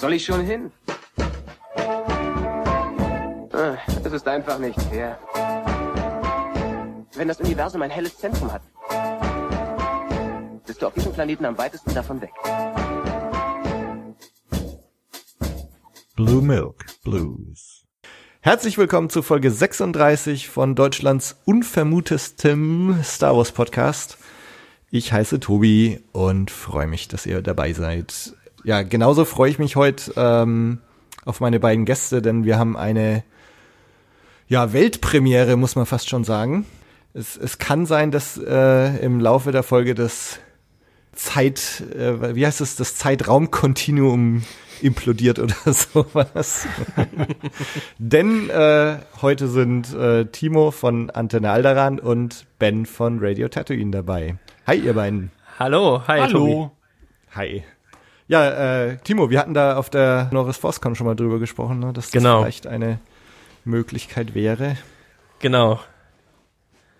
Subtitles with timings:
[0.00, 0.72] soll ich schon hin?
[3.52, 5.18] Ah, Es ist einfach nicht fair.
[7.14, 8.62] Wenn das Universum ein helles Zentrum hat,
[10.66, 12.30] bist du auf diesem Planeten am weitesten davon weg.
[16.16, 17.84] Blue Milk Blues.
[18.40, 24.16] Herzlich willkommen zu Folge 36 von Deutschlands unvermutestem Star Wars Podcast.
[24.90, 28.34] Ich heiße Tobi und freue mich, dass ihr dabei seid.
[28.64, 30.78] Ja, genauso freue ich mich heute ähm,
[31.24, 33.24] auf meine beiden Gäste, denn wir haben eine
[34.48, 36.66] ja, Weltpremiere, muss man fast schon sagen.
[37.14, 40.38] Es, es kann sein, dass äh, im Laufe der Folge das
[41.12, 44.42] Zeit, äh, wie heißt es, das Zeitraumkontinuum
[44.82, 46.66] implodiert oder sowas.
[47.98, 54.36] Denn äh, heute sind äh, Timo von Antenne Alderan und Ben von Radio Tatooine dabei.
[54.66, 55.30] Hi, ihr beiden.
[55.58, 56.72] Hallo, hi, Hallo.
[57.34, 57.64] Hi.
[58.30, 61.92] Ja, äh, Timo, wir hatten da auf der Norris Forcecon schon mal drüber gesprochen, ne,
[61.92, 62.42] dass das Genau.
[62.42, 63.00] vielleicht eine
[63.64, 64.76] Möglichkeit wäre.
[65.40, 65.80] Genau.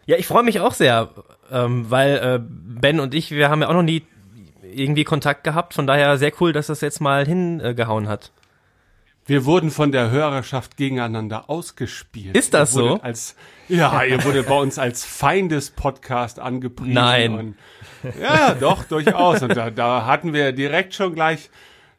[0.07, 1.11] Ja, ich freue mich auch sehr,
[1.53, 4.05] ähm, weil äh, Ben und ich, wir haben ja auch noch nie
[4.61, 5.73] irgendwie Kontakt gehabt.
[5.73, 8.33] Von daher sehr cool, dass das jetzt mal hingehauen hat.
[9.25, 12.37] Wir wurden von der Hörerschaft gegeneinander ausgespielt.
[12.37, 13.01] Ist das so?
[13.03, 13.37] Als,
[13.69, 16.95] ja, ihr wurde bei uns als Feindes-Podcast angepriesen.
[16.95, 17.55] Nein.
[18.21, 19.43] Ja, doch, durchaus.
[19.43, 21.51] Und da, da hatten wir direkt schon gleich,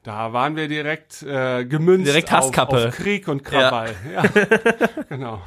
[0.03, 2.87] da waren wir direkt äh, gemünzt Direkt auf, Hasskappe.
[2.87, 3.93] auf Krieg und Krawall.
[4.13, 4.23] Ja,
[5.09, 5.41] genau.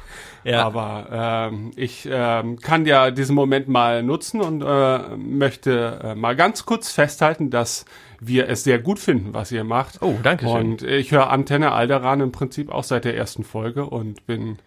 [0.45, 0.63] Ja.
[0.63, 6.35] Aber ähm, ich ähm, kann ja diesen Moment mal nutzen und äh, möchte äh, mal
[6.35, 7.85] ganz kurz festhalten, dass
[8.19, 10.01] wir es sehr gut finden, was ihr macht.
[10.01, 10.55] Oh, danke schön.
[10.55, 14.59] Und ich höre Antenne Alderan im Prinzip auch seit der ersten Folge und bin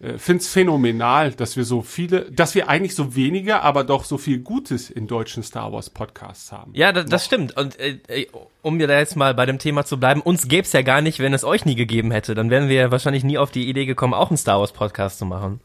[0.00, 4.16] äh, find's phänomenal, dass wir so viele, dass wir eigentlich so weniger, aber doch so
[4.16, 6.72] viel Gutes in deutschen Star Wars Podcasts haben.
[6.74, 7.56] Ja, das, das stimmt.
[7.56, 8.26] Und äh, äh,
[8.62, 11.18] um mir da jetzt mal bei dem Thema zu bleiben, uns gäb's ja gar nicht,
[11.18, 12.34] wenn es euch nie gegeben hätte.
[12.34, 15.18] Dann wären wir ja wahrscheinlich nie auf die Idee gekommen, auch einen Star Wars Podcast
[15.18, 15.60] zu machen.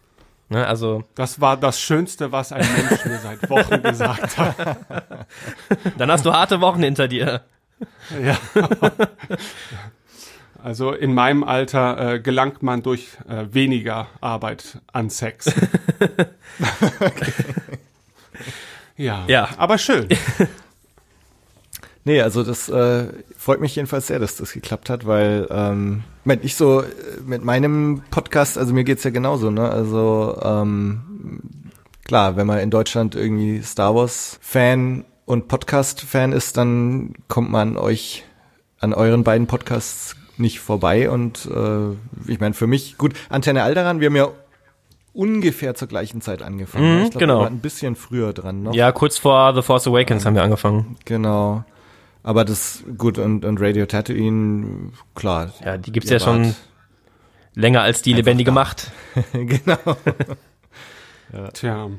[0.50, 4.56] Ne, also, Das war das Schönste, was ein Mensch mir seit Wochen gesagt hat.
[5.98, 7.42] dann hast du harte Wochen hinter dir.
[8.22, 8.38] Ja.
[10.66, 15.46] Also in meinem Alter äh, gelangt man durch äh, weniger Arbeit an Sex.
[18.98, 19.50] Ja, Ja.
[19.58, 20.08] aber schön.
[22.08, 26.04] Nee, also das äh, freut mich jedenfalls sehr, dass das geklappt hat, weil ähm,
[26.44, 26.86] ich so äh,
[27.26, 29.68] mit meinem Podcast, also mir geht's ja genauso, ne?
[29.70, 31.42] Also ähm,
[32.06, 37.50] klar, wenn man in Deutschland irgendwie Star Wars Fan und Podcast Fan ist, dann kommt
[37.50, 38.24] man euch
[38.80, 41.92] an euren beiden Podcasts nicht vorbei und äh,
[42.32, 44.30] ich meine für mich gut Antenne Alderan, wir haben ja
[45.14, 47.00] ungefähr zur gleichen Zeit angefangen.
[47.00, 47.40] Mhm, ich glaube, genau.
[47.40, 48.74] wir waren ein bisschen früher dran noch.
[48.74, 50.98] Ja, kurz vor The Force Awakens haben wir angefangen.
[51.06, 51.64] Genau.
[52.22, 55.54] Aber das, gut, und, und Radio Tatooine, klar.
[55.64, 56.56] Ja, die gibt's ja schon
[57.54, 58.54] länger als die lebendige da.
[58.56, 58.92] Macht.
[59.32, 59.78] genau.
[61.54, 61.90] Tja,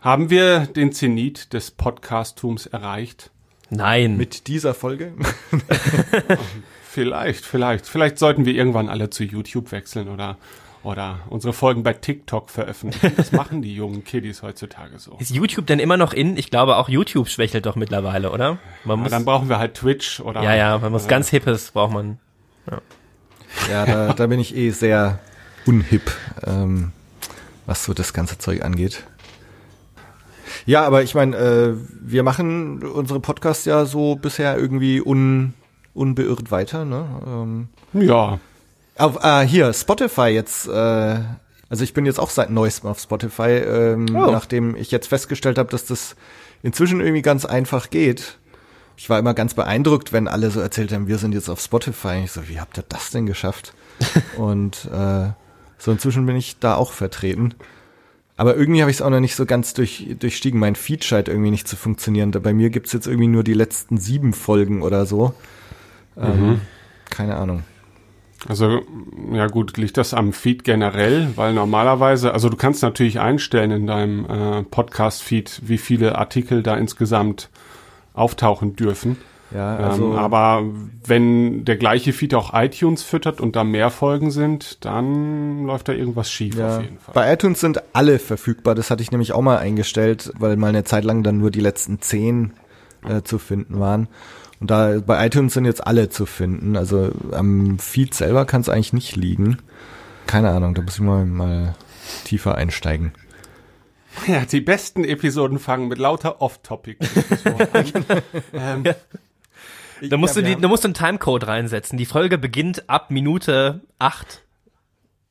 [0.00, 3.30] haben wir den Zenit des Podcasttums erreicht?
[3.70, 4.16] Nein.
[4.16, 5.12] Mit dieser Folge.
[6.98, 7.86] Vielleicht, vielleicht.
[7.86, 10.36] Vielleicht sollten wir irgendwann alle zu YouTube wechseln oder,
[10.82, 13.12] oder unsere Folgen bei TikTok veröffentlichen.
[13.16, 15.16] Das machen die jungen Kiddies heutzutage so.
[15.20, 16.36] Ist YouTube denn immer noch in?
[16.36, 18.58] Ich glaube, auch YouTube schwächelt doch mittlerweile, oder?
[18.84, 20.42] Man Ja, muss, dann brauchen wir halt Twitch oder.
[20.42, 22.18] ja, ja, man muss äh, ganz Hippes braucht man.
[23.70, 25.20] ja, da, da bin ich eh sehr
[25.66, 26.10] unhip,
[26.44, 26.90] ähm,
[27.64, 29.04] was so das ganze Zeug angeht.
[30.66, 35.54] Ja, aber ich meine, äh, wir machen unsere Podcasts ja so bisher irgendwie un,
[35.98, 37.04] unbeirrt weiter, ne?
[37.26, 38.38] Ähm, Ja.
[38.96, 41.18] Auf, äh, hier, Spotify jetzt, äh,
[41.70, 44.30] also ich bin jetzt auch seit neuestem auf Spotify, ähm, Oh.
[44.30, 46.16] nachdem ich jetzt festgestellt habe, dass das
[46.62, 48.38] inzwischen irgendwie ganz einfach geht.
[48.96, 52.22] Ich war immer ganz beeindruckt, wenn alle so erzählt haben, wir sind jetzt auf Spotify.
[52.24, 53.72] Ich so, wie habt ihr das denn geschafft?
[54.36, 55.28] Und äh,
[55.78, 57.54] so inzwischen bin ich da auch vertreten.
[58.36, 60.58] Aber irgendwie habe ich es auch noch nicht so ganz durch, durchstiegen.
[60.58, 62.30] Mein Feed scheint irgendwie nicht zu funktionieren.
[62.32, 65.34] Bei mir gibt's jetzt irgendwie nur die letzten sieben Folgen oder so.
[66.20, 66.60] Ähm,
[67.10, 67.62] keine Ahnung.
[68.46, 68.82] Also,
[69.32, 73.86] ja gut, liegt das am Feed generell, weil normalerweise, also du kannst natürlich einstellen in
[73.86, 77.50] deinem äh, Podcast-Feed, wie viele Artikel da insgesamt
[78.14, 79.16] auftauchen dürfen.
[79.52, 80.62] Ja, also ähm, aber
[81.06, 85.94] wenn der gleiche Feed auch iTunes füttert und da mehr Folgen sind, dann läuft da
[85.94, 86.76] irgendwas schief Ja.
[86.76, 87.14] auf jeden Fall.
[87.14, 88.74] Bei iTunes sind alle verfügbar.
[88.74, 91.60] Das hatte ich nämlich auch mal eingestellt, weil mal eine Zeit lang dann nur die
[91.60, 92.52] letzten zehn
[93.08, 94.08] äh, zu finden waren.
[94.60, 96.76] Und da bei iTunes sind jetzt alle zu finden.
[96.76, 99.58] Also am Feed selber kann es eigentlich nicht liegen.
[100.26, 101.74] Keine Ahnung, da muss ich mal, mal
[102.24, 103.12] tiefer einsteigen.
[104.26, 106.98] Ja, die besten Episoden fangen mit lauter Off-Topic.
[108.52, 108.84] ähm,
[110.08, 111.98] Da musst, Ja, du die, da musst du einen Timecode reinsetzen.
[111.98, 114.42] Die Folge beginnt ab Minute 8.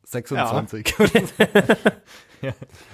[0.04, 0.96] 26.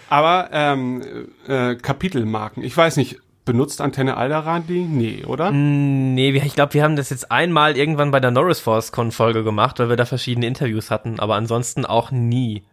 [0.10, 2.64] Aber ähm, äh, Kapitelmarken.
[2.64, 4.80] Ich weiß nicht, benutzt Antenne Alderan die?
[4.84, 5.52] Nee, oder?
[5.52, 9.12] Nee, wir- ich glaube, wir haben das jetzt einmal irgendwann bei der Norris Force Con
[9.12, 12.64] Folge gemacht, weil wir da verschiedene Interviews hatten, aber ansonsten auch nie.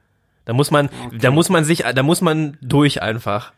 [0.45, 0.89] Da muss man,
[1.21, 3.53] da muss man sich, da muss man durch einfach.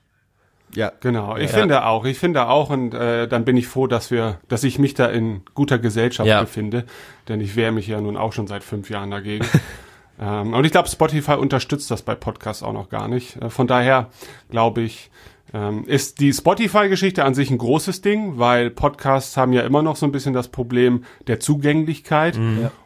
[0.74, 1.58] ja, Genau, ich Ja.
[1.58, 4.78] finde auch, ich finde auch und äh, dann bin ich froh, dass wir, dass ich
[4.78, 6.40] mich da in guter Gesellschaft Ja.
[6.40, 6.84] befinde,
[7.28, 9.44] denn ich wehre mich ja nun auch schon seit fünf Jahren dagegen.
[10.20, 13.36] ähm, und ich glaube, Spotify unterstützt das bei Podcasts auch noch gar nicht.
[13.36, 14.08] Äh, von daher
[14.50, 15.10] glaube ich,
[15.54, 19.96] ähm, ist die Spotify-Geschichte an sich ein großes Ding, weil Podcasts haben ja immer noch
[19.96, 22.38] so ein bisschen das Problem der Zugänglichkeit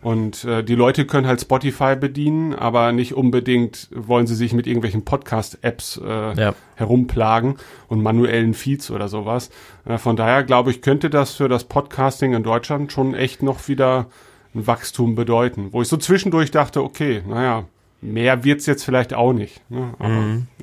[0.02, 4.66] und äh, die Leute können halt Spotify bedienen, aber nicht unbedingt wollen sie sich mit
[4.66, 6.54] irgendwelchen Podcast-Apps äh, Ja.
[6.74, 7.56] herumplagen
[7.88, 9.50] und manuellen Feeds oder sowas.
[9.84, 13.68] Äh, von daher glaube ich, könnte das für das Podcasting in Deutschland schon echt noch
[13.68, 14.06] wieder
[14.54, 15.68] ein Wachstum bedeuten.
[15.72, 17.64] Wo ich so zwischendurch dachte, okay, naja,
[18.00, 19.60] mehr wird's jetzt vielleicht auch nicht.
[19.70, 19.94] Ne?
[19.98, 20.08] Aber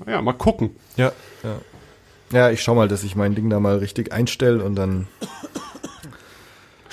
[0.06, 0.72] naja, mal gucken.
[0.98, 1.12] ja,
[1.44, 1.56] ja.
[2.34, 5.08] Ja, ich schau mal, dass ich mein Ding da mal richtig einstelle und dann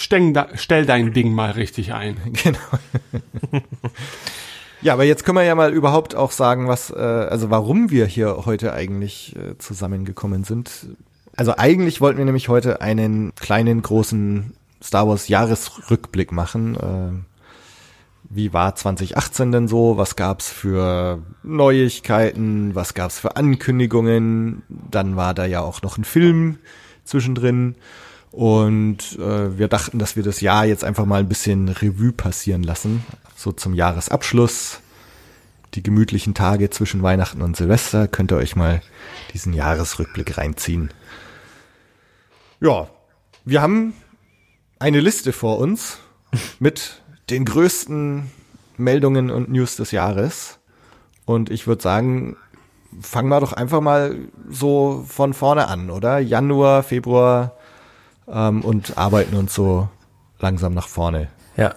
[0.01, 2.17] Stell, da, stell dein Ding mal richtig ein.
[2.43, 2.59] Genau.
[4.83, 8.07] ja, aber jetzt können wir ja mal überhaupt auch sagen, was, äh, also warum wir
[8.07, 10.71] hier heute eigentlich äh, zusammengekommen sind.
[11.37, 17.25] Also eigentlich wollten wir nämlich heute einen kleinen, großen Star Wars Jahresrückblick machen.
[18.33, 19.97] Wie war 2018 denn so?
[19.97, 22.77] Was gab's für Neuigkeiten?
[22.77, 24.63] Was gab's für Ankündigungen?
[24.69, 26.59] Dann war da ja auch noch ein Film
[27.05, 27.75] zwischendrin.
[28.31, 32.63] Und äh, wir dachten, dass wir das Jahr jetzt einfach mal ein bisschen Revue passieren
[32.63, 33.05] lassen.
[33.35, 34.81] So zum Jahresabschluss.
[35.75, 38.81] Die gemütlichen Tage zwischen Weihnachten und Silvester könnt ihr euch mal
[39.35, 40.91] diesen Jahresrückblick reinziehen.
[42.61, 42.89] Ja,
[43.45, 43.93] wir haben
[44.79, 45.99] eine Liste vor uns
[46.61, 48.31] mit den größten
[48.77, 50.59] Meldungen und News des Jahres.
[51.25, 52.37] Und ich würde sagen,
[53.01, 54.17] fangen wir doch einfach mal
[54.49, 56.19] so von vorne an, oder?
[56.19, 57.53] Januar, Februar
[58.29, 59.89] ähm, und arbeiten uns so
[60.41, 61.29] langsam nach vorne.
[61.57, 61.75] Ja.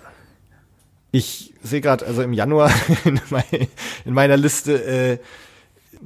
[1.11, 2.71] Ich sehe gerade, also im Januar
[3.05, 3.43] in, mein,
[4.05, 5.17] in meiner Liste, äh,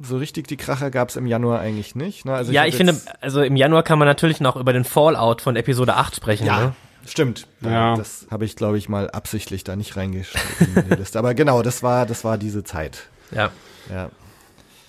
[0.00, 2.24] so richtig die Kracher gab es im Januar eigentlich nicht.
[2.24, 2.34] Ne?
[2.34, 5.40] Also ja, hab ich finde, also im Januar kann man natürlich noch über den Fallout
[5.40, 6.46] von Episode 8 sprechen.
[6.46, 6.74] Ja, Ne?
[7.10, 7.46] Stimmt.
[7.60, 7.96] Ja.
[7.96, 11.18] Das habe ich, glaube ich, mal absichtlich da nicht reingeschrieben in die Liste.
[11.18, 13.08] Aber genau, das war, das war diese Zeit.
[13.30, 13.50] Ja.
[13.90, 14.10] Ja.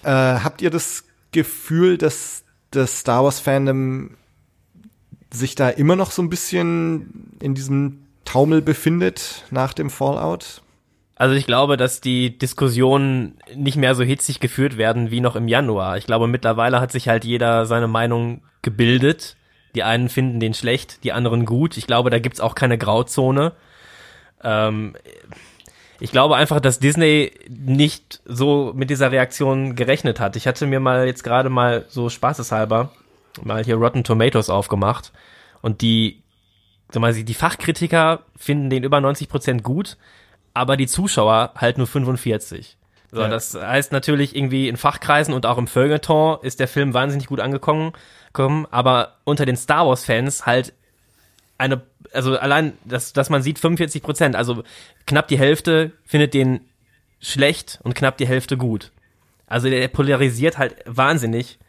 [0.04, 4.18] Äh, habt ihr das Gefühl, dass das Star Wars Fandom
[5.32, 10.62] sich da immer noch so ein bisschen in diesem Taumel befindet nach dem Fallout?
[11.16, 15.48] Also ich glaube, dass die Diskussionen nicht mehr so hitzig geführt werden wie noch im
[15.48, 15.98] Januar.
[15.98, 19.36] Ich glaube, mittlerweile hat sich halt jeder seine Meinung gebildet.
[19.80, 21.78] Die einen finden den schlecht, die anderen gut.
[21.78, 23.54] Ich glaube, da gibt's auch keine Grauzone.
[24.44, 24.94] Ähm,
[26.02, 30.36] ich glaube einfach, dass Disney nicht so mit dieser Reaktion gerechnet hat.
[30.36, 32.92] Ich hatte mir mal jetzt gerade mal so spaßeshalber
[33.42, 35.14] mal hier Rotten Tomatoes aufgemacht
[35.62, 36.24] und die,
[36.92, 39.96] sag mal, die Fachkritiker finden den über 90 Prozent gut,
[40.54, 42.76] aber die Zuschauer halt nur 45.
[43.14, 43.30] So, Ja.
[43.30, 47.40] das heißt natürlich irgendwie in Fachkreisen und auch im Feuilleton ist der Film wahnsinnig gut
[47.40, 47.94] angekommen,
[48.34, 50.74] kommen, aber unter den Star Wars Fans halt
[51.58, 51.82] eine,
[52.14, 54.64] also allein, dass, dass man sieht 45 Prozent, also
[55.06, 56.62] knapp die Hälfte findet den
[57.20, 58.92] schlecht und knapp die Hälfte gut.
[59.46, 61.60] Also der polarisiert halt wahnsinnig.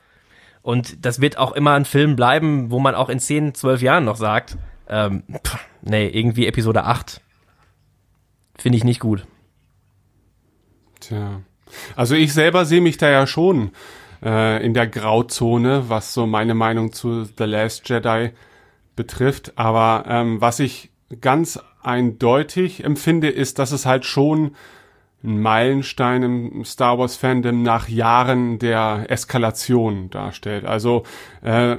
[0.62, 4.04] Und das wird auch immer ein Film bleiben, wo man auch in 10, 12 Jahren
[4.04, 7.20] noch sagt, ähm, pff, nee, irgendwie Episode 8
[8.58, 9.26] finde ich nicht gut.
[11.00, 11.40] Tja.
[11.96, 13.70] Also ich selber sehe mich da ja schon
[14.22, 18.30] äh, in der Grauzone, was so meine Meinung zu The Last Jedi
[18.96, 19.52] betrifft.
[19.56, 24.52] Aber ähm, was ich ganz eindeutig empfinde, ist, dass es halt schon
[25.22, 30.64] ein Meilenstein im Star Wars Fandom nach Jahren der Eskalation darstellt.
[30.64, 31.04] Also
[31.42, 31.76] äh,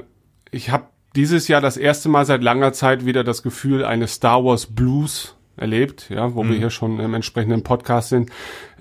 [0.50, 0.84] ich habe
[1.16, 5.36] dieses Jahr das erste Mal seit langer Zeit wieder das Gefühl eines Star Wars Blues
[5.56, 8.30] erlebt, ja, wo wir hier schon im entsprechenden Podcast sind,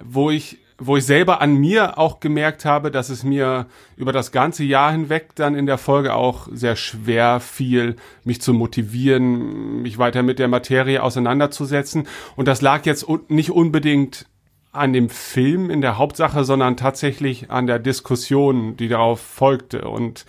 [0.02, 4.32] wo ich wo ich selber an mir auch gemerkt habe, dass es mir über das
[4.32, 10.00] ganze Jahr hinweg dann in der Folge auch sehr schwer fiel, mich zu motivieren, mich
[10.00, 12.08] weiter mit der Materie auseinanderzusetzen.
[12.36, 14.26] Und das lag jetzt nicht unbedingt
[14.72, 20.26] an dem Film in der Hauptsache, sondern tatsächlich an der Diskussion, die darauf folgte und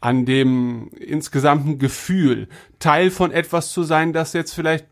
[0.00, 2.48] an dem insgesamten Gefühl,
[2.80, 4.86] Teil von etwas zu sein, das jetzt vielleicht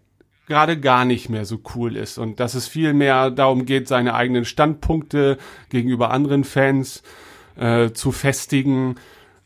[0.46, 4.14] gerade gar nicht mehr so cool ist und dass es viel mehr darum geht, seine
[4.14, 7.02] eigenen Standpunkte gegenüber anderen Fans
[7.56, 8.96] äh, zu festigen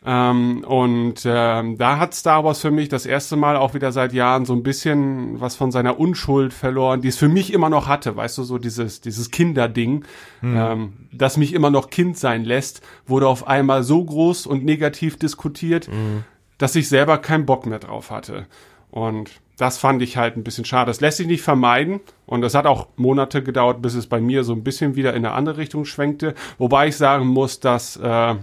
[0.06, 4.12] Ähm, und ähm, da hat Star Wars für mich das erste Mal auch wieder seit
[4.12, 7.88] Jahren so ein bisschen was von seiner Unschuld verloren, die es für mich immer noch
[7.88, 10.04] hatte, weißt du, so dieses, dieses Kinderding,
[10.40, 10.56] mhm.
[10.56, 15.18] ähm, das mich immer noch Kind sein lässt, wurde auf einmal so groß und negativ
[15.18, 16.22] diskutiert, mhm.
[16.58, 18.46] dass ich selber keinen Bock mehr drauf hatte.
[18.90, 20.88] Und das fand ich halt ein bisschen schade.
[20.88, 24.44] Das lässt sich nicht vermeiden und es hat auch Monate gedauert, bis es bei mir
[24.44, 26.34] so ein bisschen wieder in eine andere Richtung schwenkte.
[26.58, 28.36] Wobei ich sagen muss, dass äh,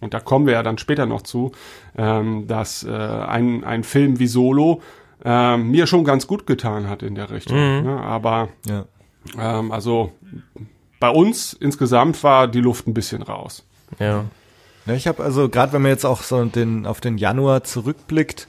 [0.00, 1.52] und da kommen wir ja dann später noch zu,
[1.96, 4.82] ähm, dass äh, ein, ein Film wie Solo
[5.24, 7.56] äh, mir schon ganz gut getan hat in der Richtung.
[7.56, 7.84] Mhm.
[7.84, 8.00] Ne?
[8.00, 8.84] Aber ja.
[9.38, 10.12] ähm, also
[10.98, 13.64] bei uns insgesamt war die Luft ein bisschen raus.
[14.00, 14.24] Ja.
[14.86, 18.48] ja ich habe also gerade, wenn man jetzt auch so den auf den Januar zurückblickt,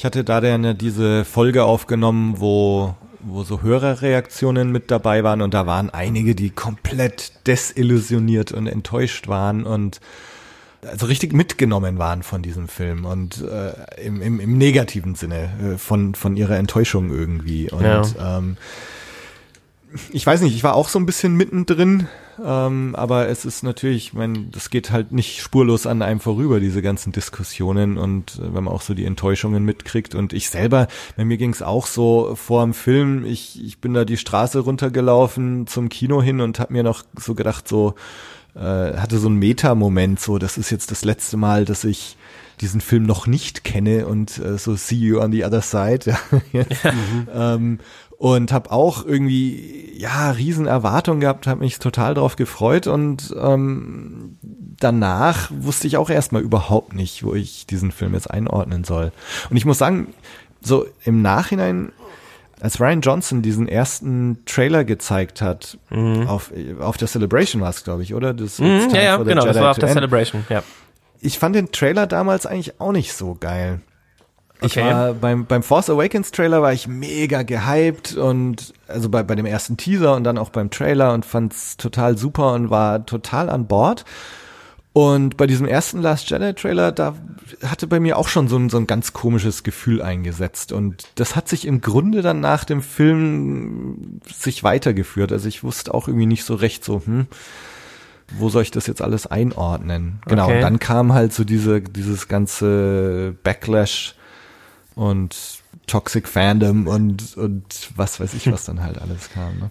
[0.00, 5.52] ich hatte da dann diese Folge aufgenommen, wo wo so Hörerreaktionen mit dabei waren und
[5.52, 10.00] da waren einige, die komplett desillusioniert und enttäuscht waren und
[10.86, 15.76] also richtig mitgenommen waren von diesem Film und äh, im, im, im negativen Sinne äh,
[15.76, 17.70] von, von ihrer Enttäuschung irgendwie.
[17.70, 18.38] Und ja.
[18.38, 18.56] ähm,
[20.12, 22.06] ich weiß nicht, ich war auch so ein bisschen mittendrin,
[22.44, 26.60] ähm, aber es ist natürlich, ich meine, das geht halt nicht spurlos an einem vorüber,
[26.60, 30.86] diese ganzen Diskussionen und äh, wenn man auch so die Enttäuschungen mitkriegt und ich selber,
[31.16, 34.60] bei mir ging es auch so vor dem Film, ich, ich bin da die Straße
[34.60, 37.94] runtergelaufen zum Kino hin und habe mir noch so gedacht, so,
[38.54, 42.16] äh, hatte so einen Meta-Moment, so das ist jetzt das letzte Mal, dass ich
[42.60, 46.16] diesen Film noch nicht kenne und äh, so See You on the Other Side.
[46.52, 46.92] Ja, ja.
[46.92, 47.28] Mhm.
[47.32, 47.78] ähm,
[48.20, 54.36] und habe auch irgendwie ja riesen Erwartungen gehabt, habe mich total drauf gefreut und ähm,
[54.42, 59.12] danach wusste ich auch erstmal überhaupt nicht, wo ich diesen Film jetzt einordnen soll.
[59.48, 60.08] Und ich muss sagen,
[60.60, 61.92] so im Nachhinein
[62.60, 66.26] als Ryan Johnson diesen ersten Trailer gezeigt hat, mhm.
[66.26, 68.34] auf, auf der Celebration war es, glaube ich, oder?
[68.34, 69.88] Das, mhm, ja, ja, genau, das war auf der.
[69.88, 70.62] Celebration, ja.
[71.22, 73.80] Ich fand den Trailer damals eigentlich auch nicht so geil.
[74.62, 74.84] Ich okay.
[74.84, 79.46] war beim, beim Force Awakens Trailer war ich mega gehypt und also bei, bei dem
[79.46, 83.66] ersten Teaser und dann auch beim Trailer und fand's total super und war total an
[83.66, 84.04] Bord.
[84.92, 87.14] Und bei diesem ersten Last Jedi Trailer, da
[87.64, 90.72] hatte bei mir auch schon so ein, so ein ganz komisches Gefühl eingesetzt.
[90.72, 95.30] Und das hat sich im Grunde dann nach dem Film sich weitergeführt.
[95.30, 97.28] Also ich wusste auch irgendwie nicht so recht so, hm,
[98.36, 100.20] wo soll ich das jetzt alles einordnen?
[100.26, 100.46] Genau.
[100.46, 100.56] Okay.
[100.56, 104.16] Und dann kam halt so diese, dieses ganze Backlash
[105.00, 105.34] und
[105.86, 107.64] Toxic Fandom und, und
[107.96, 109.58] was weiß ich, was dann halt alles kam.
[109.58, 109.70] Ne?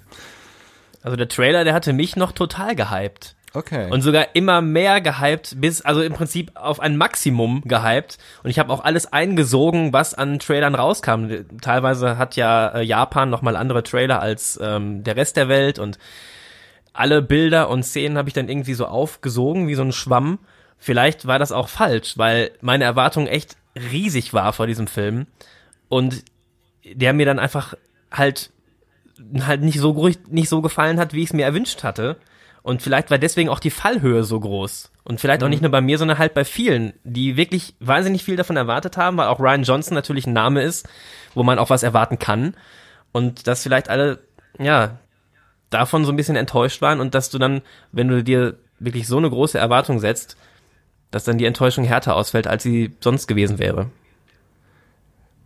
[1.03, 3.35] Also der Trailer, der hatte mich noch total gehypt.
[3.53, 3.91] Okay.
[3.91, 8.17] Und sogar immer mehr gehypt, bis, also im Prinzip auf ein Maximum gehypt.
[8.43, 11.27] Und ich habe auch alles eingesogen, was an Trailern rauskam.
[11.61, 15.99] Teilweise hat ja äh, Japan nochmal andere Trailer als ähm, der Rest der Welt und
[16.91, 20.39] alle Bilder und Szenen habe ich dann irgendwie so aufgesogen, wie so ein Schwamm.
[20.79, 25.27] Vielleicht war das auch falsch, weil meine Erwartung echt riesig war vor diesem Film.
[25.87, 26.23] Und
[26.83, 27.73] der mir dann einfach
[28.11, 28.51] halt
[29.41, 32.17] halt nicht so nicht so gefallen hat, wie ich es mir erwünscht hatte.
[32.61, 34.91] Und vielleicht war deswegen auch die Fallhöhe so groß.
[35.03, 35.65] Und vielleicht auch nicht mhm.
[35.65, 39.27] nur bei mir, sondern halt bei vielen, die wirklich wahnsinnig viel davon erwartet haben, weil
[39.27, 40.87] auch Ryan Johnson natürlich ein Name ist,
[41.33, 42.55] wo man auch was erwarten kann.
[43.11, 44.19] Und dass vielleicht alle,
[44.59, 44.99] ja,
[45.69, 47.61] davon so ein bisschen enttäuscht waren und dass du dann,
[47.91, 50.37] wenn du dir wirklich so eine große Erwartung setzt,
[51.11, 53.87] dass dann die Enttäuschung härter ausfällt, als sie sonst gewesen wäre.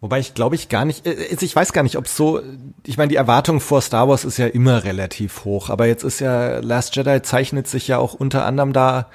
[0.02, 2.42] Wobei ich glaube ich gar nicht, äh, ich weiß gar nicht, ob so,
[2.86, 6.20] ich meine, die Erwartung vor Star Wars ist ja immer relativ hoch, aber jetzt ist
[6.20, 9.10] ja Last Jedi zeichnet sich ja auch unter anderem da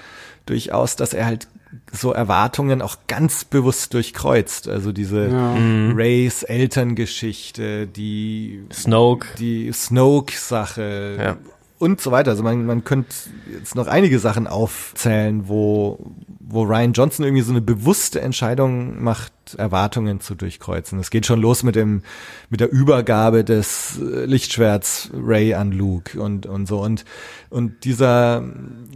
[0.46, 1.48] durchaus, dass er halt
[1.92, 4.68] so Erwartungen auch ganz bewusst durchkreuzt.
[4.68, 5.54] Also diese ja.
[5.54, 5.92] Mhm.
[5.94, 11.36] Rays Elterngeschichte, die Snoke, die Snoke-Sache, ja
[11.78, 12.32] und so weiter.
[12.32, 13.14] Also man, man könnte
[13.52, 15.98] jetzt noch einige Sachen aufzählen, wo,
[16.40, 20.98] wo Ryan Johnson irgendwie so eine bewusste Entscheidung macht, Erwartungen zu durchkreuzen.
[20.98, 22.02] Es geht schon los mit dem,
[22.50, 26.80] mit der Übergabe des Lichtschwerts Ray an Luke und, und so.
[26.80, 27.04] Und,
[27.48, 28.44] und dieser,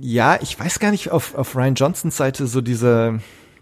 [0.01, 3.21] ja, ich weiß gar nicht, auf, auf Ryan Johnsons Seite so diese,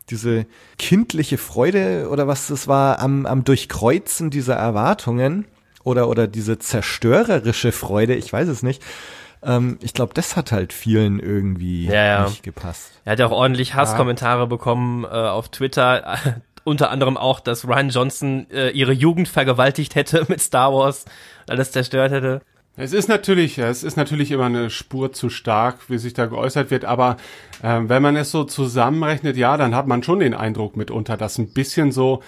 [0.08, 0.46] diese
[0.78, 5.44] kindliche Freude oder was das war am, am Durchkreuzen dieser Erwartungen
[5.84, 8.82] oder, oder diese zerstörerische Freude, ich weiß es nicht.
[9.42, 12.24] Ähm, ich glaube, das hat halt vielen irgendwie ja, ja.
[12.24, 12.92] nicht gepasst.
[13.04, 14.46] Er hat ja auch ordentlich Hasskommentare ja.
[14.46, 16.18] bekommen äh, auf Twitter.
[16.64, 21.06] Unter anderem auch, dass Ryan Johnson äh, ihre Jugend vergewaltigt hätte mit Star Wars,
[21.48, 22.42] alles zerstört hätte.
[22.76, 26.70] Es ist natürlich, es ist natürlich immer eine Spur zu stark, wie sich da geäußert
[26.70, 27.16] wird, aber
[27.62, 31.36] äh, wenn man es so zusammenrechnet, ja, dann hat man schon den Eindruck mitunter, dass
[31.38, 32.22] ein bisschen so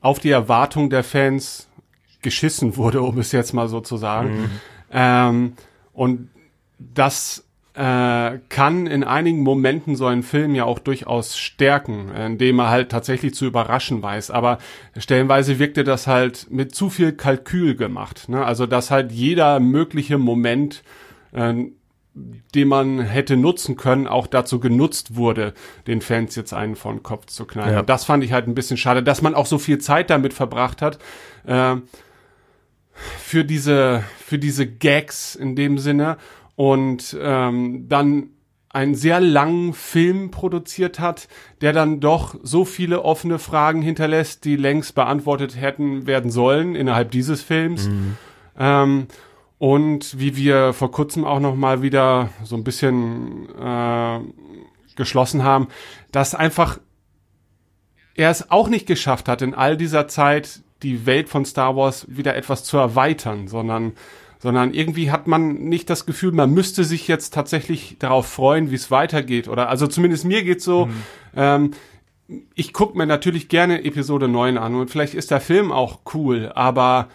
[0.00, 1.68] auf die Erwartung der Fans
[2.26, 4.30] geschissen wurde, um es jetzt mal so zu sagen.
[4.30, 4.50] Mhm.
[4.90, 5.52] Ähm,
[5.92, 6.28] und
[6.78, 12.68] das äh, kann in einigen Momenten so einen Film ja auch durchaus stärken, indem er
[12.68, 14.32] halt tatsächlich zu überraschen weiß.
[14.32, 14.58] Aber
[14.96, 18.28] stellenweise wirkte das halt mit zu viel Kalkül gemacht.
[18.28, 18.44] Ne?
[18.44, 20.82] Also dass halt jeder mögliche Moment
[21.30, 21.54] äh,
[22.54, 25.52] den man hätte nutzen können, auch dazu genutzt wurde,
[25.86, 27.74] den Fans jetzt einen von Kopf zu knallen.
[27.74, 27.82] Ja.
[27.82, 30.80] Das fand ich halt ein bisschen schade, dass man auch so viel Zeit damit verbracht
[30.80, 30.98] hat,
[31.46, 31.76] äh,
[33.18, 36.16] für diese, für diese Gags in dem Sinne
[36.56, 38.30] und ähm, dann
[38.76, 41.28] einen sehr langen Film produziert hat,
[41.62, 47.10] der dann doch so viele offene Fragen hinterlässt, die längst beantwortet hätten werden sollen innerhalb
[47.10, 47.88] dieses Films.
[47.88, 48.16] Mhm.
[48.58, 49.06] Ähm,
[49.58, 54.20] und wie wir vor kurzem auch noch mal wieder so ein bisschen äh,
[54.94, 55.68] geschlossen haben,
[56.12, 56.78] dass einfach
[58.14, 62.06] er es auch nicht geschafft hat, in all dieser Zeit die Welt von Star Wars
[62.08, 63.92] wieder etwas zu erweitern, sondern
[64.38, 68.74] sondern irgendwie hat man nicht das Gefühl, man müsste sich jetzt tatsächlich darauf freuen, wie
[68.74, 69.48] es weitergeht.
[69.48, 70.86] Oder also zumindest mir geht's so.
[70.86, 71.02] Mhm.
[71.34, 71.70] Ähm,
[72.54, 76.52] ich gucke mir natürlich gerne Episode 9 an und vielleicht ist der Film auch cool,
[76.54, 77.08] aber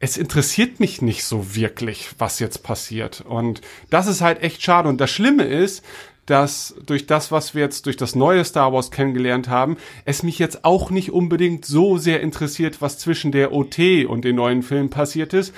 [0.00, 3.20] es interessiert mich nicht so wirklich, was jetzt passiert.
[3.20, 4.88] Und das ist halt echt schade.
[4.88, 5.84] Und das Schlimme ist,
[6.26, 10.38] dass durch das, was wir jetzt durch das neue Star Wars kennengelernt haben, es mich
[10.38, 14.90] jetzt auch nicht unbedingt so sehr interessiert, was zwischen der OT und den neuen Filmen
[14.90, 15.54] passiert ist,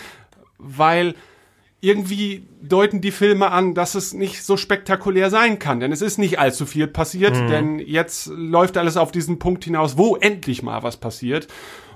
[0.58, 1.14] weil
[1.82, 6.16] irgendwie deuten die Filme an, dass es nicht so spektakulär sein kann, denn es ist
[6.16, 7.48] nicht allzu viel passiert, mhm.
[7.48, 11.48] denn jetzt läuft alles auf diesen Punkt hinaus, wo endlich mal was passiert.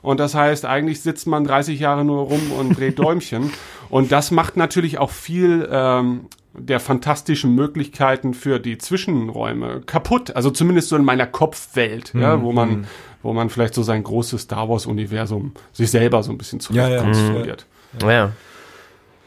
[0.06, 3.50] Und das heißt, eigentlich sitzt man 30 Jahre nur rum und dreht Däumchen.
[3.90, 10.36] und das macht natürlich auch viel ähm, der fantastischen Möglichkeiten für die Zwischenräume kaputt.
[10.36, 12.22] Also zumindest so in meiner Kopfwelt, mhm.
[12.22, 12.84] ja, wo man, mhm.
[13.24, 17.66] wo man vielleicht so sein großes Star Wars Universum sich selber so ein bisschen zurechtkonstruiert.
[18.00, 18.32] Ja, ja.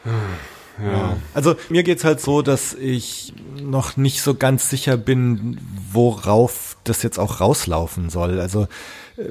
[0.06, 0.12] ja.
[0.82, 1.18] Ja.
[1.34, 5.60] Also mir geht's halt so, dass ich noch nicht so ganz sicher bin,
[5.92, 8.40] worauf das jetzt auch rauslaufen soll.
[8.40, 8.68] Also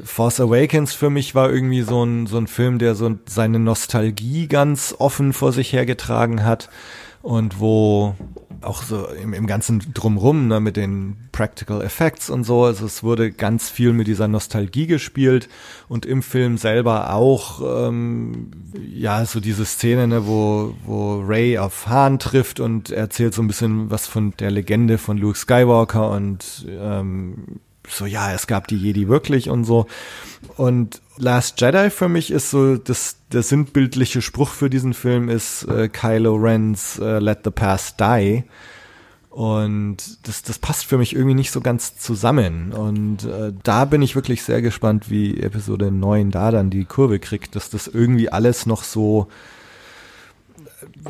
[0.04, 4.48] Force Awakens für mich war irgendwie so ein, so ein Film, der so seine Nostalgie
[4.48, 6.68] ganz offen vor sich hergetragen hat
[7.22, 8.14] und wo
[8.60, 13.02] auch so im, im ganzen Drumrum ne, mit den Practical Effects und so, also es
[13.02, 15.48] wurde ganz viel mit dieser Nostalgie gespielt
[15.88, 18.50] und im Film selber auch ähm,
[18.92, 23.48] ja so diese Szene, ne, wo wo Ray auf Hahn trifft und erzählt so ein
[23.48, 28.76] bisschen was von der Legende von Luke Skywalker und ähm, so, ja, es gab die
[28.76, 29.86] Jedi wirklich und so.
[30.56, 35.64] Und Last Jedi für mich ist so, das, der sinnbildliche Spruch für diesen Film ist
[35.64, 38.44] äh, Kylo Ren's äh, Let the Past Die.
[39.30, 42.72] Und das, das passt für mich irgendwie nicht so ganz zusammen.
[42.72, 47.18] Und äh, da bin ich wirklich sehr gespannt, wie Episode 9 da dann die Kurve
[47.18, 49.28] kriegt, dass das irgendwie alles noch so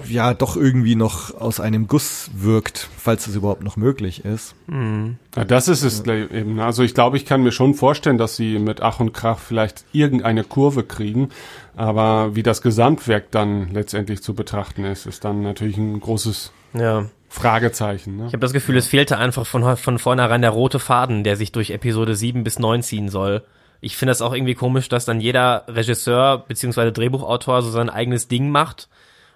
[0.07, 4.55] ja doch irgendwie noch aus einem Guss wirkt, falls es überhaupt noch möglich ist.
[4.67, 5.17] Mhm.
[5.37, 6.61] Ja, das ist es eben.
[6.61, 9.85] Also ich glaube, ich kann mir schon vorstellen, dass sie mit Ach und Krach vielleicht
[9.93, 11.31] irgendeine Kurve kriegen.
[11.77, 17.07] Aber wie das Gesamtwerk dann letztendlich zu betrachten ist, ist dann natürlich ein großes ja.
[17.29, 18.17] Fragezeichen.
[18.17, 18.27] Ne?
[18.27, 21.53] Ich habe das Gefühl, es fehlte einfach von, von vornherein der rote Faden, der sich
[21.53, 23.45] durch Episode 7 bis 9 ziehen soll.
[23.81, 28.27] Ich finde das auch irgendwie komisch, dass dann jeder Regisseur beziehungsweise Drehbuchautor so sein eigenes
[28.27, 28.89] Ding macht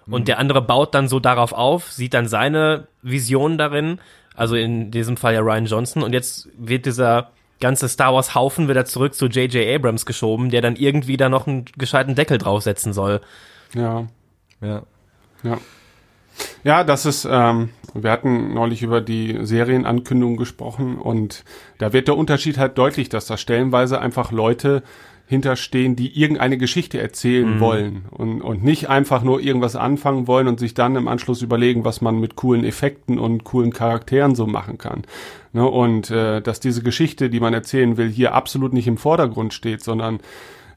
[0.07, 0.25] und mhm.
[0.25, 3.99] der andere baut dann so darauf auf, sieht dann seine Vision darin,
[4.35, 8.67] also in diesem Fall ja Ryan Johnson und jetzt wird dieser ganze Star Wars Haufen
[8.67, 9.75] wieder zurück zu J.J.
[9.75, 13.21] Abrams geschoben, der dann irgendwie da noch einen gescheiten Deckel draufsetzen soll.
[13.73, 14.07] Ja.
[14.61, 14.83] Ja.
[15.43, 15.57] Ja.
[16.63, 21.43] Ja, das ist, ähm, wir hatten neulich über die Serienankündigung gesprochen und
[21.77, 24.83] da wird der Unterschied halt deutlich, dass da stellenweise einfach Leute
[25.33, 27.59] hinterstehen, die irgendeine Geschichte erzählen mhm.
[27.59, 31.83] wollen und, und nicht einfach nur irgendwas anfangen wollen und sich dann im Anschluss überlegen,
[31.83, 35.01] was man mit coolen Effekten und coolen Charakteren so machen kann.
[35.51, 35.67] Ne?
[35.67, 39.83] Und äh, dass diese Geschichte, die man erzählen will, hier absolut nicht im Vordergrund steht,
[39.83, 40.19] sondern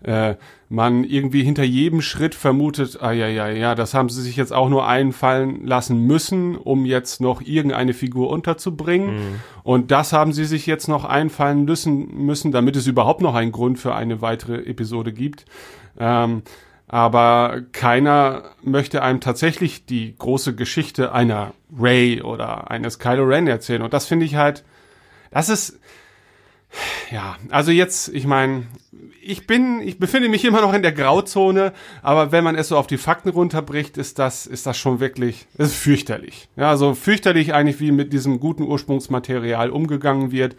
[0.07, 0.37] äh,
[0.69, 4.53] man irgendwie hinter jedem Schritt vermutet, ah ja, ja, ja, das haben sie sich jetzt
[4.53, 9.16] auch nur einfallen lassen müssen, um jetzt noch irgendeine Figur unterzubringen.
[9.16, 9.40] Mhm.
[9.64, 13.53] Und das haben sie sich jetzt noch einfallen müssen, müssen, damit es überhaupt noch einen
[13.53, 15.45] Grund für eine weitere Episode gibt.
[15.99, 16.42] Ähm,
[16.88, 23.83] aber keiner möchte einem tatsächlich die große Geschichte einer Ray oder eines Kylo Ren erzählen.
[23.83, 24.64] Und das finde ich halt,
[25.33, 25.81] das ist,
[27.11, 28.64] ja, also jetzt, ich meine,
[29.22, 32.76] ich bin, ich befinde mich immer noch in der Grauzone, aber wenn man es so
[32.76, 36.48] auf die Fakten runterbricht, ist das, ist das schon wirklich, ist fürchterlich.
[36.57, 40.57] Ja, also fürchterlich eigentlich, wie mit diesem guten Ursprungsmaterial umgegangen wird.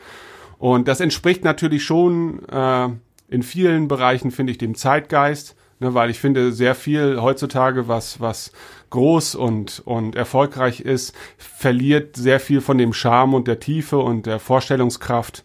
[0.57, 2.89] Und das entspricht natürlich schon äh,
[3.29, 5.55] in vielen Bereichen, finde ich, dem Zeitgeist.
[5.79, 8.51] Ne, weil ich finde, sehr viel heutzutage, was, was
[8.89, 14.25] groß und, und erfolgreich ist, verliert sehr viel von dem Charme und der Tiefe und
[14.25, 15.43] der Vorstellungskraft,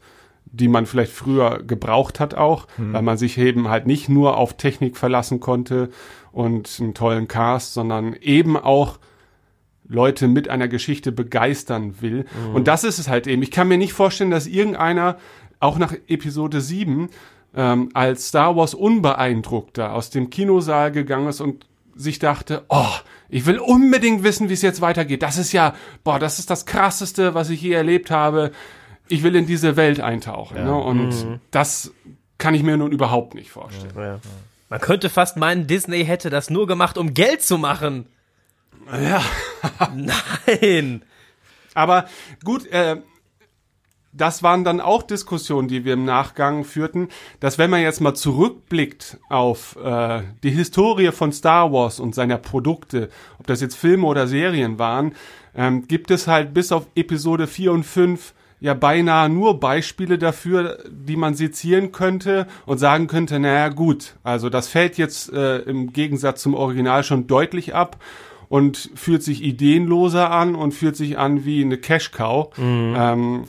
[0.53, 2.93] die man vielleicht früher gebraucht hat auch, mhm.
[2.93, 5.89] weil man sich eben halt nicht nur auf Technik verlassen konnte
[6.31, 8.99] und einen tollen Cast, sondern eben auch
[9.89, 12.27] Leute mit einer Geschichte begeistern will.
[12.49, 12.55] Mhm.
[12.55, 13.43] Und das ist es halt eben.
[13.43, 15.17] Ich kann mir nicht vorstellen, dass irgendeiner
[15.59, 17.09] auch nach Episode 7
[17.55, 22.95] ähm, als Star Wars unbeeindruckter aus dem Kinosaal gegangen ist und sich dachte, oh,
[23.29, 25.23] ich will unbedingt wissen, wie es jetzt weitergeht.
[25.23, 28.53] Das ist ja, boah, das ist das krasseste, was ich je erlebt habe.
[29.09, 30.57] Ich will in diese Welt eintauchen.
[30.57, 30.65] Ja.
[30.65, 30.75] Ne?
[30.75, 31.41] Und mhm.
[31.51, 31.93] das
[32.39, 33.93] kann ich mir nun überhaupt nicht vorstellen.
[33.97, 34.21] Ja, ja.
[34.69, 38.07] Man könnte fast meinen, Disney hätte das nur gemacht, um Geld zu machen.
[38.91, 39.23] Ja.
[39.95, 41.03] Nein.
[41.75, 42.07] Aber
[42.43, 42.97] gut, äh,
[44.13, 47.09] das waren dann auch Diskussionen, die wir im Nachgang führten,
[47.41, 52.39] dass wenn man jetzt mal zurückblickt auf äh, die Historie von Star Wars und seiner
[52.39, 55.15] Produkte, ob das jetzt Filme oder Serien waren,
[55.55, 60.79] ähm, gibt es halt bis auf Episode 4 und 5 ja beinahe nur Beispiele dafür,
[60.89, 65.93] die man sezieren könnte und sagen könnte, naja gut, also das fällt jetzt äh, im
[65.93, 67.97] Gegensatz zum Original schon deutlich ab
[68.49, 72.57] und fühlt sich ideenloser an und fühlt sich an wie eine Cash-Cow.
[72.57, 72.95] Mhm.
[72.97, 73.45] Ähm,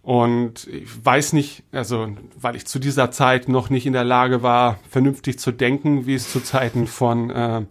[0.00, 2.08] und ich weiß nicht, also
[2.40, 6.14] weil ich zu dieser Zeit noch nicht in der Lage war, vernünftig zu denken, wie
[6.14, 7.62] es zu Zeiten von äh,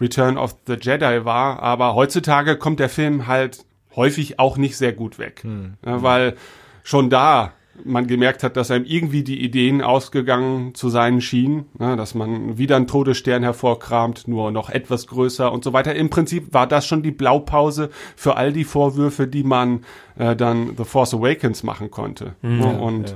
[0.00, 1.62] Return of the Jedi war.
[1.62, 5.40] Aber heutzutage kommt der Film halt häufig auch nicht sehr gut weg.
[5.42, 5.74] Hm.
[5.84, 6.36] Ja, weil
[6.82, 7.52] schon da
[7.84, 12.58] man gemerkt hat, dass einem irgendwie die Ideen ausgegangen zu sein schienen, ne, dass man
[12.58, 15.94] wieder einen Todesstern hervorkramt, nur noch etwas größer und so weiter.
[15.94, 19.84] Im Prinzip war das schon die Blaupause für all die Vorwürfe, die man
[20.18, 22.34] äh, dann The Force Awakens machen konnte.
[22.42, 23.14] Mhm, ne, und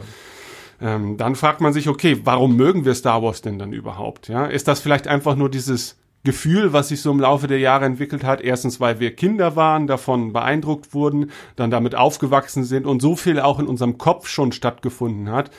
[0.80, 0.94] ja.
[0.94, 4.28] ähm, dann fragt man sich, okay, warum mögen wir Star Wars denn dann überhaupt?
[4.28, 7.84] Ja, ist das vielleicht einfach nur dieses Gefühl, was sich so im Laufe der Jahre
[7.84, 8.40] entwickelt hat.
[8.40, 13.38] Erstens, weil wir Kinder waren, davon beeindruckt wurden, dann damit aufgewachsen sind und so viel
[13.38, 15.50] auch in unserem Kopf schon stattgefunden hat,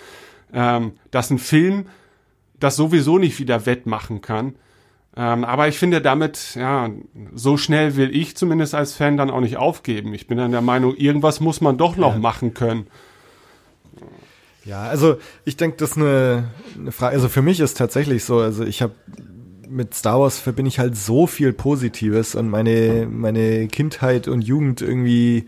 [0.54, 1.86] ähm, dass ein Film
[2.60, 4.56] das sowieso nicht wieder wettmachen kann.
[5.16, 6.90] Ähm, aber ich finde damit, ja,
[7.34, 10.14] so schnell will ich zumindest als Fan dann auch nicht aufgeben.
[10.14, 12.20] Ich bin dann der Meinung, irgendwas muss man doch noch ja.
[12.20, 12.88] machen können.
[14.66, 17.16] Ja, also ich denke, das ist eine, eine Frage.
[17.16, 18.94] Also für mich ist tatsächlich so, also ich habe
[19.70, 24.82] mit Star Wars verbinde ich halt so viel Positives und meine, meine Kindheit und Jugend
[24.82, 25.46] irgendwie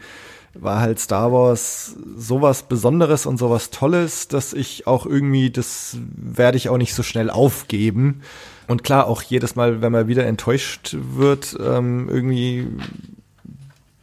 [0.53, 6.57] war halt Star Wars sowas Besonderes und sowas Tolles, dass ich auch irgendwie, das werde
[6.57, 8.21] ich auch nicht so schnell aufgeben.
[8.67, 12.67] Und klar, auch jedes Mal, wenn man wieder enttäuscht wird, ähm, irgendwie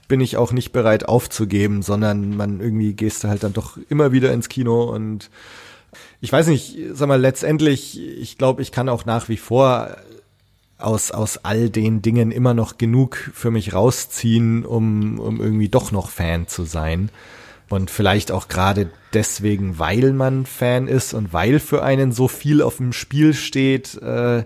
[0.08, 4.12] bin ich auch nicht bereit aufzugeben, sondern man irgendwie gehst du halt dann doch immer
[4.12, 5.30] wieder ins Kino und
[6.24, 9.94] ich weiß nicht, sag mal, letztendlich, ich glaube, ich kann auch nach wie vor
[10.78, 15.92] aus, aus all den Dingen immer noch genug für mich rausziehen, um, um irgendwie doch
[15.92, 17.10] noch Fan zu sein.
[17.68, 22.62] Und vielleicht auch gerade deswegen, weil man Fan ist und weil für einen so viel
[22.62, 24.44] auf dem Spiel steht, äh,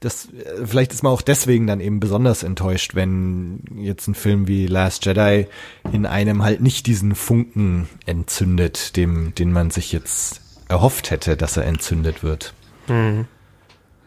[0.00, 0.28] das,
[0.66, 5.06] vielleicht ist man auch deswegen dann eben besonders enttäuscht, wenn jetzt ein Film wie Last
[5.06, 5.46] Jedi
[5.94, 11.56] in einem halt nicht diesen Funken entzündet, dem, den man sich jetzt erhofft hätte, dass
[11.56, 12.54] er entzündet wird.
[12.88, 13.26] Mhm.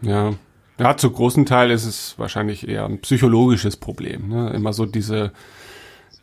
[0.01, 0.33] Ja,
[0.79, 4.29] ja, zu großen Teil ist es wahrscheinlich eher ein psychologisches Problem.
[4.29, 4.51] Ne?
[4.51, 5.31] Immer so diese,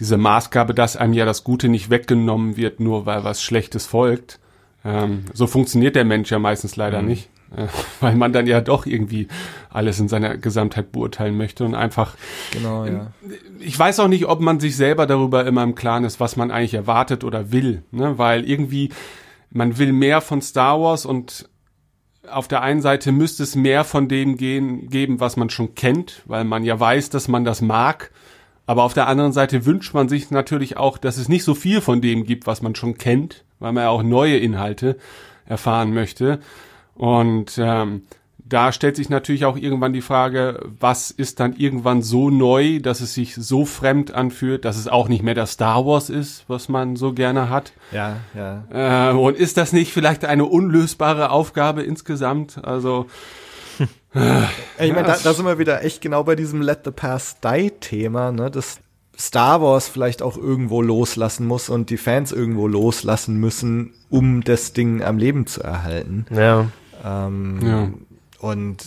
[0.01, 4.41] diese Maßgabe, dass einem ja das Gute nicht weggenommen wird, nur weil was Schlechtes folgt.
[4.83, 7.09] Ähm, so funktioniert der Mensch ja meistens leider mhm.
[7.09, 7.29] nicht.
[7.55, 7.67] Äh,
[8.01, 9.29] weil man dann ja doch irgendwie
[9.69, 12.17] alles in seiner Gesamtheit beurteilen möchte und einfach.
[12.53, 13.09] Genau, ja.
[13.61, 16.51] Ich weiß auch nicht, ob man sich selber darüber immer im Klaren ist, was man
[16.51, 18.17] eigentlich erwartet oder will, ne?
[18.17, 18.89] Weil irgendwie
[19.57, 21.49] man will mehr von Star Wars und
[22.31, 26.23] auf der einen Seite müsste es mehr von dem gehen, geben, was man schon kennt,
[26.27, 28.11] weil man ja weiß, dass man das mag.
[28.67, 31.81] Aber auf der anderen Seite wünscht man sich natürlich auch, dass es nicht so viel
[31.81, 34.99] von dem gibt, was man schon kennt, weil man ja auch neue Inhalte
[35.45, 36.41] erfahren möchte.
[36.95, 38.03] Und ähm,
[38.49, 43.01] da stellt sich natürlich auch irgendwann die Frage, was ist dann irgendwann so neu, dass
[43.01, 46.69] es sich so fremd anfühlt, dass es auch nicht mehr das Star Wars ist, was
[46.69, 47.73] man so gerne hat.
[47.91, 49.11] Ja, ja.
[49.11, 52.65] Äh, und ist das nicht vielleicht eine unlösbare Aufgabe insgesamt?
[52.65, 53.07] Also
[54.15, 54.43] äh,
[54.79, 57.73] ich meine, da, da sind wir wieder echt genau bei diesem Let the Past Die
[57.81, 58.51] Thema, ne?
[58.51, 58.79] Das
[59.19, 64.73] Star Wars vielleicht auch irgendwo loslassen muss und die Fans irgendwo loslassen müssen, um das
[64.73, 66.27] Ding am Leben zu erhalten.
[66.31, 66.67] Ja.
[67.05, 67.89] Ähm, ja.
[68.51, 68.79] Und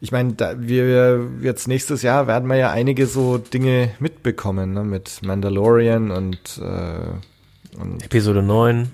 [0.00, 5.20] ich meine, wir jetzt nächstes Jahr werden wir ja einige so Dinge mitbekommen, ne, mit
[5.22, 8.90] Mandalorian und, äh, und Episode 9.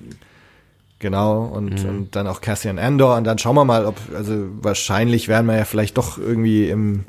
[0.98, 1.88] Genau, und, mhm.
[1.88, 5.56] und dann auch Cassian Andor und dann schauen wir mal, ob, also wahrscheinlich werden wir
[5.56, 7.04] ja vielleicht doch irgendwie im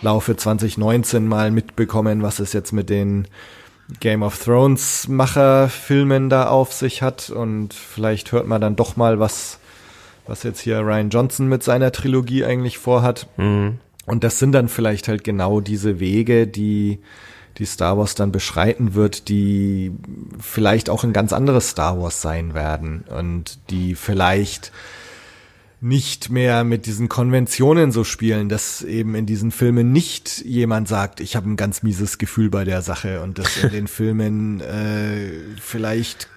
[0.00, 3.28] Laufe 2019 mal mitbekommen, was es jetzt mit den
[4.00, 9.20] Game of Thrones Macher-Filmen da auf sich hat und vielleicht hört man dann doch mal,
[9.20, 9.58] was,
[10.26, 13.28] was jetzt hier Ryan Johnson mit seiner Trilogie eigentlich vorhat.
[13.36, 13.78] Mhm.
[14.06, 17.00] Und das sind dann vielleicht halt genau diese Wege, die,
[17.58, 19.92] die Star Wars dann beschreiten wird, die
[20.38, 24.72] vielleicht auch ein ganz anderes Star Wars sein werden und die vielleicht
[25.80, 31.20] nicht mehr mit diesen Konventionen so spielen, dass eben in diesen Filmen nicht jemand sagt,
[31.20, 35.32] ich habe ein ganz mieses Gefühl bei der Sache und dass in den Filmen äh,
[35.60, 36.28] vielleicht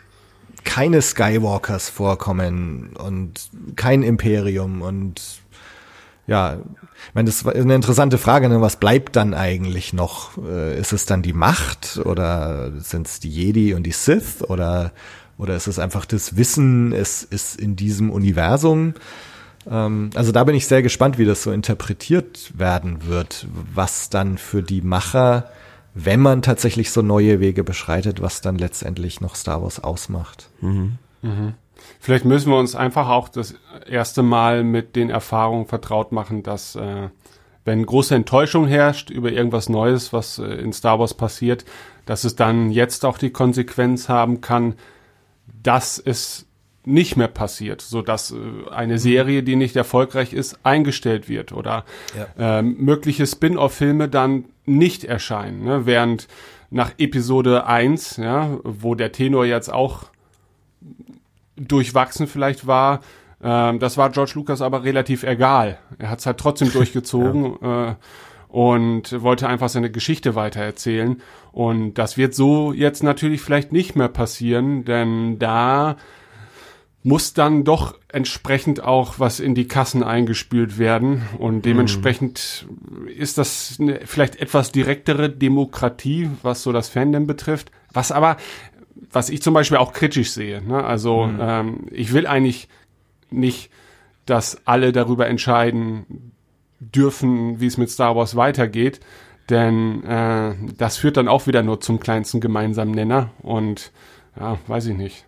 [0.63, 5.21] keine Skywalkers vorkommen und kein Imperium und
[6.27, 6.57] ja,
[7.07, 8.61] ich meine, das ist eine interessante Frage, ne?
[8.61, 10.37] was bleibt dann eigentlich noch?
[10.37, 14.91] Äh, ist es dann die Macht oder sind es die Jedi und die Sith oder
[15.39, 18.93] oder ist es einfach das Wissen, es ist in diesem Universum?
[19.67, 24.37] Ähm, also da bin ich sehr gespannt, wie das so interpretiert werden wird, was dann
[24.37, 25.49] für die Macher,
[26.05, 30.49] wenn man tatsächlich so neue Wege beschreitet, was dann letztendlich noch Star Wars ausmacht.
[30.61, 30.97] Mhm.
[31.21, 31.53] Mhm.
[31.99, 33.55] Vielleicht müssen wir uns einfach auch das
[33.87, 37.09] erste Mal mit den Erfahrungen vertraut machen, dass äh,
[37.65, 41.65] wenn große Enttäuschung herrscht über irgendwas Neues, was äh, in Star Wars passiert,
[42.05, 44.75] dass es dann jetzt auch die Konsequenz haben kann,
[45.61, 46.47] dass es
[46.89, 48.35] nicht mehr passiert, so dass äh,
[48.71, 51.85] eine Serie, die nicht erfolgreich ist, eingestellt wird oder
[52.17, 52.59] ja.
[52.59, 55.85] ähm, mögliche Spin-off-Filme dann nicht erscheinen, ne?
[55.85, 56.27] während
[56.71, 60.05] nach Episode 1, ja, wo der Tenor jetzt auch
[61.55, 63.01] durchwachsen vielleicht war,
[63.41, 65.79] ähm, das war George Lucas aber relativ egal.
[65.97, 67.91] Er hat es halt trotzdem durchgezogen ja.
[67.91, 67.95] äh,
[68.49, 71.21] und wollte einfach seine Geschichte weitererzählen.
[71.51, 75.97] Und das wird so jetzt natürlich vielleicht nicht mehr passieren, denn da
[77.03, 83.07] muss dann doch entsprechend auch was in die Kassen eingespült werden und dementsprechend mhm.
[83.07, 88.37] ist das eine vielleicht etwas direktere Demokratie, was so das Fandom betrifft, was aber,
[89.11, 90.61] was ich zum Beispiel auch kritisch sehe.
[90.61, 90.83] Ne?
[90.83, 91.39] Also mhm.
[91.41, 92.67] ähm, ich will eigentlich
[93.29, 93.71] nicht,
[94.25, 96.33] dass alle darüber entscheiden
[96.79, 98.99] dürfen, wie es mit Star Wars weitergeht,
[99.49, 103.91] denn äh, das führt dann auch wieder nur zum kleinsten gemeinsamen Nenner und
[104.37, 105.25] ja, weiß ich nicht.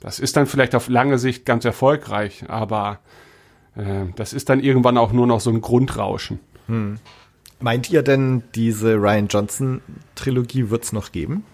[0.00, 3.00] Das ist dann vielleicht auf lange Sicht ganz erfolgreich, aber
[3.76, 6.40] äh, das ist dann irgendwann auch nur noch so ein Grundrauschen.
[6.66, 6.98] Hm.
[7.58, 11.44] Meint ihr denn, diese Ryan Johnson-Trilogie wird es noch geben?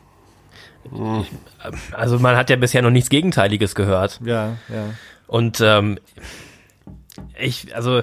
[1.92, 4.20] Also man hat ja bisher noch nichts Gegenteiliges gehört.
[4.24, 4.94] Ja, ja.
[5.28, 5.98] Und ähm,
[7.38, 8.02] ich, also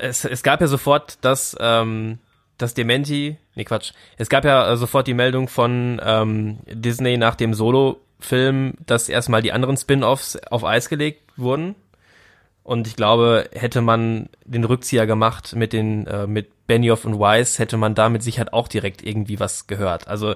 [0.00, 2.18] es, es gab ja sofort das, ähm,
[2.58, 7.54] das Dementi, nee Quatsch, es gab ja sofort die Meldung von ähm, Disney nach dem
[7.54, 11.74] Solo Film, dass erstmal die anderen Spin-offs auf Eis gelegt wurden.
[12.62, 17.58] Und ich glaube, hätte man den Rückzieher gemacht mit den äh, mit Benioff und Weiss,
[17.58, 20.06] hätte man da mit Sicherheit auch direkt irgendwie was gehört.
[20.06, 20.34] Also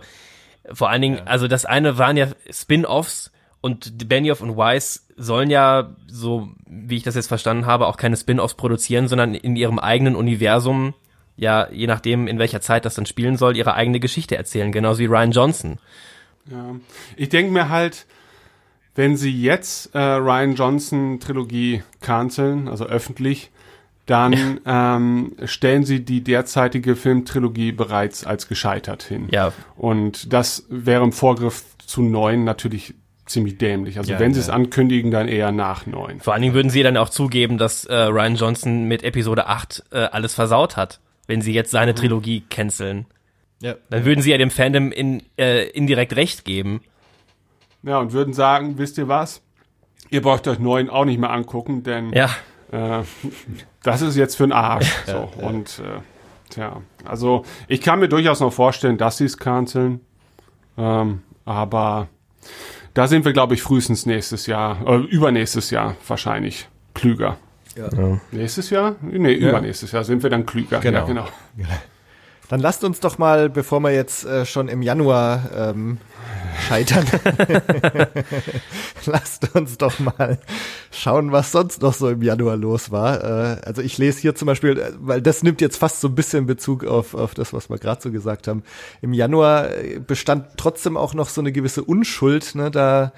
[0.73, 1.25] vor allen Dingen, ja.
[1.25, 7.03] also das eine waren ja Spin-offs und Benioff und Weiss sollen ja, so wie ich
[7.03, 10.95] das jetzt verstanden habe, auch keine Spin-offs produzieren, sondern in ihrem eigenen Universum,
[11.37, 15.01] ja, je nachdem, in welcher Zeit das dann spielen soll, ihre eigene Geschichte erzählen, genauso
[15.01, 15.79] wie Ryan Johnson.
[16.51, 16.77] Ja.
[17.17, 18.07] Ich denke mir halt,
[18.95, 23.51] wenn sie jetzt äh, Ryan Johnson Trilogie canceln, also öffentlich,
[24.07, 24.97] dann ja.
[24.97, 29.29] ähm, stellen sie die derzeitige Filmtrilogie bereits als gescheitert hin.
[29.31, 29.53] Ja.
[29.77, 32.95] Und das wäre im Vorgriff zu neun natürlich
[33.27, 33.99] ziemlich dämlich.
[33.99, 36.21] Also ja, wenn sie es ankündigen, dann eher nach neun.
[36.21, 39.85] Vor allen Dingen würden sie dann auch zugeben, dass äh, Ryan Johnson mit Episode 8
[39.93, 41.97] äh, alles versaut hat, wenn sie jetzt seine mhm.
[41.97, 43.07] Trilogie canceln.
[43.63, 43.77] Ja.
[43.91, 46.81] Dann würden sie ja dem Fandom in, äh, indirekt recht geben.
[47.85, 49.41] Ja, und würden sagen, wisst ihr was?
[50.11, 52.29] Ihr braucht euch neuen auch nicht mehr angucken, denn ja.
[52.73, 53.03] äh,
[53.83, 54.93] das ist jetzt für ein Arsch.
[55.07, 55.13] so.
[55.13, 55.47] Ja, ja.
[55.47, 56.01] Und äh,
[56.51, 60.01] tja, also ich kann mir durchaus noch vorstellen, dass sie es canceln.
[60.77, 62.09] Ähm, aber
[62.95, 67.39] da sind wir, glaube ich, frühestens nächstes Jahr, äh, übernächstes Jahr wahrscheinlich klüger.
[67.77, 67.89] Ja.
[68.33, 68.97] Nächstes Jahr?
[69.01, 70.81] Nee, übernächstes Jahr sind wir dann klüger.
[70.81, 70.99] Genau.
[70.99, 71.27] Ja, genau.
[72.53, 75.97] Dann lasst uns doch mal, bevor wir jetzt äh, schon im Januar ähm,
[76.69, 77.07] scheitern,
[79.07, 80.39] lasst uns doch mal
[80.91, 83.25] schauen, was sonst noch so im Januar los war.
[83.25, 86.15] Äh, also ich lese hier zum Beispiel, äh, weil das nimmt jetzt fast so ein
[86.15, 88.65] bisschen Bezug auf, auf das, was wir gerade so gesagt haben.
[89.01, 93.15] Im Januar äh, bestand trotzdem auch noch so eine gewisse Unschuld, ne, da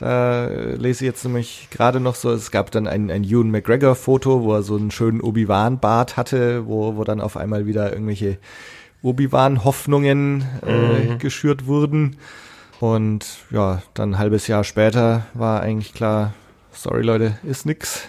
[0.00, 4.42] da lese ich jetzt nämlich gerade noch so, es gab dann ein, ein Ewan McGregor-Foto,
[4.42, 8.38] wo er so einen schönen Obi-Wan-Bart hatte, wo, wo dann auf einmal wieder irgendwelche
[9.02, 11.18] Obi-Wan-Hoffnungen äh, mhm.
[11.18, 12.16] geschürt wurden.
[12.80, 16.32] Und ja, dann ein halbes Jahr später war eigentlich klar,
[16.72, 18.08] sorry Leute, ist nix.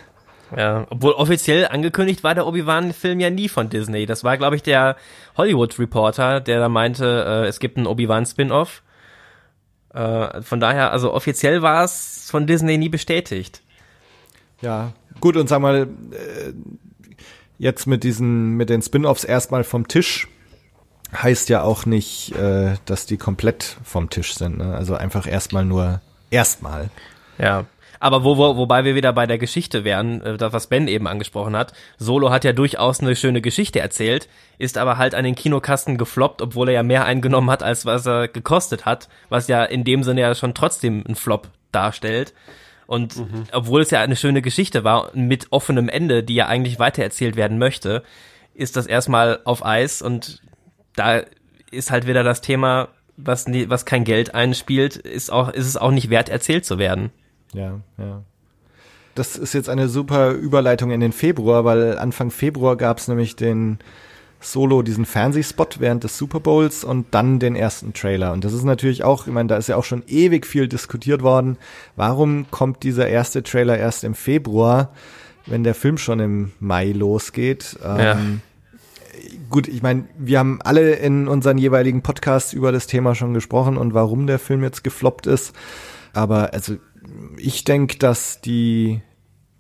[0.56, 4.06] Ja, obwohl offiziell angekündigt war der Obi-Wan-Film ja nie von Disney.
[4.06, 4.96] Das war, glaube ich, der
[5.36, 8.82] Hollywood-Reporter, der da meinte, äh, es gibt einen Obi-Wan-Spin-Off.
[9.94, 13.62] Äh, von daher, also offiziell war es von Disney nie bestätigt.
[14.62, 16.54] Ja, gut und sag mal, äh,
[17.58, 20.28] jetzt mit diesen, mit den Spin-offs erstmal vom Tisch
[21.14, 24.58] heißt ja auch nicht, äh, dass die komplett vom Tisch sind.
[24.58, 24.74] Ne?
[24.74, 26.90] Also einfach erstmal nur erstmal.
[27.38, 27.66] Ja.
[28.02, 31.08] Aber wo, wo, wobei wir wieder bei der Geschichte wären, äh, das was Ben eben
[31.08, 31.72] angesprochen hat.
[32.00, 36.42] Solo hat ja durchaus eine schöne Geschichte erzählt, ist aber halt an den Kinokasten gefloppt,
[36.42, 40.02] obwohl er ja mehr eingenommen hat, als was er gekostet hat, was ja in dem
[40.02, 42.34] Sinne ja schon trotzdem ein Flop darstellt.
[42.88, 43.44] Und mhm.
[43.52, 47.60] obwohl es ja eine schöne Geschichte war, mit offenem Ende, die ja eigentlich weitererzählt werden
[47.60, 48.02] möchte,
[48.56, 50.42] ist das erstmal auf Eis und
[50.96, 51.22] da
[51.70, 55.78] ist halt wieder das Thema, was, nie, was kein Geld einspielt, ist auch, ist es
[55.78, 57.12] auch nicht wert, erzählt zu werden.
[57.54, 58.24] Ja, ja.
[59.16, 63.36] Das ist jetzt eine super Überleitung in den Februar, weil Anfang Februar gab es nämlich
[63.36, 63.80] den
[64.40, 68.34] Solo, diesen Fernsehspot während des Super Bowls und dann den ersten Trailer.
[68.34, 71.22] Und das ist natürlich auch, ich meine, da ist ja auch schon ewig viel diskutiert
[71.22, 71.58] worden.
[71.96, 74.90] Warum kommt dieser erste Trailer erst im Februar,
[75.46, 77.78] wenn der Film schon im Mai losgeht?
[77.84, 78.14] Ja.
[78.14, 78.42] Ähm,
[79.50, 83.78] gut, ich meine, wir haben alle in unseren jeweiligen Podcasts über das Thema schon gesprochen
[83.78, 85.54] und warum der Film jetzt gefloppt ist.
[86.14, 86.78] Aber also
[87.38, 89.02] ich denke, dass die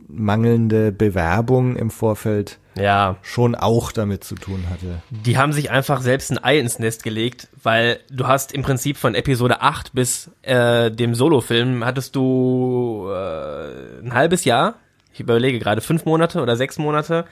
[0.07, 3.17] mangelnde Bewerbung im Vorfeld ja.
[3.21, 5.01] schon auch damit zu tun hatte.
[5.09, 8.97] Die haben sich einfach selbst ein Ei ins Nest gelegt, weil du hast im Prinzip
[8.97, 14.75] von Episode 8 bis äh, dem Solo-Film hattest du äh, ein halbes Jahr,
[15.13, 17.25] ich überlege gerade fünf Monate oder sechs Monate,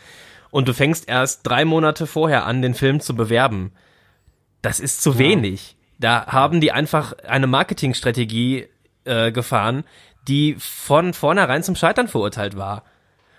[0.52, 3.72] und du fängst erst drei Monate vorher an, den Film zu bewerben.
[4.62, 5.20] Das ist zu ja.
[5.20, 5.76] wenig.
[6.00, 8.68] Da haben die einfach eine Marketingstrategie
[9.06, 9.84] äh, gefahren,
[10.30, 12.84] die von vornherein zum Scheitern verurteilt war.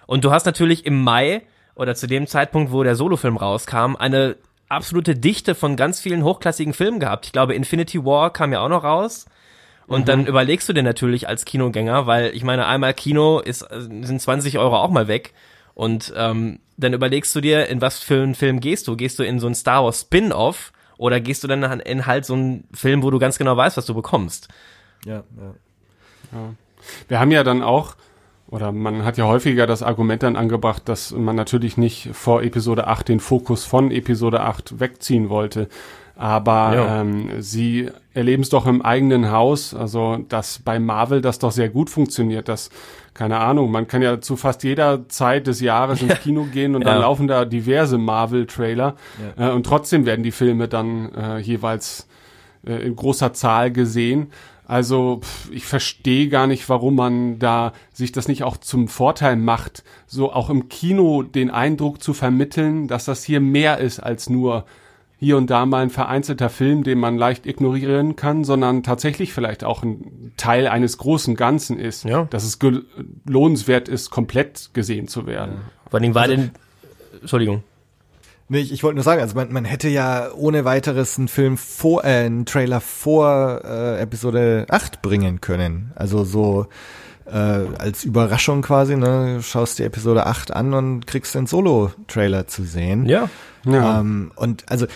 [0.07, 1.43] Und du hast natürlich im Mai
[1.75, 4.37] oder zu dem Zeitpunkt, wo der Solofilm rauskam, eine
[4.69, 7.27] absolute Dichte von ganz vielen hochklassigen Filmen gehabt.
[7.27, 9.27] Ich glaube, Infinity War kam ja auch noch raus.
[9.87, 10.05] Und mhm.
[10.05, 14.59] dann überlegst du dir natürlich als Kinogänger, weil ich meine, einmal Kino ist, sind 20
[14.59, 15.33] Euro auch mal weg.
[15.75, 18.97] Und ähm, dann überlegst du dir, in was für einen Film gehst du?
[18.97, 22.35] Gehst du in so ein Star Wars Spin-off oder gehst du dann in halt so
[22.35, 24.49] einen Film, wo du ganz genau weißt, was du bekommst?
[25.05, 25.55] Ja, ja.
[26.33, 26.55] ja.
[27.09, 27.97] Wir haben ja dann auch,
[28.49, 32.87] oder man hat ja häufiger das Argument dann angebracht, dass man natürlich nicht vor Episode
[32.87, 35.69] 8 den Fokus von Episode 8 wegziehen wollte.
[36.17, 37.01] Aber ja.
[37.01, 41.71] ähm, sie erleben es doch im eigenen Haus, also dass bei Marvel das doch sehr
[41.71, 42.69] gut funktioniert, dass
[43.15, 46.83] keine Ahnung, man kann ja zu fast jeder Zeit des Jahres ins Kino gehen und
[46.83, 46.93] ja.
[46.93, 48.97] dann laufen da diverse Marvel-Trailer
[49.39, 49.49] ja.
[49.49, 52.07] äh, und trotzdem werden die Filme dann äh, jeweils
[52.67, 54.31] äh, in großer Zahl gesehen.
[54.71, 59.35] Also pff, ich verstehe gar nicht, warum man da sich das nicht auch zum Vorteil
[59.35, 64.31] macht, so auch im Kino den Eindruck zu vermitteln, dass das hier mehr ist als
[64.31, 64.65] nur
[65.19, 69.65] hier und da mal ein vereinzelter Film, den man leicht ignorieren kann, sondern tatsächlich vielleicht
[69.65, 72.29] auch ein Teil eines großen Ganzen ist, ja.
[72.31, 72.57] dass es
[73.27, 75.57] lohnenswert ist, komplett gesehen zu werden.
[75.57, 75.91] Ja.
[75.91, 76.51] Vor allem war also, denn,
[77.21, 77.65] Entschuldigung.
[78.53, 81.57] Nee, ich, ich wollte nur sagen, also man, man hätte ja ohne weiteres einen Film
[81.57, 85.93] vor, äh, einen Trailer vor äh, Episode 8 bringen können.
[85.95, 86.67] Also so
[87.27, 92.65] äh, als Überraschung quasi, ne, schaust dir Episode 8 an und kriegst den Solo-Trailer zu
[92.65, 93.07] sehen.
[93.07, 93.31] Ja.
[93.65, 94.01] ja.
[94.01, 94.89] Ähm, und also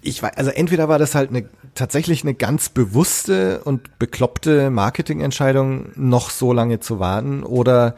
[0.00, 5.90] ich weiß, also entweder war das halt eine tatsächlich eine ganz bewusste und bekloppte Marketingentscheidung,
[5.96, 7.94] noch so lange zu warten, oder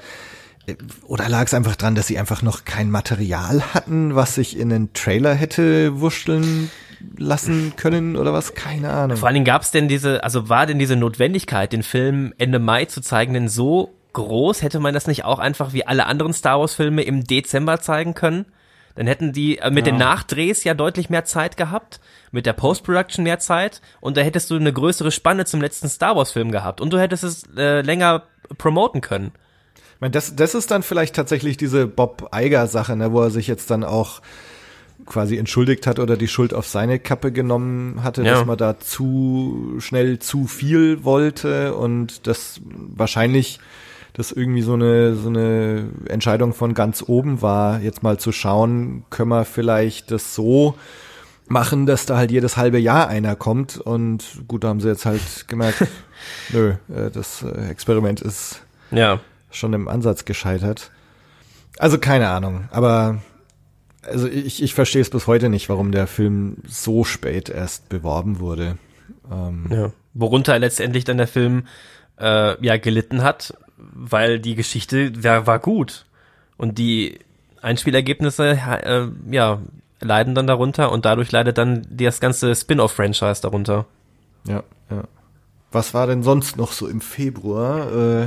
[1.07, 4.69] oder lag es einfach dran, dass sie einfach noch kein Material hatten, was sich in
[4.69, 6.71] den Trailer hätte wurschteln
[7.17, 8.55] lassen können oder was?
[8.55, 9.17] Keine Ahnung.
[9.17, 12.59] Vor allen Dingen gab es denn diese, also war denn diese Notwendigkeit, den Film Ende
[12.59, 14.63] Mai zu zeigen, denn so groß?
[14.63, 18.15] Hätte man das nicht auch einfach wie alle anderen Star Wars Filme im Dezember zeigen
[18.15, 18.47] können?
[18.97, 19.93] Dann hätten die äh, mit ja.
[19.93, 22.01] den Nachdrehs ja deutlich mehr Zeit gehabt,
[22.33, 26.17] mit der Post-Production mehr Zeit und da hättest du eine größere Spanne zum letzten Star
[26.17, 28.25] Wars-Film gehabt und du hättest es äh, länger
[28.57, 29.31] promoten können.
[29.99, 33.49] Ich meine, das, das ist dann vielleicht tatsächlich diese Bob Eiger-Sache, ne, wo er sich
[33.49, 34.23] jetzt dann auch
[35.07, 38.35] quasi entschuldigt hat oder die Schuld auf seine Kappe genommen hatte, ja.
[38.35, 43.59] dass man da zu schnell zu viel wollte und das wahrscheinlich
[44.13, 49.03] das irgendwie so eine, so eine Entscheidung von ganz oben war, jetzt mal zu schauen,
[49.11, 50.77] können wir vielleicht das so
[51.49, 55.07] machen, dass da halt jedes halbe Jahr einer kommt und gut, da haben sie jetzt
[55.07, 55.85] halt gemerkt,
[56.53, 59.21] nö, äh, das äh, Experiment ist ja.
[59.51, 60.91] Schon im Ansatz gescheitert.
[61.79, 63.23] Also keine Ahnung, aber
[64.03, 68.41] also ich, ich verstehe es bis heute nicht, warum der Film so spät erst beworben
[68.41, 68.79] wurde.
[69.31, 69.93] Ähm, ja.
[70.15, 71.67] Worunter letztendlich dann der Film
[72.19, 76.07] äh, ja gelitten hat, weil die Geschichte war, war gut.
[76.57, 77.19] Und die
[77.63, 79.61] Einspielergebnisse, äh, ja,
[80.01, 83.87] leiden dann darunter und dadurch leidet dann das ganze Spin-off-Franchise darunter.
[84.47, 85.05] Ja, ja.
[85.71, 87.93] Was war denn sonst noch so im Februar?
[87.93, 88.27] Äh,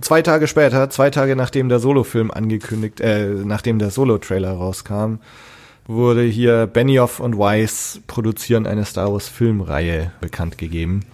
[0.00, 5.16] zwei Tage später, zwei Tage nachdem der Solo-Film angekündigt, äh, nachdem der Solo-Trailer rauskam,
[5.86, 11.04] wurde hier Benioff und Weiss produzieren eine Star Wars Filmreihe bekannt gegeben.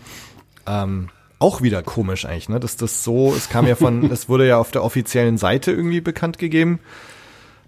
[0.66, 1.08] Ähm,
[1.38, 2.58] auch wieder komisch eigentlich, ne?
[2.58, 6.00] Dass das so, es kam ja von, es wurde ja auf der offiziellen Seite irgendwie
[6.00, 6.80] bekannt gegeben.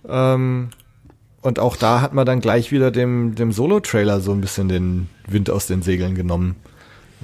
[0.08, 0.70] Ähm,
[1.42, 5.08] und auch da hat man dann gleich wieder dem, dem Solo-Trailer so ein bisschen den
[5.28, 6.56] Wind aus den Segeln genommen.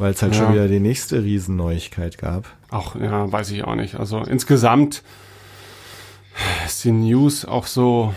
[0.03, 0.42] Weil es halt Ja.
[0.42, 2.46] schon wieder die nächste Riesenneuigkeit gab.
[2.72, 3.94] Auch, ja, weiß ich auch nicht.
[3.94, 5.05] Also insgesamt
[6.66, 8.12] ist die News auch so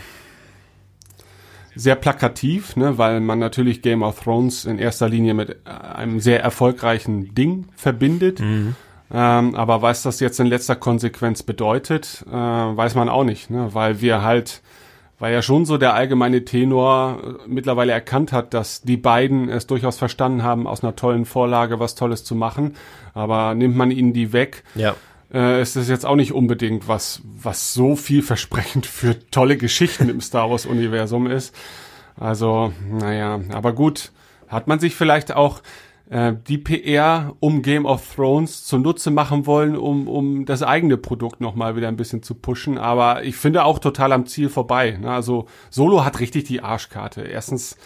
[1.75, 6.19] sehr plakativ, ne, weil man natürlich Game of Thrones in erster Linie mit äh, einem
[6.19, 8.39] sehr erfolgreichen Ding verbindet.
[8.39, 8.75] Ähm,
[9.55, 14.01] aber was das jetzt in letzter Konsequenz bedeutet, äh, weiß man auch nicht, ne, weil
[14.01, 14.61] wir halt,
[15.19, 19.67] weil ja schon so der allgemeine Tenor äh, mittlerweile erkannt hat, dass die beiden es
[19.67, 22.75] durchaus verstanden haben, aus einer tollen Vorlage was Tolles zu machen.
[23.13, 24.95] Aber nimmt man ihnen die weg, Ja.
[25.33, 30.19] äh, ist das jetzt auch nicht unbedingt was, was so vielversprechend für tolle Geschichten im
[30.21, 31.55] Star Wars Universum ist.
[32.19, 34.11] Also, naja, aber gut,
[34.47, 35.61] hat man sich vielleicht auch
[36.09, 41.41] äh, die PR um Game of Thrones zunutze machen wollen, um, um das eigene Produkt
[41.41, 42.77] nochmal wieder ein bisschen zu pushen.
[42.77, 44.97] Aber ich finde auch total am Ziel vorbei.
[45.01, 45.11] Ne?
[45.11, 47.21] Also Solo hat richtig die Arschkarte.
[47.21, 47.77] Erstens,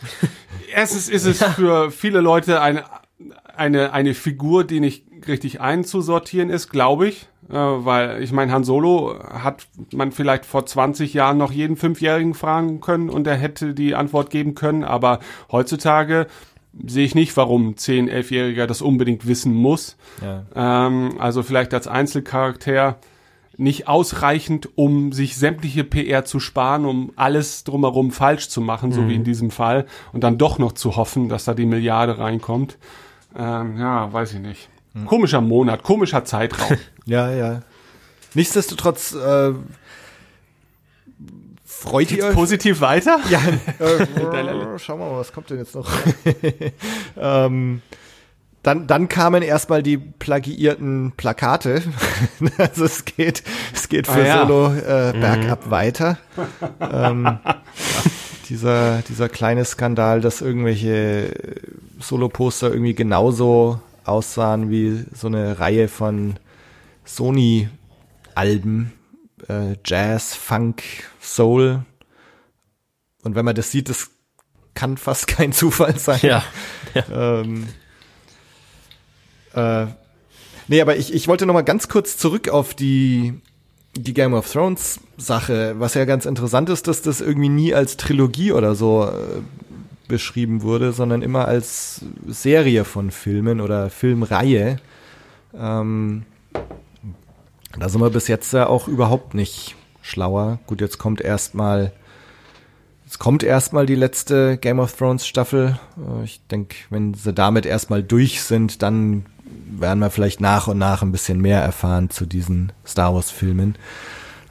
[0.74, 2.84] erstens ist es für viele Leute eine,
[3.54, 7.28] eine, eine Figur, die nicht richtig einzusortieren ist, glaube ich.
[7.50, 12.34] Äh, weil ich meine, Han Solo hat man vielleicht vor 20 Jahren noch jeden Fünfjährigen
[12.34, 14.84] fragen können und er hätte die Antwort geben können.
[14.84, 15.18] Aber
[15.50, 16.26] heutzutage
[16.86, 19.96] sehe ich nicht, warum ein 10-, 11-Jähriger das unbedingt wissen muss.
[20.22, 20.44] Ja.
[20.54, 22.98] Ähm, also vielleicht als Einzelcharakter
[23.56, 29.06] nicht ausreichend, um sich sämtliche PR zu sparen, um alles drumherum falsch zu machen, so
[29.06, 32.78] wie in diesem Fall, und dann doch noch zu hoffen, dass da die Milliarde reinkommt.
[33.36, 34.68] Ähm, ja, weiß ich nicht.
[35.06, 36.76] Komischer Monat, komischer Zeitraum.
[37.06, 37.62] Ja, ja.
[38.34, 39.52] Nichtsdestotrotz äh,
[41.80, 42.34] freut ihr euch.
[42.34, 43.18] Positiv weiter?
[43.30, 43.40] Ja,
[43.78, 45.90] äh, schauen wir mal, was kommt denn jetzt noch?
[47.16, 47.82] ähm,
[48.62, 51.82] dann, dann kamen erstmal die plagiierten Plakate.
[52.58, 54.46] also es geht, es geht für Ah, ja.
[54.46, 56.18] Solo äh, bergab weiter.
[56.80, 57.38] ähm,
[58.50, 61.34] dieser, dieser kleine Skandal, dass irgendwelche
[62.00, 66.34] Solo-Poster irgendwie genauso aussahen wie so eine Reihe von
[67.06, 68.92] Sony-Alben,
[69.48, 70.82] äh, Jazz, Funk,
[71.20, 71.84] Soul.
[73.22, 74.10] Und wenn man das sieht, das
[74.74, 76.20] kann fast kein Zufall sein.
[76.22, 76.44] Ja.
[77.12, 77.68] Ähm,
[79.54, 79.86] äh,
[80.68, 83.34] nee, aber ich, ich wollte noch mal ganz kurz zurück auf die,
[83.94, 87.96] die Game of Thrones Sache, was ja ganz interessant ist, dass das irgendwie nie als
[87.96, 89.42] Trilogie oder so äh,
[90.08, 94.78] beschrieben wurde, sondern immer als Serie von Filmen oder Filmreihe.
[95.56, 96.24] Ähm,
[97.78, 100.58] da sind wir bis jetzt ja auch überhaupt nicht schlauer.
[100.66, 101.92] Gut, jetzt kommt erstmal
[103.10, 105.78] es kommt erstmal die letzte Game of Thrones Staffel.
[105.98, 109.26] Äh, Ich denke, wenn sie damit erstmal durch sind, dann
[109.68, 113.74] werden wir vielleicht nach und nach ein bisschen mehr erfahren zu diesen Star Wars Filmen.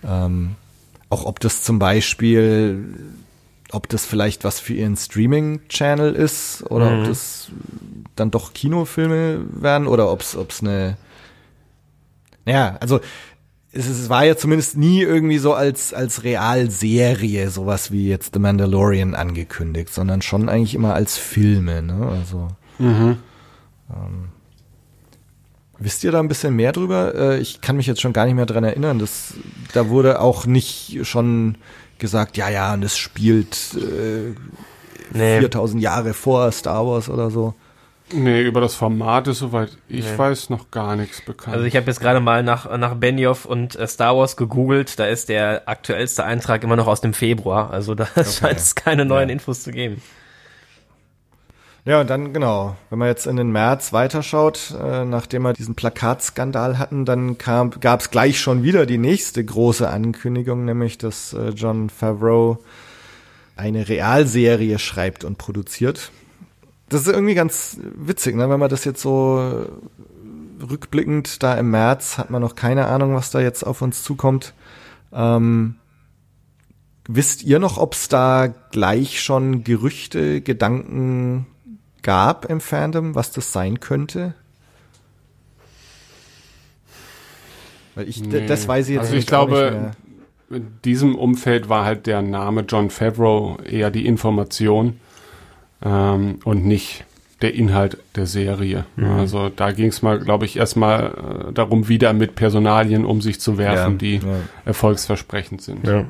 [0.04, 0.56] Ähm,
[1.10, 2.84] auch ob das zum Beispiel,
[3.72, 7.50] ob das vielleicht was für ihren Streaming-Channel ist oder ob das
[8.18, 10.98] dann doch Kinofilme werden oder ob es ob es eine
[12.50, 13.00] ja, also
[13.72, 18.40] es, es war ja zumindest nie irgendwie so als, als Realserie, sowas wie jetzt The
[18.40, 22.08] Mandalorian angekündigt, sondern schon eigentlich immer als Filme, ne?
[22.10, 22.48] Also.
[23.92, 24.30] Ähm,
[25.78, 27.14] wisst ihr da ein bisschen mehr drüber?
[27.16, 29.00] Äh, ich kann mich jetzt schon gar nicht mehr dran erinnern.
[29.00, 29.34] Das,
[29.74, 31.56] da wurde auch nicht schon
[32.00, 34.34] gesagt, ja, ja, und es spielt äh,
[35.12, 35.40] Nee.
[35.40, 37.56] 4000 Jahre vor Star Wars oder so.
[38.14, 40.18] Nee, über das Format ist soweit ich Nee.
[40.18, 41.56] weiß noch gar nichts bekannt.
[41.56, 45.00] Also ich habe jetzt gerade mal nach, nach Benioff und äh, Star Wars gegoogelt.
[45.00, 47.72] Da ist der aktuellste Eintrag immer noch aus dem Februar.
[47.72, 49.34] Also da scheint es keine neuen Ja.
[49.34, 50.02] Infos zu geben.
[51.86, 55.76] Ja, und dann genau, wenn man jetzt in den März weiterschaut, äh, nachdem wir diesen
[55.76, 61.34] Plakatskandal hatten, dann kam, gab es gleich schon wieder die nächste große Ankündigung, nämlich dass
[61.34, 62.60] äh, John Favreau
[63.56, 66.12] eine Realserie schreibt und produziert.
[66.90, 68.50] Das ist irgendwie ganz witzig, ne?
[68.50, 69.68] wenn man das jetzt so
[70.70, 74.54] rückblickend da im März hat man noch keine Ahnung, was da jetzt auf uns zukommt.
[75.14, 75.76] Ähm,
[77.08, 81.48] wisst ihr noch, ob es da gleich schon Gerüchte, Gedanken
[82.02, 84.34] gab im Fandom, was das sein könnte?
[87.96, 88.46] Weil ich, nee.
[88.46, 89.92] das weiß ich jetzt also ich glaube,
[90.50, 95.00] in diesem Umfeld war halt der Name John Favreau eher die Information
[95.84, 97.06] ähm, und nicht
[97.42, 98.86] der Inhalt der Serie.
[98.96, 99.12] Mhm.
[99.12, 103.40] Also da ging es mal, glaube ich, erstmal äh, darum, wieder mit Personalien um sich
[103.40, 104.40] zu werfen, ja, die ja.
[104.66, 105.88] erfolgsversprechend sind.
[105.88, 106.06] Ja.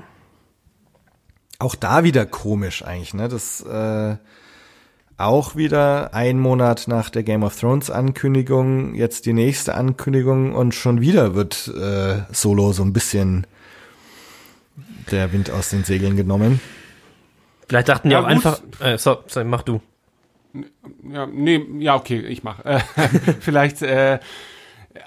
[1.59, 3.27] Auch da wieder komisch eigentlich, ne?
[3.27, 4.15] Das äh,
[5.17, 10.73] auch wieder ein Monat nach der Game of Thrones Ankündigung, jetzt die nächste Ankündigung und
[10.73, 13.45] schon wieder wird äh, Solo so ein bisschen
[15.11, 16.61] der Wind aus den Segeln genommen.
[17.69, 18.31] Vielleicht dachten die ja, auch gut.
[18.31, 19.79] einfach, äh, so, so, mach du.
[21.07, 22.65] Ja, nee, ja, okay, ich mach.
[22.65, 22.79] Äh,
[23.39, 24.19] vielleicht, äh,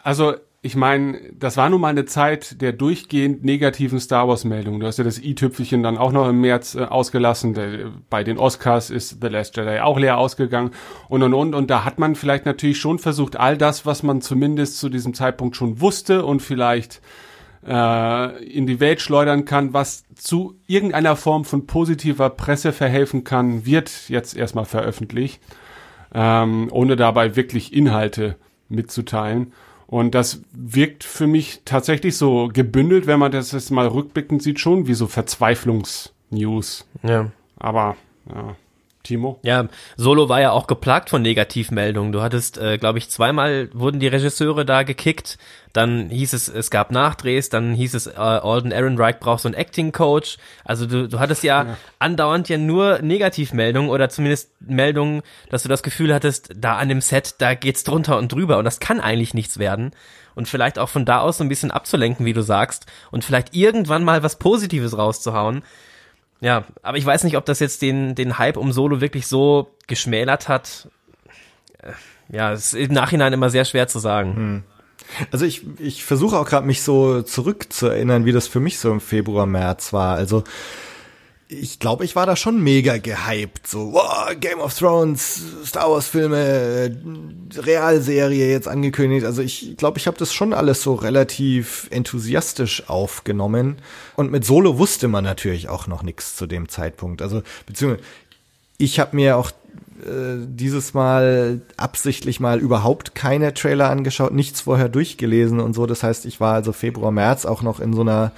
[0.04, 0.34] also
[0.64, 4.78] ich meine, das war nun mal eine Zeit der durchgehend negativen Star Wars Meldungen.
[4.78, 7.54] Du hast ja das i-Tüpfelchen dann auch noch im März äh, ausgelassen.
[7.54, 10.70] Der, bei den Oscars ist The Last Jedi auch leer ausgegangen
[11.08, 11.56] und und und.
[11.56, 15.14] Und da hat man vielleicht natürlich schon versucht, all das, was man zumindest zu diesem
[15.14, 17.02] Zeitpunkt schon wusste und vielleicht
[17.66, 23.66] äh, in die Welt schleudern kann, was zu irgendeiner Form von positiver Presse verhelfen kann,
[23.66, 25.40] wird jetzt erstmal veröffentlicht,
[26.14, 28.36] ähm, ohne dabei wirklich Inhalte
[28.68, 29.52] mitzuteilen.
[29.86, 34.58] Und das wirkt für mich tatsächlich so gebündelt, wenn man das jetzt mal rückblickend sieht,
[34.58, 36.88] schon wie so Verzweiflungsnews.
[37.02, 37.30] Ja.
[37.58, 37.96] Aber
[38.34, 38.56] ja,
[39.02, 39.40] Timo?
[39.42, 42.12] Ja, Solo war ja auch geplagt von Negativmeldungen.
[42.12, 45.38] Du hattest, äh, glaube ich, zweimal wurden die Regisseure da gekickt.
[45.72, 47.48] Dann hieß es, es gab Nachdrehs.
[47.48, 50.38] Dann hieß es, äh, Alden Ehrenreich braucht so einen Acting-Coach.
[50.64, 55.68] Also du, du hattest ja, ja, andauernd ja nur Negativmeldungen oder zumindest Meldungen, dass du
[55.68, 59.00] das Gefühl hattest, da an dem Set, da geht's drunter und drüber und das kann
[59.00, 59.92] eigentlich nichts werden.
[60.34, 63.54] Und vielleicht auch von da aus so ein bisschen abzulenken, wie du sagst, und vielleicht
[63.54, 65.62] irgendwann mal was Positives rauszuhauen.
[66.42, 69.70] Ja, aber ich weiß nicht, ob das jetzt den, den Hype um Solo wirklich so
[69.86, 70.88] geschmälert hat.
[71.78, 71.92] Äh,
[72.36, 74.34] ja, ist im Nachhinein immer sehr schwer zu sagen.
[74.34, 74.62] Hm.
[75.30, 79.00] Also ich, ich versuche auch gerade mich so zurückzuerinnern, wie das für mich so im
[79.00, 80.16] Februar, März war.
[80.16, 80.42] Also
[81.60, 83.66] ich glaube, ich war da schon mega gehypt.
[83.66, 86.96] So, wow, Game of Thrones, Star Wars Filme,
[87.56, 89.26] Realserie jetzt angekündigt.
[89.26, 93.76] Also ich glaube, ich habe das schon alles so relativ enthusiastisch aufgenommen.
[94.16, 97.22] Und mit Solo wusste man natürlich auch noch nichts zu dem Zeitpunkt.
[97.22, 98.04] Also beziehungsweise
[98.78, 99.50] ich habe mir auch
[100.04, 105.86] äh, dieses Mal absichtlich mal überhaupt keine Trailer angeschaut, nichts vorher durchgelesen und so.
[105.86, 108.32] Das heißt, ich war also Februar, März auch noch in so einer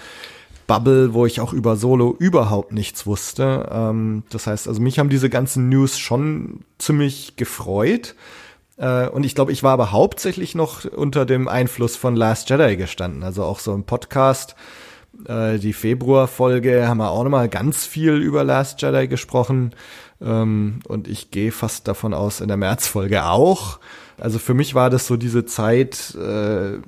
[0.67, 3.69] Bubble, wo ich auch über Solo überhaupt nichts wusste.
[3.71, 8.15] Ähm, das heißt, also mich haben diese ganzen News schon ziemlich gefreut.
[8.77, 12.77] Äh, und ich glaube, ich war aber hauptsächlich noch unter dem Einfluss von Last Jedi
[12.77, 13.23] gestanden.
[13.23, 14.57] Also auch so im Podcast,
[15.27, 19.75] äh, die Februar-Folge, haben wir auch nochmal ganz viel über Last Jedi gesprochen.
[20.23, 23.79] Ähm, und ich gehe fast davon aus, in der März-Folge auch.
[24.19, 26.79] Also für mich war das so diese Zeit, äh,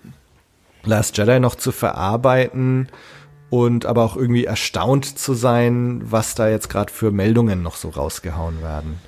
[0.85, 2.89] Last Jedi noch zu verarbeiten
[3.51, 7.89] und aber auch irgendwie erstaunt zu sein, was da jetzt gerade für Meldungen noch so
[7.89, 8.99] rausgehauen werden.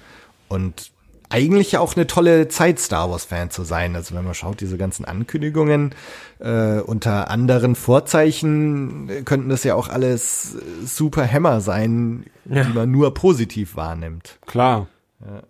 [0.48, 0.92] Und
[1.30, 3.96] eigentlich auch eine tolle Zeit, Star Wars-Fan zu sein.
[3.96, 5.94] Also wenn man schaut, diese ganzen Ankündigungen
[6.38, 12.64] äh, unter anderen Vorzeichen äh, könnten das ja auch alles super Hämmer sein, ja.
[12.64, 14.38] die man nur positiv wahrnimmt.
[14.46, 14.86] Klar.
[15.20, 15.42] Ja.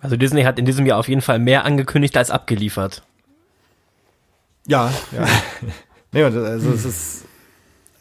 [0.00, 3.02] Also Disney hat in diesem Jahr auf jeden Fall mehr angekündigt als abgeliefert.
[4.66, 5.26] Ja, ja.
[6.12, 7.24] nee, also es ist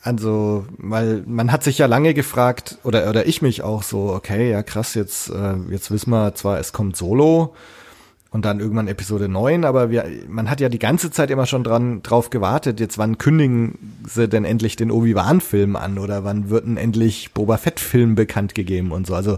[0.04, 4.52] also, weil man hat sich ja lange gefragt, oder, oder ich mich auch so, okay,
[4.52, 7.56] ja krass, jetzt, äh, jetzt wissen wir zwar, es kommt Solo
[8.30, 11.64] und dann irgendwann Episode 9, aber wir, man hat ja die ganze Zeit immer schon
[11.64, 16.66] dran, drauf gewartet, jetzt wann kündigen sie denn endlich den Obi-Wan-Film an oder wann wird
[16.66, 19.16] denn endlich Boba Fett-Film bekannt gegeben und so.
[19.16, 19.36] Also,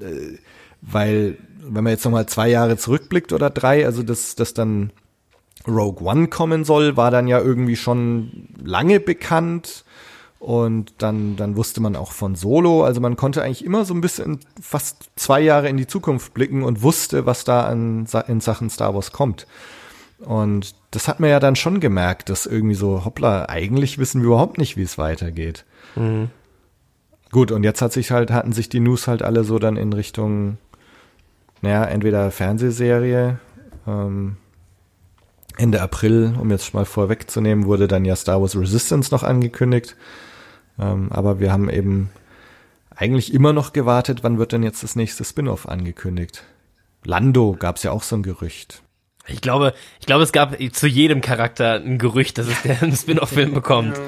[0.00, 0.36] äh,
[0.82, 4.90] weil, wenn man jetzt nochmal zwei Jahre zurückblickt oder drei, also das, das dann
[5.66, 9.84] Rogue One kommen soll, war dann ja irgendwie schon lange bekannt.
[10.44, 12.84] Und dann, dann wusste man auch von Solo.
[12.84, 16.62] Also man konnte eigentlich immer so ein bisschen fast zwei Jahre in die Zukunft blicken
[16.62, 19.46] und wusste, was da an, in Sachen Star Wars kommt.
[20.18, 24.26] Und das hat man ja dann schon gemerkt, dass irgendwie so, hoppla, eigentlich wissen wir
[24.26, 25.64] überhaupt nicht, wie es weitergeht.
[25.96, 26.28] Mhm.
[27.32, 29.94] Gut, und jetzt hat sich halt, hatten sich die News halt alle so dann in
[29.94, 30.58] Richtung,
[31.62, 33.38] naja, entweder Fernsehserie,
[33.86, 34.36] ähm,
[35.56, 39.96] Ende April, um jetzt mal vorwegzunehmen, wurde dann ja Star Wars Resistance noch angekündigt.
[40.78, 42.10] Ähm, aber wir haben eben
[42.94, 46.44] eigentlich immer noch gewartet, wann wird denn jetzt das nächste Spin-off angekündigt.
[47.04, 48.82] Lando gab es ja auch so ein Gerücht.
[49.26, 52.94] Ich glaube, ich glaube, es gab zu jedem Charakter ein Gerücht, dass es der einen
[52.94, 53.98] Spin-off-Film bekommt.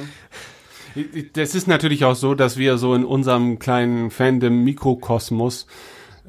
[1.34, 5.66] Das ist natürlich auch so, dass wir so in unserem kleinen Fandom Mikrokosmos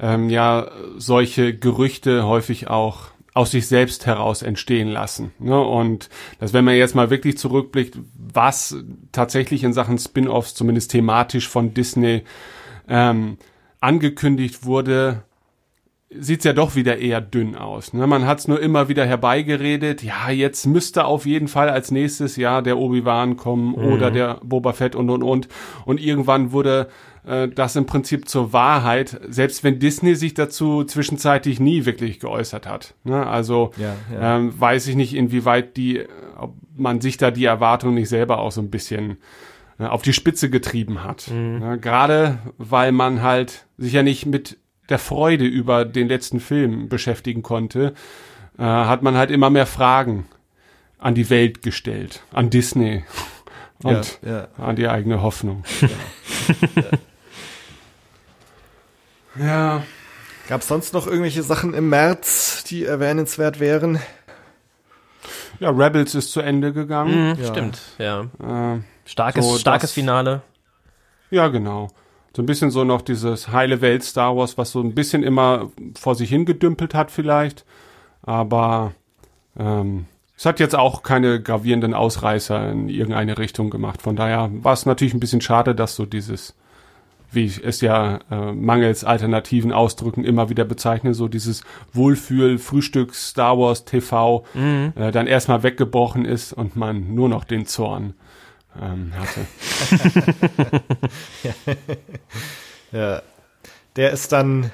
[0.00, 5.32] ähm, ja solche Gerüchte häufig auch aus sich selbst heraus entstehen lassen.
[5.38, 5.60] Ne?
[5.60, 6.08] Und
[6.38, 8.76] dass wenn man jetzt mal wirklich zurückblickt, was
[9.12, 12.22] tatsächlich in Sachen Spin-offs, zumindest thematisch von Disney
[12.88, 13.38] ähm,
[13.80, 15.22] angekündigt wurde,
[16.10, 17.92] sieht's ja doch wieder eher dünn aus.
[17.92, 18.06] Ne?
[18.06, 20.02] Man hat's nur immer wieder herbeigeredet.
[20.02, 23.92] Ja, jetzt müsste auf jeden Fall als nächstes Jahr der Obi-Wan kommen mhm.
[23.92, 25.48] oder der Boba Fett und und und.
[25.84, 26.88] Und irgendwann wurde
[27.26, 32.66] äh, das im Prinzip zur Wahrheit, selbst wenn Disney sich dazu zwischenzeitlich nie wirklich geäußert
[32.66, 32.94] hat.
[33.04, 33.26] Ne?
[33.26, 34.36] Also ja, ja.
[34.36, 36.04] Ähm, weiß ich nicht, inwieweit die,
[36.36, 39.18] ob man sich da die Erwartung nicht selber auch so ein bisschen
[39.78, 41.30] äh, auf die Spitze getrieben hat.
[41.30, 41.58] Mhm.
[41.58, 41.78] Ne?
[41.78, 44.58] Gerade weil man halt sich ja nicht mit
[44.88, 47.94] der Freude über den letzten Film beschäftigen konnte,
[48.58, 50.26] äh, hat man halt immer mehr Fragen
[50.98, 53.04] an die Welt gestellt, an Disney
[53.82, 54.48] und ja, ja.
[54.58, 55.64] an die eigene Hoffnung.
[59.36, 59.44] Ja.
[59.44, 59.82] ja.
[60.48, 63.98] Gab es sonst noch irgendwelche Sachen im März, die erwähnenswert wären?
[65.60, 67.36] Ja, Rebels ist zu Ende gegangen.
[67.38, 68.22] Mhm, stimmt, ja.
[68.22, 70.42] Äh, starkes, so starkes das, Finale.
[71.30, 71.90] Ja, genau
[72.38, 75.72] so ein bisschen so noch dieses heile Welt Star Wars, was so ein bisschen immer
[75.98, 77.64] vor sich hingedümpelt hat vielleicht.
[78.22, 78.92] Aber
[79.58, 80.06] ähm,
[80.38, 84.02] es hat jetzt auch keine gravierenden Ausreißer in irgendeine Richtung gemacht.
[84.02, 86.54] Von daher war es natürlich ein bisschen schade, dass so dieses,
[87.32, 93.16] wie ich es ja äh, mangels alternativen Ausdrücken immer wieder bezeichne, so dieses Wohlfühl, Frühstück,
[93.16, 94.92] Star Wars, TV, mhm.
[94.94, 98.14] äh, dann erstmal weggebrochen ist und man nur noch den Zorn
[98.80, 99.40] ähm, hatte.
[102.92, 103.22] ja.
[103.96, 104.70] Der ist dann,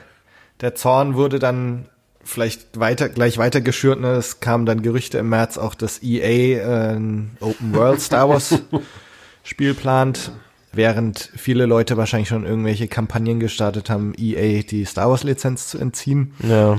[0.61, 1.87] der Zorn wurde dann
[2.25, 4.01] vielleicht weiter, gleich weiter geschürt.
[4.01, 4.13] Ne?
[4.13, 8.59] Es kamen dann Gerüchte im März auch, dass EA äh, ein Open World Star Wars
[9.43, 10.33] Spiel plant,
[10.73, 15.79] während viele Leute wahrscheinlich schon irgendwelche Kampagnen gestartet haben, EA die Star Wars Lizenz zu
[15.79, 16.35] entziehen.
[16.43, 16.79] Ja.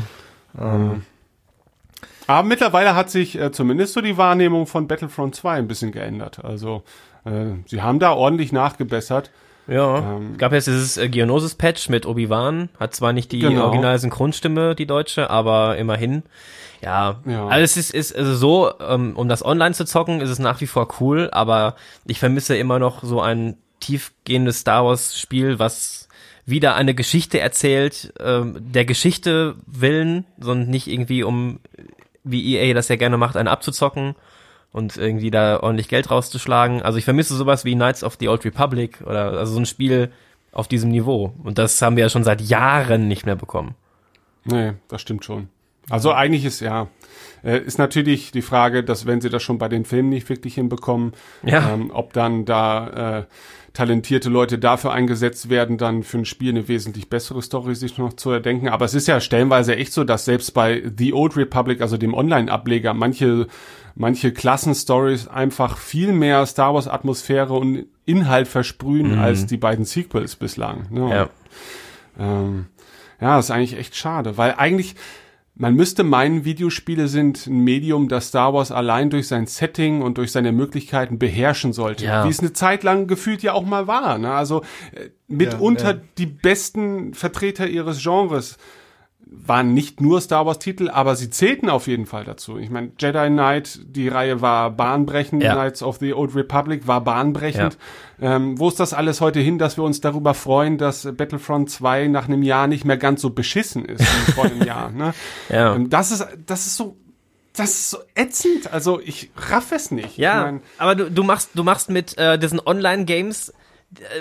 [0.59, 1.03] Ähm,
[2.27, 6.43] aber mittlerweile hat sich äh, zumindest so die Wahrnehmung von Battlefront 2 ein bisschen geändert.
[6.43, 6.83] Also
[7.23, 9.31] äh, sie haben da ordentlich nachgebessert.
[9.67, 13.65] Ja, ähm, gab jetzt dieses äh, Geonosis-Patch mit Obi-Wan, hat zwar nicht die genau.
[13.65, 16.23] originale Synchronstimme, die deutsche, aber immerhin.
[16.81, 17.47] Ja, ja.
[17.47, 20.61] also es ist, ist also so, ähm, um das online zu zocken, ist es nach
[20.61, 26.09] wie vor cool, aber ich vermisse immer noch so ein tiefgehendes Star Wars-Spiel, was
[26.45, 31.59] wieder eine Geschichte erzählt, ähm, der Geschichte willen, sondern nicht irgendwie um,
[32.23, 34.15] wie EA das ja gerne macht, eine abzuzocken
[34.75, 36.81] und irgendwie da ordentlich Geld rauszuschlagen.
[36.81, 40.11] Also ich vermisse sowas wie Knights of the Old Republic oder also so ein Spiel
[40.51, 41.33] auf diesem Niveau.
[41.45, 43.75] Und das haben wir ja schon seit Jahren nicht mehr bekommen.
[44.43, 45.47] Nee, das stimmt schon.
[45.89, 46.87] Also eigentlich ist ja,
[47.41, 50.55] äh, ist natürlich die Frage, dass wenn sie das schon bei den Filmen nicht wirklich
[50.55, 51.13] hinbekommen,
[51.43, 51.73] ja.
[51.73, 53.23] ähm, ob dann da äh,
[53.71, 58.13] talentierte Leute dafür eingesetzt werden, dann für ein Spiel eine wesentlich bessere Story sich noch
[58.13, 58.67] zu erdenken.
[58.67, 62.13] Aber es ist ja stellenweise echt so, dass selbst bei The Old Republic, also dem
[62.13, 63.47] Online-Ableger, manche
[63.95, 69.19] manche Klassenstories einfach viel mehr Star Wars Atmosphäre und Inhalt versprühen mhm.
[69.19, 70.87] als die beiden Sequels bislang.
[70.91, 71.09] Ne?
[71.09, 71.29] Ja.
[72.19, 72.67] Ähm,
[73.19, 74.95] ja, das ist eigentlich echt schade, weil eigentlich
[75.57, 80.17] man müsste meinen, Videospiele sind ein Medium, das Star Wars allein durch sein Setting und
[80.17, 82.05] durch seine Möglichkeiten beherrschen sollte.
[82.05, 82.25] Ja.
[82.25, 84.17] Wie es eine Zeit lang gefühlt ja auch mal war.
[84.17, 84.31] Ne?
[84.33, 86.01] Also äh, mitunter ja, ja.
[86.17, 88.57] die besten Vertreter ihres Genres
[89.27, 92.57] waren nicht nur Star Wars Titel, aber sie zählten auf jeden Fall dazu.
[92.57, 95.53] Ich meine, Jedi Knight, die Reihe war bahnbrechend, ja.
[95.53, 97.77] Knights of the Old Republic war bahnbrechend.
[98.19, 98.35] Ja.
[98.35, 102.07] Ähm, wo ist das alles heute hin, dass wir uns darüber freuen, dass Battlefront 2
[102.07, 104.91] nach einem Jahr nicht mehr ganz so beschissen ist wie vor einem Jahr?
[104.91, 105.13] Ne?
[105.49, 105.75] Ja.
[105.75, 106.97] Ähm, das ist, das ist so
[107.57, 108.73] das ist so ätzend.
[108.73, 110.17] Also ich raff es nicht.
[110.17, 113.53] Ja, ich mein, aber du, du machst du machst mit äh, diesen Online-Games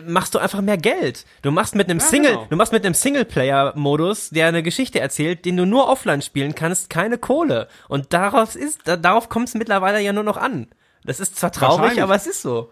[0.07, 1.25] machst du einfach mehr Geld.
[1.43, 2.47] Du machst mit einem ja, Single, genau.
[2.51, 6.91] du machst mit einem Singleplayer-Modus, der eine Geschichte erzählt, den du nur offline spielen kannst,
[6.91, 7.69] keine Kohle.
[7.89, 10.69] Und darauf ist, da, darauf kommt es mittlerweile ja nur noch an.
[11.05, 12.71] Das ist zwar traurig, aber es ist so.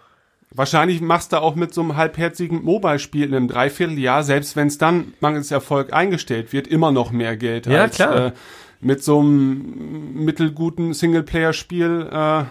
[0.54, 4.76] Wahrscheinlich machst du auch mit so einem halbherzigen Mobile-Spiel in einem Dreivierteljahr, selbst wenn es
[4.78, 8.26] dann mangels Erfolg eingestellt wird, immer noch mehr Geld ja, als klar.
[8.26, 8.32] Äh,
[8.80, 12.44] mit so einem mittelguten Singleplayer-Spiel äh,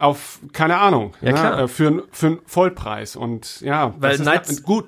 [0.00, 1.58] auf, keine Ahnung, ja, ne, klar.
[1.60, 3.16] Äh, für, für einen Vollpreis.
[3.16, 4.86] Und ja, Weil das Knights, ist gut.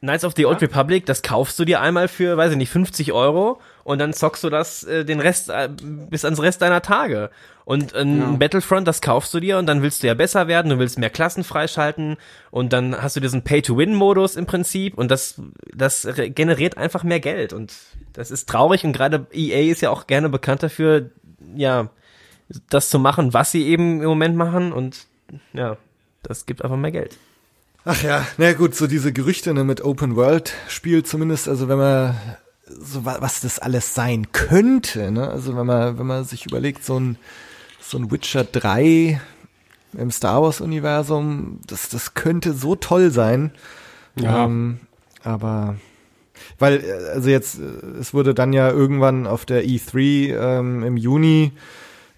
[0.00, 0.66] Knights of the Old ja?
[0.68, 4.42] Republic, das kaufst du dir einmal für, weiß ich nicht, 50 Euro und dann zockst
[4.42, 7.30] du das äh, den Rest äh, bis ans Rest deiner Tage.
[7.66, 8.30] Und ein ja.
[8.32, 11.10] Battlefront, das kaufst du dir und dann willst du ja besser werden, du willst mehr
[11.10, 12.16] Klassen freischalten
[12.50, 15.40] und dann hast du diesen Pay-to-Win-Modus im Prinzip und das,
[15.72, 17.74] das generiert einfach mehr Geld und
[18.14, 21.10] das ist traurig und gerade EA ist ja auch gerne bekannt dafür,
[21.54, 21.90] ja,
[22.68, 25.06] das zu machen, was sie eben im Moment machen und
[25.52, 25.76] ja,
[26.22, 27.16] das gibt einfach mehr Geld.
[27.84, 31.78] Ach ja, na gut, so diese Gerüchte ne, mit Open World Spiel zumindest, also wenn
[31.78, 32.14] man
[32.66, 35.28] so wa- was das alles sein könnte, ne?
[35.28, 37.16] Also wenn man, wenn man sich überlegt, so ein,
[37.80, 39.20] so ein Witcher 3
[39.96, 43.50] im Star Wars Universum, das, das könnte so toll sein.
[44.14, 44.44] Ja.
[44.44, 44.80] Ähm,
[45.24, 45.76] aber
[46.58, 50.96] weil, äh, also jetzt, äh, es wurde dann ja irgendwann auf der E3 ähm, im
[50.96, 51.52] Juni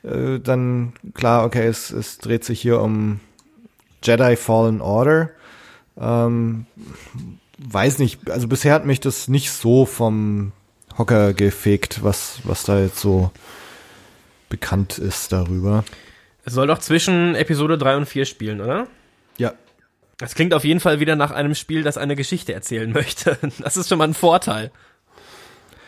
[0.05, 3.21] äh, dann klar, okay, es, es dreht sich hier um
[4.03, 5.31] Jedi Fallen Order.
[5.99, 6.67] Ähm,
[7.59, 10.53] weiß nicht, also bisher hat mich das nicht so vom
[10.99, 13.31] Hocker gefegt, was, was da jetzt so
[14.49, 15.85] bekannt ist darüber.
[16.45, 18.89] Es soll doch zwischen Episode 3 und 4 spielen, oder?
[19.39, 19.53] Ja,
[20.19, 23.39] Das klingt auf jeden Fall wieder nach einem Spiel, das eine Geschichte erzählen möchte.
[23.61, 24.71] Das ist schon mal ein Vorteil.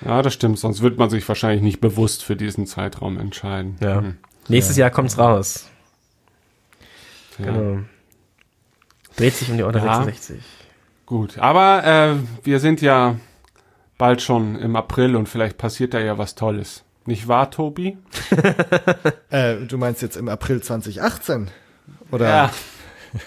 [0.05, 3.76] Ja, das stimmt, sonst wird man sich wahrscheinlich nicht bewusst für diesen Zeitraum entscheiden.
[3.80, 4.01] Ja.
[4.01, 4.16] Hm.
[4.49, 5.68] Nächstes Jahr kommt's raus.
[7.38, 7.47] Ja.
[7.47, 7.82] Genau.
[9.16, 10.05] Dreht sich um die Order Ja.
[10.05, 10.42] 66.
[11.07, 12.14] Gut, aber äh,
[12.45, 13.16] wir sind ja
[13.99, 16.82] bald schon im April und vielleicht passiert da ja was Tolles.
[17.07, 17.99] Nicht wahr, Tobi?
[19.30, 21.51] äh, du meinst jetzt im April 2018?
[22.11, 22.51] Oder Ja.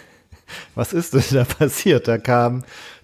[0.75, 2.07] was ist denn da passiert?
[2.07, 2.63] Da kam,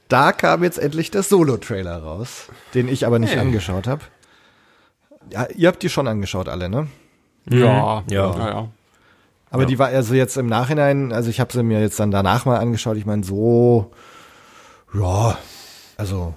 [0.10, 3.39] da kam jetzt endlich der Solo-Trailer raus, den ich aber nicht Hey.
[3.39, 4.01] angeschaut habe.
[5.32, 6.88] Ja, ihr habt die schon angeschaut alle, ne?
[7.49, 8.04] Ja, Ja.
[8.10, 8.68] ja, ja.
[9.49, 12.45] Aber die war also jetzt im Nachhinein, also ich habe sie mir jetzt dann danach
[12.45, 12.97] mal angeschaut.
[12.97, 13.91] Ich meine, so,
[14.93, 15.38] ja,
[15.95, 16.34] also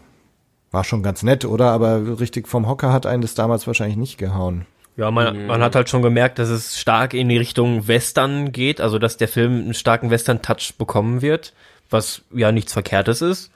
[0.70, 1.70] war schon ganz nett, oder?
[1.70, 4.66] Aber richtig vom Hocker hat einen das damals wahrscheinlich nicht gehauen.
[4.98, 8.80] Ja, man, man hat halt schon gemerkt, dass es stark in die Richtung Western geht,
[8.80, 11.54] also dass der Film einen starken Western-Touch bekommen wird,
[11.90, 13.50] was ja nichts Verkehrtes ist.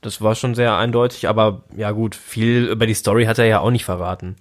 [0.00, 3.60] Das war schon sehr eindeutig, aber ja gut, viel über die Story hat er ja
[3.60, 4.36] auch nicht verraten.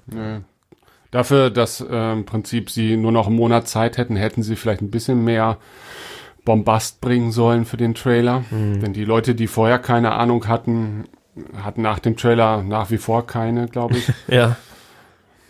[1.11, 4.81] Dafür, dass äh, im Prinzip sie nur noch einen Monat Zeit hätten, hätten sie vielleicht
[4.81, 5.57] ein bisschen mehr
[6.45, 8.43] Bombast bringen sollen für den Trailer.
[8.51, 11.05] Denn die Leute, die vorher keine Ahnung hatten,
[11.63, 14.07] hatten nach dem Trailer nach wie vor keine, glaube ich.
[14.27, 14.57] Ja,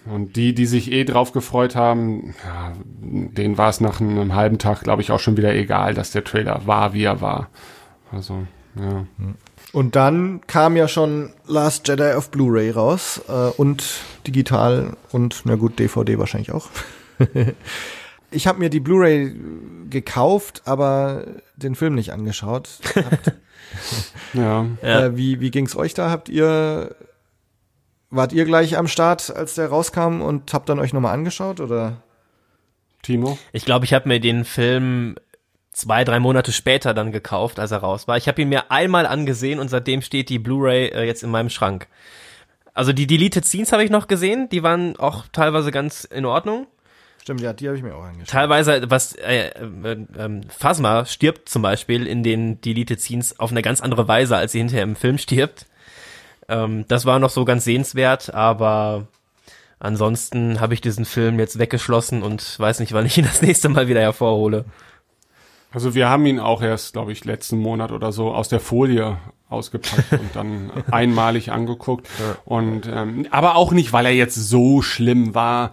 [0.06, 2.72] Und die, die sich eh drauf gefreut haben, ja,
[3.02, 6.24] denen war es nach einem halben Tag, glaube ich, auch schon wieder egal, dass der
[6.24, 7.50] Trailer war, wie er war.
[8.12, 8.46] Also,
[8.76, 9.06] ja.
[9.74, 13.84] Und dann kam ja schon Last Jedi auf Blu-ray raus äh, und
[14.26, 16.70] digital und na gut DVD wahrscheinlich auch.
[18.32, 19.36] ich habe mir die Blu-ray
[19.90, 22.80] gekauft, aber den Film nicht angeschaut.
[24.34, 24.66] Ja.
[24.82, 26.10] äh, wie wie ging's euch da?
[26.10, 26.96] Habt ihr
[28.10, 32.02] wart ihr gleich am Start, als der rauskam und habt dann euch nochmal angeschaut oder?
[33.02, 33.38] Timo?
[33.52, 35.16] ich glaube, ich habe mir den Film
[35.78, 38.18] zwei, drei Monate später dann gekauft, als er raus war.
[38.18, 41.50] Ich habe ihn mir einmal angesehen und seitdem steht die Blu-ray äh, jetzt in meinem
[41.50, 41.88] Schrank.
[42.74, 46.66] Also die Deleted Scenes habe ich noch gesehen, die waren auch teilweise ganz in Ordnung.
[47.22, 48.30] Stimmt, ja, die habe ich mir auch angeschaut.
[48.30, 53.62] teilweise, was äh, äh, ähm, Phasma stirbt zum Beispiel in den Deleted Scenes auf eine
[53.62, 55.68] ganz andere Weise, als sie hinterher im Film stirbt.
[56.50, 59.08] Ähm, das war noch so ganz sehenswert, aber
[59.80, 63.70] ansonsten habe ich diesen Film jetzt weggeschlossen und weiß nicht, wann ich ihn das nächste
[63.70, 64.66] Mal wieder hervorhole.
[65.72, 69.18] Also wir haben ihn auch erst, glaube ich, letzten Monat oder so aus der Folie
[69.50, 72.08] ausgepackt und dann einmalig angeguckt.
[72.46, 75.72] Und ähm, aber auch nicht, weil er jetzt so schlimm war,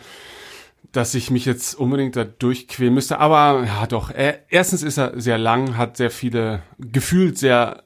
[0.93, 3.19] dass ich mich jetzt unbedingt da durchquälen müsste.
[3.19, 4.11] Aber ja, doch.
[4.11, 7.85] Er, erstens ist er sehr lang, hat sehr viele gefühlt sehr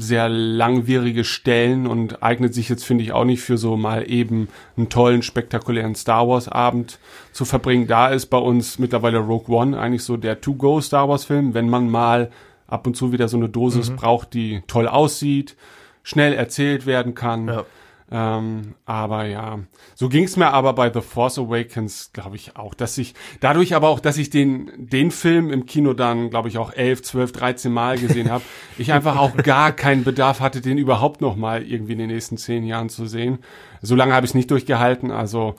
[0.00, 4.48] sehr langwierige Stellen und eignet sich jetzt, finde ich, auch nicht für so mal eben
[4.76, 6.98] einen tollen, spektakulären Star Wars Abend
[7.32, 7.86] zu verbringen.
[7.86, 11.68] Da ist bei uns mittlerweile Rogue One eigentlich so der To-Go Star Wars Film, wenn
[11.68, 12.30] man mal
[12.66, 15.56] ab und zu wieder so eine Dosis braucht, die toll aussieht,
[16.02, 17.48] schnell erzählt werden kann.
[17.48, 17.64] Ja.
[18.10, 19.58] Ähm, aber ja,
[19.94, 23.74] so ging es mir aber bei The Force Awakens, glaube ich, auch, dass ich, dadurch
[23.74, 27.32] aber auch, dass ich den, den Film im Kino dann, glaube ich, auch 11, 12,
[27.32, 28.44] 13 Mal gesehen habe,
[28.78, 32.38] ich einfach auch gar keinen Bedarf hatte, den überhaupt noch mal irgendwie in den nächsten
[32.38, 33.40] zehn Jahren zu sehen.
[33.82, 35.56] So lange habe ich es nicht durchgehalten, also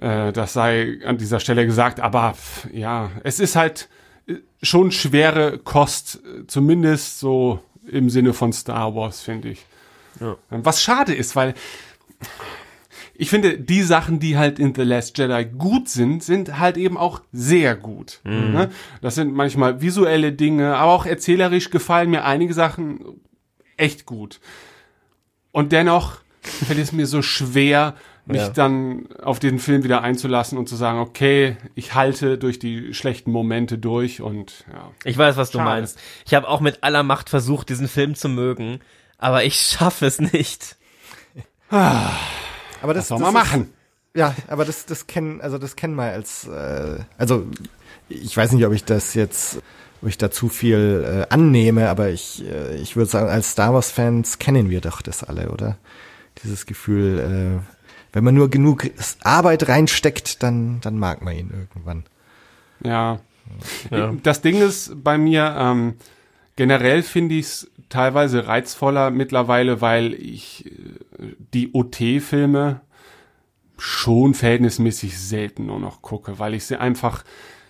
[0.00, 3.88] äh, das sei an dieser Stelle gesagt, aber pff, ja, es ist halt
[4.28, 7.58] äh, schon schwere Kost, äh, zumindest so
[7.90, 9.66] im Sinne von Star Wars, finde ich.
[10.20, 10.36] Ja.
[10.50, 11.54] Was schade ist, weil
[13.16, 16.96] ich finde, die Sachen, die halt in The Last Jedi gut sind, sind halt eben
[16.96, 18.20] auch sehr gut.
[18.24, 18.70] Ne?
[19.02, 23.20] Das sind manchmal visuelle Dinge, aber auch erzählerisch gefallen mir einige Sachen
[23.76, 24.40] echt gut.
[25.52, 27.94] Und dennoch fällt es mir so schwer,
[28.26, 28.48] mich Ja.
[28.48, 33.30] dann auf den Film wieder einzulassen und zu sagen, okay, ich halte durch die schlechten
[33.30, 34.90] Momente durch und ja.
[35.04, 35.70] Ich weiß, was du Schade.
[35.70, 35.98] meinst.
[36.26, 38.80] Ich habe auch mit aller Macht versucht, diesen Film zu mögen,
[39.24, 40.76] aber ich schaffe es nicht.
[41.70, 43.72] Aber das Was soll das man ist- machen?
[44.16, 47.46] Ja, aber das, das kennen, also das kennen wir als, äh, also
[48.08, 49.56] ich weiß nicht, ob ich das jetzt,
[50.02, 53.74] ob ich da zu viel äh, annehme, aber ich, äh, ich würde sagen, als Star
[53.74, 55.78] Wars Fans kennen wir doch das alle, oder?
[56.42, 57.18] dieses Gefühl,
[57.62, 57.64] äh,
[58.12, 58.88] wenn man nur genug
[59.22, 62.04] Arbeit reinsteckt, dann, dann mag man ihn irgendwann.
[62.84, 63.18] Ja.
[63.90, 64.12] ja.
[64.22, 65.94] Das Ding ist bei mir, ähm,
[66.56, 72.80] generell finde ich es teilweise reizvoller mittlerweile, weil ich äh, die OT-Filme
[73.76, 77.24] schon verhältnismäßig selten nur noch gucke, weil ich sie einfach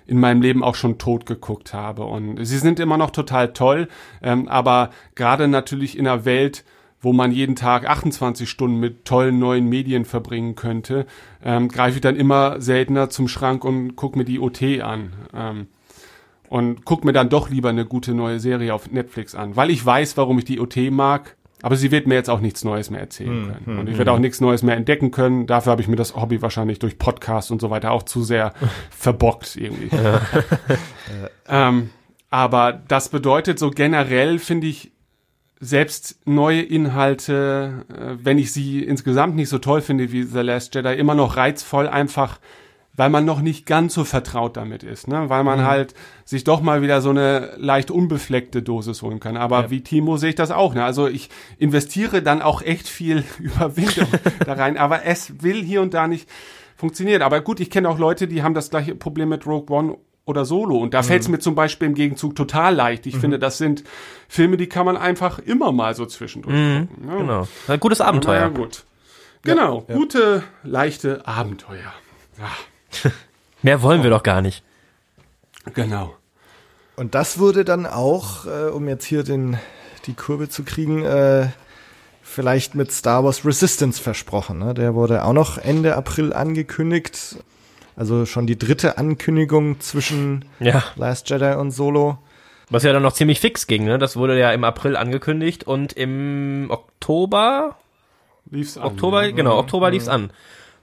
[0.07, 2.05] in meinem Leben auch schon tot geguckt habe.
[2.05, 3.89] Und sie sind immer noch total toll,
[4.23, 6.65] ähm, aber gerade natürlich in einer Welt,
[7.01, 11.07] wo man jeden Tag 28 Stunden mit tollen neuen Medien verbringen könnte,
[11.43, 15.13] ähm, greife ich dann immer seltener zum Schrank und gucke mir die OT an.
[15.35, 15.67] Ähm,
[16.55, 19.85] und guck mir dann doch lieber eine gute neue Serie auf Netflix an, weil ich
[19.85, 21.35] weiß, warum ich die OT mag.
[21.63, 23.67] Aber sie wird mir jetzt auch nichts Neues mehr erzählen hm, können.
[23.67, 24.17] Hm, und ich werde hm.
[24.17, 25.49] auch nichts Neues mehr entdecken können.
[25.49, 28.53] Dafür habe ich mir das Hobby wahrscheinlich durch Podcasts und so weiter auch zu sehr
[28.91, 29.91] verbockt irgendwie.
[31.49, 31.91] ähm,
[32.31, 34.93] aber das bedeutet so generell, finde ich,
[35.59, 40.73] selbst neue Inhalte, äh, wenn ich sie insgesamt nicht so toll finde wie The Last
[40.77, 42.39] Jedi, immer noch reizvoll, einfach
[42.97, 45.29] weil man noch nicht ganz so vertraut damit ist, ne?
[45.29, 45.65] weil man mhm.
[45.65, 49.37] halt sich doch mal wieder so eine leicht unbefleckte Dosis holen kann.
[49.37, 49.71] Aber ja.
[49.71, 50.75] wie Timo sehe ich das auch.
[50.75, 50.85] Ne?
[50.85, 51.29] Also ich
[51.59, 54.09] investiere dann auch echt viel Überwindung
[54.45, 56.29] da rein, aber es will hier und da nicht
[56.77, 57.23] funktionieren.
[57.23, 60.45] Aber gut, ich kenne auch Leute, die haben das gleiche Problem mit Rogue One oder
[60.45, 60.77] Solo.
[60.77, 61.07] Und da mhm.
[61.07, 63.07] fällt es mir zum Beispiel im Gegenzug total leicht.
[63.07, 63.21] Ich mhm.
[63.21, 63.83] finde, das sind
[64.29, 66.89] Filme, die kann man einfach immer mal so zwischendurch mhm.
[66.89, 67.07] gucken.
[67.07, 67.17] Ne?
[67.19, 67.49] Genau.
[67.67, 68.41] Ein gutes Abenteuer.
[68.41, 68.85] Ja, gut.
[69.43, 69.95] Genau, ja, ja.
[69.97, 71.93] gute, leichte Abenteuer.
[72.39, 72.51] Ja.
[73.63, 74.63] Mehr wollen wir doch gar nicht.
[75.75, 76.15] Genau.
[76.97, 79.59] Und das wurde dann auch, äh, um jetzt hier den,
[80.07, 81.49] die Kurve zu kriegen, äh,
[82.23, 84.59] vielleicht mit Star Wars Resistance versprochen.
[84.59, 84.75] Ne?
[84.75, 87.37] Der wurde auch noch Ende April angekündigt.
[87.97, 90.83] Also schon die dritte Ankündigung zwischen ja.
[90.97, 92.19] Last Jedi und Solo.
[92.71, 93.99] Was ja dann noch ziemlich fix ging, ne?
[93.99, 97.77] Das wurde ja im April angekündigt und im Oktober
[98.51, 98.85] lief's an.
[98.85, 99.31] Oktober, ja.
[99.33, 100.31] genau, Oktober lief's an.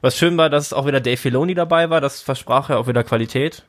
[0.01, 3.03] Was schön war, dass auch wieder Dave Filoni dabei war, das versprach ja auch wieder
[3.03, 3.63] Qualität.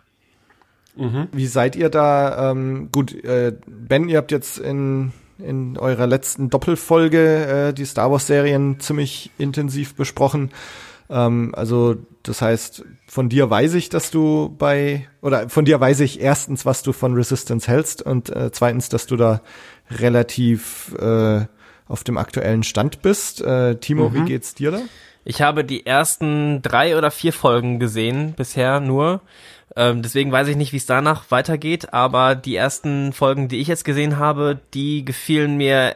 [0.97, 1.29] Mhm.
[1.33, 2.51] Wie seid ihr da?
[2.51, 8.11] Ähm, gut, äh, Ben, ihr habt jetzt in, in eurer letzten Doppelfolge äh, die Star
[8.11, 10.51] Wars-Serien ziemlich intensiv besprochen.
[11.09, 16.01] Ähm, also das heißt, von dir weiß ich, dass du bei, oder von dir weiß
[16.01, 19.43] ich erstens, was du von Resistance hältst und äh, zweitens, dass du da
[19.91, 21.47] relativ äh,
[21.89, 23.43] auf dem aktuellen Stand bist.
[23.43, 24.15] Äh, Timo, mhm.
[24.15, 24.81] wie geht's dir da?
[25.25, 29.21] Ich habe die ersten drei oder vier Folgen gesehen bisher nur.
[29.77, 33.69] Ähm, deswegen weiß ich nicht, wie es danach weitergeht, aber die ersten Folgen, die ich
[33.69, 35.95] jetzt gesehen habe, die gefielen mir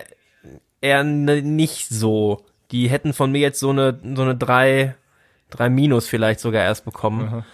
[0.80, 2.44] eher nicht so.
[2.70, 4.94] Die hätten von mir jetzt so eine, so eine drei,
[5.50, 7.28] drei Minus vielleicht sogar erst bekommen.
[7.28, 7.44] Aha.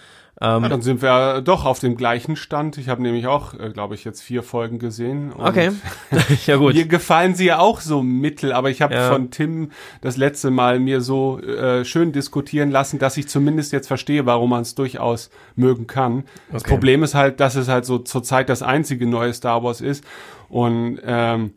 [0.41, 2.77] Ähm, dann sind wir doch auf dem gleichen Stand.
[2.77, 5.31] Ich habe nämlich auch, äh, glaube ich, jetzt vier Folgen gesehen.
[5.37, 5.71] okay,
[6.47, 6.73] ja gut.
[6.73, 9.11] Mir gefallen sie ja auch so mittel, aber ich habe ja.
[9.11, 9.71] von Tim
[10.01, 14.49] das letzte Mal mir so äh, schön diskutieren lassen, dass ich zumindest jetzt verstehe, warum
[14.49, 16.19] man es durchaus mögen kann.
[16.19, 16.25] Okay.
[16.51, 20.03] Das Problem ist halt, dass es halt so zurzeit das einzige neue Star Wars ist
[20.49, 21.53] und ähm,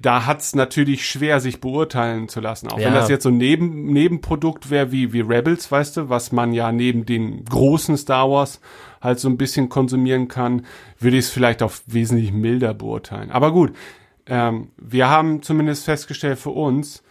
[0.00, 2.68] da hat's natürlich schwer, sich beurteilen zu lassen.
[2.68, 2.86] Auch ja.
[2.86, 6.52] wenn das jetzt so ein Neben, Nebenprodukt wäre wie, wie Rebels, weißt du, was man
[6.52, 8.60] ja neben den großen Star Wars
[9.00, 10.64] halt so ein bisschen konsumieren kann,
[10.98, 13.30] würde ich es vielleicht auch wesentlich milder beurteilen.
[13.30, 13.72] Aber gut,
[14.26, 17.02] ähm, wir haben zumindest festgestellt für uns,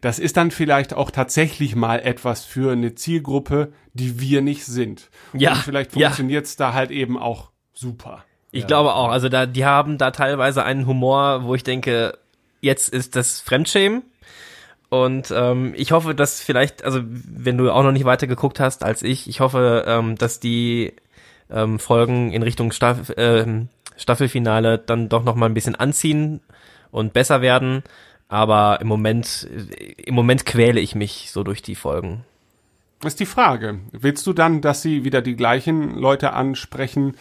[0.00, 5.10] das ist dann vielleicht auch tatsächlich mal etwas für eine Zielgruppe, die wir nicht sind.
[5.32, 5.52] Ja.
[5.52, 6.66] Und vielleicht funktioniert's ja.
[6.66, 8.24] da halt eben auch super.
[8.56, 8.66] Ich ja.
[8.68, 9.10] glaube auch.
[9.10, 12.16] Also da, die haben da teilweise einen Humor, wo ich denke,
[12.62, 14.02] jetzt ist das Fremdschämen.
[14.88, 18.82] Und ähm, ich hoffe, dass vielleicht, also wenn du auch noch nicht weiter geguckt hast
[18.82, 20.94] als ich, ich hoffe, ähm, dass die
[21.50, 23.44] ähm, Folgen in Richtung Staff äh,
[23.98, 26.40] Staffelfinale dann doch noch mal ein bisschen anziehen
[26.90, 27.82] und besser werden.
[28.28, 29.46] Aber im Moment,
[29.98, 32.24] im Moment quäle ich mich so durch die Folgen.
[33.00, 33.80] Das ist die Frage.
[33.92, 37.16] Willst du dann, dass sie wieder die gleichen Leute ansprechen,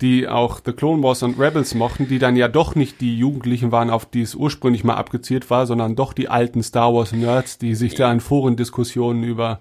[0.00, 3.72] die auch The Clone Wars und Rebels mochten, die dann ja doch nicht die Jugendlichen
[3.72, 7.58] waren, auf die es ursprünglich mal abgezielt war, sondern doch die alten Star Wars Nerds,
[7.58, 9.58] die sich da in Forendiskussionen über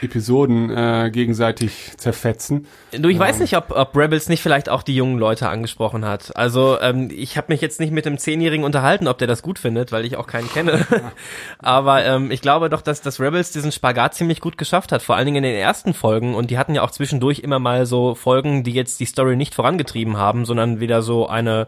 [0.00, 2.66] Episoden äh, gegenseitig zerfetzen.
[2.92, 3.20] Du, ich ähm.
[3.20, 6.34] weiß nicht, ob, ob Rebels nicht vielleicht auch die jungen Leute angesprochen hat.
[6.36, 9.58] Also ähm, ich habe mich jetzt nicht mit dem Zehnjährigen unterhalten, ob der das gut
[9.58, 10.86] findet, weil ich auch keinen kenne.
[11.58, 15.16] Aber ähm, ich glaube doch, dass das Rebels diesen Spagat ziemlich gut geschafft hat, vor
[15.16, 16.34] allen Dingen in den ersten Folgen.
[16.34, 19.54] Und die hatten ja auch zwischendurch immer mal so Folgen, die jetzt die Story nicht
[19.54, 21.66] voran vorangetrieben haben, sondern wieder so eine,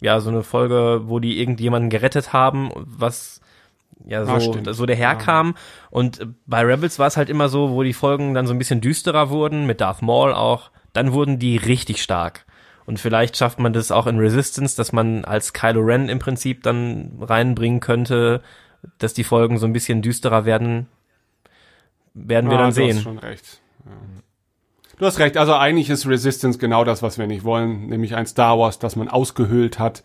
[0.00, 3.40] ja, so eine Folge, wo die irgendjemanden gerettet haben, was
[4.04, 5.48] ja so, ah, so daherkam.
[5.54, 5.60] Ja.
[5.90, 8.80] Und bei Rebels war es halt immer so, wo die Folgen dann so ein bisschen
[8.80, 12.46] düsterer wurden, mit Darth Maul auch, dann wurden die richtig stark.
[12.86, 16.62] Und vielleicht schafft man das auch in Resistance, dass man als Kylo Ren im Prinzip
[16.64, 18.42] dann reinbringen könnte,
[18.98, 20.88] dass die Folgen so ein bisschen düsterer werden,
[22.14, 23.00] werden wir Ja, dann du hast sehen.
[23.00, 23.60] schon recht.
[23.84, 23.92] Ja.
[25.00, 25.38] Du hast recht.
[25.38, 28.96] Also eigentlich ist Resistance genau das, was wir nicht wollen, nämlich ein Star Wars, das
[28.96, 30.02] man ausgehöhlt hat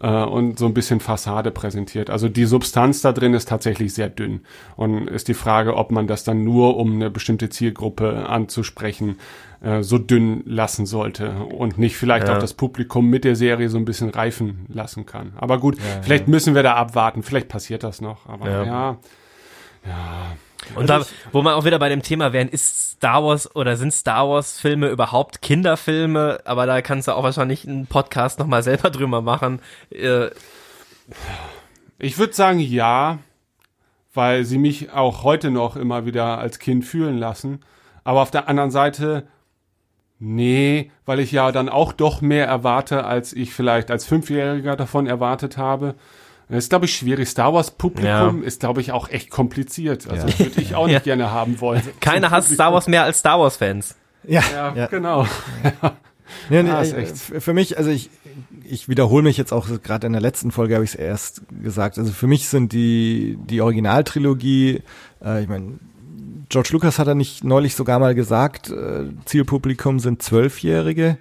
[0.00, 2.08] äh, und so ein bisschen Fassade präsentiert.
[2.08, 4.40] Also die Substanz da drin ist tatsächlich sehr dünn.
[4.76, 9.18] Und ist die Frage, ob man das dann nur, um eine bestimmte Zielgruppe anzusprechen,
[9.60, 12.36] äh, so dünn lassen sollte und nicht vielleicht Ja.
[12.36, 15.34] auch das Publikum mit der Serie so ein bisschen reifen lassen kann.
[15.36, 17.22] Aber gut, vielleicht müssen wir da abwarten.
[17.22, 18.26] Vielleicht passiert das noch.
[18.26, 18.64] Aber Ja.
[18.64, 18.96] ja,
[20.74, 23.92] Und da, wo man auch wieder bei dem Thema wären, ist Star Wars oder sind
[23.92, 26.40] Star Wars Filme überhaupt Kinderfilme?
[26.44, 29.60] Aber da kannst du auch wahrscheinlich einen Podcast nochmal selber drüber machen.
[29.90, 30.28] Äh,
[31.98, 33.18] Ich würde sagen ja,
[34.14, 37.60] weil sie mich auch heute noch immer wieder als Kind fühlen lassen.
[38.04, 39.26] Aber auf der anderen Seite,
[40.18, 45.06] nee, weil ich ja dann auch doch mehr erwarte, als ich vielleicht als Fünfjähriger davon
[45.06, 45.94] erwartet habe.
[46.52, 47.28] Das ist, glaube ich, schwierig.
[47.28, 50.08] Star Wars Publikum ist, glaube ich, auch echt kompliziert.
[50.08, 50.38] Also Ja.
[50.38, 51.00] würde ich auch nicht Ja.
[51.00, 51.82] gerne haben wollen.
[52.00, 53.94] keiner hasst Star Wars mehr als Star Wars Fans.
[54.24, 54.86] Ja, Ja, ja.
[54.86, 55.26] genau.
[56.50, 58.10] Nee, nee, Ah, ist äh, Für mich, also ich,
[58.64, 61.98] ich wiederhole mich jetzt auch gerade in der letzten Folge habe ich es erst gesagt.
[61.98, 64.82] Also für mich sind die die Originaltrilogie,
[65.24, 65.78] äh, ich meine,
[66.48, 71.16] George Lucas hat er nicht neulich sogar mal gesagt, äh, Zielpublikum sind Zwölfjährige.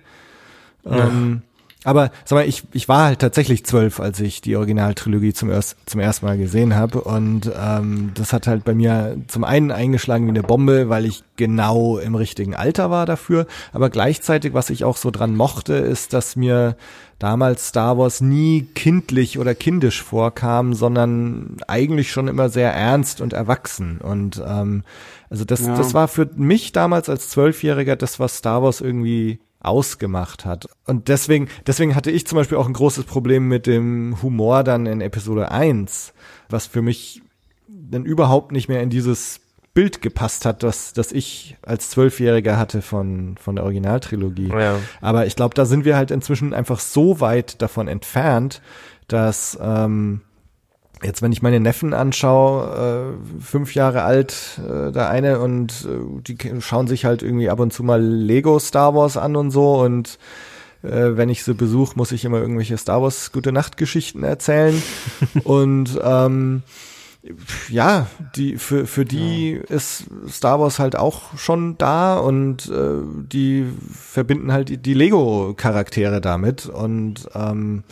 [0.85, 1.41] Ähm,
[1.83, 5.77] aber sag mal, ich, ich war halt tatsächlich zwölf, als ich die Originaltrilogie zum, erst,
[5.87, 7.01] zum ersten Mal gesehen habe.
[7.01, 11.23] Und ähm, das hat halt bei mir zum einen eingeschlagen wie eine Bombe, weil ich
[11.37, 13.47] genau im richtigen Alter war dafür.
[13.73, 16.75] Aber gleichzeitig, was ich auch so dran mochte, ist, dass mir
[17.17, 23.33] damals Star Wars nie kindlich oder kindisch vorkam, sondern eigentlich schon immer sehr ernst und
[23.33, 23.99] erwachsen.
[23.99, 24.83] Und ähm,
[25.31, 25.75] also das, Ja.
[25.75, 30.67] das war für mich damals als Zwölfjähriger das, was Star Wars irgendwie ausgemacht hat.
[30.85, 34.85] Und deswegen, deswegen hatte ich zum Beispiel auch ein großes Problem mit dem Humor dann
[34.85, 36.13] in Episode 1,
[36.49, 37.21] was für mich
[37.67, 39.41] dann überhaupt nicht mehr in dieses
[39.73, 44.49] Bild gepasst hat, das, das ich als Zwölfjähriger hatte von, von der Originaltrilogie.
[44.49, 44.79] Ja.
[44.99, 48.61] Aber ich glaube, da sind wir halt inzwischen einfach so weit davon entfernt,
[49.07, 50.21] dass ähm,
[51.03, 56.21] jetzt, wenn ich meine Neffen anschaue, äh, fünf Jahre alt, äh, der eine, und äh,
[56.21, 59.81] die schauen sich halt irgendwie ab und zu mal Lego Star Wars an und so
[59.81, 60.19] und
[60.83, 64.81] äh, wenn ich sie besuche, muss ich immer irgendwelche Star Wars Gute Nacht Geschichten erzählen.
[65.43, 66.63] Und ähm,
[67.69, 72.97] ja, die für für die ist Star Wars halt auch schon da und äh,
[73.31, 77.83] die verbinden halt die, die Lego Charaktere damit und ähm,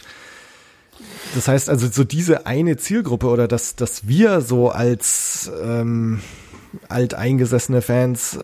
[1.36, 6.22] das heißt also so diese eine Zielgruppe oder dass dass wir so als ähm,
[6.88, 8.40] alteingesessene Fans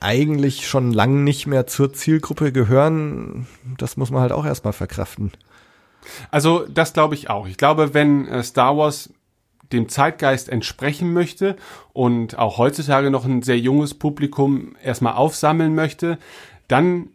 [0.00, 3.46] eigentlich schon lang nicht mehr zur Zielgruppe gehören,
[3.78, 5.32] das muss man halt auch erstmal verkraften.
[6.30, 7.46] Also das glaube ich auch.
[7.46, 9.10] Ich glaube, wenn äh, Star Wars
[9.72, 11.56] dem Zeitgeist entsprechen möchte
[11.92, 16.18] und auch heutzutage noch ein sehr junges Publikum erstmal aufsammeln möchte,
[16.68, 17.08] dann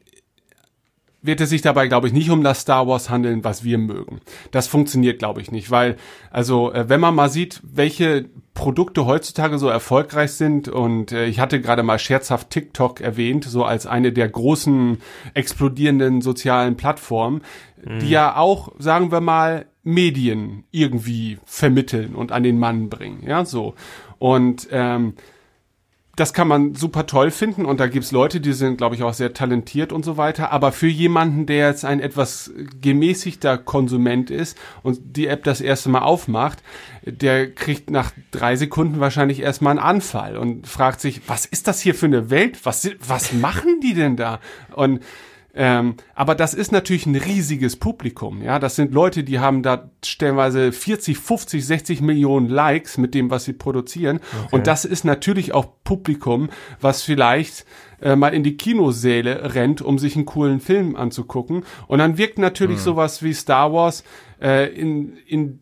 [1.22, 4.22] wird es sich dabei, glaube ich, nicht um das Star Wars handeln, was wir mögen.
[4.51, 5.97] Das funktioniert, glaube ich, nicht, weil,
[6.32, 11.39] also, äh, wenn man mal sieht, welche Produkte heutzutage so erfolgreich sind und äh, ich
[11.39, 14.97] hatte gerade mal scherzhaft TikTok erwähnt, so als eine der großen
[15.34, 17.41] explodierenden sozialen Plattformen,
[17.84, 23.45] die ja auch, sagen wir mal, Medien irgendwie vermitteln und an den Mann bringen, ja,
[23.45, 23.74] so.
[24.19, 25.15] Und ähm,
[26.22, 29.15] das kann man super toll finden und da gibt's Leute, die sind, glaube ich, auch
[29.15, 30.51] sehr talentiert und so weiter.
[30.51, 35.89] Aber für jemanden, der jetzt ein etwas gemäßigter Konsument ist und die App das erste
[35.89, 36.61] Mal aufmacht,
[37.03, 41.82] der kriegt nach drei Sekunden wahrscheinlich erstmal einen Anfall und fragt sich, was ist das
[41.82, 42.67] hier für eine Welt?
[42.67, 44.41] Was, was machen die denn da?
[44.76, 44.99] Und
[45.53, 48.57] ähm, aber das ist natürlich ein riesiges Publikum, ja.
[48.57, 53.45] Das sind Leute, die haben da stellenweise 40, 50, 60 Millionen Likes mit dem, was
[53.45, 54.21] sie produzieren.
[54.51, 56.49] Und das ist natürlich auch Publikum,
[56.79, 57.65] was vielleicht
[58.01, 61.65] äh, mal in die Kinosäle rennt, um sich einen coolen Film anzugucken.
[61.87, 64.05] Und dann wirkt natürlich sowas wie Star Wars
[64.41, 65.59] äh, in, in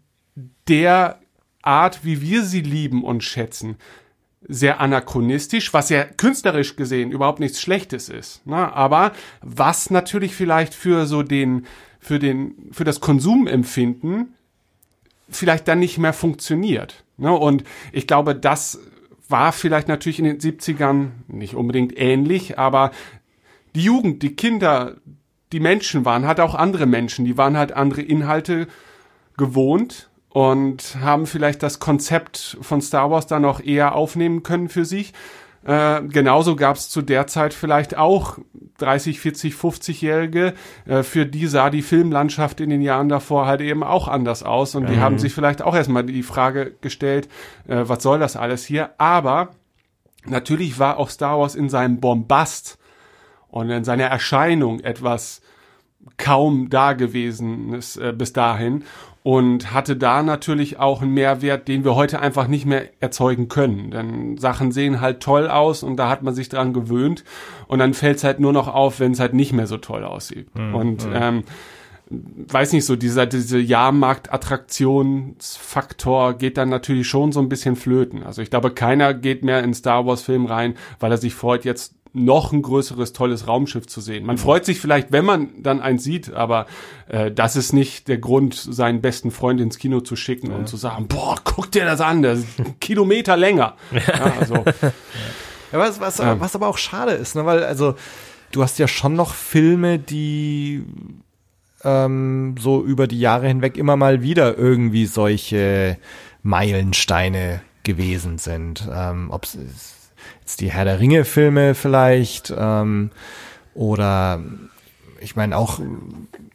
[0.67, 1.19] der
[1.61, 3.77] Art, wie wir sie lieben und schätzen,
[4.47, 8.45] sehr anachronistisch, was ja künstlerisch gesehen überhaupt nichts Schlechtes ist.
[8.47, 8.73] Ne?
[8.73, 9.11] Aber
[9.41, 11.65] was natürlich vielleicht für so den,
[11.99, 14.33] für den, für das Konsumempfinden
[15.29, 17.03] vielleicht dann nicht mehr funktioniert.
[17.17, 17.31] Ne?
[17.31, 18.79] Und ich glaube, das
[19.27, 22.91] war vielleicht natürlich in den 70ern nicht unbedingt ähnlich, aber
[23.75, 24.95] die Jugend, die Kinder,
[25.51, 28.67] die Menschen waren halt auch andere Menschen, die waren halt andere Inhalte
[29.37, 34.86] gewohnt und haben vielleicht das Konzept von Star Wars dann auch eher aufnehmen können für
[34.86, 35.13] sich.
[35.65, 38.38] Äh, genauso gab es zu der Zeit vielleicht auch
[38.77, 40.53] 30, 40, 50-Jährige,
[40.86, 44.75] äh, für die sah die Filmlandschaft in den Jahren davor halt eben auch anders aus
[44.75, 45.01] und die Mhm.
[45.01, 47.27] haben sich vielleicht auch erstmal die Frage gestellt,
[47.67, 48.91] äh, was soll das alles hier?
[48.99, 49.49] Aber
[50.25, 52.77] natürlich war auch Star Wars in seinem Bombast
[53.49, 55.41] und in seiner Erscheinung etwas
[56.15, 58.84] kaum da gewesen ist, äh, bis dahin
[59.24, 63.91] und hatte da natürlich auch einen Mehrwert, den wir heute einfach nicht mehr erzeugen können.
[63.91, 67.24] Denn Sachen sehen halt toll aus und da hat man sich dran gewöhnt
[67.67, 70.03] und dann fällt es halt nur noch auf, wenn es halt nicht mehr so toll
[70.03, 70.47] aussieht.
[70.74, 71.43] und ähm,
[72.09, 78.24] weiß nicht so, dieser diese Jahrmarkt-Attraktionsfaktor geht dann natürlich schon so ein bisschen flöten.
[78.24, 81.65] Also ich glaube, keiner geht mehr in Star Wars Film rein, weil er sich freut,
[81.65, 84.26] jetzt noch ein größeres, tolles Raumschiff zu sehen.
[84.26, 86.66] Man freut sich vielleicht, wenn man dann eins sieht, aber
[87.07, 90.78] äh, das ist nicht der Grund, seinen besten Freund ins Kino zu schicken und zu
[90.78, 93.76] sagen, boah, guck dir das an, das ist ein Kilometer länger.
[93.91, 94.66] Ja, also,
[95.72, 97.45] Ja, was, was, was aber auch schade ist, ne?
[97.45, 97.95] weil also
[98.51, 100.84] du hast ja schon noch Filme, die
[101.84, 105.97] ähm, so über die Jahre hinweg immer mal wieder irgendwie solche
[106.41, 108.88] Meilensteine gewesen sind.
[108.91, 109.57] Ähm, Ob es
[110.50, 113.12] jetzt die Herr der Ringe Filme vielleicht ähm,
[113.76, 114.41] oder
[115.22, 115.80] ich meine auch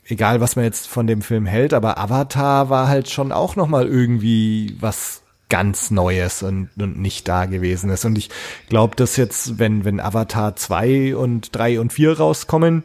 [0.07, 3.69] egal was man jetzt von dem Film hält, aber Avatar war halt schon auch noch
[3.69, 8.05] mal irgendwie was ganz Neues und, und nicht da gewesen ist.
[8.05, 8.31] Und ich
[8.69, 12.83] glaube, dass jetzt, wenn, wenn Avatar 2 und 3 und 4 rauskommen,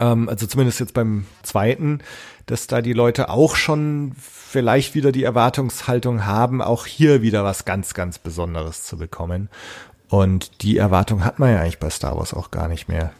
[0.00, 2.00] ähm, also zumindest jetzt beim zweiten,
[2.46, 7.64] dass da die Leute auch schon vielleicht wieder die Erwartungshaltung haben, auch hier wieder was
[7.64, 9.48] ganz, ganz Besonderes zu bekommen.
[10.14, 13.10] Und die Erwartung hat man ja eigentlich bei Star Wars auch gar nicht mehr.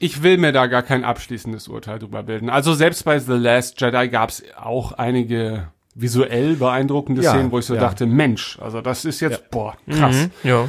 [0.00, 2.50] ich will mir da gar kein abschließendes Urteil drüber bilden.
[2.50, 7.60] Also selbst bei The Last Jedi gab es auch einige visuell beeindruckende Ja, Szenen, wo
[7.60, 7.80] ich so ja.
[7.80, 10.28] dachte, Mensch, also das ist jetzt, boah, krass.
[10.42, 10.68] Ja.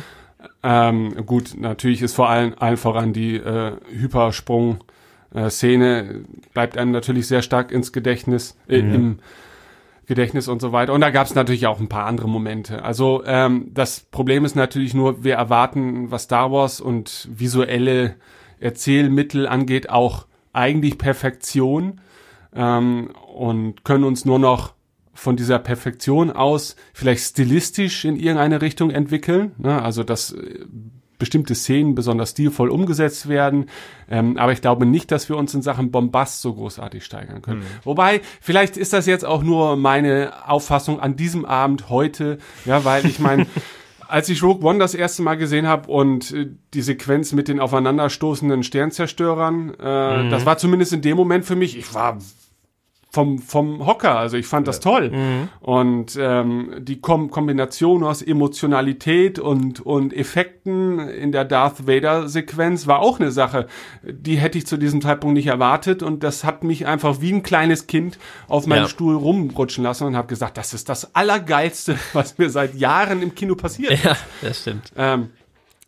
[0.62, 4.84] Ähm, gut, natürlich ist vor allem allen voran die äh, Hypersprung
[5.34, 9.20] äh, Szene bleibt einem natürlich sehr stark ins Gedächtnis, äh, im
[10.06, 10.94] Gedächtnis und so weiter.
[10.94, 12.84] Und da gab es natürlich auch ein paar andere Momente.
[12.84, 18.16] Also ähm, das Problem ist natürlich nur, wir erwarten, was Star Wars und visuelle
[18.60, 22.02] Erzählmittel angeht, auch eigentlich Perfektion
[22.54, 24.74] ähm, und können uns nur noch
[25.14, 29.54] von dieser Perfektion aus vielleicht stilistisch in irgendeine Richtung entwickeln.
[29.58, 29.82] Ne?
[29.82, 30.66] Also dass äh,
[31.24, 33.68] bestimmte Szenen besonders stilvoll umgesetzt werden.
[34.10, 37.64] Ähm, aber ich glaube nicht, dass wir uns in Sachen Bombast so großartig steigern können.
[37.86, 43.06] Wobei, vielleicht ist das jetzt auch nur meine Auffassung an diesem Abend heute, ja, weil
[43.06, 43.48] ich meine,
[44.10, 47.62] als ich Rogue One das erste Mal gesehen habe und äh, die Sequenz mit den
[47.62, 52.18] aufeinanderstoßenden Sternzerstörern, äh, das war zumindest in dem Moment für mich, ich war
[53.14, 54.18] vom, vom Hocker.
[54.18, 55.12] Also ich fand das toll.
[55.60, 63.00] Und ähm, die Kom Kombination aus Emotionalität und, und Effekten in der Darth Vader-Sequenz war
[63.00, 63.68] auch eine Sache,
[64.02, 66.02] die hätte ich zu diesem Zeitpunkt nicht erwartet.
[66.02, 68.90] Und das hat mich einfach wie ein kleines Kind auf meinem Ja.
[68.90, 73.36] Stuhl rumrutschen lassen und habe gesagt, das ist das Allergeilste, was mir seit Jahren im
[73.36, 74.04] Kino passiert.
[74.04, 74.92] Ja, das stimmt.
[74.98, 75.30] Ähm,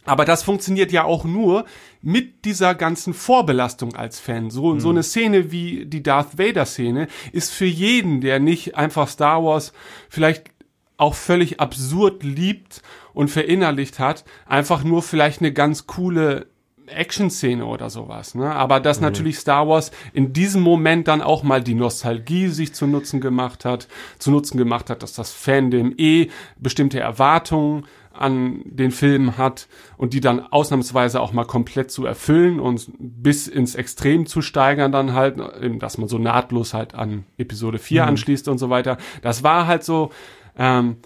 [0.05, 1.65] aber das funktioniert ja auch nur
[2.05, 4.51] mit dieser ganzen Vorbelastung als Fan.
[4.51, 9.07] So, so eine Szene wie die Darth Vader Szene ist für jeden, der nicht einfach
[9.07, 9.73] Star Wars
[10.07, 10.51] vielleicht
[10.97, 12.83] auch völlig absurd liebt
[13.13, 16.45] und verinnerlicht hat, einfach nur vielleicht eine ganz coole
[16.85, 18.35] Action-Szene oder sowas.
[18.35, 18.53] Ne?
[18.53, 22.85] Aber dass natürlich Star Wars in diesem Moment dann auch mal die Nostalgie sich zu
[22.85, 23.87] Nutzen gemacht hat,
[24.19, 27.85] zu Nutzen gemacht hat, dass das Fandom eh bestimmte Erwartungen
[28.17, 33.47] an den Film hat und die dann ausnahmsweise auch mal komplett zu erfüllen und bis
[33.47, 35.37] ins Extrem zu steigern dann halt,
[35.79, 38.97] dass man so nahtlos halt an Episode 4 anschließt und so weiter.
[39.21, 40.11] Das war halt so,
[40.57, 40.97] ähm,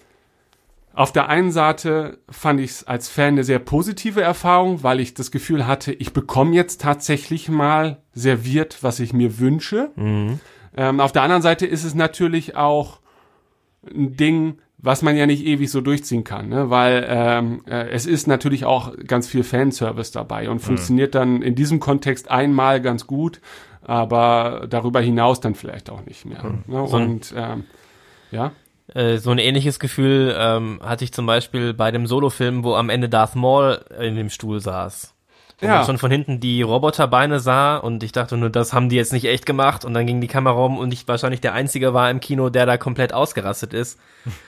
[0.93, 5.13] auf der einen Seite fand ich es als Fan eine sehr positive Erfahrung, weil ich
[5.13, 9.91] das Gefühl hatte, ich bekomme jetzt tatsächlich mal serviert, was ich mir wünsche.
[10.75, 12.99] Ähm, auf der anderen Seite ist es natürlich auch
[13.89, 16.69] ein Ding, was man ja nicht ewig so durchziehen kann, ne?
[16.69, 21.53] weil ähm, äh, es ist natürlich auch ganz viel Fanservice dabei und funktioniert dann in
[21.55, 23.41] diesem Kontext einmal ganz gut,
[23.83, 26.43] aber darüber hinaus dann vielleicht auch nicht mehr.
[26.67, 26.87] Ne?
[26.87, 27.63] So ein- Und ähm,
[28.31, 28.51] ja.
[28.93, 32.89] Äh, so ein ähnliches Gefühl ähm, hatte ich zum Beispiel bei dem Solo-Film, wo am
[32.89, 35.13] Ende Darth Maul in dem Stuhl saß.
[35.59, 35.75] Wo Ja.
[35.77, 39.11] man schon von hinten die Roboterbeine sah und ich dachte nur, das haben die jetzt
[39.13, 42.09] nicht echt gemacht und dann ging die Kamera rum und ich wahrscheinlich der Einzige war
[42.09, 43.99] im Kino, der da komplett ausgerastet ist.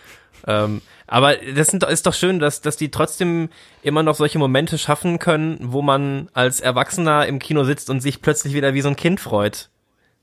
[0.48, 3.50] ähm, aber das sind, ist doch schön, dass, dass die trotzdem
[3.82, 8.22] immer noch solche Momente schaffen können, wo man als Erwachsener im Kino sitzt und sich
[8.22, 9.70] plötzlich wieder wie so ein Kind freut.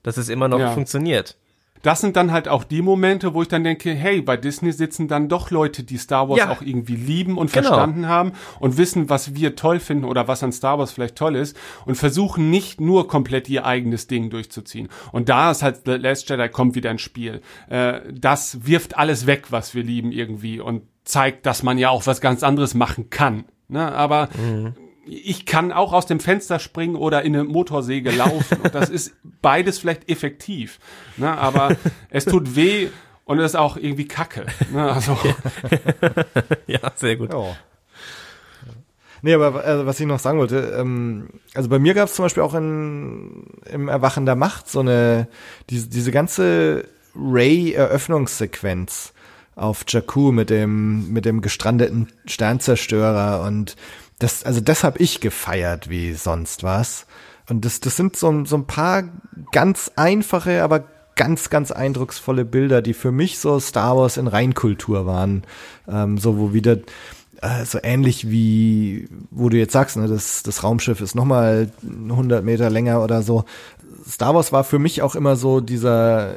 [0.03, 0.71] Dass es immer noch Ja.
[0.73, 1.37] funktioniert.
[1.83, 5.09] Das sind dann halt auch die Momente, wo ich dann denke, hey, bei Disney sitzen
[5.09, 6.51] dann doch Leute, die Star Wars Ja.
[6.51, 7.69] auch irgendwie lieben und Genau.
[7.69, 11.37] verstanden haben und wissen, was wir toll finden oder was an Star Wars vielleicht toll
[11.37, 11.57] ist
[11.87, 14.89] und versuchen nicht nur komplett ihr eigenes Ding durchzuziehen.
[15.13, 17.41] Und da ist halt The Last Jedi kommt wieder ins Spiel.
[17.69, 22.07] Äh, das wirft alles weg, was wir lieben irgendwie und zeigt, dass man ja auch
[22.07, 23.45] was ganz anderes machen kann.
[23.69, 23.91] Ne?
[23.93, 24.29] Aber
[25.09, 28.59] ich kann auch aus dem Fenster springen oder in eine Motorsäge laufen.
[28.63, 29.13] Und das ist
[29.43, 30.79] beides vielleicht effektiv.
[31.17, 31.37] Ne?
[31.37, 31.77] Aber
[32.11, 32.89] es tut weh
[33.25, 34.47] und es ist auch irgendwie Kacke.
[34.73, 34.93] Ne?
[34.93, 35.17] Also,
[36.67, 37.33] Ja, sehr gut.
[37.33, 37.57] Ja.
[39.23, 42.25] Nee, aber äh, was ich noch sagen wollte, ähm, also bei mir gab es zum
[42.25, 45.27] Beispiel auch in, im Erwachen der Macht so eine,
[45.71, 46.85] diese, diese ganze
[47.17, 49.13] Ray-Eröffnungssequenz
[49.57, 53.75] auf Jakku mit dem, mit dem gestrandeten Sternzerstörer und
[54.19, 57.07] das, also das habe ich gefeiert wie sonst was.
[57.49, 59.05] Und das, das sind so, so ein paar
[59.53, 60.85] ganz einfache, aber
[61.15, 65.45] ganz, ganz eindrucksvolle Bilder, die für mich so Star Wars in Reinkultur waren.
[65.89, 66.79] Ähm, so, wo wieder
[67.41, 72.45] äh, so ähnlich wie, wo du jetzt sagst, ne, das, das Raumschiff ist nochmal 100
[72.45, 73.45] Meter länger oder so.
[74.09, 76.35] Star Wars war für mich auch immer so dieser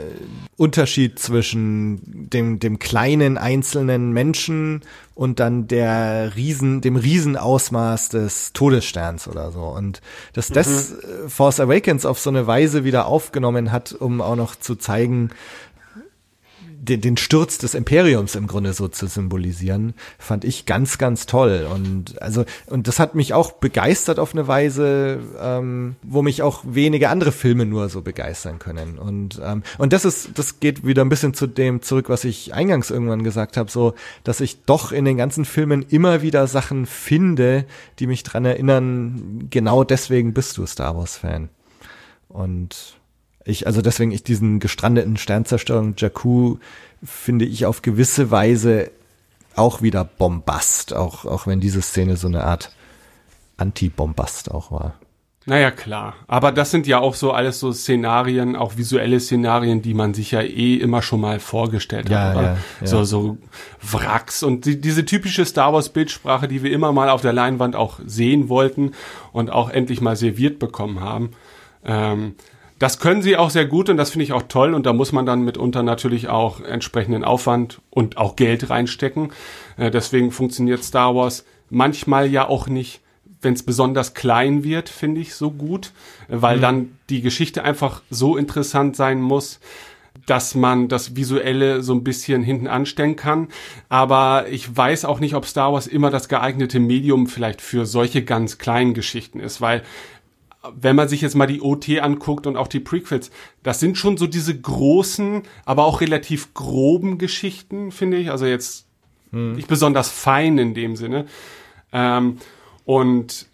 [0.57, 4.81] Unterschied zwischen dem, dem kleinen einzelnen Menschen
[5.15, 9.61] und dann der Riesen, dem Riesenausmaß des Todessterns oder so.
[9.61, 10.01] Und
[10.33, 14.55] dass das äh, Force Awakens auf so eine Weise wieder aufgenommen hat, um auch noch
[14.55, 15.29] zu zeigen,
[16.81, 21.67] den, den Sturz des Imperiums im Grunde so zu symbolisieren, fand ich ganz, ganz toll.
[21.71, 26.63] Und also, und das hat mich auch begeistert auf eine Weise, ähm, wo mich auch
[26.65, 28.97] wenige andere Filme nur so begeistern können.
[28.97, 32.53] Und, ähm, und das ist, das geht wieder ein bisschen zu dem zurück, was ich
[32.55, 33.93] eingangs irgendwann gesagt habe, so,
[34.23, 37.65] dass ich doch in den ganzen Filmen immer wieder Sachen finde,
[37.99, 41.49] die mich dran erinnern, genau deswegen bist du Star Wars-Fan.
[42.27, 43.00] Und
[43.45, 46.57] ich, also deswegen ich diesen gestrandeten Sternzerstörung Jakku
[47.03, 48.91] finde ich auf gewisse Weise
[49.55, 52.71] auch wieder Bombast, auch, auch wenn diese Szene so eine Art
[53.57, 54.93] Anti-Bombast auch war.
[55.45, 56.15] naja, klar.
[56.27, 60.31] Aber das sind ja auch so alles so Szenarien, auch visuelle Szenarien, die man sich
[60.31, 62.35] ja eh immer schon mal vorgestellt Ja, hat.
[62.35, 62.87] ja, ja.
[62.87, 63.37] So, so
[63.81, 67.75] Wracks und die, diese typische Star Wars Bildsprache, die wir immer mal auf der Leinwand
[67.75, 68.91] auch sehen wollten
[69.33, 71.31] und auch endlich mal serviert bekommen haben.
[71.83, 72.35] Ähm,
[72.81, 75.11] das können sie auch sehr gut und das finde ich auch toll und da muss
[75.11, 79.33] man dann mitunter natürlich auch entsprechenden Aufwand und auch Geld reinstecken.
[79.77, 83.01] Äh, deswegen funktioniert Star Wars manchmal ja auch nicht,
[83.39, 85.91] wenn es besonders klein wird, finde ich so gut,
[86.27, 89.59] äh, weil dann die Geschichte einfach so interessant sein muss,
[90.25, 93.49] dass man das Visuelle so ein bisschen hinten anstellen kann.
[93.89, 98.23] Aber ich weiß auch nicht, ob Star Wars immer das geeignete Medium vielleicht für solche
[98.23, 99.83] ganz kleinen Geschichten ist, weil
[100.75, 103.31] wenn man sich jetzt mal die OT anguckt und auch die Prequels,
[103.63, 108.29] das sind schon so diese großen, aber auch relativ groben Geschichten, finde ich.
[108.29, 108.85] Also jetzt
[109.31, 111.25] nicht besonders fein in dem Sinne.
[111.93, 112.37] Ähm,
[112.85, 113.47] und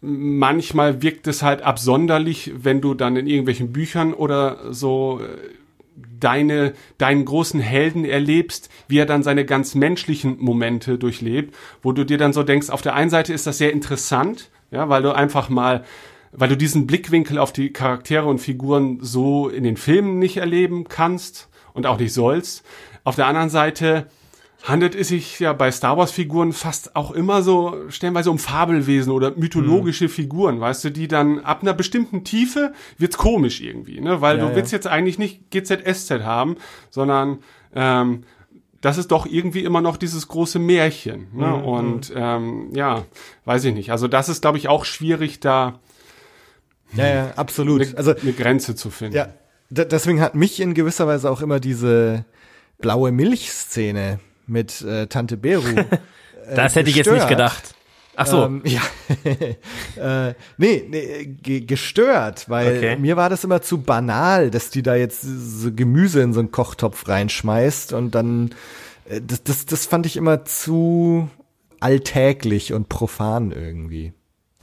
[0.00, 5.36] manchmal wirkt es halt absonderlich, wenn du dann in irgendwelchen Büchern oder so äh,
[6.18, 12.04] deine, deinen großen Helden erlebst, wie er dann seine ganz menschlichen Momente durchlebt, wo du
[12.04, 15.14] dir dann so denkst, auf der einen Seite ist das sehr interessant, ja, weil du
[15.14, 15.84] einfach mal,
[16.32, 20.84] weil du diesen Blickwinkel auf die Charaktere und Figuren so in den Filmen nicht erleben
[20.88, 22.64] kannst und auch nicht sollst.
[23.04, 24.06] Auf der anderen Seite
[24.64, 29.12] handelt es sich ja bei Star Wars Figuren fast auch immer so stellenweise um Fabelwesen
[29.12, 34.20] oder mythologische Figuren, weißt du, die dann ab einer bestimmten Tiefe wird's komisch irgendwie, ne,
[34.20, 34.56] weil Ja, du ja.
[34.56, 36.56] willst jetzt eigentlich nicht GZSZ haben,
[36.90, 37.38] sondern
[37.74, 38.22] ähm,
[38.80, 41.28] das ist doch irgendwie immer noch dieses große Märchen.
[41.32, 41.46] Ne?
[41.46, 43.04] Mhm, Und ähm, ja,
[43.44, 43.90] weiß ich nicht.
[43.90, 45.80] Also das ist, glaube ich, auch schwierig, da
[46.94, 47.82] Ja, ja, absolut.
[47.82, 49.16] eine, Also eine Grenze zu finden.
[49.16, 49.28] Ja,
[49.70, 52.24] deswegen hat mich in gewisser Weise auch immer diese
[52.78, 55.62] blaue Milchszene mit äh, Tante Beru.
[55.78, 55.84] äh,
[56.54, 57.28] Das hätte ich jetzt nicht gestört.
[57.30, 57.74] gedacht.
[58.14, 58.44] Ach so.
[58.44, 58.82] Ähm, ja.
[60.28, 62.96] äh, nee, nee ge gestört, weil Okay.
[62.98, 66.50] mir war das immer zu banal, dass die da jetzt so Gemüse in so einen
[66.52, 68.50] Kochtopf reinschmeißt und dann
[69.08, 71.30] äh, das, das, das fand ich immer zu
[71.80, 74.12] alltäglich und profan irgendwie.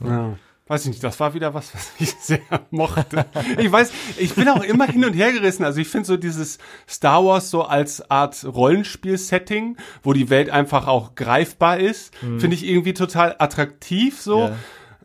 [0.04, 0.38] Ja.
[0.70, 2.38] Weiß ich nicht, das war wieder was, was ich sehr
[2.70, 3.26] mochte.
[3.58, 5.64] Ich weiß, ich bin auch immer hin und her gerissen.
[5.64, 10.86] Also ich finde so dieses Star Wars so als Art Rollenspiel-Setting, wo die Welt einfach
[10.86, 14.52] auch greifbar ist, finde ich irgendwie total attraktiv so.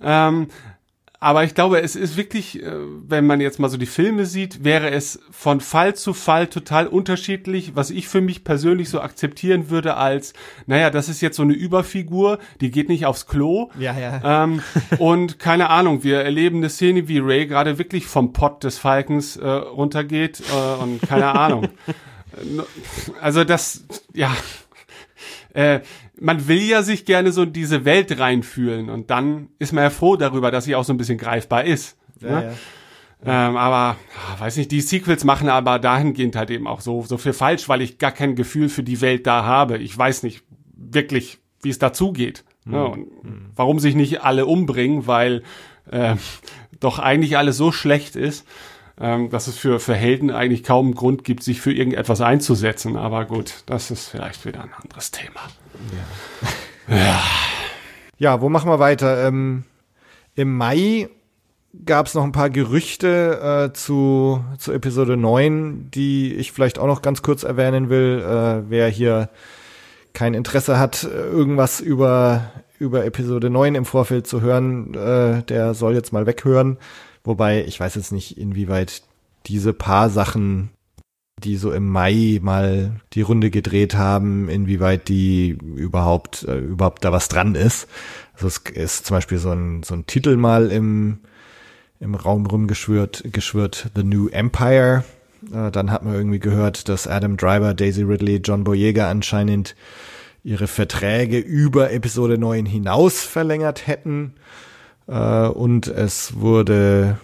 [0.03, 0.49] Ähm,
[1.19, 2.71] aber ich glaube, es ist wirklich, äh,
[3.07, 6.87] wenn man jetzt mal so die Filme sieht, wäre es von Fall zu Fall total
[6.87, 10.33] unterschiedlich, was ich für mich persönlich so akzeptieren würde als,
[10.65, 13.69] naja, das ist jetzt so eine Überfigur, die geht nicht aufs Klo.
[13.79, 14.43] Ja, ja.
[14.43, 14.61] Ähm,
[14.97, 19.37] und keine Ahnung, wir erleben eine Szene, wie Ray gerade wirklich vom Pott des Falkens
[19.37, 21.69] äh, runtergeht äh, und keine Ahnung.
[23.21, 24.35] Also das, ja,
[25.56, 25.80] äh,
[26.19, 29.90] man will ja sich gerne so in diese Welt reinfühlen und dann ist man ja
[29.90, 31.98] froh darüber, dass sie auch so ein bisschen greifbar ist.
[32.19, 32.44] Ja, ne?
[33.26, 33.48] ja.
[33.48, 37.18] Ähm, aber ah, weiß nicht, die Sequels machen aber dahingehend halt eben auch so so
[37.18, 39.77] viel falsch, weil ich gar kein Gefühl für die Welt da habe.
[39.77, 40.44] Ich weiß nicht
[40.76, 42.44] wirklich, wie es dazugeht.
[42.65, 42.84] Ne?
[42.84, 43.07] Und
[43.56, 45.44] warum sich nicht alle umbringen, weil
[45.90, 46.15] äh,
[46.80, 48.45] doch eigentlich alles so schlecht ist,
[48.99, 52.95] ähm, dass es für, für Helden eigentlich kaum einen Grund gibt, sich für irgendetwas einzusetzen.
[52.95, 55.41] Aber gut, das ist vielleicht wieder ein anderes Thema.
[58.17, 59.27] Ja, wo machen wir weiter?
[59.27, 59.65] Ähm,
[60.35, 61.09] Im Mai
[61.85, 66.88] gab es noch ein paar Gerüchte äh, zu, zu Episode 9, die ich vielleicht auch
[66.88, 68.22] noch ganz kurz erwähnen will.
[68.22, 69.30] Äh, wer hier
[70.13, 75.93] kein Interesse hat, irgendwas über, über Episode 9 im Vorfeld zu hören, äh, der soll
[75.93, 76.77] jetzt mal weghören.
[77.26, 79.02] Wobei, ich weiß jetzt nicht, inwieweit
[79.47, 80.69] diese paar Sachen,
[81.43, 87.11] die so im Mai mal die Runde gedreht haben, inwieweit die überhaupt, äh, überhaupt da
[87.11, 87.88] was dran ist.
[88.34, 91.19] Also es ist zum Beispiel so ein, so ein Titel mal im,
[91.99, 95.03] im Raum rumgeschwört, geschwört, The New Empire.
[95.52, 99.76] Äh, dann hat man irgendwie gehört, dass Adam Driver, Daisy Ridley, John Boyega anscheinend
[100.43, 104.35] ihre Verträge über Episode 9 hinaus verlängert hätten.
[105.07, 107.18] Äh, und es wurde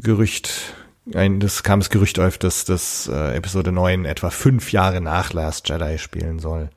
[0.00, 0.74] Gerücht,
[1.14, 5.32] ein, das kam das Gerücht auf, dass das äh, Episode 9 etwa fünf Jahre nach
[5.32, 6.70] Last Jedi spielen soll.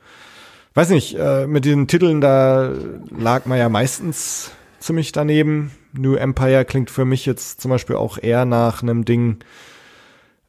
[0.73, 2.71] Weiß nicht, äh, mit diesen Titeln, da
[3.17, 5.71] lag man ja meistens ziemlich daneben.
[5.93, 9.39] New Empire klingt für mich jetzt zum Beispiel auch eher nach einem Ding,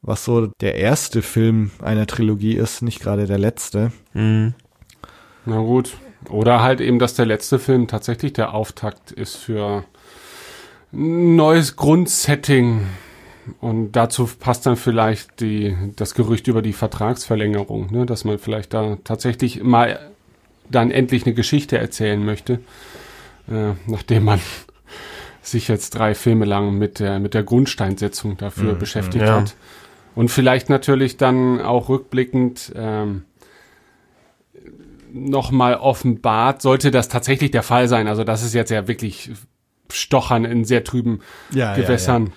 [0.02, 3.92] was so der erste Film einer Trilogie ist, nicht gerade der letzte.
[4.12, 4.54] Mhm.
[5.46, 5.96] Na gut.
[6.28, 9.84] Oder halt eben, dass der letzte Film tatsächlich der Auftakt ist für
[10.92, 12.86] neues Grundsetting.
[13.60, 18.06] Und dazu passt dann vielleicht die, das Gerücht über die Vertragsverlängerung, ne?
[18.06, 19.98] dass man vielleicht da tatsächlich mal
[20.70, 22.60] dann endlich eine Geschichte erzählen möchte,
[23.50, 24.40] äh, nachdem man
[25.42, 29.40] sich jetzt drei Filme lang mit der, mit der Grundsteinsetzung dafür beschäftigt ja.
[29.40, 29.56] hat.
[30.14, 33.24] Und vielleicht natürlich dann auch rückblickend ähm,
[35.12, 38.06] nochmal offenbart, sollte das tatsächlich der Fall sein.
[38.06, 39.30] Also das ist jetzt ja wirklich
[39.92, 41.20] Stochern in sehr trüben
[41.52, 42.32] Ja, Gewässern.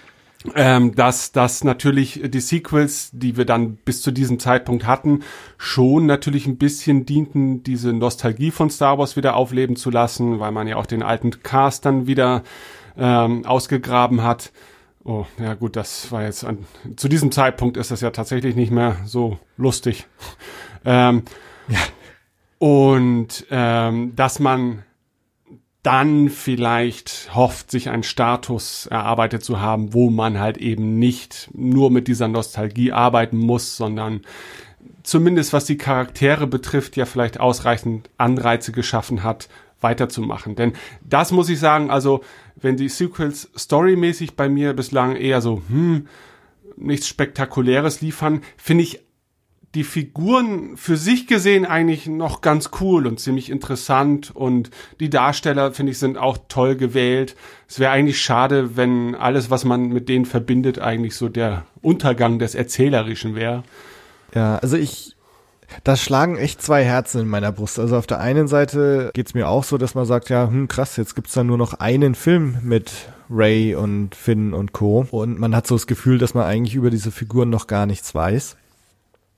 [0.55, 5.23] Ähm, dass, dass natürlich die Sequels, die wir dann bis zu diesem Zeitpunkt hatten,
[5.57, 10.51] schon natürlich ein bisschen dienten, diese Nostalgie von Star Wars wieder aufleben zu lassen, weil
[10.51, 12.43] man ja auch den alten Cast dann wieder
[12.97, 14.51] ähm, ausgegraben hat.
[15.05, 16.65] Oh, ja gut, das war jetzt an,
[16.97, 20.07] zu diesem Zeitpunkt ist das ja tatsächlich nicht mehr so lustig.
[20.85, 21.23] Ähm,
[22.59, 24.83] Und ähm, dass man
[25.83, 31.91] dann vielleicht hofft, sich einen Status erarbeitet zu haben, wo man halt eben nicht nur
[31.91, 34.21] mit dieser Nostalgie arbeiten muss, sondern
[35.03, 39.49] zumindest was die Charaktere betrifft, ja vielleicht ausreichend Anreize geschaffen hat,
[39.81, 40.55] weiterzumachen.
[40.55, 42.23] Denn das muss ich sagen, also
[42.55, 46.07] wenn die Sequels storymäßig bei mir bislang eher so, hm,
[46.77, 49.02] nichts Spektakuläres liefern, finde ich
[49.75, 54.69] die Figuren für sich gesehen eigentlich noch ganz cool und ziemlich interessant und
[54.99, 57.35] die Darsteller, finde ich, sind auch toll gewählt.
[57.67, 62.37] Es wäre eigentlich schade, wenn alles, was man mit denen verbindet, eigentlich so der Untergang
[62.37, 63.63] des Erzählerischen wäre.
[64.35, 65.15] Ja, also ich,
[65.83, 67.79] da schlagen echt zwei Herzen in meiner Brust.
[67.79, 70.97] Also auf der einen Seite geht's mir auch so, dass man sagt, ja, hm, krass,
[70.97, 72.91] jetzt gibt's da nur noch einen Film mit
[73.27, 75.07] Ray und Finn und Co.
[75.09, 78.13] Und man hat so das Gefühl, dass man eigentlich über diese Figuren noch gar nichts
[78.13, 78.55] weiß.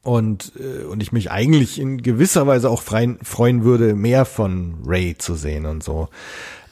[0.05, 4.75] Und, äh, und ich mich eigentlich in gewisser Weise auch freien, freuen würde, mehr von
[4.85, 6.09] Ray zu sehen und so.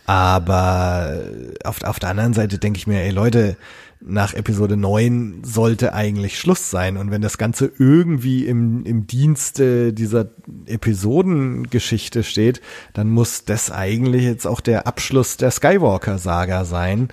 [0.05, 1.19] Aber
[1.63, 3.57] auf, auf der anderen Seite denke ich mir, ey Leute,
[4.05, 6.95] nach Episode 9 sollte eigentlich Schluss sein.
[6.95, 10.27] Und wenn das Ganze irgendwie im, im Dienste dieser
[10.67, 12.61] Episodengeschichte steht,
[12.93, 17.07] dann muss das eigentlich jetzt auch der Abschluss der Skywalker-Saga sein.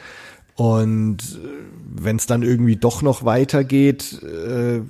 [0.57, 1.41] Und
[1.93, 4.81] wenn es dann irgendwie doch noch weitergeht, äh,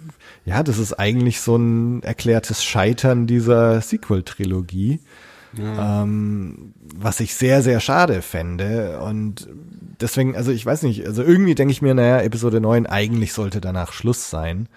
[0.44, 5.00] ja, das ist eigentlich so ein erklärtes Scheitern dieser Sequel-Trilogie.
[5.58, 9.00] Ähm, was ich sehr, sehr schade fände.
[9.00, 9.48] Und
[10.00, 13.60] deswegen, also ich weiß nicht, also irgendwie denke ich mir, naja, Episode 9, eigentlich sollte
[13.60, 14.68] danach Schluss sein.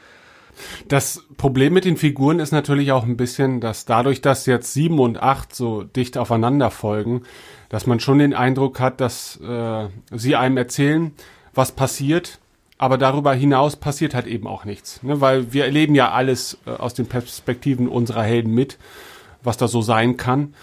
[0.88, 5.00] Das Problem mit den Figuren ist natürlich auch ein bisschen, dass dadurch, dass jetzt sieben
[5.00, 7.24] und acht so dicht aufeinander folgen,
[7.70, 11.12] dass man schon den Eindruck hat, dass äh, sie einem erzählen,
[11.54, 12.40] was passiert,
[12.78, 15.22] aber darüber hinaus passiert halt eben auch nichts, ne?
[15.22, 18.78] weil wir erleben ja alles äh, aus den Perspektiven unserer Helden mit,
[19.44, 20.54] was da so sein kann.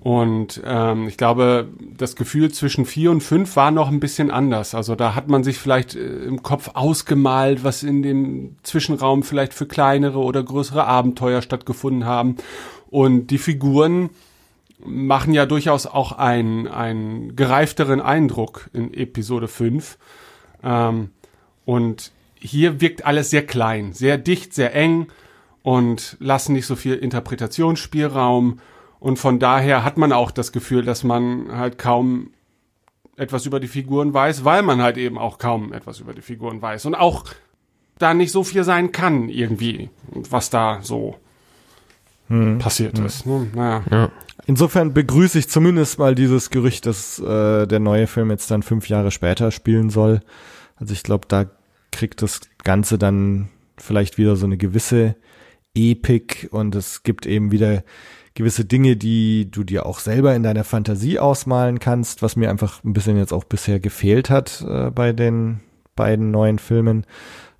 [0.00, 1.68] Und ähm, ich glaube,
[1.98, 4.74] das Gefühl zwischen vier und fünf war noch ein bisschen anders.
[4.74, 9.52] Also da hat man sich vielleicht äh, im Kopf ausgemalt, was in dem Zwischenraum vielleicht
[9.52, 12.36] für kleinere oder größere Abenteuer stattgefunden haben.
[12.88, 14.08] Und die Figuren
[14.82, 19.98] machen ja durchaus auch einen, einen gereifteren Eindruck in Episode 5.
[20.62, 21.10] Ähm,
[21.70, 25.06] und hier wirkt alles sehr klein, sehr dicht, sehr eng
[25.62, 28.58] und lassen nicht so viel Interpretationsspielraum.
[28.98, 32.30] Und von daher hat man auch das Gefühl, dass man halt kaum
[33.16, 36.60] etwas über die Figuren weiß, weil man halt eben auch kaum etwas über die Figuren
[36.60, 36.86] weiß.
[36.86, 37.24] Und auch
[37.98, 41.18] da nicht so viel sein kann, irgendwie, was da so
[42.26, 42.58] hm.
[42.58, 43.06] passiert hm.
[43.06, 43.26] ist.
[43.26, 43.46] Ne?
[43.54, 43.82] Naja.
[43.92, 44.10] Ja.
[44.44, 48.88] Insofern begrüße ich zumindest mal dieses Gerücht, dass äh, der neue Film jetzt dann fünf
[48.88, 50.20] Jahre später spielen soll.
[50.74, 51.44] Also ich glaube, da
[51.90, 55.16] kriegt das Ganze dann vielleicht wieder so eine gewisse
[55.74, 57.84] Epik und es gibt eben wieder
[58.34, 62.82] gewisse Dinge, die du dir auch selber in deiner Fantasie ausmalen kannst, was mir einfach
[62.84, 65.60] ein bisschen jetzt auch bisher gefehlt hat äh, bei den
[65.96, 67.04] beiden neuen Filmen.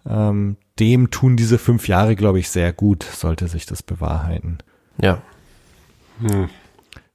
[0.09, 4.59] Ähm, dem tun diese fünf Jahre, glaube ich, sehr gut, sollte sich das bewahrheiten.
[5.01, 5.23] Ja.
[6.21, 6.49] Hm.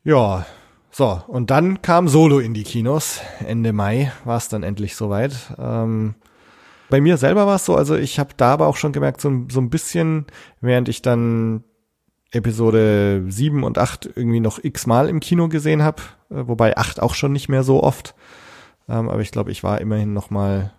[0.03, 0.45] Ja,
[0.91, 3.19] so, und dann kam Solo in die Kinos.
[3.45, 5.35] Ende Mai war es dann endlich soweit.
[5.57, 6.15] Ähm,
[6.89, 9.45] bei mir selber war es so, also ich habe da aber auch schon gemerkt, so,
[9.49, 10.25] so ein bisschen,
[10.61, 11.63] während ich dann
[12.31, 17.15] Episode 7 und 8 irgendwie noch x-mal im Kino gesehen habe, äh, wobei 8 auch
[17.15, 18.15] schon nicht mehr so oft.
[18.87, 20.73] Ähm, aber ich glaube, ich war immerhin noch mal,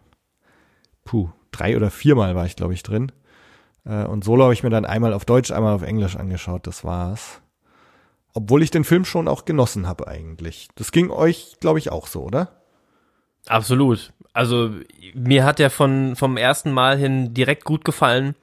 [1.05, 3.11] puh, drei oder viermal war ich, glaube ich, drin.
[3.85, 6.85] Äh, und Solo habe ich mir dann einmal auf Deutsch, einmal auf Englisch angeschaut, das
[6.85, 7.41] war's.
[8.35, 10.69] Obwohl ich den Film schon auch genossen habe eigentlich.
[10.75, 12.56] Das ging euch, glaube ich, auch so, oder?
[13.49, 14.13] Absolut.
[14.33, 14.71] Also
[15.15, 18.35] mir hat der von vom ersten Mal hin direkt gut gefallen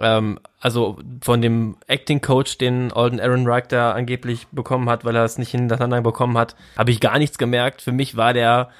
[0.00, 5.14] ähm, also von dem Acting Coach, den Alden Aaron Reich da angeblich bekommen hat, weil
[5.14, 7.82] er es nicht hintereinander bekommen hat, habe ich gar nichts gemerkt.
[7.82, 8.70] Für mich war der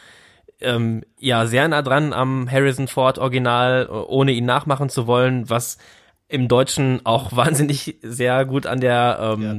[0.60, 5.76] ähm, ja sehr nah dran am Harrison Ford Original, ohne ihn nachmachen zu wollen, was
[6.28, 9.56] im Deutschen auch wahnsinnig sehr gut an der ähm, ja.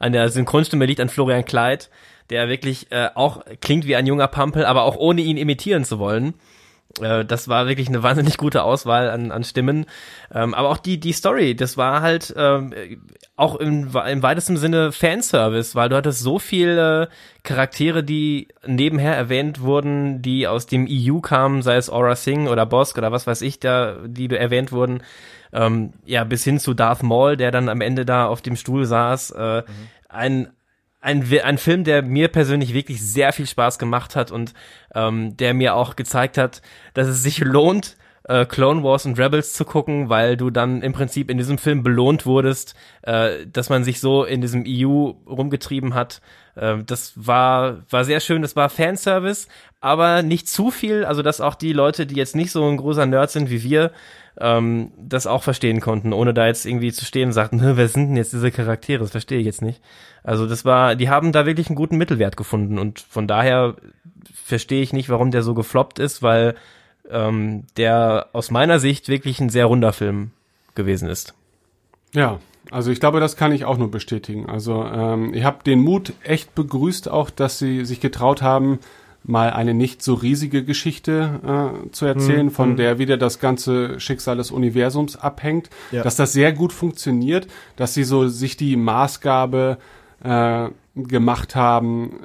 [0.00, 1.90] an der Synchronstimme liegt an Florian Kleid,
[2.30, 5.98] der wirklich äh, auch klingt wie ein junger Pampel, aber auch ohne ihn imitieren zu
[5.98, 6.34] wollen.
[7.00, 9.86] Äh, das war wirklich eine wahnsinnig gute Auswahl an, an Stimmen.
[10.32, 12.74] Ähm, aber auch die, die Story, das war halt ähm,
[13.36, 17.08] auch im, im weitesten Sinne Fanservice, weil du hattest so viele
[17.42, 22.64] Charaktere, die nebenher erwähnt wurden, die aus dem EU kamen, sei es Aura Singh oder
[22.66, 25.02] Bosk oder was weiß ich, da, die erwähnt wurden.
[25.52, 28.86] Ähm, ja, bis hin zu Darth Maul, der dann am Ende da auf dem Stuhl
[28.86, 29.30] saß.
[29.32, 29.64] Äh, mhm.
[30.08, 30.48] Ein
[31.04, 34.54] ein, ein Film, der mir persönlich wirklich sehr viel Spaß gemacht hat und
[34.94, 36.62] ähm, der mir auch gezeigt hat,
[36.94, 40.94] dass es sich lohnt, äh, Clone Wars und Rebels zu gucken, weil du dann im
[40.94, 45.92] Prinzip in diesem Film belohnt wurdest, äh, dass man sich so in diesem EU rumgetrieben
[45.92, 46.22] hat.
[46.54, 49.48] Äh, das war, war sehr schön, das war Fanservice,
[49.82, 53.04] aber nicht zu viel, also dass auch die Leute, die jetzt nicht so ein großer
[53.04, 53.92] Nerd sind wie wir,
[54.40, 58.08] ähm, das auch verstehen konnten, ohne da jetzt irgendwie zu stehen und sagten, wer sind
[58.08, 59.00] denn jetzt diese Charaktere?
[59.00, 59.80] Das verstehe ich jetzt nicht.
[60.22, 63.76] Also das war, die haben da wirklich einen guten Mittelwert gefunden und von daher
[64.32, 66.54] verstehe ich nicht, warum der so gefloppt ist, weil
[67.10, 70.30] ähm, der aus meiner Sicht wirklich ein sehr runder Film
[70.74, 71.34] gewesen ist.
[72.12, 72.40] Ja,
[72.70, 74.48] also ich glaube, das kann ich auch nur bestätigen.
[74.48, 78.78] Also ähm, ich habe den Mut echt begrüßt, auch dass sie sich getraut haben,
[79.24, 81.40] mal eine nicht so riesige Geschichte
[81.86, 82.50] äh, zu erzählen, mhm.
[82.50, 82.76] von hm.
[82.76, 86.02] der wieder das ganze Schicksal des Universums abhängt, ja.
[86.02, 89.78] dass das sehr gut funktioniert, dass sie so sich die Maßgabe
[90.22, 92.20] äh, gemacht haben,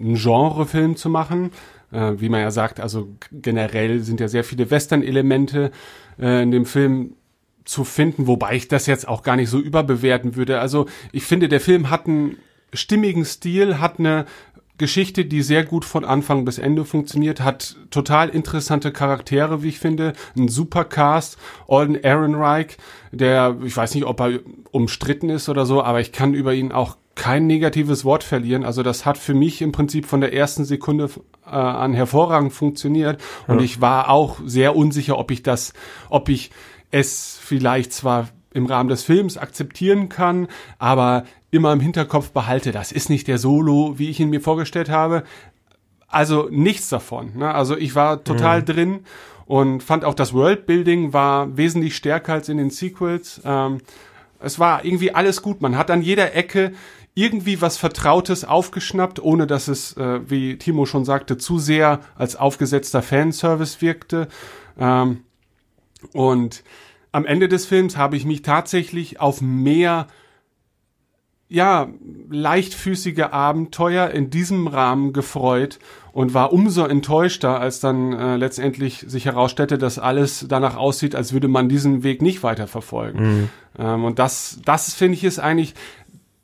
[0.00, 1.50] einen Genrefilm zu machen.
[1.92, 5.72] Äh, wie man ja sagt, also generell sind ja sehr viele Western-Elemente
[6.18, 7.14] äh, in dem Film
[7.64, 10.60] zu finden, wobei ich das jetzt auch gar nicht so überbewerten würde.
[10.60, 12.36] Also ich finde, der Film hat einen
[12.72, 14.26] stimmigen Stil, hat eine
[14.78, 19.78] Geschichte, die sehr gut von Anfang bis Ende funktioniert, hat total interessante Charaktere, wie ich
[19.78, 21.38] finde, ein super Cast,
[21.68, 22.76] Alden Ehrenreich,
[23.10, 24.40] der, ich weiß nicht, ob er
[24.70, 28.64] umstritten ist oder so, aber ich kann über ihn auch kein negatives Wort verlieren.
[28.64, 31.08] Also das hat für mich im Prinzip von der ersten Sekunde
[31.46, 33.64] äh, an hervorragend funktioniert und ja.
[33.64, 35.72] ich war auch sehr unsicher, ob ich das,
[36.10, 36.50] ob ich
[36.90, 42.90] es vielleicht zwar im Rahmen des Films akzeptieren kann, aber immer im Hinterkopf behalte, das
[42.92, 45.22] ist nicht der Solo, wie ich ihn mir vorgestellt habe.
[46.08, 47.36] Also nichts davon.
[47.36, 47.54] Ne?
[47.54, 48.64] Also ich war total mhm.
[48.64, 49.00] drin
[49.46, 53.40] und fand auch das Worldbuilding war wesentlich stärker als in den Sequels.
[53.44, 53.78] Ähm,
[54.40, 55.60] es war irgendwie alles gut.
[55.60, 56.72] Man hat an jeder Ecke
[57.14, 62.36] irgendwie was Vertrautes aufgeschnappt, ohne dass es, äh, wie Timo schon sagte, zu sehr als
[62.36, 64.28] aufgesetzter Fanservice wirkte.
[64.78, 65.22] Ähm,
[66.12, 66.62] und
[67.16, 70.06] am Ende des Films habe ich mich tatsächlich auf mehr
[71.48, 71.88] ja,
[72.28, 75.78] leichtfüßige Abenteuer in diesem Rahmen gefreut
[76.12, 81.32] und war umso enttäuschter, als dann äh, letztendlich sich herausstellte, dass alles danach aussieht, als
[81.32, 83.22] würde man diesen Weg nicht weiter verfolgen.
[83.22, 83.48] Mhm.
[83.78, 85.72] Ähm, und das, das finde ich ist eigentlich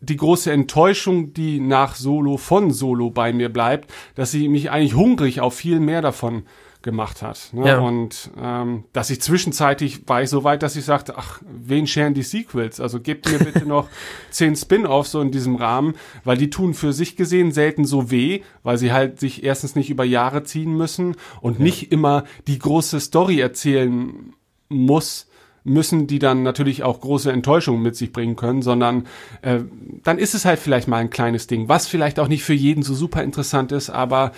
[0.00, 4.94] die große Enttäuschung, die nach Solo von Solo bei mir bleibt, dass sie mich eigentlich
[4.94, 6.44] hungrig auf viel mehr davon
[6.82, 7.50] gemacht hat.
[7.52, 7.68] Ne?
[7.68, 7.78] Ja.
[7.80, 12.14] Und ähm, dass ich zwischenzeitlich war ich so weit, dass ich sagte, ach, wen scheren
[12.14, 12.80] die Sequels?
[12.80, 13.88] Also gebt mir bitte noch
[14.30, 15.94] zehn Spin-offs so in diesem Rahmen,
[16.24, 19.90] weil die tun für sich gesehen selten so weh, weil sie halt sich erstens nicht
[19.90, 21.64] über Jahre ziehen müssen und ja.
[21.64, 24.34] nicht immer die große Story erzählen
[24.68, 25.28] muss,
[25.64, 29.06] müssen, die dann natürlich auch große Enttäuschungen mit sich bringen können, sondern
[29.42, 29.60] äh,
[30.02, 32.82] dann ist es halt vielleicht mal ein kleines Ding, was vielleicht auch nicht für jeden
[32.82, 34.32] so super interessant ist, aber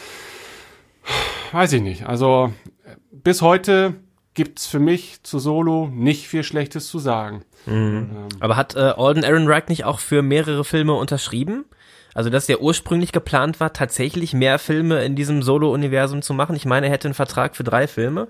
[1.55, 2.07] weiß ich nicht.
[2.07, 2.53] Also
[3.11, 3.95] bis heute
[4.35, 7.45] gibt's für mich zu Solo nicht viel Schlechtes zu sagen.
[7.67, 8.11] Mhm.
[8.13, 8.29] Ähm.
[8.41, 11.65] Aber hat äh, Alden Ehrenreich nicht auch für mehrere Filme unterschrieben?
[12.15, 16.55] Also, dass der ursprünglich geplant war, tatsächlich mehr Filme in diesem Solo-Universum zu machen.
[16.55, 18.29] Ich meine, er hätte einen Vertrag für drei Filme.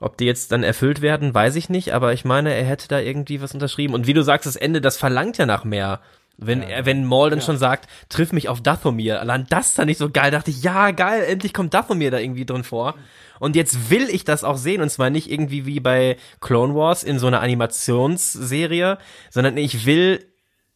[0.00, 2.98] Ob die jetzt dann erfüllt werden, weiß ich nicht, aber ich meine, er hätte da
[2.98, 3.94] irgendwie was unterschrieben.
[3.94, 6.00] Und wie du sagst, das Ende, das verlangt ja nach mehr.
[6.38, 7.44] Wenn ja, er, wenn Maul dann ja.
[7.44, 10.92] schon sagt, triff mich auf Dathomir, allein das dann nicht so geil, dachte ich, ja,
[10.92, 12.94] geil, endlich kommt Dathomir da irgendwie drin vor.
[13.40, 17.02] Und jetzt will ich das auch sehen, und zwar nicht irgendwie wie bei Clone Wars
[17.02, 18.98] in so einer Animationsserie,
[19.30, 20.24] sondern ich will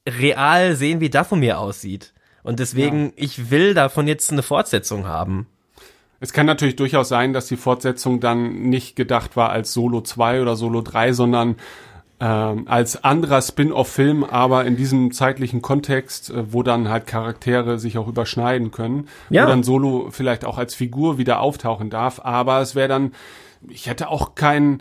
[0.08, 2.12] real sehen, wie Dathomir aussieht.
[2.42, 3.12] Und deswegen, ja.
[3.16, 5.46] ich will davon jetzt eine Fortsetzung haben.
[6.18, 10.42] Es kann natürlich durchaus sein, dass die Fortsetzung dann nicht gedacht war als Solo 2
[10.42, 11.56] oder Solo 3, sondern
[12.22, 17.98] ähm, als anderer Spin-off-Film, aber in diesem zeitlichen Kontext, äh, wo dann halt Charaktere sich
[17.98, 19.42] auch überschneiden können, ja.
[19.42, 22.20] wo dann Solo vielleicht auch als Figur wieder auftauchen darf.
[22.22, 23.10] Aber es wäre dann,
[23.68, 24.78] ich hätte auch kein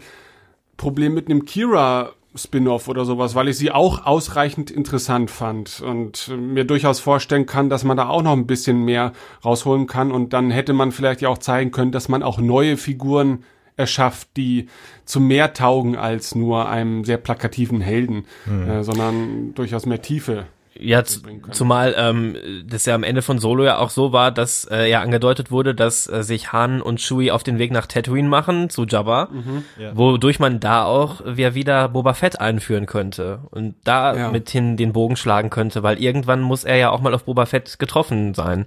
[0.77, 6.29] Problem mit einem Kira Spin-off oder sowas, weil ich sie auch ausreichend interessant fand und
[6.37, 9.13] mir durchaus vorstellen kann, dass man da auch noch ein bisschen mehr
[9.43, 12.77] rausholen kann und dann hätte man vielleicht ja auch zeigen können, dass man auch neue
[12.77, 13.43] Figuren
[13.77, 14.67] erschafft, die
[15.05, 18.69] zu mehr taugen als nur einem sehr plakativen Helden, mhm.
[18.69, 20.45] äh, sondern durchaus mehr Tiefe.
[20.73, 22.35] Ja, zumal ähm,
[22.65, 25.75] das ja am Ende von Solo ja auch so war, dass äh, ja angedeutet wurde,
[25.75, 29.63] dass äh, sich Han und Chewie auf den Weg nach Tatooine machen zu Jabba, mhm.
[29.77, 29.95] ja.
[29.95, 34.31] wodurch man da auch ja wieder Boba Fett einführen könnte und da ja.
[34.31, 37.77] mithin den Bogen schlagen könnte, weil irgendwann muss er ja auch mal auf Boba Fett
[37.77, 38.65] getroffen sein.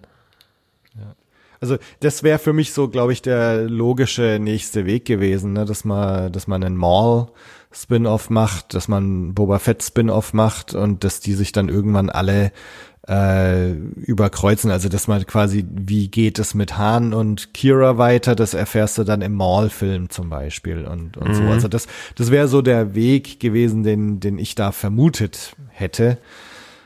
[1.65, 5.65] Also das wäre für mich so, glaube ich, der logische nächste Weg gewesen, ne?
[5.65, 7.29] dass man, dass man einen Maul
[7.73, 12.53] Spin-off macht, dass man Boba Fett Spin-off macht und dass die sich dann irgendwann alle
[13.09, 14.71] äh, überkreuzen.
[14.71, 19.05] Also dass man quasi, wie geht es mit Han und Kira weiter, das erfährst du
[19.05, 21.35] dann im Maul-Film zum Beispiel und, und mhm.
[21.35, 21.43] so.
[21.45, 26.19] Also das, das wäre so der Weg gewesen, den, den ich da vermutet hätte.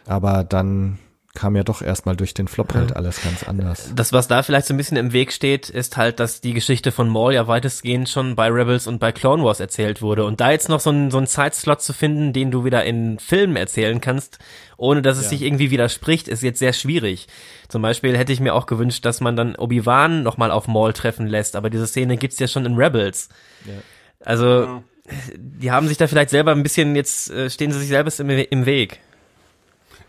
[0.07, 1.01] Aber dann
[1.39, 3.93] kam ja doch erstmal durch den Flop halt alles ganz anders.
[3.95, 6.91] Das, was da vielleicht so ein bisschen im Weg steht, ist halt, dass die Geschichte
[6.91, 10.25] von Maul ja weitestgehend schon bei Rebels und bei Clone Wars erzählt wurde.
[10.25, 13.21] Und da jetzt noch so ein, so ein Zeitslot zu finden, den du wieder in
[13.21, 14.41] Filmen erzählen kannst,
[14.77, 15.29] ohne dass es ja.
[15.31, 17.29] sich irgendwie widerspricht, ist jetzt sehr schwierig.
[17.69, 21.29] Zum Beispiel hätte ich mir auch gewünscht, dass man dann Obi-Wan nochmal auf Maul treffen
[21.29, 23.29] lässt, aber diese Szene gibt's ja schon in Rebels.
[23.65, 23.75] Ja.
[24.25, 24.83] Also, ja.
[25.37, 28.29] die haben sich da vielleicht selber ein bisschen, jetzt äh, stehen sie sich selbst im,
[28.29, 28.99] im Weg.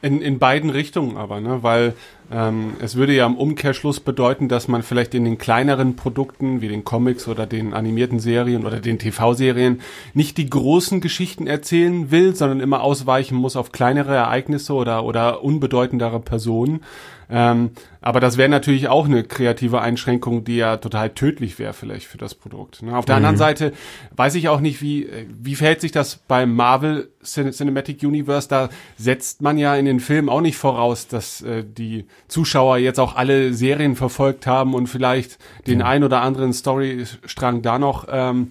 [0.01, 1.61] In, in beiden Richtungen aber, ne?
[1.61, 1.93] weil
[2.31, 6.69] ähm, es würde ja im Umkehrschluss bedeuten, dass man vielleicht in den kleineren Produkten wie
[6.69, 9.81] den Comics oder den animierten Serien oder den TV-Serien
[10.13, 15.43] nicht die großen Geschichten erzählen will, sondern immer ausweichen muss auf kleinere Ereignisse oder, oder
[15.43, 16.81] unbedeutendere Personen.
[17.31, 22.07] Ähm, aber das wäre natürlich auch eine kreative Einschränkung, die ja total tödlich wäre vielleicht
[22.07, 22.81] für das Produkt.
[22.81, 22.97] Ne?
[22.97, 23.17] Auf der mhm.
[23.17, 23.73] anderen Seite
[24.15, 28.47] weiß ich auch nicht, wie, wie verhält sich das beim Marvel Cinematic Universe.
[28.47, 32.99] Da setzt man ja in den Filmen auch nicht voraus, dass äh, die Zuschauer jetzt
[32.99, 35.37] auch alle Serien verfolgt haben und vielleicht
[35.67, 35.85] den ja.
[35.85, 38.49] ein oder anderen Storystrang da noch ähm,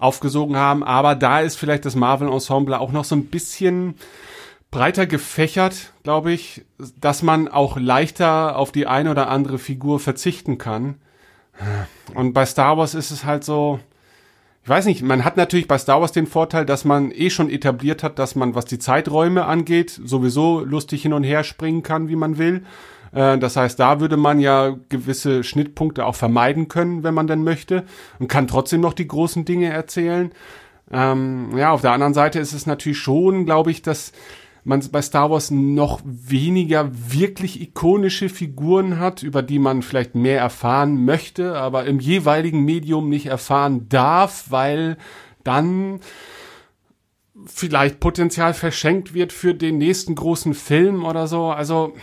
[0.00, 0.82] aufgesogen haben.
[0.82, 3.94] Aber da ist vielleicht das Marvel-Ensemble auch noch so ein bisschen
[4.70, 6.64] breiter gefächert, glaube ich,
[7.00, 10.96] dass man auch leichter auf die eine oder andere Figur verzichten kann.
[12.14, 13.80] Und bei Star Wars ist es halt so,
[14.62, 17.50] ich weiß nicht, man hat natürlich bei Star Wars den Vorteil, dass man eh schon
[17.50, 22.08] etabliert hat, dass man, was die Zeiträume angeht, sowieso lustig hin und her springen kann,
[22.08, 22.64] wie man will.
[23.12, 27.42] Äh, das heißt, da würde man ja gewisse Schnittpunkte auch vermeiden können, wenn man denn
[27.42, 27.84] möchte
[28.18, 30.30] und kann trotzdem noch die großen Dinge erzählen.
[30.92, 34.12] Ähm, ja, auf der anderen Seite ist es natürlich schon, glaube ich, dass
[34.64, 40.38] man bei Star Wars noch weniger wirklich ikonische Figuren hat, über die man vielleicht mehr
[40.38, 44.96] erfahren möchte, aber im jeweiligen Medium nicht erfahren darf, weil
[45.44, 46.00] dann
[47.46, 51.46] vielleicht Potenzial verschenkt wird für den nächsten großen Film oder so.
[51.46, 51.94] Also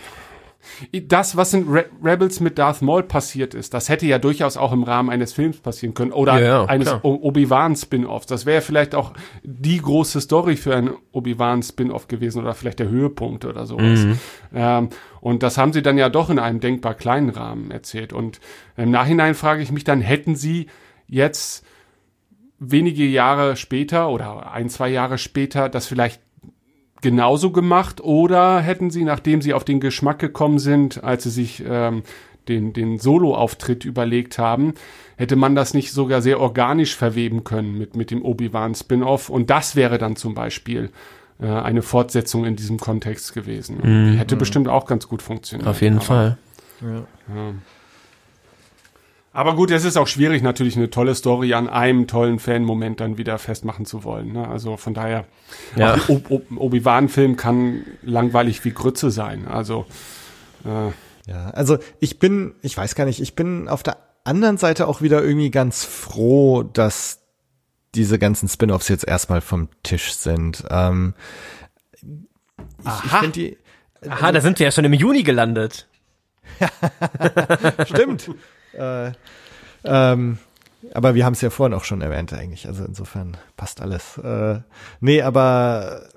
[0.92, 4.72] das, was in Re Rebels mit Darth Maul passiert ist, das hätte ja durchaus auch
[4.72, 6.92] im Rahmen eines Films passieren können oder Ja, eines.
[7.02, 8.26] Obi-Wan-Spin-Offs.
[8.26, 9.12] Das wäre vielleicht auch
[9.42, 14.00] die große Story für einen Obi-Wan-Spin-Off gewesen oder vielleicht der Höhepunkt oder sowas.
[14.00, 14.18] Mhm.
[14.54, 14.88] Ähm,
[15.20, 18.12] und das haben sie dann ja doch in einem denkbar kleinen Rahmen erzählt.
[18.12, 18.40] Und
[18.76, 20.66] im Nachhinein frage ich mich dann, hätten sie
[21.06, 21.64] jetzt
[22.58, 26.20] wenige Jahre später oder ein, zwei Jahre später das vielleicht
[27.00, 31.62] genauso gemacht oder hätten sie, nachdem sie auf den Geschmack gekommen sind, als sie sich
[31.66, 32.02] ähm,
[32.48, 34.74] den, den Solo-Auftritt überlegt haben,
[35.16, 39.76] hätte man das nicht sogar sehr organisch verweben können mit, mit dem Obi-Wan-Spin-Off und das
[39.76, 40.90] wäre dann zum Beispiel
[41.40, 43.78] äh, eine Fortsetzung in diesem Kontext gewesen.
[44.12, 45.68] Die hätte bestimmt auch ganz gut funktioniert.
[45.68, 46.38] Auf jeden aber, Fall.
[49.32, 53.18] Aber gut, es ist auch schwierig, natürlich eine tolle Story an einem tollen Fan-Moment dann
[53.18, 54.32] wieder festmachen zu wollen.
[54.32, 54.48] Ne?
[54.48, 55.26] Also von daher,
[55.76, 55.94] Ja.
[55.94, 56.02] ein
[56.56, 59.46] Obi-Wan-Film kann langweilig wie Grütze sein.
[59.46, 59.86] Also
[60.64, 60.90] äh,
[61.30, 65.02] Ja, also ich bin, ich weiß gar nicht, ich bin auf der anderen Seite auch
[65.02, 67.20] wieder irgendwie ganz froh, dass
[67.94, 70.64] diese ganzen Spin-offs jetzt erstmal vom Tisch sind.
[70.70, 71.14] Ähm,
[71.92, 72.02] ich
[72.80, 73.18] ich Aha.
[73.20, 73.58] finde die,
[74.08, 75.86] Aha, da sind wir ja schon im Juni gelandet.
[77.86, 78.30] Stimmt.
[78.78, 79.12] Äh,
[79.84, 80.38] ähm,
[80.94, 82.66] aber wir haben es ja vorhin auch schon erwähnt eigentlich.
[82.66, 84.18] Also insofern passt alles.
[84.18, 84.60] Äh,
[85.00, 86.08] nee, aber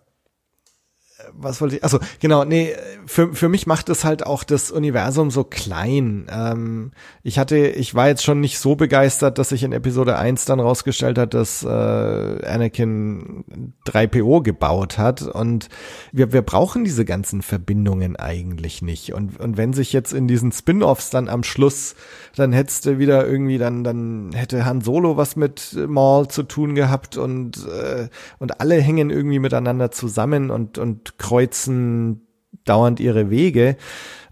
[1.44, 1.84] was wollte ich?
[1.84, 2.74] Also genau, nee,
[3.06, 6.28] für, für mich macht es halt auch das Universum so klein.
[6.32, 6.92] Ähm,
[7.24, 10.60] ich hatte, ich war jetzt schon nicht so begeistert, dass sich in Episode 1 dann
[10.60, 13.44] rausgestellt hat, dass äh, Anakin
[13.86, 15.22] 3PO gebaut hat.
[15.22, 15.70] Und
[16.12, 19.14] wir, wir brauchen diese ganzen Verbindungen eigentlich nicht.
[19.14, 21.96] Und, und wenn sich jetzt in diesen Spin-offs dann am Schluss,
[22.36, 26.76] dann hättest du wieder irgendwie, dann, dann hätte Han Solo was mit Maul zu tun
[26.76, 28.08] gehabt und, äh,
[28.40, 32.28] und alle hängen irgendwie miteinander zusammen und, und kreuzen
[32.66, 33.78] dauernd ihre Wege.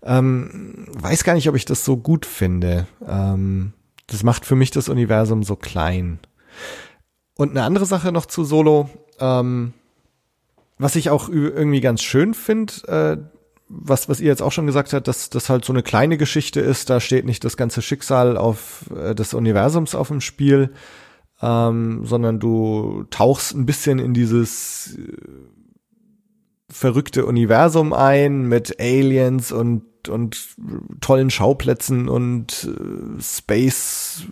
[0.04, 2.88] Ähm, weiß gar nicht, ob ich das so gut finde.
[3.08, 3.72] Ähm,
[4.08, 6.20] das macht für mich das Universum so klein.
[7.36, 8.90] Und eine andere Sache noch zu Solo,
[9.20, 9.74] ähm,
[10.78, 13.18] was ich auch irgendwie ganz schön finde, äh,
[13.70, 16.60] was, was ihr jetzt auch schon gesagt habt, dass das halt so eine kleine Geschichte
[16.60, 20.74] ist, da steht nicht das ganze Schicksal auf äh, des Universums auf dem Spiel,
[21.42, 25.14] ähm, sondern du tauchst ein bisschen in dieses äh,
[26.72, 30.56] verrückte Universum ein mit Aliens und und
[31.02, 34.24] tollen Schauplätzen und äh, Space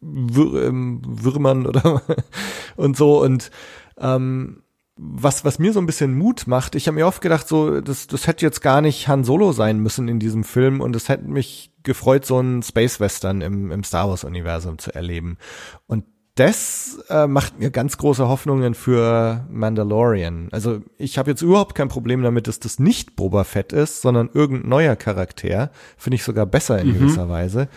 [0.00, 2.02] Wür ähm, Würmern oder
[2.76, 3.22] und so.
[3.22, 3.50] Und
[3.98, 4.62] ähm,
[4.96, 8.08] was was mir so ein bisschen Mut macht, ich habe mir oft gedacht, so das
[8.08, 11.24] das hätte jetzt gar nicht Han Solo sein müssen in diesem Film und es hätte
[11.24, 15.38] mich gefreut, so einen Space Western im im Star Wars Universum zu erleben.
[15.86, 16.04] Und
[16.34, 20.48] das äh, macht mir ganz große Hoffnungen für Mandalorian.
[20.50, 24.30] Also ich habe jetzt überhaupt kein Problem damit, dass das nicht Boba Fett ist, sondern
[24.32, 25.70] irgendein neuer Charakter.
[25.98, 27.68] Finde ich sogar besser in gewisser Weise.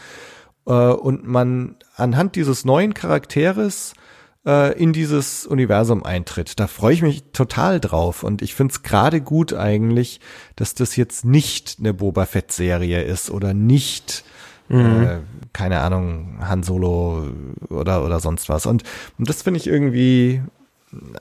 [0.65, 3.94] Äh, und man anhand dieses neuen Charakteres
[4.45, 6.60] äh, in dieses Universum eintritt.
[6.60, 8.23] Da freue ich mich total drauf.
[8.23, 10.22] Und ich finde es gerade gut eigentlich,
[10.56, 14.23] dass das jetzt nicht eine Boba Fett-Serie ist oder nicht
[14.69, 15.19] äh,
[15.53, 17.27] keine Ahnung, Han Solo
[17.69, 18.65] oder, oder sonst was.
[18.65, 18.83] Und,
[19.17, 20.41] und das finde ich irgendwie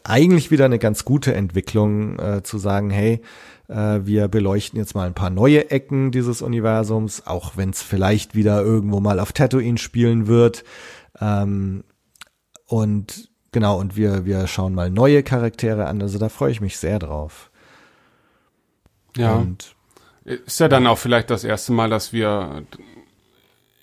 [0.04, 3.20] eigentlich wieder eine ganz gute Entwicklung, äh, zu sagen, hey,
[3.68, 8.34] äh, wir beleuchten jetzt mal ein paar neue Ecken dieses Universums, auch wenn es vielleicht
[8.34, 10.64] wieder irgendwo mal auf Tatooine spielen wird.
[11.20, 11.84] Ähm,
[12.66, 16.02] und genau, und wir, wir schauen mal neue Charaktere an.
[16.02, 17.50] Also da freue ich mich sehr drauf.
[19.16, 19.74] ja, Und
[20.24, 22.64] ist ja dann auch vielleicht das erste Mal, dass wir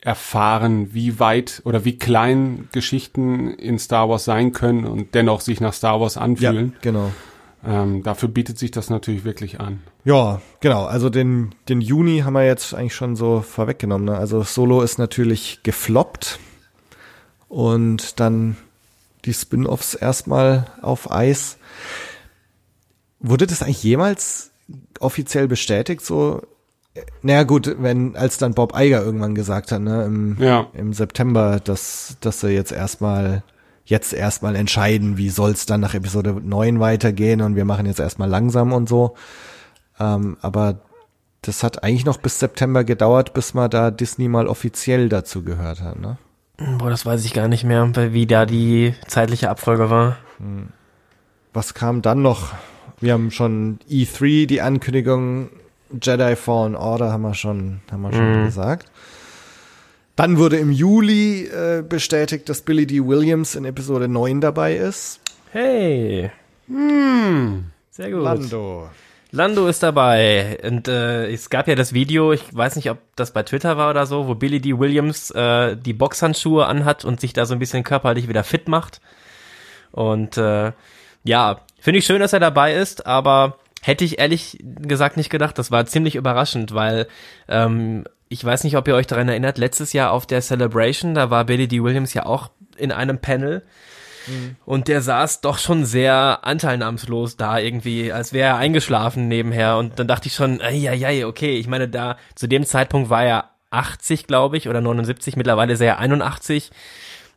[0.02, 5.62] erfahren, wie weit oder wie klein Geschichten in Star Wars sein können und dennoch sich
[5.62, 6.76] nach Star Wars ja, anfühlen.
[6.82, 7.12] genau.
[7.64, 9.84] Ähm, dafür bietet sich das natürlich wirklich an.
[10.04, 10.86] Ja, genau.
[10.86, 14.06] Also den, den Juni haben wir jetzt eigentlich schon so vorweggenommen.
[14.08, 14.18] Ne?
[14.18, 16.40] Also Solo ist natürlich gefloppt
[17.48, 18.58] und dann
[19.26, 21.58] die Spin-offs erstmal auf Eis.
[23.20, 24.50] Wurde das eigentlich jemals
[25.00, 26.04] offiziell bestätigt?
[26.04, 26.42] So,
[27.22, 30.68] naja gut, wenn als dann Bob Iger irgendwann gesagt hat, ne, im, Ja.
[30.74, 33.44] im September, dass dass sie jetzt erstmal
[33.86, 38.30] jetzt erstmal entscheiden, wie soll's dann nach Episode 9 weitergehen und wir machen jetzt erstmal
[38.30, 39.16] langsam und so.
[40.00, 40.80] Ähm, aber
[41.42, 45.82] das hat eigentlich noch bis September gedauert, bis man da Disney mal offiziell dazu gehört
[45.82, 46.18] hat, ne?
[46.78, 50.18] Boah, das weiß ich gar nicht mehr, wie da die zeitliche Abfolge war.
[51.54, 52.54] Was kam dann noch?
[53.00, 55.50] Wir haben schon E3, die Ankündigung,
[56.02, 58.46] Jedi Fallen Order haben wir schon, haben wir schon Mhm.
[58.46, 58.88] gesagt.
[60.16, 63.06] Dann wurde im Juli äh, bestätigt, dass Billy D.
[63.06, 65.20] Williams in Episode 9 dabei ist.
[65.52, 66.32] Hey.
[67.92, 68.24] Sehr gut.
[68.24, 68.90] Lando.
[69.34, 73.32] Lando ist dabei und äh, es gab ja das Video, ich weiß nicht, ob das
[73.32, 74.78] bei Twitter war oder so, wo Billy D.
[74.78, 79.00] Williams äh, die Boxhandschuhe anhat und sich da so ein bisschen körperlich wieder fit macht.
[79.92, 80.74] Und äh,
[81.24, 85.58] ja, finde ich schön, dass er dabei ist, aber hätte ich ehrlich gesagt nicht gedacht.
[85.58, 87.08] Das war ziemlich überraschend, weil
[87.48, 91.30] ähm, ich weiß nicht, ob ihr euch daran erinnert, letztes Jahr auf der Celebration, da
[91.30, 91.84] war Billy D.
[91.84, 93.64] Williams ja auch in einem Panel.
[94.66, 99.78] Und der saß doch schon sehr anteilnahmslos da irgendwie, als wäre er eingeschlafen nebenher.
[99.78, 103.50] Und dann dachte ich schon, ja, okay, ich meine, da zu dem Zeitpunkt war er
[103.72, 106.72] 80, glaube ich, oder 79, mittlerweile ist er ja 81.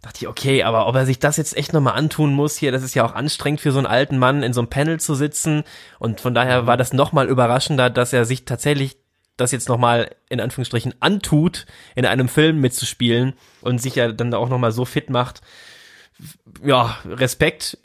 [0.05, 2.83] Dachte ich, okay, aber ob er sich das jetzt echt nochmal antun muss hier, das
[2.83, 5.65] ist ja auch anstrengend für so einen alten Mann, in so einem Panel zu sitzen.
[5.99, 8.99] Und von daher war das nochmal überraschender, dass er sich tatsächlich
[9.39, 11.65] das jetzt nochmal in Anführungsstrichen antut,
[11.95, 13.33] in einem Film mitzuspielen
[13.63, 15.41] und sich ja dann auch nochmal so fit macht
[16.63, 17.79] ja, Respekt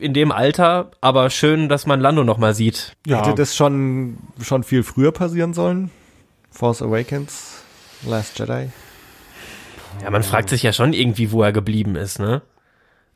[0.00, 2.96] in dem Alter, aber schön, dass man Lando noch mal sieht.
[3.06, 5.90] Ja, Hätte das schon, schon viel früher passieren sollen?
[6.50, 7.62] Force Awakens,
[8.06, 8.70] Last Jedi?
[10.02, 12.42] Ja, man fragt sich ja schon irgendwie, wo er geblieben ist, ne?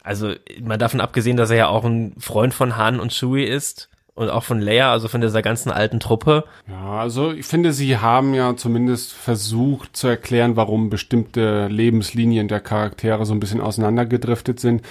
[0.02, 3.88] Also, mal davon abgesehen, dass er ja auch ein Freund von Han und Chewie ist
[4.14, 6.44] und auch von Leia, also von dieser ganzen alten Truppe.
[6.68, 12.60] Ja, also ich finde, sie haben ja zumindest versucht zu erklären, warum bestimmte Lebenslinien der
[12.60, 14.82] Charaktere so ein bisschen auseinandergedriftet sind.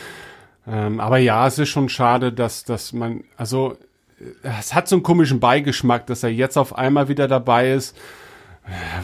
[0.68, 3.78] Ähm, aber ja, es ist schon schade, dass, dass man, also
[4.20, 7.98] äh, es hat so einen komischen Beigeschmack, dass er jetzt auf einmal wieder dabei ist.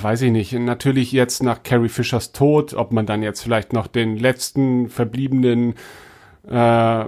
[0.01, 0.53] Weiß ich nicht.
[0.53, 5.73] Natürlich jetzt nach Carrie Fishers Tod, ob man dann jetzt vielleicht noch den letzten verbliebenen
[6.47, 7.05] äh,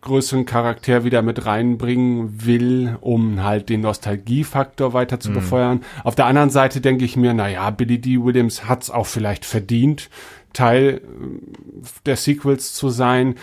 [0.00, 5.80] größeren Charakter wieder mit reinbringen will, um halt den Nostalgiefaktor weiter zu befeuern.
[6.04, 8.22] Auf der anderen Seite denke ich mir, na ja, Billy D.
[8.22, 10.08] Williams hat's auch vielleicht verdient,
[10.52, 13.34] Teil äh, der Sequels zu sein.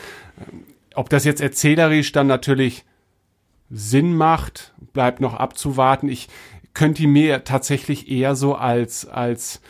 [0.95, 2.85] Ob das jetzt erzählerisch dann natürlich
[3.69, 6.09] Sinn macht, bleibt noch abzuwarten.
[6.09, 6.29] Ich
[6.73, 9.61] könnte mir tatsächlich eher so als, als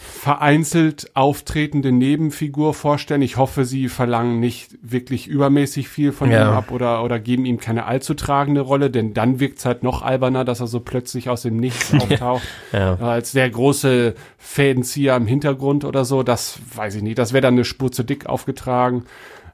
[0.00, 3.20] vereinzelt auftretende Nebenfigur vorstellen.
[3.22, 6.48] Ich hoffe, sie verlangen nicht wirklich übermäßig viel von Ja.
[6.50, 10.02] ihm ab oder, oder geben ihm keine allzu tragende Rolle, denn dann wirkt's halt noch
[10.02, 12.42] alberner, dass er so plötzlich aus dem Nichts auftaucht.
[12.72, 12.94] Ja.
[12.96, 17.18] Als der große Fädenzieher im Hintergrund oder so, das weiß ich nicht.
[17.18, 19.04] Das wäre dann eine Spur zu dick aufgetragen.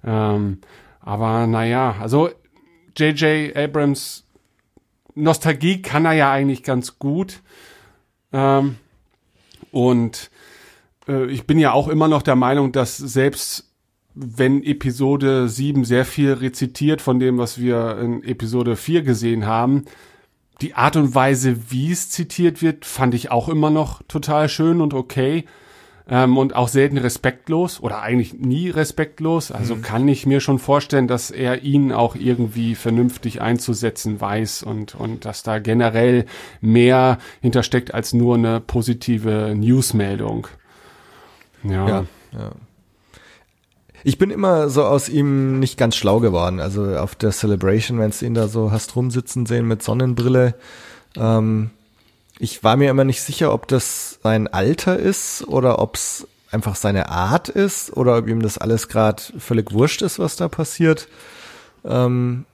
[0.05, 0.59] Ähm,
[1.01, 2.29] aber naja, also
[2.97, 3.57] J.J.
[3.57, 4.24] Abrams
[5.15, 7.41] Nostalgie kann er ja eigentlich ganz gut.
[8.33, 8.77] Ähm,
[9.71, 10.31] und
[11.09, 13.71] äh, ich bin ja auch immer noch der Meinung, dass selbst
[14.15, 19.85] wenn Episode 7 sehr viel rezitiert von dem, was wir in Episode 4 gesehen haben,
[20.61, 24.81] die Art und Weise, wie es zitiert wird, fand ich auch immer noch total schön
[24.81, 25.45] und okay.
[26.07, 29.51] Ähm, und auch selten respektlos oder eigentlich nie respektlos.
[29.51, 34.95] Also kann ich mir schon vorstellen, dass er ihn auch irgendwie vernünftig einzusetzen weiß und,
[34.95, 36.27] und dass da generell
[36.61, 40.47] mehr hintersteckt als nur eine positive Newsmeldung.
[41.63, 41.89] Ja.
[41.89, 42.51] Ja, ja.
[44.07, 46.61] Ich bin immer so aus ihm nicht ganz schlau geworden.
[46.61, 50.55] Also auf der Celebration, wenn du ihn da so hast rumsitzen sehen mit Sonnenbrille.
[51.17, 51.71] Ähm,
[52.39, 56.77] ich war mir immer nicht sicher, ob das sein Alter ist oder ob es einfach
[56.77, 61.09] seine Art ist oder ob ihm das alles gerade völlig wurscht ist, was da passiert.
[61.85, 62.47] Ähm,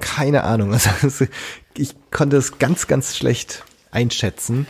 [0.00, 0.72] keine Ahnung.
[1.02, 1.26] Also,
[1.76, 4.66] ich konnte es ganz, ganz schlecht einschätzen.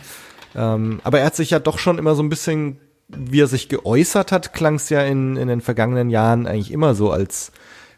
[0.55, 3.69] Ähm, aber er hat sich ja doch schon immer so ein bisschen, wie er sich
[3.69, 7.51] geäußert hat, klang es ja in, in den vergangenen Jahren eigentlich immer so, als,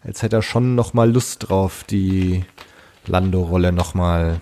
[0.04, 2.46] als hätte er schon noch mal Lust drauf, die
[3.06, 4.42] Lando-Rolle noch mal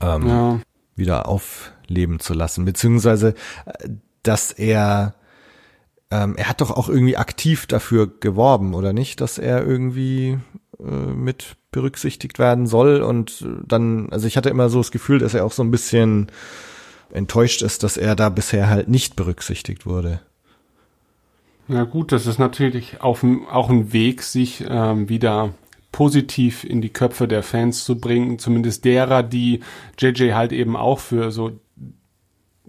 [0.00, 0.60] ähm, ja.
[0.96, 2.64] Wieder aufleben zu lassen.
[2.64, 3.34] Beziehungsweise,
[3.66, 3.88] äh,
[4.22, 5.14] dass er,
[6.10, 9.20] ähm, er hat doch auch irgendwie aktiv dafür geworben, oder nicht?
[9.20, 10.38] Dass er irgendwie
[10.78, 15.34] äh, mit berücksichtigt werden soll und dann, also ich hatte immer so das Gefühl, dass
[15.34, 16.28] er auch so ein bisschen
[17.12, 20.20] enttäuscht ist, dass er da bisher halt nicht berücksichtigt wurde.
[21.66, 25.54] Ja gut, das ist natürlich auf, auch ein Weg, sich ähm, wieder
[25.94, 29.60] positiv in die Köpfe der Fans zu bringen, zumindest derer, die
[29.96, 31.52] JJ halt eben auch für so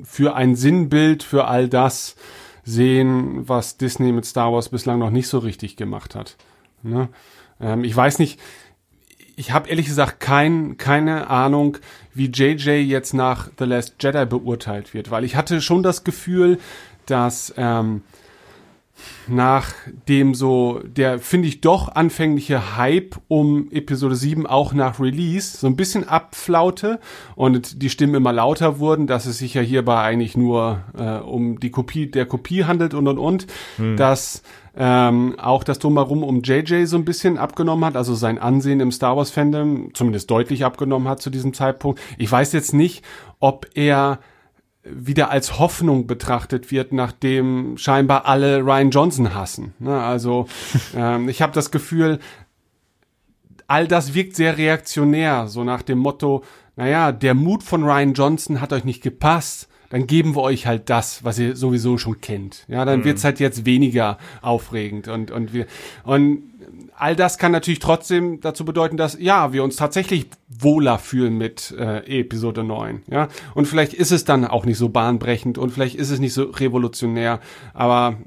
[0.03, 2.15] für ein Sinnbild für all das
[2.63, 6.37] sehen, was Disney mit Star Wars bislang noch nicht so richtig gemacht hat.
[6.83, 7.09] Ne?
[7.59, 8.39] Ähm, ich weiß nicht,
[9.35, 11.79] ich, habe ehrlich gesagt kein, keine Ahnung,
[12.13, 16.59] wie JJ jetzt nach The Last Jedi beurteilt wird, weil ich hatte schon das Gefühl,
[17.07, 18.03] dass ähm,
[19.27, 19.73] nach
[20.07, 25.67] dem so, der finde ich doch anfängliche Hype um Episode 7 auch nach Release so
[25.67, 26.99] ein bisschen abflaute
[27.35, 31.59] und die Stimmen immer lauter wurden, dass es sich ja hierbei eigentlich nur äh, um
[31.59, 33.97] die Kopie der Kopie handelt und und und, hm.
[33.97, 34.43] dass
[34.77, 38.91] ähm, auch das Drumherum um JJ so ein bisschen abgenommen hat, also sein Ansehen im
[38.91, 42.01] Star Wars Fandom zumindest deutlich abgenommen hat zu diesem Zeitpunkt.
[42.17, 43.03] Ich weiß jetzt nicht,
[43.39, 44.19] ob er
[44.85, 49.73] wieder als Hoffnung betrachtet wird, nachdem scheinbar alle Ryan Johnson hassen.
[49.79, 49.99] Ne?
[49.99, 50.47] Also
[50.95, 52.19] ähm, ich habe das Gefühl,
[53.67, 56.43] all das wirkt sehr reaktionär, so nach dem Motto,
[56.75, 60.89] naja, der Mut von Ryan Johnson hat euch nicht gepasst, dann geben wir euch halt
[60.89, 62.65] das, was ihr sowieso schon kennt.
[62.67, 63.05] Ja, dann mhm.
[63.05, 65.67] wird's halt jetzt weniger aufregend und und wir
[66.03, 66.43] und
[66.97, 71.71] all das kann natürlich trotzdem dazu bedeuten, dass ja, wir uns tatsächlich wohler fühlen mit
[71.77, 73.27] äh, Episode 9, ja?
[73.53, 76.43] Und vielleicht ist es dann auch nicht so bahnbrechend und vielleicht ist es nicht so
[76.43, 77.39] revolutionär,
[77.73, 78.17] aber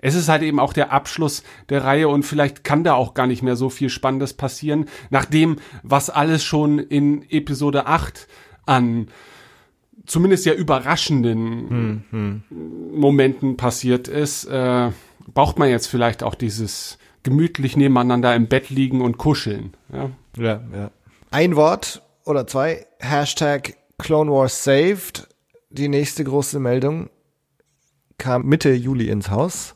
[0.00, 3.26] es ist halt eben auch der Abschluss der Reihe und vielleicht kann da auch gar
[3.26, 8.28] nicht mehr so viel spannendes passieren, nachdem was alles schon in Episode 8
[8.66, 9.08] an
[10.06, 12.42] zumindest ja überraschenden hm, hm.
[12.94, 14.90] Momenten passiert ist, äh,
[15.32, 19.74] braucht man jetzt vielleicht auch dieses gemütlich nebeneinander im Bett liegen und kuscheln.
[19.92, 20.60] Ja, ja.
[20.74, 20.90] ja.
[21.30, 25.28] Ein Wort oder zwei, Hashtag Clone Wars saved.
[25.70, 27.08] Die nächste große Meldung
[28.18, 29.74] kam Mitte Juli ins Haus.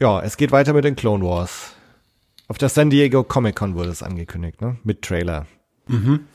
[0.00, 1.72] Ja, es geht weiter mit den Clone Wars.
[2.48, 4.76] Auf der San Diego Comic Con wurde es angekündigt, ne?
[4.82, 5.46] Mit Trailer.
[5.86, 6.26] Mhm.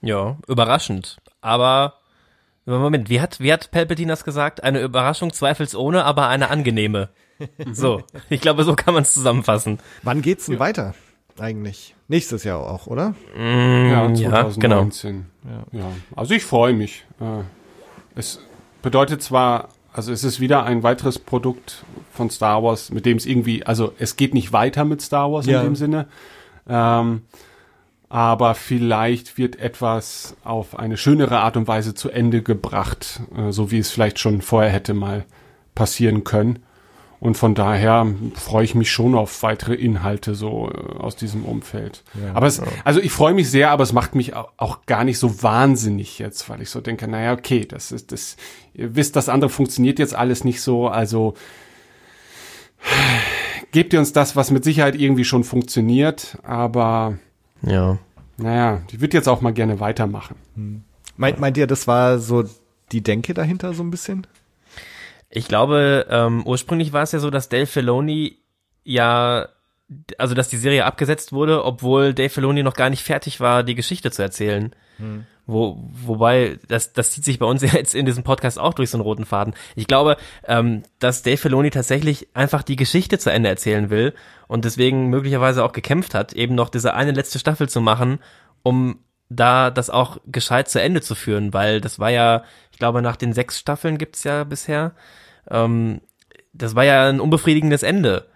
[0.00, 1.18] Ja, überraschend.
[1.40, 1.94] Aber
[2.64, 4.62] Moment, wie hat, wie hat Palpatine das gesagt?
[4.62, 7.08] Eine Überraschung zweifelsohne, aber eine angenehme.
[7.72, 9.78] So, ich glaube, so kann man es zusammenfassen.
[10.02, 10.60] Wann geht's denn ja.
[10.60, 10.94] weiter?
[11.38, 11.94] Eigentlich.
[12.08, 13.14] Nächstes Jahr auch, oder?
[13.36, 15.26] Mm, ja, 2019.
[15.44, 15.84] Ja, genau.
[15.84, 15.92] ja.
[16.16, 17.04] Also ich freue mich.
[17.20, 17.42] Äh,
[18.14, 18.40] es
[18.82, 23.26] bedeutet zwar, also es ist wieder ein weiteres Produkt von Star Wars, mit dem es
[23.26, 25.60] irgendwie, also es geht nicht weiter mit Star Wars ja.
[25.60, 26.06] in dem Sinne.
[26.68, 27.22] Ähm,
[28.08, 33.70] aber vielleicht wird etwas auf eine schönere Art und Weise zu Ende gebracht, äh, so
[33.70, 35.24] wie es vielleicht schon vorher hätte mal
[35.74, 36.58] passieren können.
[37.20, 42.02] Und von daher freue ich mich schon auf weitere Inhalte so äh, aus diesem Umfeld.
[42.14, 42.64] Ja, aber es, ja.
[42.82, 46.18] also ich freue mich sehr, aber es macht mich auch, auch, gar nicht so wahnsinnig
[46.18, 48.36] jetzt, weil ich so denke, naja, okay, das ist, das,
[48.72, 51.34] ihr wisst, das andere funktioniert jetzt alles nicht so, also
[53.70, 57.18] gebt ihr uns das, was mit Sicherheit irgendwie schon funktioniert, aber
[57.62, 57.98] ja.
[58.38, 60.36] Naja, die wird jetzt auch mal gerne weitermachen.
[60.54, 60.82] Hm.
[61.18, 62.44] Meint, meint ihr, das war so
[62.92, 64.26] die Denke dahinter so ein bisschen?
[65.30, 68.40] Ich glaube, ähm, ursprünglich war es ja so, dass Dave Filoni
[68.84, 69.48] ja,
[70.18, 73.74] also dass die Serie abgesetzt wurde, obwohl Dave Filoni noch gar nicht fertig war, die
[73.74, 74.74] Geschichte zu erzählen.
[74.98, 75.26] Hm.
[75.46, 78.98] Wo, wobei, das, das zieht sich bei uns jetzt in diesem Podcast auch durch so
[78.98, 79.54] einen roten Faden.
[79.74, 84.14] Ich glaube, ähm, dass Dave Filoni tatsächlich einfach die Geschichte zu Ende erzählen will
[84.46, 88.20] und deswegen möglicherweise auch gekämpft hat, eben noch diese eine letzte Staffel zu machen,
[88.62, 92.42] um da das auch gescheit zu Ende zu führen, weil das war ja,
[92.72, 94.92] ich glaube, nach den sechs Staffeln gibt's ja bisher,
[95.48, 96.00] ähm,
[96.52, 98.26] das war ja ein unbefriedigendes Ende.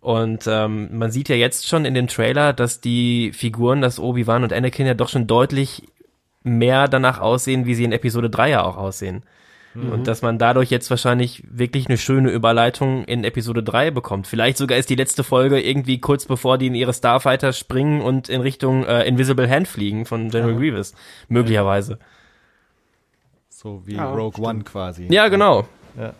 [0.00, 4.44] Und ähm, man sieht ja jetzt schon in dem Trailer, dass die Figuren, dass Obi-Wan
[4.44, 5.82] und Anakin ja doch schon deutlich
[6.44, 9.24] mehr danach aussehen, wie sie in Episode 3 ja auch aussehen.
[9.74, 9.92] Mhm.
[9.92, 14.26] Und dass man dadurch jetzt wahrscheinlich wirklich eine schöne Überleitung in Episode 3 bekommt.
[14.26, 18.28] Vielleicht sogar ist die letzte Folge irgendwie kurz bevor die in ihre Starfighter springen und
[18.28, 20.58] in Richtung äh, Invisible Hand fliegen von General ja.
[20.58, 20.94] Grievous.
[21.28, 21.98] Möglicherweise.
[23.48, 24.46] So wie ja, Rogue stimmt.
[24.46, 25.08] One quasi.
[25.10, 25.66] Ja, genau.
[25.98, 26.14] Ja.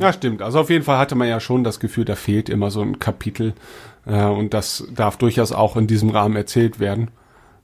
[0.00, 0.42] Ja, stimmt.
[0.42, 2.98] Also auf jeden Fall hatte man ja schon das Gefühl, da fehlt immer so ein
[2.98, 3.54] Kapitel.
[4.06, 7.10] Äh, und das darf durchaus auch in diesem Rahmen erzählt werden.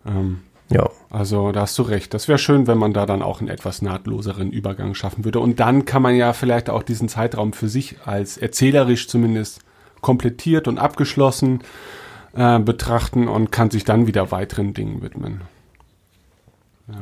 [0.06, 0.40] Ähm,
[0.70, 0.88] ja.
[1.10, 2.14] Also da hast du recht.
[2.14, 5.40] Das wäre schön, wenn man da dann auch einen etwas nahtloseren Übergang schaffen würde.
[5.40, 9.60] Und dann kann man ja vielleicht auch diesen Zeitraum für sich als erzählerisch zumindest
[10.00, 11.60] komplettiert und abgeschlossen
[12.34, 15.42] äh, betrachten und kann sich dann wieder weiteren Dingen widmen.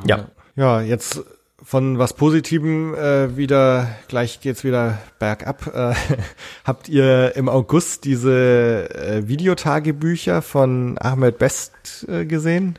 [0.05, 0.17] Ja.
[0.17, 1.23] Ja, ja jetzt
[1.63, 5.67] von was Positivem äh, wieder, gleich geht's wieder bergab.
[5.73, 5.93] Äh,
[6.65, 12.77] habt ihr im August diese äh, Videotagebücher von Ahmed Best äh, gesehen?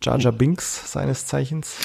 [0.00, 1.76] Jar Jar Binks seines Zeichens.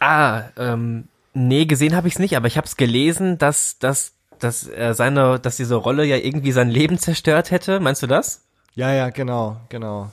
[0.00, 4.12] Ah, ähm, nee, gesehen habe ich es nicht, aber ich habe es gelesen, dass, dass,
[4.38, 7.80] dass er seine, dass diese Rolle ja irgendwie sein Leben zerstört hätte.
[7.80, 8.44] Meinst du das?
[8.74, 10.10] Ja, ja, genau, genau.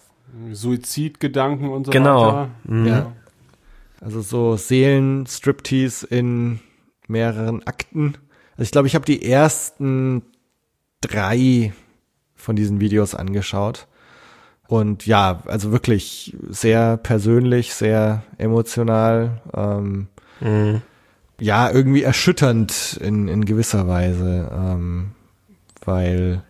[0.51, 2.27] Suizidgedanken und so genau.
[2.27, 2.49] weiter.
[2.63, 2.87] Mhm.
[2.87, 3.11] Ja.
[4.01, 6.59] Also so Seelenstriptease in
[7.07, 8.15] mehreren Akten.
[8.51, 10.23] Also ich glaube, ich habe die ersten
[11.01, 11.73] drei
[12.35, 13.87] von diesen Videos angeschaut.
[14.67, 19.41] und ja, also wirklich sehr persönlich, sehr emotional.
[19.53, 20.07] Ähm,
[20.41, 20.81] Mhm.
[21.39, 25.11] ja, irgendwie erschütternd in, in gewisser Weise, ähm,
[25.85, 26.43] weil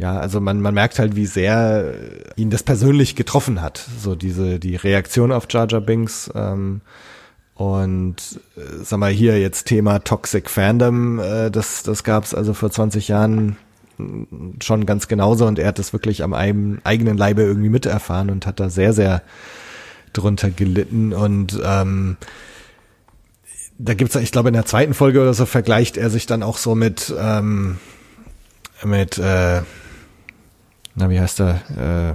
[0.00, 1.92] ja, also man, man merkt halt, wie sehr
[2.36, 6.80] ihn das persönlich getroffen hat, so diese, die Reaktion auf Jar Jar Binks, ähm,
[7.54, 12.70] und äh, sag mal hier jetzt Thema Toxic Fandom, äh, das, das gab's also vor
[12.70, 13.58] 20 Jahren
[13.98, 18.46] mm, schon ganz genauso und er hat das wirklich am eigenen Leibe irgendwie miterfahren und
[18.46, 19.20] hat da sehr, sehr
[20.14, 21.12] drunter gelitten.
[21.12, 22.16] Und ähm,
[23.76, 26.56] da gibt's, ich glaube, in der zweiten Folge oder so vergleicht er sich dann auch
[26.56, 27.76] so mit ähm,
[28.84, 29.60] mit äh,
[31.00, 32.14] na wie heißt er?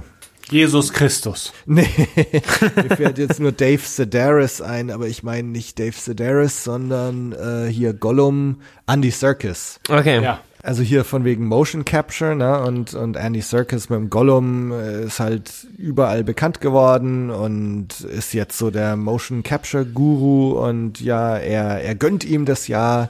[0.50, 1.52] Jesus Christus.
[1.66, 7.32] Nee, mir fällt jetzt nur Dave Sedaris ein, aber ich meine nicht Dave Sedaris, sondern
[7.32, 9.80] äh, hier Gollum, Andy Serkis.
[9.88, 10.22] Okay.
[10.22, 10.40] Ja.
[10.62, 12.60] Also hier von wegen Motion Capture, ne?
[12.60, 18.32] Und, und Andy Serkis mit dem Gollum äh, ist halt überall bekannt geworden und ist
[18.32, 23.08] jetzt so der Motion Capture Guru und ja, er, er gönnt ihm das ja.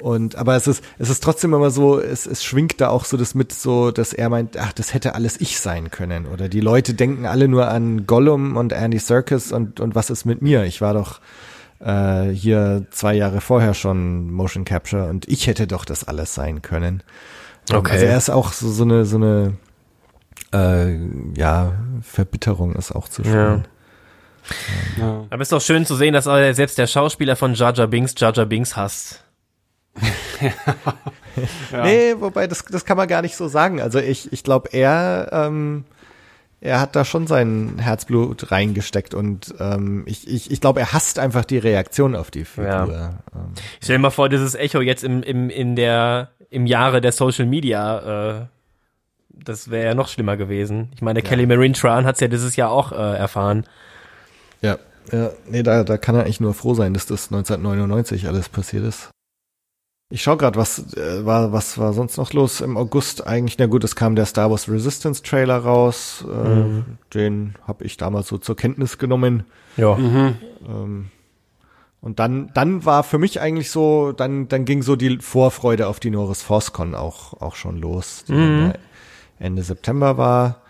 [0.00, 3.16] Und aber es ist, es ist trotzdem immer so, es, es schwingt da auch so
[3.16, 6.26] das mit, so, dass er meint, ach, das hätte alles ich sein können.
[6.26, 10.24] Oder die Leute denken alle nur an Gollum und Andy Serkis und, und was ist
[10.24, 10.64] mit mir?
[10.64, 11.20] Ich war doch
[11.80, 16.62] äh, hier zwei Jahre vorher schon Motion Capture und ich hätte doch das alles sein
[16.62, 17.02] können.
[17.70, 17.92] Ähm, Okay.
[17.92, 19.56] Also er ist auch so, so eine, so eine
[20.52, 20.96] äh,
[21.36, 21.72] ja,
[22.02, 23.66] Verbitterung ist auch zu spüren.
[24.98, 25.26] Ja.
[25.28, 28.32] Aber ist doch schön zu sehen, dass selbst der Schauspieler von Jar Jar Binks Jar
[28.32, 29.24] Jar Binks hasst.
[31.72, 31.84] Ja.
[31.84, 33.80] Nee, wobei das, das kann man gar nicht so sagen.
[33.80, 35.84] Also ich, ich glaube, er, ähm,
[36.60, 41.18] er hat da schon sein Herzblut reingesteckt und ähm, ich, ich, ich glaube, er hasst
[41.18, 42.68] einfach die Reaktion auf die Figur.
[42.68, 43.10] Ja.
[43.34, 43.52] Ähm,
[43.82, 47.46] Stell dir mal vor, dieses Echo jetzt im, im, in der, im Jahre der Social
[47.46, 48.46] Media, äh,
[49.30, 50.90] das wäre ja noch schlimmer gewesen.
[50.94, 53.64] Ich meine, Kelly Marie Tran hat's ja dieses Jahr auch äh, erfahren.
[54.60, 54.78] ja.
[55.12, 58.84] ja, nee, da, da kann er eigentlich nur froh sein, dass das 1999 alles passiert
[58.84, 59.10] ist.
[60.10, 63.58] Ich schau gerade, was äh, war, was war sonst noch los im August eigentlich?
[63.58, 66.24] Na gut, es kam der Star Wars Resistance Trailer raus.
[66.26, 66.84] Äh, Mhm.
[67.12, 69.44] Den habe ich damals so zur Kenntnis genommen.
[69.76, 69.96] Ja.
[69.96, 70.34] Mhm.
[70.66, 71.06] Ähm,
[72.00, 76.00] und dann, dann war für mich eigentlich so, dann, dann ging so die Vorfreude auf
[76.00, 78.72] die Norris ForceCon auch, auch schon los, die ja
[79.40, 80.62] Ende September war,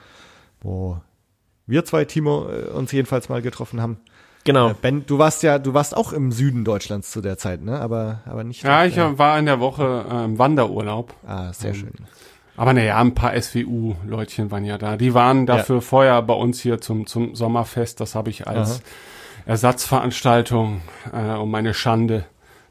[0.61, 1.01] wo
[1.67, 3.99] wir zwei, Timo, äh, uns jedenfalls mal getroffen haben.
[4.45, 4.71] Genau.
[4.71, 7.79] Äh, Ben, du warst ja, du warst auch im Süden Deutschlands zu der Zeit, ne?
[7.81, 8.63] Aber, aber nicht.
[8.63, 11.13] Ja, ich der- war in der Woche ähm, Wanderurlaub.
[11.27, 11.93] Ah, sehr schön.
[12.57, 14.97] Aber naja, ein paar SWU-Leutchen waren ja da.
[14.97, 18.01] Die waren dafür vorher bei uns hier zum, zum Sommerfest.
[18.01, 18.81] Das habe ich als
[19.47, 20.81] Ersatzveranstaltung,
[21.13, 22.25] äh, um meine Schande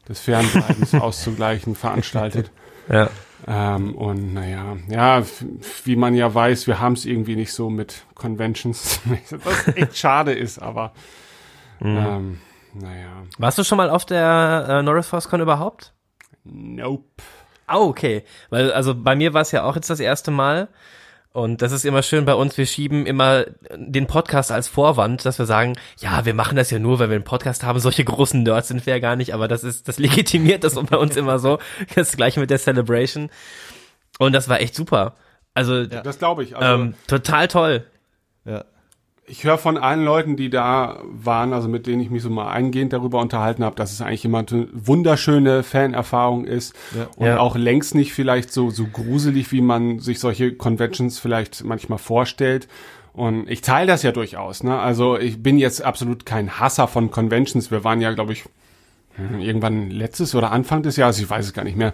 [0.08, 2.50] des Fernbleibens auszugleichen, veranstaltet.
[2.90, 3.10] Ja.
[3.46, 5.22] Ähm, und naja, ja,
[5.84, 9.00] wie man ja weiß, wir haben es irgendwie nicht so mit Conventions,
[9.44, 10.92] was echt schade ist, aber
[11.80, 12.40] ähm,
[12.74, 15.92] naja, Warst du schon mal auf der äh, Norris ForceCon überhaupt?
[16.44, 17.04] nope.
[17.70, 18.24] Oh, okay.
[18.48, 20.68] Weil, also bei mir war es ja auch jetzt das erste Mal.
[21.32, 22.56] Und das ist immer schön bei uns.
[22.56, 23.44] Wir schieben immer
[23.76, 27.16] den Podcast als Vorwand, dass wir sagen, ja, wir machen das ja nur, weil wir
[27.16, 27.78] einen Podcast haben.
[27.78, 30.96] Solche großen Nerds sind wir ja gar nicht, aber das ist, das legitimiert das bei
[30.96, 31.58] uns immer so.
[31.94, 33.28] Das gleiche mit der Celebration.
[34.18, 35.14] Und das war echt super.
[35.52, 36.56] Also, Das glaube ich.
[36.56, 37.84] Also, ähm, total toll.
[38.46, 38.64] Ja.
[39.30, 42.48] Ich höre von allen Leuten, die da waren, also mit denen ich mich so mal
[42.50, 47.06] eingehend darüber unterhalten habe, dass es eigentlich immer eine wunderschöne Fanerfahrung ist Ja.
[47.16, 47.38] und Ja.
[47.38, 52.68] auch längst nicht vielleicht so so gruselig, wie man sich solche Conventions vielleicht manchmal vorstellt.
[53.12, 54.62] Und ich teile das ja durchaus.
[54.62, 54.78] Ne?
[54.78, 57.70] Also ich bin jetzt absolut kein Hasser von Conventions.
[57.70, 58.44] Wir waren ja, glaube ich,
[59.16, 61.92] hm, irgendwann letztes oder Anfang des Jahres, ich weiß es gar nicht mehr,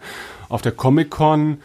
[0.49, 1.59] auf der Comic Con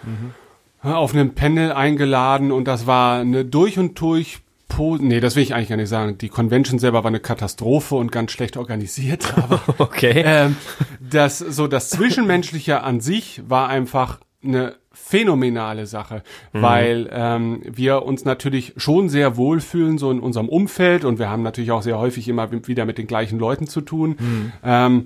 [0.82, 4.40] auf einem Panel eingeladen und das war eine durch und durch
[4.78, 6.18] nee, das will ich eigentlich gar nicht sagen.
[6.18, 10.24] Die Convention selber war eine Katastrophe und ganz schlecht organisiert, aber Okay.
[10.26, 10.56] ähm,
[11.00, 16.24] das so das zwischenmenschliche an sich war einfach eine phänomenale Sache,
[16.54, 21.42] weil ähm, wir uns natürlich schon sehr wohlfühlen so in unserem Umfeld und wir haben
[21.44, 24.18] natürlich auch sehr häufig immer wieder mit den gleichen Leuten zu tun.
[24.64, 25.06] Ähm,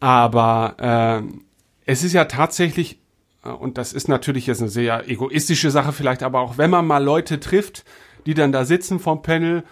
[0.00, 1.42] aber ähm,
[1.86, 2.98] es ist ja tatsächlich
[3.44, 6.86] äh, und das ist natürlich jetzt eine sehr egoistische Sache vielleicht, aber auch wenn man
[6.86, 7.84] mal Leute trifft,
[8.26, 9.64] die dann da sitzen vom Panel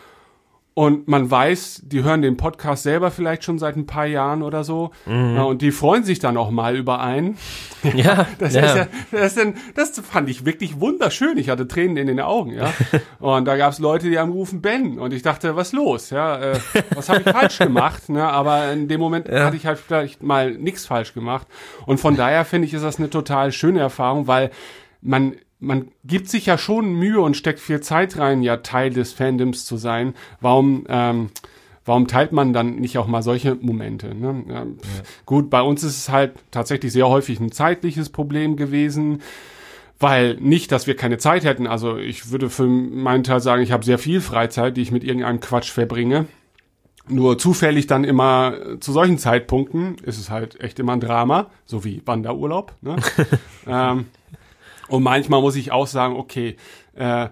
[0.74, 4.64] und man weiß, die hören den Podcast selber vielleicht schon seit ein paar Jahren oder
[4.64, 7.36] so ja, und die freuen sich dann auch mal über einen.
[7.94, 8.62] ja, Das ja.
[8.62, 11.36] ist ja, das, ist, das fand ich wirklich wunderschön.
[11.36, 12.72] Ich hatte Tränen in den Augen, ja.
[13.18, 16.40] Und da gab es Leute, die haben gerufen Ben und ich dachte, was los, ja,
[16.40, 16.58] äh,
[16.94, 18.26] was habe ich falsch gemacht, ne?
[18.26, 21.46] Aber in dem Moment hatte ich halt vielleicht mal nichts falsch gemacht
[21.86, 24.50] und von daher finde ich, ist das eine total schöne Erfahrung, weil
[25.00, 29.12] man man gibt sich ja schon Mühe und steckt viel Zeit rein, ja Teil des
[29.12, 30.14] Fandoms zu sein.
[30.40, 31.30] Warum, ähm,
[31.84, 34.14] warum teilt man dann nicht auch mal solche Momente?
[34.14, 34.44] Ne?
[34.48, 34.66] Ja, ja.
[35.24, 39.22] Gut, bei uns ist es halt tatsächlich sehr häufig ein zeitliches Problem gewesen
[39.98, 41.68] weil nicht, dass wir keine Zeit hätten.
[41.68, 45.04] Also ich würde für meinen Teil sagen, ich habe sehr viel Freizeit, die ich mit
[45.04, 46.26] irgendeinem Quatsch verbringe.
[47.08, 51.84] Nur zufällig dann immer zu solchen Zeitpunkten ist es halt echt immer ein Drama, so
[51.84, 52.74] wie Wanderurlaub.
[52.80, 52.96] Ne?
[53.68, 54.06] ähm,
[54.92, 56.56] und manchmal muss ich auch sagen, okay,
[56.94, 57.28] äh,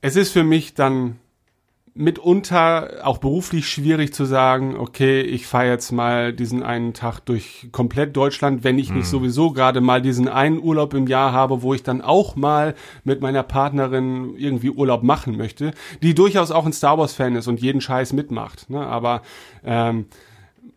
[0.00, 1.18] es ist für mich dann
[1.94, 7.68] mitunter auch beruflich schwierig zu sagen, okay, ich fahre jetzt mal diesen einen Tag durch
[7.72, 9.10] komplett Deutschland, wenn ich nicht mhm.
[9.10, 13.20] sowieso gerade mal diesen einen Urlaub im Jahr habe, wo ich dann auch mal mit
[13.20, 15.72] meiner Partnerin irgendwie Urlaub machen möchte,
[16.02, 18.70] die durchaus auch ein Star Wars Fan ist und jeden Scheiß mitmacht.
[18.70, 18.86] Ne?
[18.86, 19.22] Aber
[19.64, 20.06] ähm,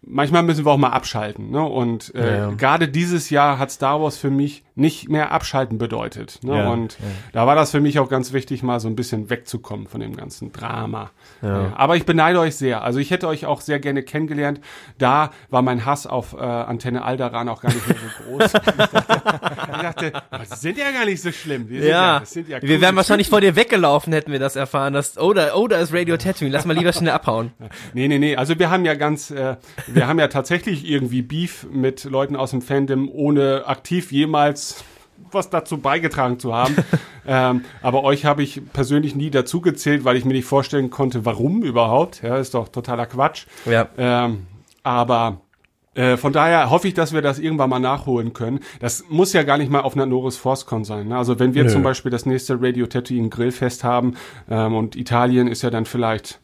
[0.01, 1.51] manchmal müssen wir auch mal abschalten.
[1.51, 1.63] Ne?
[1.63, 2.51] Und äh, ja, ja.
[2.51, 6.39] gerade dieses Jahr hat Star Wars für mich nicht mehr abschalten bedeutet.
[6.43, 6.57] Ne?
[6.57, 6.97] Ja, und
[7.33, 10.15] da war das für mich auch ganz wichtig, mal so ein bisschen wegzukommen von dem
[10.15, 11.11] ganzen Drama.
[11.41, 12.83] aber ich beneide euch sehr.
[12.83, 14.61] Also ich hätte euch auch sehr gerne kennengelernt.
[14.97, 18.53] Da war mein Hass auf äh, Antenne Alderan auch gar nicht mehr so groß.
[18.53, 21.67] ich dachte, das sind ja gar nicht so schlimm.
[21.67, 24.93] Die ja, ja wir wären wahrscheinlich vor dir weggelaufen, hätten wir das erfahren.
[24.93, 26.51] Dass, oh, da, oh, da ist Radio Tattooing.
[26.51, 27.51] Lass mal lieber schnell abhauen.
[27.93, 28.35] Nee, nee, nee.
[28.35, 29.55] Also wir haben ja ganz, äh,
[29.87, 34.66] wir haben ja tatsächlich irgendwie Beef mit Leuten aus dem Fandom, ohne aktiv jemals
[35.31, 36.75] was dazu beigetragen zu haben.
[37.27, 41.25] ähm, aber euch habe ich persönlich nie dazu gezählt, weil ich mir nicht vorstellen konnte,
[41.25, 42.21] warum überhaupt.
[42.23, 43.45] Ja, ist doch totaler Quatsch.
[43.65, 43.87] Ja.
[43.97, 44.47] Ähm,
[44.83, 45.41] aber
[45.97, 48.59] äh, von daher hoffe ich, dass wir das irgendwann mal nachholen können.
[48.79, 51.07] Das muss ja gar nicht mal auf einer Norris Forcecon sein.
[51.07, 51.17] Ne?
[51.17, 51.69] Also wenn wir Nö.
[51.71, 54.15] zum Beispiel das nächste Radio Tatooine Grillfest haben
[54.49, 56.39] ähm, und Italien ist ja dann vielleicht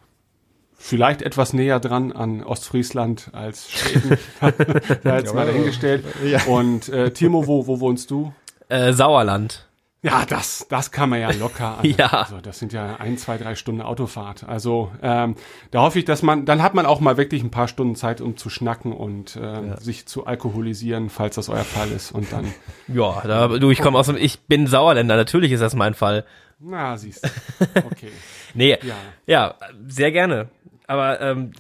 [0.76, 4.18] vielleicht etwas näher dran an Ostfriesland als Schweden.
[5.04, 6.04] da jetzt mal dahingestellt.
[6.26, 6.44] Ja.
[6.46, 8.34] Und äh, Timo, wo, wo wohnst du?
[8.70, 9.68] Äh, Sauerland.
[10.04, 11.80] Ja, das, das kann man ja locker.
[11.84, 12.08] ja.
[12.08, 14.44] Also das sind ja ein, zwei, drei Stunden Autofahrt.
[14.44, 15.38] Also ähm,
[15.72, 18.20] da hoffe ich, dass man, dann hat man auch mal wirklich ein paar Stunden Zeit,
[18.20, 19.80] um zu schnacken und äh, ja.
[19.80, 22.12] sich zu alkoholisieren, falls das euer Fall ist.
[22.12, 22.54] Und dann.
[22.90, 25.16] Ja, da, du, ich komme aus dem, ich bin Sauerländer.
[25.16, 26.26] Natürlich ist das mein Fall.
[26.60, 27.66] Na, siehst du.
[27.86, 28.12] Okay.
[28.54, 28.96] nee, ja.
[29.26, 29.56] ja,
[29.88, 30.50] sehr gerne.
[30.86, 31.54] Aber ähm,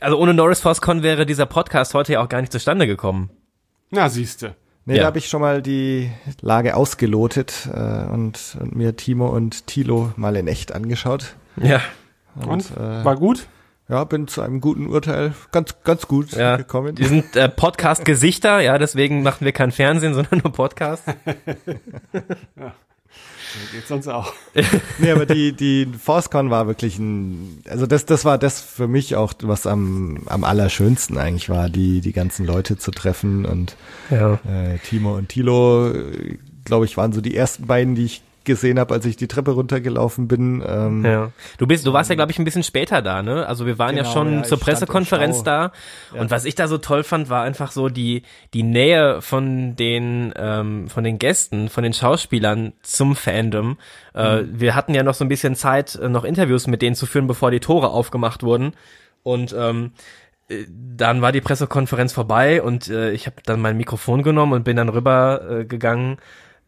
[0.00, 3.30] also ohne Norris Foscon wäre dieser Podcast heute ja auch gar nicht zustande gekommen.
[3.90, 4.56] Na, siehste.
[4.88, 5.00] Nee, ja.
[5.00, 6.10] da habe ich schon mal die
[6.40, 11.34] Lage ausgelotet äh, und, und mir Timo und Tilo mal in echt angeschaut.
[11.60, 11.80] Ja.
[12.36, 13.48] Und, und äh, war gut?
[13.88, 16.56] Ja, bin zu einem guten Urteil ganz, ganz gut ja.
[16.56, 16.94] gekommen.
[16.94, 21.02] Die sind äh, Podcast-Gesichter, ja, deswegen machen wir kein Fernsehen, sondern nur Podcast.
[22.56, 22.74] ja.
[23.72, 24.32] Geht sonst auch.
[24.98, 29.16] nee, aber die, die ForceCon war wirklich ein, also das, das war das für mich
[29.16, 33.76] auch, was am, am allerschönsten eigentlich war, die, die ganzen Leute zu treffen und
[34.10, 34.34] ja.
[34.44, 38.78] äh, Timo und Tilo, äh, glaube ich, waren so die ersten beiden, die ich gesehen
[38.78, 40.64] habe, als ich die Treppe runtergelaufen bin.
[40.66, 41.30] Ähm, ja.
[41.58, 43.46] Du bist, du warst ja glaube ich ein bisschen später da, ne?
[43.46, 45.72] Also wir waren genau, ja schon ja, zur Pressekonferenz da
[46.14, 46.20] ja.
[46.20, 48.22] und was ich da so toll fand, war einfach so die
[48.54, 53.76] die Nähe von den ähm, von den Gästen, von den Schauspielern zum Fandom.
[54.14, 54.60] Äh, mhm.
[54.60, 57.26] Wir hatten ja noch so ein bisschen Zeit, äh, noch Interviews mit denen zu führen,
[57.26, 58.72] bevor die Tore aufgemacht wurden
[59.22, 59.92] und ähm,
[60.48, 64.64] äh, dann war die Pressekonferenz vorbei und äh, ich habe dann mein Mikrofon genommen und
[64.64, 66.18] bin dann rüber äh, gegangen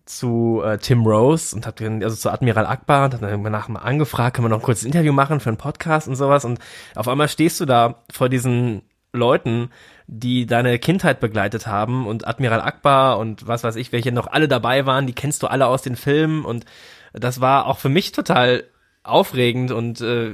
[0.08, 3.80] zu äh, Tim Rose und hat also zu Admiral Akbar und hat dann danach mal
[3.80, 6.58] angefragt, kann man noch ein kurzes Interview machen für einen Podcast und sowas und
[6.94, 8.82] auf einmal stehst du da vor diesen
[9.12, 9.70] Leuten,
[10.06, 14.48] die deine Kindheit begleitet haben und Admiral Akbar und was weiß ich, welche noch alle
[14.48, 16.64] dabei waren, die kennst du alle aus den Filmen und
[17.12, 18.64] das war auch für mich total
[19.02, 20.30] aufregend und äh,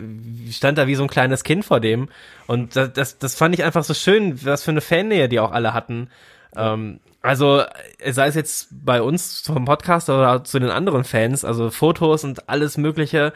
[0.50, 2.08] stand da wie so ein kleines Kind vor dem
[2.46, 5.52] und das, das, das fand ich einfach so schön, was für eine Fannähe die auch
[5.52, 6.10] alle hatten.
[6.56, 7.62] Ähm, also
[8.06, 12.50] sei es jetzt bei uns vom Podcast oder zu den anderen Fans, also Fotos und
[12.50, 13.32] alles Mögliche,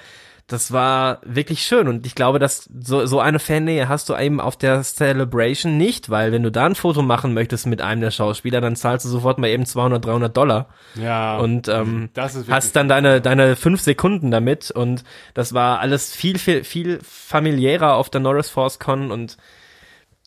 [0.47, 4.40] das war wirklich schön und ich glaube, dass so, so eine Fannähe hast du eben
[4.40, 8.10] auf der Celebration nicht, weil wenn du da ein Foto machen möchtest mit einem der
[8.10, 10.69] Schauspieler, dann zahlst du sofort mal eben 200, 300 Dollar.
[10.94, 11.39] Ja.
[11.39, 12.10] Und ähm,
[12.51, 15.02] hast dann deine deine fünf Sekunden damit und
[15.32, 19.39] das war alles viel viel viel familiärer auf der Norris Force Con und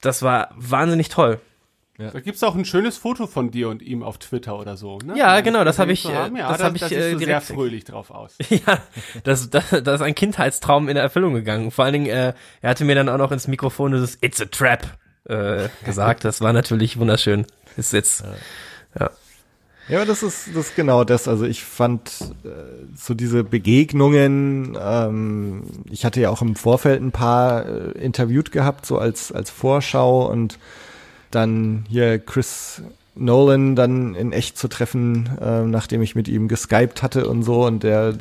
[0.01, 1.39] das war wahnsinnig toll.
[2.01, 2.09] Ja.
[2.09, 4.97] Da gibt's auch ein schönes Foto von dir und ihm auf Twitter oder so.
[5.05, 5.15] Ne?
[5.15, 7.41] Ja, das genau, das habe ich, ja, das da, habe ich da äh, direkt sehr
[7.41, 8.37] fröhlich drauf aus.
[8.49, 8.79] ja,
[9.23, 11.69] das, das, das ist ein Kindheitstraum in Erfüllung gegangen.
[11.69, 14.45] Vor allen Dingen, äh, er hatte mir dann auch noch ins Mikrofon dieses It's a
[14.45, 16.25] Trap äh, gesagt.
[16.25, 17.45] Das war natürlich wunderschön.
[17.77, 18.35] Ist jetzt, ja.
[18.99, 19.11] ja.
[19.87, 21.27] Ja, das ist das ist genau das.
[21.27, 22.09] Also ich fand
[22.45, 22.49] äh,
[22.95, 24.77] so diese Begegnungen.
[24.79, 29.49] Ähm, ich hatte ja auch im Vorfeld ein paar äh, interviewt gehabt, so als als
[29.49, 30.59] Vorschau und
[31.31, 32.81] dann hier Chris
[33.15, 37.65] Nolan dann in echt zu treffen, äh, nachdem ich mit ihm geskypt hatte und so.
[37.65, 38.13] Und der,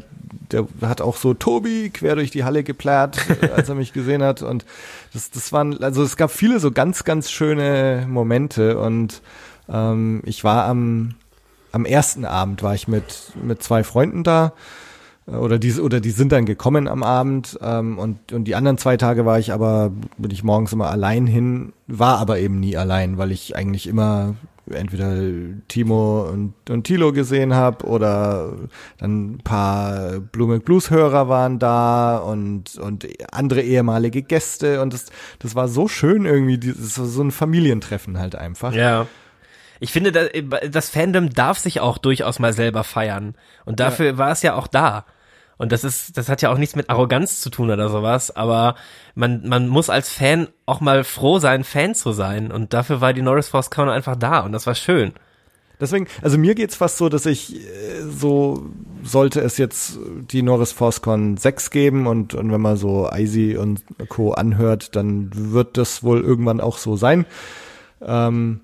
[0.50, 4.22] der hat auch so Tobi quer durch die Halle geplärt, äh, als er mich gesehen
[4.22, 4.42] hat.
[4.42, 4.64] Und
[5.12, 8.78] das, das waren, also es gab viele so ganz, ganz schöne Momente.
[8.78, 9.22] Und
[9.68, 11.14] ähm, ich war am,
[11.72, 14.52] am ersten Abend war ich mit, mit zwei Freunden da
[15.26, 18.96] oder die, oder die sind dann gekommen am Abend ähm, und, und die anderen zwei
[18.96, 23.18] Tage war ich aber, bin ich morgens immer allein hin, war aber eben nie allein,
[23.18, 24.34] weil ich eigentlich immer
[24.70, 25.20] entweder
[25.68, 28.52] Timo und, und Tilo gesehen habe oder
[28.98, 35.06] dann ein paar Blume Blues Hörer waren da und und andere ehemalige Gäste und das
[35.38, 38.72] das war so schön irgendwie das war so ein Familientreffen halt einfach.
[38.72, 39.06] Ja.
[39.80, 40.12] Ich finde,
[40.70, 43.34] das Fandom darf sich auch durchaus mal selber feiern.
[43.64, 44.18] Und dafür ja.
[44.18, 45.06] war es ja auch da.
[45.56, 48.76] Und das ist, das hat ja auch nichts mit Arroganz zu tun oder sowas, aber
[49.14, 52.50] man, man muss als Fan auch mal froh sein, Fan zu sein.
[52.50, 55.12] Und dafür war die Norris Force Con einfach da und das war schön.
[55.78, 58.70] Deswegen, also mir geht's fast so, dass ich äh, so
[59.02, 59.98] sollte es jetzt
[60.30, 64.32] die Norris Force Con 6 geben und, und wenn man so Icy und Co.
[64.32, 67.26] anhört, dann wird das wohl irgendwann auch so sein.
[68.00, 68.60] Ähm,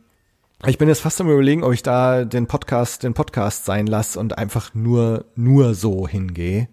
[0.66, 4.18] ich bin jetzt fast am überlegen, ob ich da den Podcast, den Podcast sein lasse
[4.18, 6.68] und einfach nur, nur so hingehe.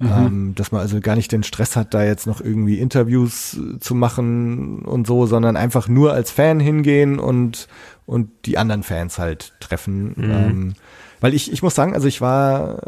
[0.00, 0.12] Mhm.
[0.12, 3.80] Ähm, dass man also gar nicht den Stress hat, da jetzt noch irgendwie Interviews äh,
[3.80, 7.66] zu machen und so, sondern einfach nur als Fan hingehen und,
[8.06, 10.14] und die anderen Fans halt treffen.
[10.16, 10.30] Mhm.
[10.30, 10.74] Ähm,
[11.20, 12.80] weil ich, ich muss sagen, also ich war,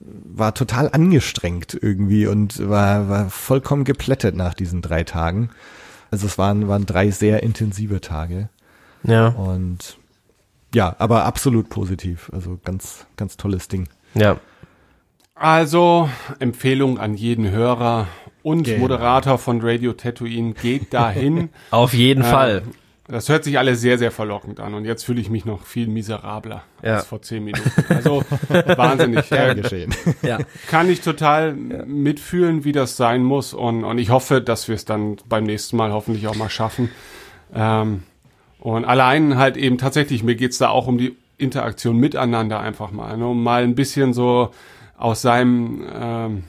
[0.00, 5.48] war total angestrengt irgendwie und war, war vollkommen geplättet nach diesen drei Tagen.
[6.10, 8.50] Also es waren, waren drei sehr intensive Tage.
[9.04, 9.28] Ja.
[9.28, 9.96] Und
[10.74, 12.30] ja, aber absolut positiv.
[12.32, 13.88] Also ganz, ganz tolles Ding.
[14.14, 14.38] Ja.
[15.34, 16.08] Also,
[16.38, 18.06] Empfehlung an jeden Hörer
[18.42, 18.80] und genau.
[18.80, 21.48] Moderator von Radio Tatooine, geht dahin.
[21.70, 22.62] Auf jeden äh, Fall.
[23.08, 25.88] Das hört sich alles sehr, sehr verlockend an und jetzt fühle ich mich noch viel
[25.88, 26.96] miserabler ja.
[26.96, 27.70] als vor zehn Minuten.
[27.88, 29.30] Also wahnsinnig.
[29.32, 29.94] Äh, geschehen.
[30.22, 30.38] Ja.
[30.68, 31.84] Kann ich total ja.
[31.84, 35.76] mitfühlen, wie das sein muss und, und ich hoffe, dass wir es dann beim nächsten
[35.76, 36.90] Mal hoffentlich auch mal schaffen.
[37.52, 38.04] Ähm,
[38.62, 43.16] und allein halt eben tatsächlich, mir geht's da auch um die Interaktion miteinander einfach mal,
[43.16, 44.52] ne, um mal ein bisschen so
[44.96, 46.44] aus seinem ähm,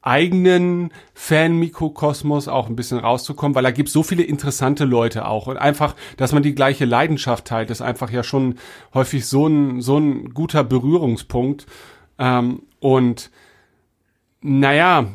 [0.00, 5.46] eigenen Fan-Mikrokosmos auch ein bisschen rauszukommen, weil da gibt so viele interessante Leute auch.
[5.46, 8.54] Und einfach, dass man die gleiche Leidenschaft teilt, ist einfach ja schon
[8.94, 11.66] häufig so ein so ein guter Berührungspunkt.
[12.18, 13.30] Ähm, und
[14.40, 15.06] naja,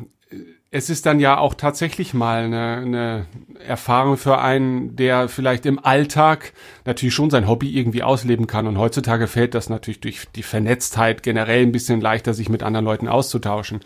[0.72, 3.26] es ist dann ja auch tatsächlich mal eine, eine
[3.66, 6.52] Erfahrung für einen, der vielleicht im Alltag
[6.84, 8.68] natürlich schon sein Hobby irgendwie ausleben kann.
[8.68, 12.84] Und heutzutage fällt das natürlich durch die Vernetztheit generell ein bisschen leichter, sich mit anderen
[12.84, 13.80] Leuten auszutauschen.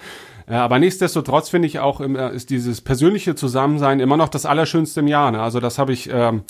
[0.47, 5.09] Äh, aber nichtsdestotrotz finde ich auch, ist dieses persönliche Zusammensein immer noch das Allerschönste im
[5.09, 5.31] Jahr.
[5.31, 5.41] Ne?
[5.41, 6.43] Also das habe ich ähm, äh,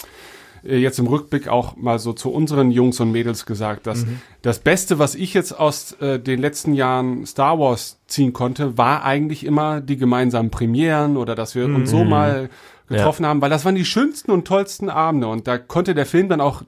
[0.64, 4.20] jetzt im Rückblick auch mal so zu unseren Jungs und Mädels gesagt, dass mhm.
[4.42, 9.04] das Beste, was ich jetzt aus äh, den letzten Jahren Star Wars ziehen konnte, war
[9.04, 11.76] eigentlich immer die gemeinsamen Premieren oder dass wir mhm.
[11.76, 12.48] uns so mal
[12.88, 13.28] getroffen ja.
[13.28, 16.40] haben, weil das waren die schönsten und tollsten Abende und da konnte der Film dann
[16.40, 16.62] auch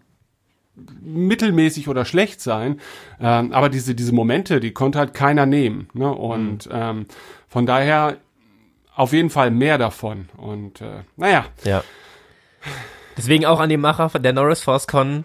[1.01, 2.81] mittelmäßig oder schlecht sein,
[3.21, 6.13] ähm, aber diese diese Momente, die konnte halt keiner nehmen, ne?
[6.13, 6.73] Und mhm.
[6.73, 7.07] ähm,
[7.49, 8.19] von daher
[8.95, 11.47] auf jeden Fall mehr davon und äh, naja.
[11.65, 11.83] Ja.
[13.17, 15.25] Deswegen auch an die Macher der Norris Force Con.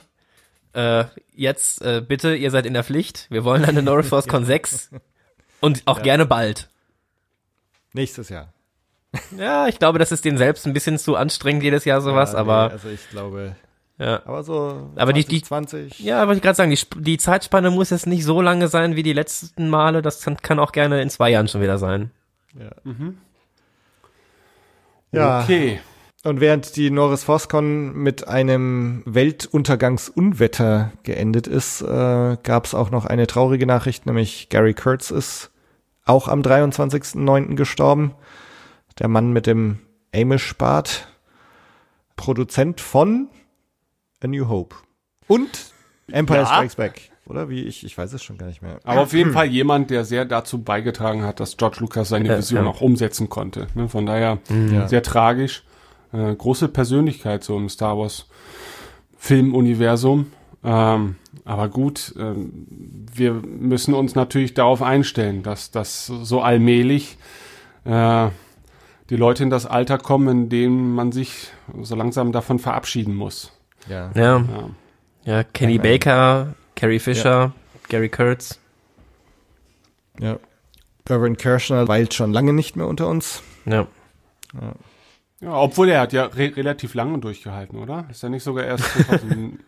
[0.74, 3.28] Äh, jetzt äh, bitte, ihr seid in der Pflicht.
[3.30, 4.92] Wir wollen eine Norris Force Con 6
[5.60, 6.04] und auch ja.
[6.04, 6.70] gerne bald.
[7.94, 8.54] Nächstes Jahr.
[9.38, 12.40] Ja, ich glaube, das ist denen selbst ein bisschen zu anstrengend jedes Jahr sowas, ja,
[12.40, 13.56] aber nee, also ich glaube
[13.98, 14.22] ja.
[14.26, 16.00] Aber so aber 20, die, die 20.
[16.00, 19.04] Ja, wollte ich gerade sagen, die, die Zeitspanne muss jetzt nicht so lange sein wie
[19.04, 22.12] die letzten Male, das kann, kann auch gerne in zwei Jahren schon wieder sein.
[22.58, 22.72] Ja.
[22.84, 23.18] Mhm.
[25.12, 25.42] Ja.
[25.44, 25.82] Okay.
[26.24, 33.06] Und während die Norris Foscon mit einem Weltuntergangsunwetter geendet ist, äh, gab es auch noch
[33.06, 35.50] eine traurige Nachricht, nämlich Gary Kurtz ist
[36.06, 37.56] auch am 23.09.
[37.56, 38.14] gestorben.
[39.00, 39.80] Der Mann mit dem
[40.14, 41.08] Amish-Bart,
[42.18, 43.30] Produzent von
[44.24, 44.76] A New Hope
[45.28, 45.72] und
[46.12, 46.46] Empire ja.
[46.46, 47.12] Strikes Back.
[47.26, 48.80] Oder wie ich, ich weiß es schon gar nicht mehr.
[48.84, 52.68] Aber auf jeden Fall jemand, der sehr dazu beigetragen hat, dass George Lucas seine Vision
[52.68, 53.68] auch umsetzen konnte.
[53.74, 54.88] Ne, von daher ja.
[54.88, 55.64] sehr tragisch
[56.14, 58.28] äh, große Persönlichkeit so im Star Wars
[59.18, 60.32] Filmuniversum.
[60.64, 61.16] Ähm,
[61.46, 62.34] aber gut, äh,
[63.14, 67.18] wir müssen uns natürlich darauf einstellen, dass das so allmählich
[67.86, 68.30] äh,
[69.10, 71.52] die Leute in das Alter kommen, in dem man sich
[71.82, 73.52] so langsam davon verabschieden muss.
[73.90, 74.12] Ja.
[74.16, 74.70] Ja, ja.
[75.26, 77.54] ja Kenny ja, Baker, Carrie Fisher, ja.
[77.90, 78.60] Gary Kurtz.
[80.20, 80.38] Ja.
[81.10, 83.44] Irvin Kirschner weilt schon lange nicht mehr unter uns.
[83.66, 83.88] Ja.
[84.54, 84.74] ja.
[85.42, 88.06] Ja, obwohl er hat ja re relativ lange durchgehalten, oder?
[88.12, 89.60] Ist er nicht sogar erst 2000,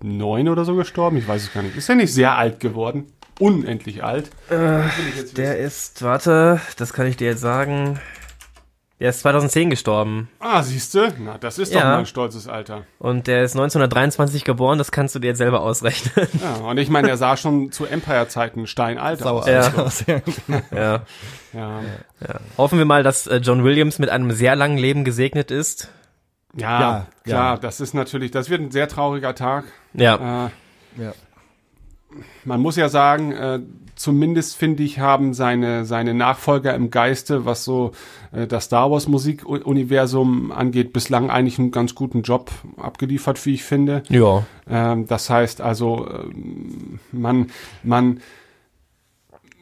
[0.00, 1.16] 2009 oder so gestorben.
[1.16, 1.76] Ich weiß es gar nicht.
[1.76, 3.06] Ist ja nicht sehr alt geworden.
[3.40, 4.30] Unendlich alt.
[4.50, 7.98] Der ist, warte, das kann ich dir jetzt sagen.
[9.00, 10.28] Der ist 2010 gestorben.
[10.40, 11.86] Ah, siehste, na, das ist doch Ja.
[11.86, 12.84] mal ein stolzes Alter.
[12.98, 16.28] Und der ist 1923 geboren, das kannst du dir jetzt selber ausrechnen.
[16.40, 19.40] Ja, und ich meine, er sah schon zu Empire-Zeiten steinalt Sauer.
[19.40, 19.46] aus.
[19.48, 19.72] Ja.
[19.76, 20.04] aus.
[20.06, 20.20] Ja.
[20.70, 21.02] ja.
[21.54, 21.80] Ja.
[22.58, 25.88] Hoffen wir mal, dass äh, John Williams mit einem sehr langen Leben gesegnet ist.
[26.54, 27.56] Ja, Ja, klar, ja.
[27.58, 29.64] das ist natürlich, das wird ein sehr trauriger Tag.
[29.94, 30.46] Ja.
[30.46, 30.50] Äh,
[31.02, 31.12] Ja.
[32.44, 33.60] Man muss ja sagen, äh,
[33.94, 37.92] zumindest finde ich, haben seine, seine Nachfolger im Geiste, was so
[38.32, 43.64] äh, das Star Wars Musikuniversum angeht, bislang eigentlich einen ganz guten Job abgeliefert, wie ich
[43.64, 44.02] finde.
[44.08, 44.44] Ja.
[44.68, 47.50] Ähm, das heißt also, ähm, man,
[47.82, 48.20] man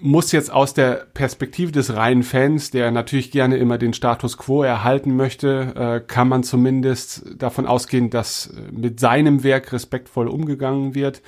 [0.01, 4.63] muss jetzt aus der Perspektive des reinen Fans, der natürlich gerne immer den Status quo
[4.63, 10.95] erhalten möchte, äh, kann man zumindest davon ausgehen, dass äh, mit seinem Werk respektvoll umgegangen
[10.95, 11.23] wird.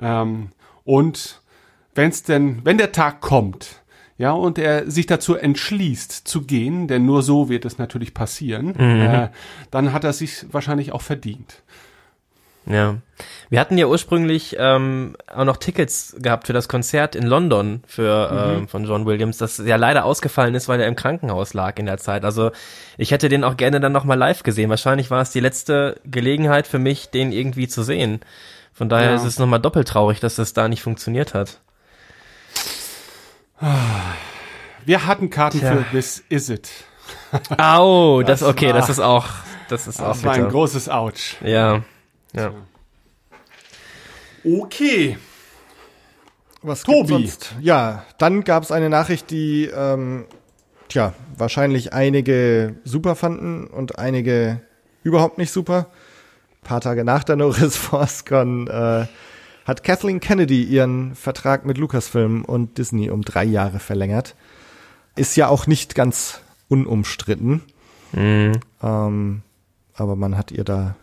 [0.00, 0.50] Ähm,
[0.84, 1.40] und
[1.94, 3.82] wenn's denn, wenn der Tag kommt,
[4.18, 8.74] ja, und er sich dazu entschließt zu gehen, denn nur so wird es natürlich passieren,
[8.76, 9.28] äh,
[9.70, 11.62] dann hat er sich wahrscheinlich auch verdient.
[12.66, 12.96] Ja.
[13.48, 18.56] Wir hatten ja ursprünglich ähm, auch noch Tickets gehabt für das Konzert in London für
[18.56, 21.86] ähm, von John Williams, das ja leider ausgefallen ist, weil er im Krankenhaus lag in
[21.86, 22.24] der Zeit.
[22.24, 22.50] Also
[22.98, 24.68] ich hätte den auch gerne dann nochmal live gesehen.
[24.68, 28.20] Wahrscheinlich war es die letzte Gelegenheit für mich, den irgendwie zu sehen.
[28.76, 29.16] Von daher Ja.
[29.16, 31.60] ist es nochmal doppelt traurig, dass das da nicht funktioniert hat.
[34.84, 35.72] Wir hatten Karten Tja.
[35.76, 36.68] für This Is It.
[37.56, 39.26] Au, das, Das okay, war- das ist auch,
[39.70, 40.52] das ist Das auch war ein bitter.
[40.52, 41.40] großes Ouch.
[41.42, 41.82] Ja.
[42.34, 42.52] Ja.
[44.44, 45.16] Okay.
[46.62, 46.98] Was Tobi.
[47.22, 47.54] gibt's sonst?
[47.60, 50.26] Ja, dann gab es eine Nachricht, die ähm,
[50.88, 54.60] tja, wahrscheinlich einige super fanden und einige
[55.02, 55.86] überhaupt nicht super.
[56.66, 59.06] Ein paar Tage nach der Norris ForceCon äh,
[59.64, 64.34] hat Kathleen Kennedy ihren Vertrag mit Lucasfilm und Disney um drei Jahre verlängert.
[65.14, 67.62] Ist ja auch nicht ganz unumstritten.
[68.10, 68.54] Mhm.
[68.82, 69.42] Ähm,
[69.94, 70.96] aber man hat ihr da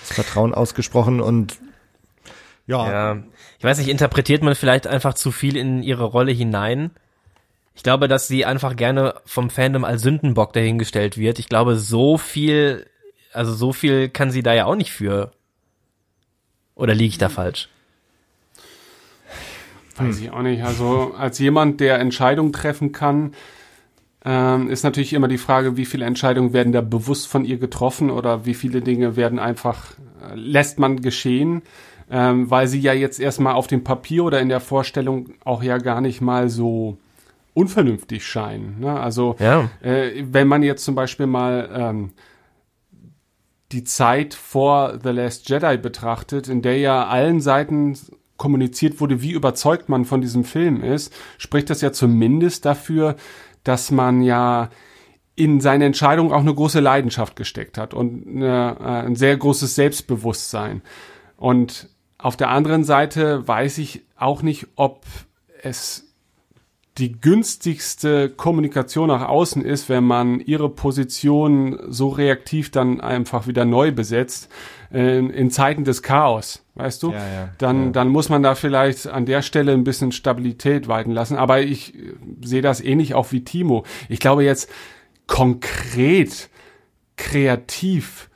[0.00, 1.58] das Vertrauen ausgesprochen und
[2.66, 3.22] ja, Ja,
[3.60, 6.90] ich weiß nicht, interpretiert man vielleicht einfach zu viel in ihre Rolle hinein?
[7.76, 11.38] Ich glaube, dass sie einfach gerne vom Fandom als Sündenbock dahingestellt wird.
[11.38, 12.84] Ich glaube, so viel,
[13.32, 15.30] also so viel kann sie da ja auch nicht für.
[16.74, 17.68] Oder liege ich da falsch?
[19.96, 20.62] Weiß ich auch nicht.
[20.62, 23.34] Also als jemand, der Entscheidungen treffen kann,
[24.24, 28.10] ähm, ist natürlich immer die Frage, wie viele Entscheidungen werden da bewusst von ihr getroffen
[28.10, 29.92] oder wie viele Dinge werden einfach,
[30.22, 31.62] äh, lässt man geschehen,
[32.10, 35.78] ähm, weil sie ja jetzt erstmal auf dem Papier oder in der Vorstellung auch ja
[35.78, 36.96] gar nicht mal so
[37.54, 38.80] unvernünftig scheinen.
[38.80, 38.98] Ne?
[39.00, 39.68] Also Ja.
[39.82, 42.10] äh, wenn man jetzt zum Beispiel mal ähm,
[43.72, 47.98] die Zeit vor The Last Jedi betrachtet, in der ja allen Seiten
[48.36, 53.16] kommuniziert wurde, wie überzeugt man von diesem Film ist, spricht das ja zumindest dafür,
[53.64, 54.70] dass man ja
[55.34, 59.74] in seine Entscheidung auch eine große Leidenschaft gesteckt hat und eine, äh, ein sehr großes
[59.74, 60.82] Selbstbewusstsein.
[61.36, 65.04] Und auf der anderen Seite weiß ich auch nicht, ob
[65.62, 66.07] es
[66.98, 73.64] die günstigste Kommunikation nach außen ist, wenn man ihre Position so reaktiv dann einfach wieder
[73.64, 74.50] neu besetzt,
[74.92, 77.12] äh, in Zeiten des Chaos, weißt du?
[77.12, 77.90] Ja, ja, dann, ja.
[77.92, 81.36] dann muss man da vielleicht an der Stelle ein bisschen Stabilität walten lassen.
[81.36, 83.84] Aber ich äh, sehe das ähnlich auch wie Timo.
[84.08, 84.68] Ich glaube jetzt
[85.26, 86.50] konkret,
[87.16, 88.27] kreativ,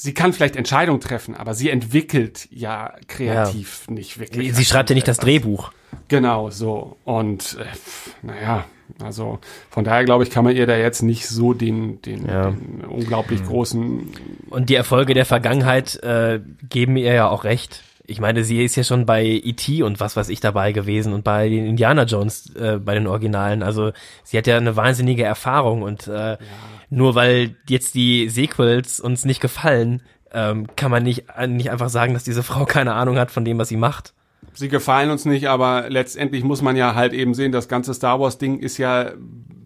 [0.00, 4.48] sie kann vielleicht Entscheidungen treffen, aber sie entwickelt ja kreativ nicht wirklich.
[4.48, 5.72] Sie, sie schreibt ja nicht das Drehbuch.
[6.08, 6.96] Genau, so.
[7.04, 8.64] Und äh, naja,
[9.02, 12.50] also von daher glaube ich, kann man ihr da jetzt nicht so den, den, Ja.
[12.50, 14.08] den unglaublich großen.
[14.48, 17.82] Und die Erfolge der Vergangenheit äh, geben ihr ja auch recht.
[18.10, 19.84] Ich meine, sie ist ja schon bei E.T.
[19.84, 23.62] und was weiß ich dabei gewesen und bei den Indiana Jones, äh, bei den Originalen.
[23.62, 23.92] Also
[24.24, 26.36] sie hat ja eine wahnsinnige Erfahrung und äh,
[26.88, 31.88] nur weil jetzt die Sequels uns nicht gefallen, ähm, kann man nicht, äh, nicht einfach
[31.88, 34.12] sagen, dass diese Frau keine Ahnung hat von dem, was sie macht.
[34.54, 38.18] Sie gefallen uns nicht, aber letztendlich muss man ja halt eben sehen, das ganze Star
[38.18, 39.12] Wars Ding ist ja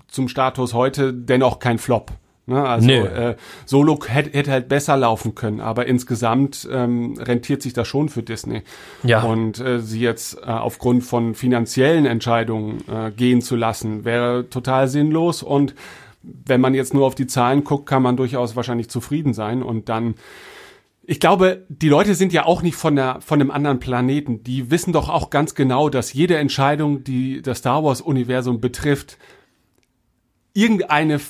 [0.07, 2.13] zum Status heute dennoch kein Flop.
[2.47, 2.63] Ne?
[2.63, 3.05] Also Nö.
[3.07, 8.11] äh, Solo hätte hätte halt besser laufen können, aber insgesamt ähm, rentiert sich das schon
[8.11, 8.63] für Disney.
[9.03, 9.23] Ja.
[9.23, 14.89] Und äh, sie jetzt äh, aufgrund von finanziellen Entscheidungen äh, gehen zu lassen, wäre total
[14.89, 15.43] sinnlos.
[15.43, 15.75] Und
[16.23, 19.63] wenn man jetzt nur auf die Zahlen guckt, kann man durchaus wahrscheinlich zufrieden sein.
[19.63, 20.15] Und dann,
[21.03, 24.43] ich glaube, die Leute sind ja auch nicht von, der, von einem anderen Planeten.
[24.43, 29.19] Die wissen doch auch ganz genau, dass jede Entscheidung, die das Star Wars-Universum betrifft,
[30.53, 31.21] irgendeine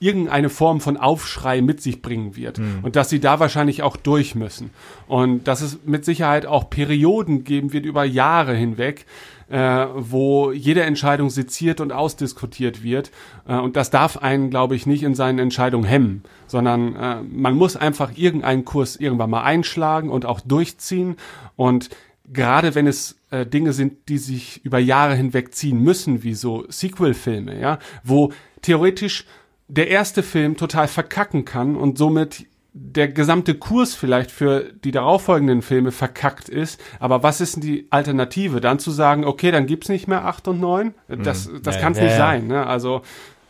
[0.00, 2.80] irgendeine Form von Aufschrei mit sich bringen wird mhm.
[2.82, 4.70] und dass sie da wahrscheinlich auch durch müssen
[5.06, 9.06] und dass es mit Sicherheit auch Perioden geben wird über Jahre hinweg,
[9.48, 13.10] äh, wo jede Entscheidung seziert und ausdiskutiert wird.
[13.46, 17.54] Äh, und das darf einen, glaube ich, nicht in seinen Entscheidungen hemmen, sondern äh, man
[17.54, 21.16] muss einfach irgendeinen Kurs irgendwann mal einschlagen und auch durchziehen.
[21.56, 21.90] Und
[22.30, 26.66] gerade wenn es äh, Dinge sind, die sich über Jahre hinweg ziehen müssen, wie so
[26.68, 29.24] Sequel-Filme, ja, wo theoretisch
[29.68, 35.62] der erste Film total verkacken kann und somit der gesamte Kurs vielleicht für die darauffolgenden
[35.62, 38.60] Filme verkackt ist, aber was ist denn die Alternative?
[38.60, 40.94] Dann zu sagen, okay, dann gibt's nicht mehr acht und neun?
[41.08, 42.18] Das, das ja, kann es ja, nicht ja.
[42.18, 42.46] sein.
[42.46, 42.66] Ne?
[42.66, 43.02] Also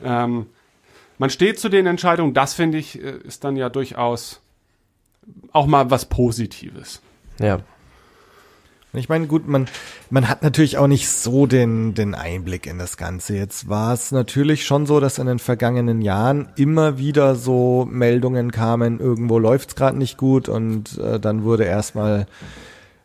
[0.02, 0.46] ähm,
[1.18, 4.40] man steht zu den Entscheidungen, das finde ich, äh, ist dann ja durchaus
[5.52, 7.02] auch mal was Positives.
[7.38, 7.60] Ja.
[8.94, 9.66] Ich meine, gut, man,
[10.08, 13.36] man hat natürlich auch nicht so den, den Einblick in das Ganze.
[13.36, 18.50] Jetzt war es natürlich schon so, dass in den vergangenen Jahren immer wieder so Meldungen
[18.50, 22.26] kamen, irgendwo läuft's gerade nicht gut und äh, dann wurde erstmal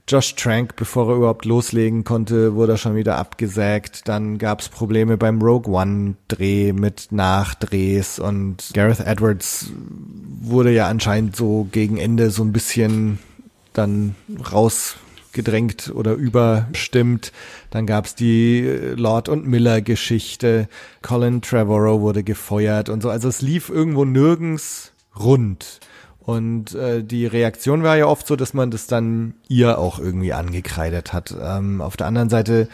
[0.08, 4.08] Josh Trank, bevor er überhaupt loslegen konnte, wurde er schon wieder abgesägt.
[4.08, 9.72] Dann gab's Probleme beim Rogue One Dreh mit Nachdrehs und Gareth Edwards
[10.42, 13.20] wurde ja anscheinend so gegen Ende so ein bisschen
[13.74, 14.16] dann
[14.52, 14.98] raus
[15.34, 17.32] gedrängt oder überstimmt.
[17.72, 20.68] Dann gab's die äh, Lord und Miller Geschichte.
[21.02, 23.10] Colin Trevorrow wurde gefeuert und so.
[23.10, 25.80] Also es lief irgendwo nirgends rund.
[26.26, 30.32] Und äh, die Reaktion war ja oft so, dass man das dann ihr auch irgendwie
[30.32, 31.36] angekreidet hat.
[31.38, 32.70] Ähm, auf der anderen Seite,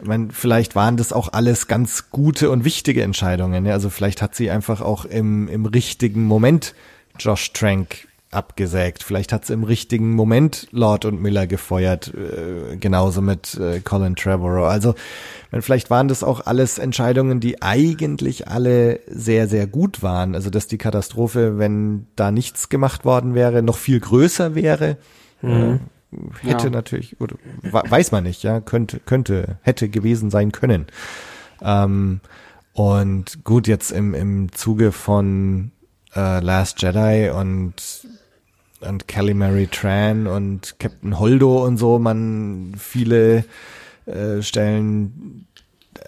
[0.00, 3.66] ich mein, vielleicht waren das auch alles ganz gute und wichtige Entscheidungen.
[3.66, 3.72] Ja?
[3.72, 6.76] Also vielleicht hat sie einfach auch im, im richtigen Moment
[7.18, 9.02] Josh Trank abgesägt.
[9.02, 14.16] Vielleicht hat sie im richtigen Moment Lord und Miller gefeuert, äh, genauso mit äh, Colin
[14.16, 14.66] Trevorrow.
[14.66, 14.94] Also
[15.52, 20.34] vielleicht waren das auch alles Entscheidungen, die eigentlich alle sehr, sehr gut waren.
[20.34, 24.96] Also dass die Katastrophe, wenn da nichts gemacht worden wäre, noch viel größer wäre.
[25.42, 25.80] Mhm.
[26.12, 26.70] Äh, hätte ja.
[26.70, 30.86] natürlich, oder weiß man nicht, ja, könnte, könnte, hätte gewesen sein können.
[31.62, 32.20] Ähm,
[32.72, 35.72] und gut, jetzt im, im Zuge von
[36.14, 37.74] äh, Last Jedi und
[38.82, 43.44] und Kelly Mary Tran und Captain Holdo und so, man viele
[44.06, 45.46] äh, stellen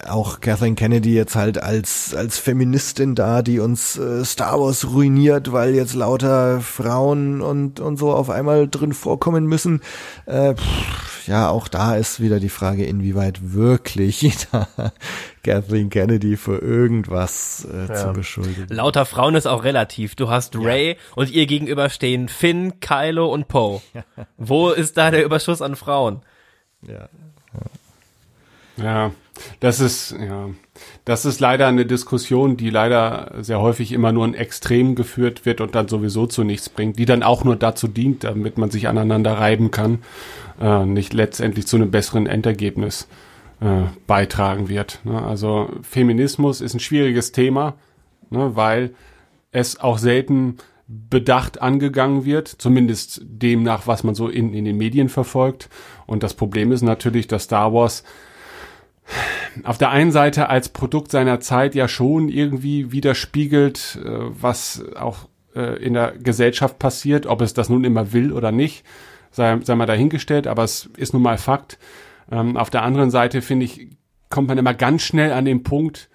[0.07, 5.51] auch Kathleen Kennedy jetzt halt als als Feministin da, die uns äh, Star Wars ruiniert,
[5.51, 9.81] weil jetzt lauter Frauen und und so auf einmal drin vorkommen müssen.
[10.25, 14.47] Äh, pff, ja, auch da ist wieder die Frage, inwieweit wirklich
[15.43, 17.95] Kathleen Kennedy für irgendwas äh, ja.
[17.95, 18.67] zu beschuldigen.
[18.69, 20.15] Lauter Frauen ist auch relativ.
[20.15, 20.95] Du hast Ray ja.
[21.15, 23.81] und ihr gegenüber stehen Finn, Kylo und Poe.
[24.37, 26.21] Wo ist da der Überschuss an Frauen?
[26.81, 27.09] Ja.
[28.77, 29.11] Ja,
[29.59, 30.49] das ist, ja,
[31.05, 35.61] das ist leider eine Diskussion, die leider sehr häufig immer nur in Extrem geführt wird
[35.61, 38.87] und dann sowieso zu nichts bringt, die dann auch nur dazu dient, damit man sich
[38.87, 39.99] aneinander reiben kann,
[40.59, 43.07] äh, nicht letztendlich zu einem besseren Endergebnis
[43.61, 44.99] äh, beitragen wird.
[45.03, 45.21] Ne?
[45.21, 47.75] Also Feminismus ist ein schwieriges Thema,
[48.29, 48.93] ne, weil
[49.51, 50.57] es auch selten
[50.87, 55.69] bedacht angegangen wird, zumindest demnach, was man so in, in den Medien verfolgt.
[56.05, 58.03] Und das Problem ist natürlich, dass Star Wars
[59.63, 65.27] auf der einen Seite als Produkt seiner Zeit ja schon irgendwie widerspiegelt, äh, was auch
[65.55, 68.83] äh, in der Gesellschaft passiert, ob es das nun immer will oder nicht,
[69.35, 71.77] sei, sei mal dahingestellt, aber es ist nun mal Fakt.
[72.31, 73.89] Ähm, auf der anderen Seite finde ich,
[74.29, 76.09] kommt man immer ganz schnell an den Punkt,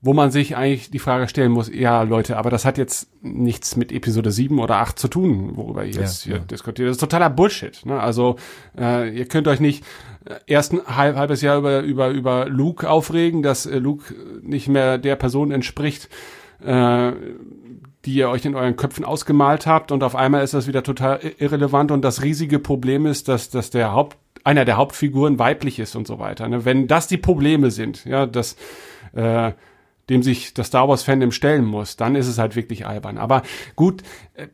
[0.00, 3.74] wo man sich eigentlich die Frage stellen muss, ja Leute, aber das hat jetzt nichts
[3.74, 6.44] mit Episode 7 oder 8 zu tun, worüber ihr jetzt ja, hier ja.
[6.44, 6.88] diskutiert.
[6.88, 7.86] Das ist totaler Bullshit.
[7.86, 7.98] Ne?
[7.98, 8.36] Also
[8.78, 9.82] äh, ihr könnt euch nicht
[10.26, 14.68] äh, erst ein halb, halbes Jahr über, über, über Luke aufregen, dass äh, Luke nicht
[14.68, 16.10] mehr der Person entspricht,
[16.62, 17.12] äh,
[18.04, 21.20] die ihr euch in euren Köpfen ausgemalt habt und auf einmal ist das wieder total
[21.38, 25.96] irrelevant und das riesige Problem ist, dass, dass der Haupt, einer der Hauptfiguren weiblich ist
[25.96, 26.48] und so weiter.
[26.48, 26.64] Ne?
[26.64, 28.56] Wenn das die Probleme sind, ja, dass
[29.14, 29.52] äh,
[30.10, 33.16] dem sich das Star Wars Fandom stellen muss, dann ist es halt wirklich albern.
[33.16, 33.42] Aber
[33.74, 34.02] gut,
[34.34, 34.48] äh,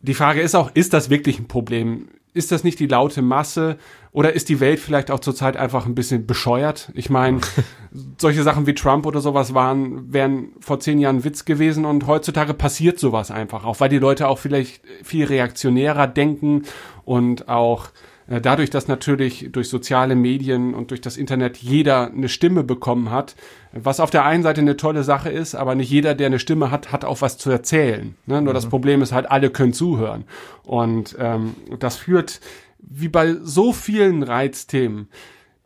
[0.00, 2.08] die Frage ist auch, ist das wirklich ein Problem?
[2.36, 3.78] Ist das nicht die laute Masse
[4.12, 6.90] oder ist die Welt vielleicht auch zurzeit einfach ein bisschen bescheuert?
[6.94, 7.40] Ich meine,
[8.18, 12.52] solche Sachen wie Trump oder sowas waren, wären vor zehn Jahren Witz gewesen und heutzutage
[12.52, 16.64] passiert sowas einfach, auch weil die Leute auch vielleicht viel reaktionärer denken
[17.04, 17.88] und auch
[18.28, 23.10] äh, dadurch, dass natürlich durch soziale Medien und durch das Internet jeder eine Stimme bekommen
[23.10, 23.36] hat,
[23.84, 26.70] was auf der einen Seite eine tolle Sache ist, aber nicht jeder, der eine Stimme
[26.70, 28.14] hat, hat auch was zu erzählen.
[28.26, 28.40] Ne?
[28.42, 28.54] Nur mhm.
[28.54, 30.24] das Problem ist halt, alle können zuhören.
[30.64, 32.40] Und ähm, das führt,
[32.78, 35.08] wie bei so vielen Reizthemen,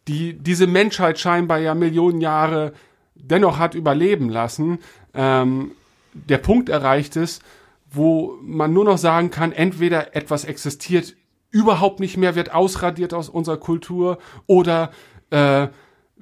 [0.09, 2.73] die diese Menschheit scheinbar ja Millionen Jahre
[3.15, 4.79] dennoch hat überleben lassen,
[5.15, 5.73] ähm,
[6.13, 7.43] der Punkt erreicht ist,
[7.93, 11.17] wo man nur noch sagen kann, entweder etwas existiert
[11.51, 14.91] überhaupt nicht mehr, wird ausradiert aus unserer Kultur oder
[15.31, 15.69] äh,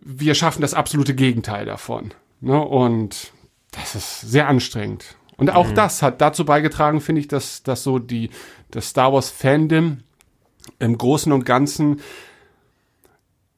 [0.04, 2.12] wir schaffen das absolute Gegenteil davon.
[2.40, 2.58] Ne?
[2.60, 3.32] Und
[3.72, 5.16] das ist sehr anstrengend.
[5.36, 5.74] Und auch mhm.
[5.74, 8.30] das hat dazu beigetragen, finde ich, dass, dass so die,
[8.70, 9.98] das Star Wars Fandom
[10.78, 12.00] im Großen und Ganzen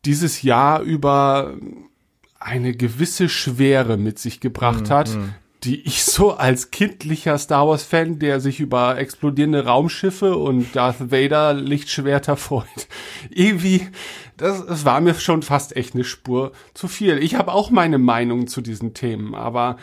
[0.04, 1.54] dieses Jahr über
[2.38, 4.90] eine gewisse Schwere mit sich gebracht mhm.
[4.90, 5.10] hat,
[5.64, 11.10] die ich so als kindlicher Star Wars Fan, der sich über explodierende Raumschiffe und Darth
[11.12, 12.88] Vader Lichtschwerter freut,
[13.30, 13.88] irgendwie,
[14.40, 17.18] das, das war mir schon fast echt eine Spur zu viel.
[17.18, 19.76] Ich habe auch meine Meinung zu diesen Themen, aber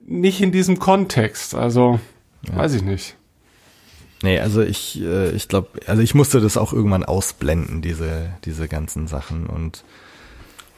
[0.00, 1.54] nicht in diesem Kontext.
[1.54, 2.00] Also,
[2.48, 2.56] ja.
[2.56, 3.16] weiß ich nicht.
[4.22, 8.68] Nee, also ich, äh, ich glaube, also ich musste das auch irgendwann ausblenden, diese, diese
[8.68, 9.46] ganzen Sachen.
[9.46, 9.84] Und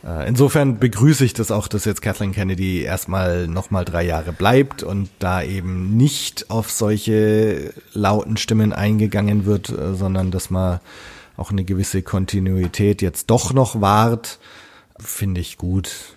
[0.05, 4.83] äh, insofern begrüße ich das auch, dass jetzt Kathleen Kennedy erstmal nochmal drei Jahre bleibt
[4.83, 10.81] und da eben nicht auf solche lauten Stimmen eingegangen wird, äh, sondern dass man
[11.37, 14.39] auch eine gewisse Kontinuität jetzt doch noch wahrt,
[14.99, 16.15] finde ich gut.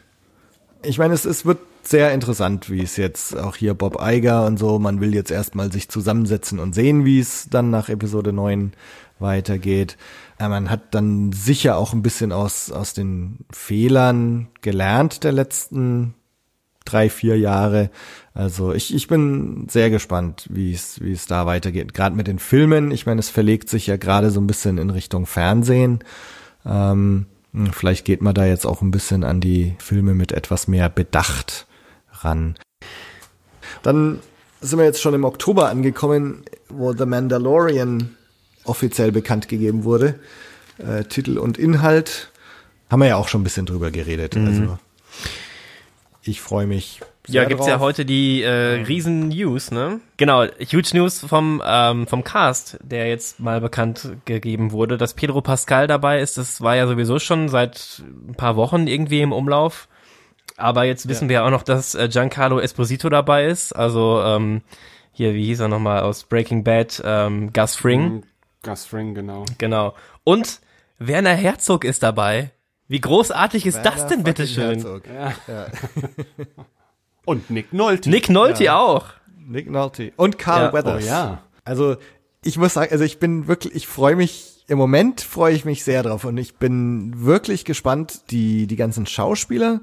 [0.83, 4.57] Ich meine, es, es wird sehr interessant, wie es jetzt auch hier Bob Eiger und
[4.57, 8.73] so, man will jetzt erstmal sich zusammensetzen und sehen, wie es dann nach Episode 9
[9.19, 9.97] weitergeht.
[10.39, 16.15] Äh, man hat dann sicher auch ein bisschen aus, aus den Fehlern gelernt der letzten
[16.85, 17.89] drei, vier Jahre.
[18.36, 21.94] Also ich, ich bin sehr gespannt, wie es, wie es da weitergeht.
[21.94, 22.91] Gerade mit den Filmen.
[22.91, 25.99] Ich meine, es verlegt sich ja gerade so ein bisschen in Richtung Fernsehen.
[26.66, 27.28] Ähm,
[27.72, 31.66] vielleicht geht man da jetzt auch ein bisschen an die Filme mit etwas mehr Bedacht
[32.12, 32.56] ran.
[33.84, 34.20] Dann
[34.60, 38.16] sind wir jetzt schon im Oktober angekommen, wo The Mandalorian
[38.66, 40.20] offiziell bekannt gegeben wurde.
[40.78, 42.32] Äh, Titel und Inhalt
[42.90, 44.36] haben wir ja auch schon ein bisschen drüber geredet.
[44.36, 44.48] Mhm.
[44.48, 44.78] Also
[46.22, 46.99] ich freue mich.
[47.27, 47.69] Ja, gibt's drauf.
[47.69, 49.99] ja heute die äh, riesen News, ne?
[50.18, 55.41] Genau, huge News vom ähm, vom Cast, der jetzt mal bekannt gegeben wurde, dass Pedro
[55.41, 56.38] Pascal dabei ist.
[56.38, 59.88] Das war ja sowieso schon seit ein paar Wochen irgendwie im Umlauf.
[60.57, 61.30] Aber jetzt wissen ja.
[61.30, 63.73] wir auch noch, dass äh, Giancarlo Esposito dabei ist.
[63.73, 64.61] Also ähm,
[65.11, 67.02] hier, wie hieß er nochmal aus Breaking Bad?
[67.06, 68.02] Ähm, Gus Fring.
[68.02, 68.23] Mhm,
[68.64, 69.45] Gus Fring, genau.
[69.57, 69.95] Genau.
[70.23, 70.61] Und
[70.97, 72.52] Werner Herzog ist dabei.
[72.88, 74.80] Wie großartig ist Werner das denn, bitteschön?
[75.14, 75.34] Ja.
[75.47, 75.68] Ja.
[77.26, 78.10] Und Nick Nolte.
[78.10, 78.80] Nick Nolte ja.
[78.80, 79.06] auch.
[79.47, 80.14] Nick Nolte.
[80.15, 81.03] Und Carl Weathers.
[81.03, 81.43] Oh, ja.
[81.64, 81.97] Also,
[82.43, 85.84] ich muss sagen, also ich bin wirklich, ich freue mich, im Moment freue ich mich
[85.84, 89.81] sehr drauf und ich bin wirklich gespannt, die, die ganzen Schauspieler,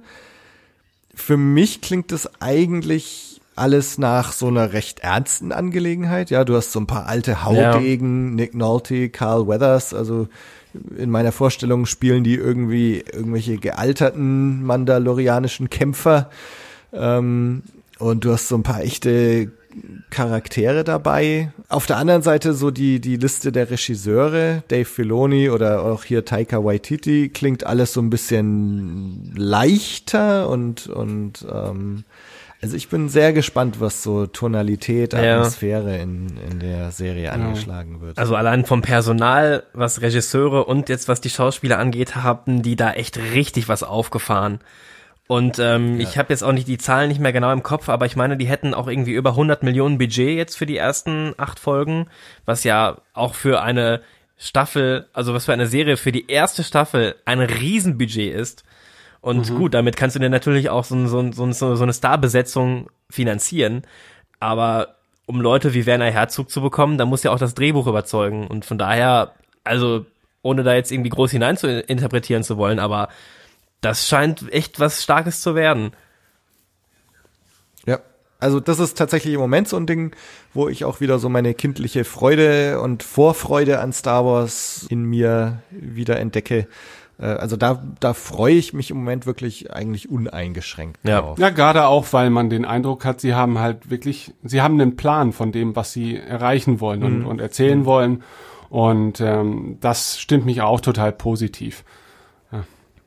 [1.15, 6.31] für mich klingt es eigentlich alles nach so einer recht ernsten Angelegenheit.
[6.31, 8.35] Ja, du hast so ein paar alte Haudegen, ja.
[8.35, 10.29] Nick Nolte, Carl Weathers, also
[10.97, 16.31] in meiner Vorstellung spielen die irgendwie irgendwelche gealterten mandalorianischen Kämpfer.
[16.93, 17.63] Ähm,
[17.99, 19.53] und du hast so ein paar echte
[20.11, 21.53] Charaktere dabei.
[21.69, 26.25] Auf der anderen Seite so die, die Liste der Regisseure, Dave Filoni oder auch hier
[26.25, 32.05] Taika Waititi, klingt alles so ein bisschen leichter und, und ähm,
[32.61, 36.03] also ich bin sehr gespannt, was so Tonalität, Atmosphäre ja.
[36.03, 38.19] in, in der Serie angeschlagen wird.
[38.19, 42.93] Also allein vom Personal, was Regisseure und jetzt was die Schauspieler angeht, haben die da
[42.93, 44.61] echt richtig was aufgefahren.
[45.29, 46.09] Und ähm, ja.
[46.09, 48.37] ich habe jetzt auch nicht die Zahlen nicht mehr genau im Kopf, aber ich meine,
[48.37, 52.09] die hätten auch irgendwie über 100 Millionen Budget jetzt für die ersten acht Folgen,
[52.45, 54.03] was ja auch für eine
[54.37, 58.65] Staffel, also was für eine Serie für die erste Staffel ein Riesenbudget ist.
[59.21, 59.57] Und mhm.
[59.57, 63.83] gut, damit kannst du dir natürlich auch so, so, so, so eine Starbesetzung finanzieren.
[64.41, 64.97] Aber
[65.27, 68.49] um Leute wie Werner Herzog zu bekommen, da muss ja auch das Drehbuch überzeugen.
[68.49, 69.33] Und von daher,
[69.63, 70.05] also
[70.43, 73.09] ohne da jetzt irgendwie groß hinein zu interpretieren zu wollen, aber
[73.83, 75.93] das scheint echt was Starkes zu werden.
[77.85, 77.99] Ja,
[78.39, 80.17] also das ist tatsächlich im Moment so ein Ding,
[80.55, 85.63] wo ich auch wieder so meine kindliche Freude und Vorfreude an Star Wars in mir
[85.71, 86.69] wieder entdecke.
[87.19, 91.21] Äh, also da, da freue ich mich im Moment wirklich eigentlich uneingeschränkt ja.
[91.21, 91.39] drauf.
[91.39, 94.97] Ja, gerade auch, weil man den Eindruck hat, sie haben halt wirklich, sie haben einen
[94.97, 97.07] Plan von dem, was sie erreichen wollen mhm.
[97.07, 97.85] und, und erzählen mhm.
[97.85, 98.23] wollen.
[98.71, 101.85] Und ähm, das stimmt mich auch total positiv.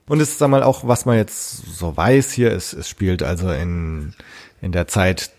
[0.08, 3.24] Und es ist dann mal auch, was man jetzt so weiß hier, es, es spielt
[3.24, 4.14] also in,
[4.62, 5.32] in der Zeit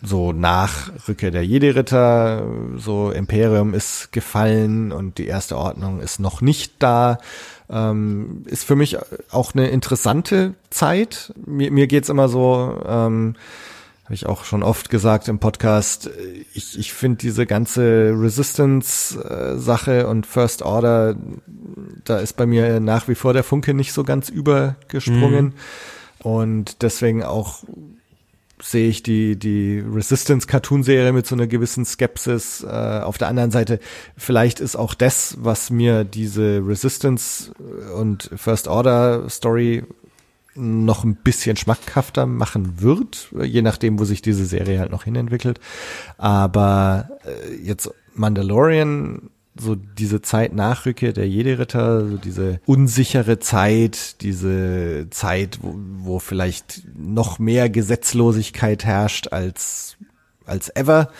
[0.00, 6.40] so nach Rückkehr der Jedi-Ritter, so Imperium ist gefallen und die erste Ordnung ist noch
[6.40, 7.18] nicht da.
[7.68, 8.96] Ähm, ist für mich
[9.30, 11.34] auch eine interessante Zeit.
[11.44, 13.34] Mir, mir geht's immer so, ähm,
[14.08, 16.08] habe ich auch schon oft gesagt im Podcast,
[16.54, 21.14] ich, ich finde diese ganze Resistance-Sache und First Order,
[22.06, 25.44] da ist bei mir nach wie vor der Funke nicht so ganz übergesprungen.
[25.44, 25.52] Mhm.
[26.20, 27.64] Und deswegen auch
[28.62, 32.64] sehe ich die, die Resistance-Cartoon-Serie mit so einer gewissen Skepsis.
[32.64, 33.78] Äh, auf der anderen Seite,
[34.16, 37.52] vielleicht ist auch das, was mir diese Resistance
[37.94, 39.84] und First Order Story
[40.58, 45.60] noch ein bisschen schmackhafter machen wird, je nachdem, wo sich diese Serie halt noch hinentwickelt.
[46.16, 49.30] Aber äh, jetzt Mandalorian
[49.60, 56.18] so diese Zeit nach Rückkehr der Jedi-Ritter, so diese unsichere Zeit, diese Zeit, wo, wo
[56.18, 59.96] vielleicht noch mehr Gesetzlosigkeit herrscht als,
[60.44, 61.10] als ever.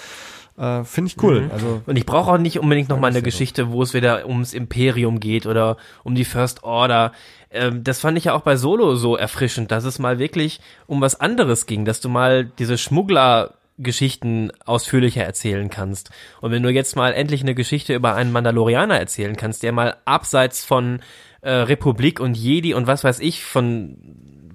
[0.56, 1.42] Äh, Finde ich cool.
[1.42, 1.50] Mhm.
[1.52, 4.54] Also, und ich brauche auch nicht unbedingt noch mal eine Geschichte, wo es wieder ums
[4.54, 7.12] Imperium geht oder um die First Order.
[7.50, 11.00] Ähm, das fand ich ja auch bei Solo so erfrischend, dass es mal wirklich um
[11.00, 16.10] was anderes ging, dass du mal diese Schmuggler Geschichten ausführlicher erzählen kannst.
[16.40, 19.96] Und wenn du jetzt mal endlich eine Geschichte über einen Mandalorianer erzählen kannst, der mal
[20.04, 21.00] abseits von
[21.42, 23.96] äh, Republik und Jedi und was weiß ich von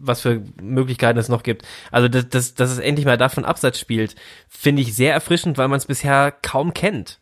[0.05, 1.65] was für Möglichkeiten es noch gibt.
[1.89, 4.15] Also dass, dass, dass es endlich mal davon abseits spielt,
[4.49, 7.19] finde ich sehr erfrischend, weil man es bisher kaum kennt.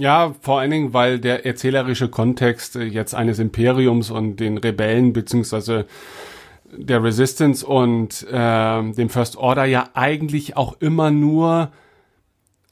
[0.00, 5.12] Ja, vor allen Dingen, weil der erzählerische Kontext äh, jetzt eines Imperiums und den Rebellen
[5.12, 5.86] beziehungsweise
[6.74, 11.70] der Resistance und äh, dem First Order ja eigentlich auch immer nur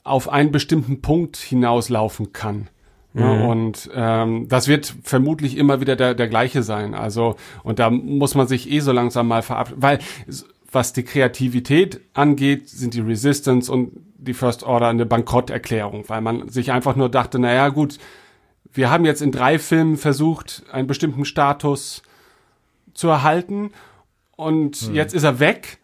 [0.03, 2.69] auf einen bestimmten Punkt hinauslaufen kann.
[3.13, 3.21] Mhm.
[3.21, 6.95] Ja, und ähm, das wird vermutlich immer wieder der, der gleiche sein.
[6.95, 9.99] Also, und da muss man sich eh so langsam mal verabschieden, weil
[10.71, 13.91] was die Kreativität angeht, sind die Resistance und
[14.21, 17.97] die First Order eine Bankrotterklärung, weil man sich einfach nur dachte, naja, gut,
[18.71, 22.03] wir haben jetzt in drei Filmen versucht, einen bestimmten Status
[22.93, 23.71] zu erhalten
[24.35, 24.95] und hm.
[24.95, 25.79] jetzt ist er weg.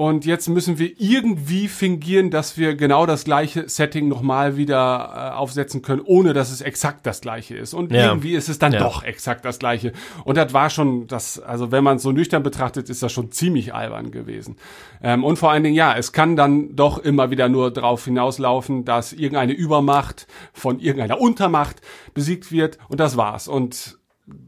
[0.00, 5.36] Und jetzt müssen wir irgendwie fingieren, dass wir genau das gleiche Setting nochmal wieder äh,
[5.36, 7.74] aufsetzen können, ohne dass es exakt das gleiche ist.
[7.74, 8.06] Und ja.
[8.06, 8.78] irgendwie ist es dann ja.
[8.78, 9.92] doch exakt das gleiche.
[10.24, 13.30] Und das war schon das, also wenn man es so nüchtern betrachtet, ist das schon
[13.30, 14.56] ziemlich albern gewesen.
[15.02, 18.86] Ähm, und vor allen Dingen, ja, es kann dann doch immer wieder nur darauf hinauslaufen,
[18.86, 21.76] dass irgendeine Übermacht von irgendeiner Untermacht
[22.14, 23.48] besiegt wird und das war's.
[23.48, 23.98] Und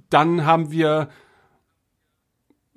[0.08, 1.10] dann haben wir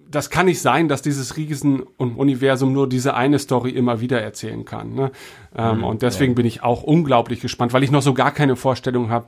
[0.10, 4.94] das kann nicht sein, dass dieses Riesen-Universum nur diese eine Story immer wieder erzählen kann.
[4.94, 5.12] Ne?
[5.56, 6.36] Ähm, mhm, und deswegen ja.
[6.36, 9.28] bin ich auch unglaublich gespannt, weil ich noch so gar keine Vorstellung habe,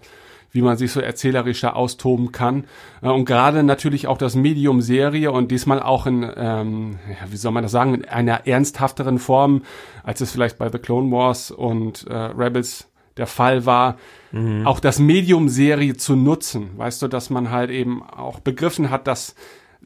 [0.52, 2.66] wie man sich so erzählerischer austoben kann.
[3.02, 7.38] Äh, und gerade natürlich auch das Medium Serie und diesmal auch in, ähm, ja, wie
[7.38, 9.64] soll man das sagen, in einer ernsthafteren Form,
[10.04, 13.98] als es vielleicht bei The Clone Wars und äh, Rebels der Fall war,
[14.32, 14.66] mhm.
[14.68, 16.70] auch das Medium Serie zu nutzen.
[16.78, 19.36] Weißt du, dass man halt eben auch begriffen hat, dass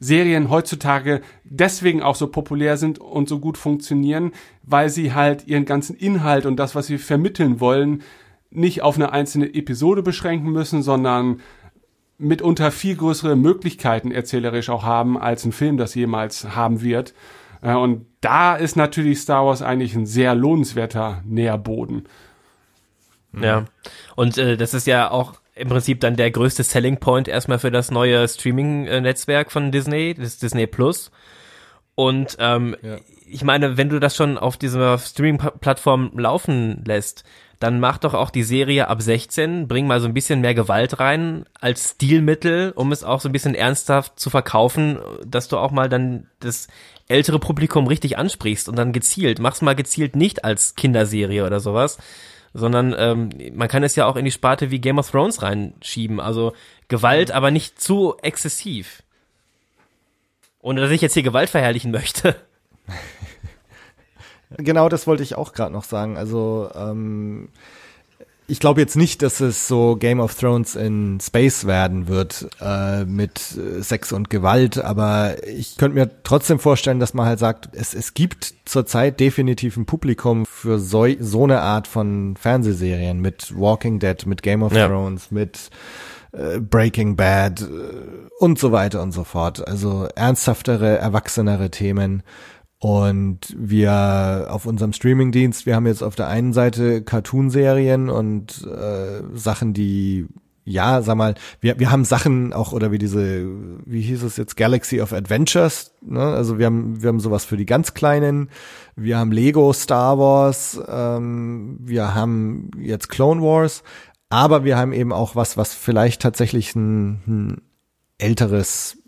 [0.02, 4.32] Serien heutzutage deswegen auch so populär sind und so gut funktionieren,
[4.64, 8.02] weil sie halt ihren ganzen Inhalt und das, was sie vermitteln wollen,
[8.50, 11.40] nicht auf eine einzelne Episode beschränken müssen, sondern
[12.18, 17.14] mitunter viel größere Möglichkeiten erzählerisch auch haben, als ein Film das jemals haben wird.
[17.60, 22.08] Äh, und da ist natürlich Star Wars eigentlich ein sehr lohnenswerter Nährboden.
[23.40, 23.64] Ja,
[24.14, 27.70] und äh, das ist ja auch im Prinzip dann der größte Selling Point erstmal für
[27.70, 31.12] das neue Streaming-Netzwerk von Disney, das Disney Plus.
[31.94, 32.96] Und ähm, ja.
[33.26, 37.22] ich meine, wenn du das schon auf dieser Streaming-Plattform laufen lässt,
[37.60, 40.98] dann mach doch auch die Serie ab 16, bring mal so ein bisschen mehr Gewalt
[40.98, 45.70] rein als Stilmittel, um es auch so ein bisschen ernsthaft zu verkaufen, dass du auch
[45.70, 46.66] mal dann das
[47.06, 51.98] ältere Publikum richtig ansprichst und dann gezielt, mach's mal gezielt nicht als Kinderserie oder sowas,
[52.54, 56.20] sondern ähm, man kann es ja auch in die Sparte wie Game of Thrones reinschieben.
[56.20, 56.52] Also
[56.88, 59.02] Gewalt, aber nicht zu exzessiv.
[60.60, 62.36] Ohne dass ich jetzt hier Gewalt verherrlichen möchte.
[64.58, 66.16] genau das wollte ich auch gerade noch sagen.
[66.16, 67.48] Also ähm,
[68.46, 73.04] ich glaube jetzt nicht, dass es so Game of Thrones in Space werden wird äh,
[73.04, 77.68] mit äh, Sex und Gewalt, aber ich könnte mir trotzdem vorstellen, dass man halt sagt,
[77.72, 83.56] es, es gibt zurzeit definitiv ein Publikum für so, so eine Art von Fernsehserien mit
[83.56, 84.88] Walking Dead, mit Game of ja.
[84.88, 85.70] Thrones, mit
[86.32, 87.64] äh, Breaking Bad äh,
[88.38, 89.66] und so weiter und so fort.
[89.66, 92.22] Also ernsthaftere, erwachsenere Themen.
[92.82, 99.22] Und wir auf unserem Streamingdienst, wir haben jetzt auf der einen Seite Cartoon-Serien und äh,
[99.34, 100.26] Sachen, die
[100.64, 103.46] ja, sag mal, wir, wir haben Sachen auch, oder wie diese,
[103.86, 106.22] wie hieß es jetzt, Galaxy of Adventures, ne?
[106.22, 108.50] Also wir haben, wir haben sowas für die ganz Kleinen,
[108.96, 113.84] wir haben Lego Star Wars, ähm, wir haben jetzt Clone Wars,
[114.28, 117.62] aber wir haben eben auch was, was vielleicht tatsächlich ein, ein
[118.18, 119.01] älteres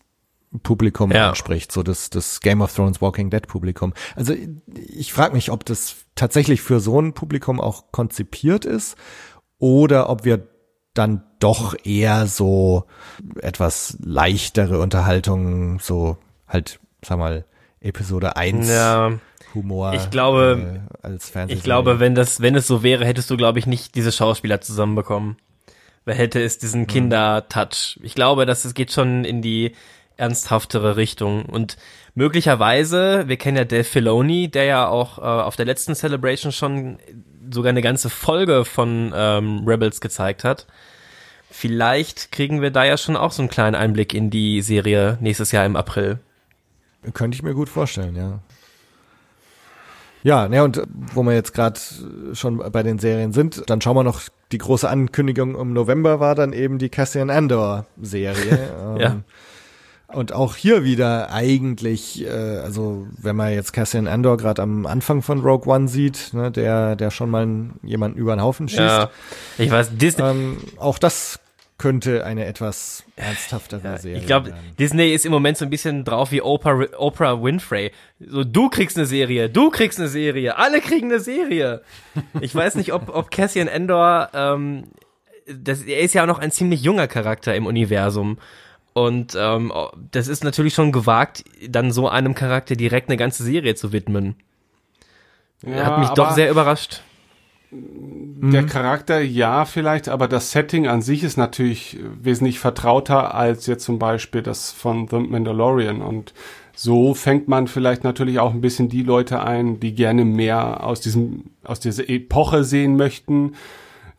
[0.63, 1.31] Publikum ja.
[1.31, 3.93] anspricht, so das, das Game of Thrones Walking Dead Publikum.
[4.15, 4.35] Also
[4.89, 8.97] ich frage mich, ob das tatsächlich für so ein Publikum auch konzipiert ist
[9.59, 10.49] oder ob wir
[10.95, 12.85] dann doch eher so
[13.41, 17.45] etwas leichtere Unterhaltung, so halt, sag mal,
[17.81, 19.13] Episode 1 ja.
[19.55, 21.59] Humor Ich glaube- äh, als Fernsehserie.
[21.59, 24.61] Ich glaube, wenn das, wenn es so wäre, hättest du, glaube ich, nicht diese Schauspieler
[24.61, 25.37] zusammenbekommen.
[26.05, 27.99] Wer hätte es diesen Kinder-Touch?
[28.03, 29.75] Ich glaube, dass es geht schon in die
[30.17, 31.77] ernsthaftere Richtung und
[32.15, 36.99] möglicherweise, wir kennen ja Dave Filoni, der ja auch äh, auf der letzten Celebration schon
[37.51, 40.67] sogar eine ganze Folge von ähm, Rebels gezeigt hat.
[41.51, 45.53] Vielleicht kriegen wir da ja schon auch so einen kleinen Einblick in die Serie nächstes
[45.53, 46.19] Jahr im April.
[47.13, 48.41] Könnte ich mir gut vorstellen, ja.
[50.23, 51.79] Ja, ne, und wo wir jetzt gerade
[52.33, 56.35] schon bei den Serien sind, dann schauen wir noch, die große Ankündigung im November war
[56.35, 58.71] dann eben die Cassian Andor Serie.
[58.81, 59.17] ähm, Ja.
[60.15, 65.23] Und auch hier wieder eigentlich, äh, also wenn man jetzt Cassian Andor gerade am Anfang
[65.23, 67.47] von Rogue One sieht, ne, der, der schon mal
[67.83, 69.11] jemanden über den Haufen schießt, Ja,
[69.59, 71.41] ich weiß, Disney, ähm, auch das
[71.77, 74.61] könnte eine etwas ernsthaftere Serie Ich glaube, werden.
[74.79, 77.91] Disney ist im Moment so ein bisschen drauf wie Oprah, Oprah Winfrey.
[78.21, 81.83] So, du kriegst eine Serie, du kriegst eine Serie, alle kriegen eine Serie.
[82.41, 84.85] Ich weiß nicht, ob, ob Cassian Endor, ähm,
[85.47, 88.39] das, er ist ja auch noch ein ziemlich junger Charakter im Universum.
[88.95, 89.73] Und ähm,
[90.13, 94.37] das ist natürlich schon gewagt, dann so einem Charakter direkt eine ganze Serie zu widmen.
[95.67, 97.03] Ja, Hat mich doch sehr überrascht.
[97.73, 103.85] Der Charakter, ja, vielleicht, aber das Setting an sich ist natürlich wesentlich vertrauter als jetzt
[103.85, 106.01] zum Beispiel das von The Mandalorian.
[106.01, 106.35] Und
[106.77, 111.01] so fängt man vielleicht natürlich auch ein bisschen die Leute ein, die gerne mehr aus
[111.01, 113.55] diesem, aus dieser Epoche sehen möchten,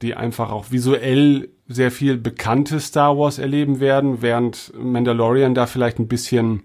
[0.01, 5.99] die einfach auch visuell sehr viel bekannte Star Wars erleben werden, während Mandalorian da vielleicht
[5.99, 6.63] ein bisschen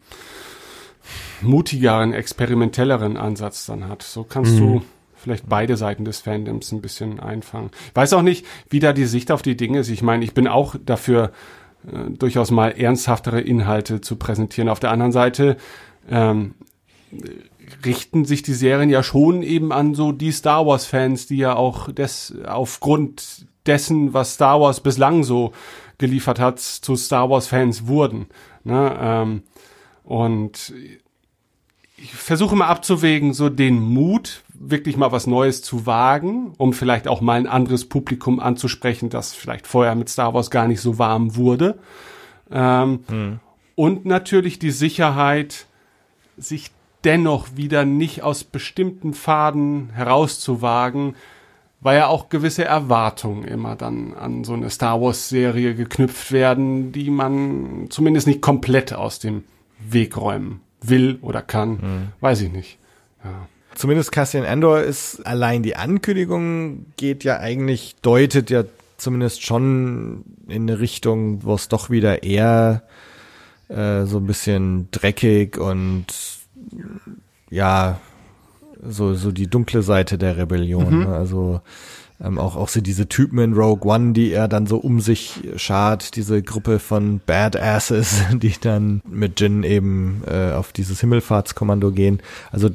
[1.40, 4.02] mutigeren, experimentelleren Ansatz dann hat.
[4.02, 4.82] So kannst du
[5.16, 7.70] vielleicht beide Seiten des Fandoms ein bisschen einfangen.
[7.88, 9.88] Ich weiß auch nicht, wie da die Sicht auf die Dinge ist.
[9.88, 11.32] Ich meine, ich bin auch dafür,
[11.86, 14.68] äh, durchaus mal ernsthaftere Inhalte zu präsentieren.
[14.68, 15.56] Auf der anderen Seite
[16.10, 16.54] ähm,
[17.84, 21.54] richten sich die Serien ja schon eben an so die Star Wars Fans, die ja
[21.54, 25.52] auch des, aufgrund dessen, was Star Wars bislang so
[25.98, 28.26] geliefert hat, zu Star Wars Fans wurden.
[28.64, 28.96] Ne?
[29.00, 29.42] Ähm,
[30.04, 30.72] und
[31.96, 37.08] ich versuche mal abzuwägen, so den Mut, wirklich mal was Neues zu wagen, um vielleicht
[37.08, 40.98] auch mal ein anderes Publikum anzusprechen, das vielleicht vorher mit Star Wars gar nicht so
[40.98, 41.78] warm wurde.
[42.50, 43.00] Ähm,
[43.74, 45.66] Und natürlich die Sicherheit,
[46.36, 46.70] sich
[47.04, 51.16] dennoch wieder nicht aus bestimmten Faden herauszuwagen,
[51.80, 57.10] weil ja auch gewisse Erwartungen immer dann an so eine Star Wars-Serie geknüpft werden, die
[57.10, 59.44] man zumindest nicht komplett aus dem
[59.78, 62.12] Weg räumen will oder kann.
[62.20, 62.78] Weiß ich nicht.
[63.24, 63.48] Ja.
[63.74, 68.64] Zumindest Cassian Andor ist allein die Ankündigung geht ja eigentlich, deutet ja
[68.96, 72.82] zumindest schon in eine Richtung, wo es doch wieder eher
[73.68, 76.06] äh, so ein bisschen dreckig und
[77.48, 78.00] ja,
[78.88, 81.00] so, so die dunkle Seite der Rebellion.
[81.00, 81.08] Ne?
[81.08, 81.60] Also
[82.22, 85.40] ähm, auch, auch so diese Typen in Rogue One, die er dann so um sich
[85.56, 92.20] schart, diese Gruppe von Badasses, die dann mit Jin eben äh, auf dieses Himmelfahrtskommando gehen.
[92.52, 92.70] Also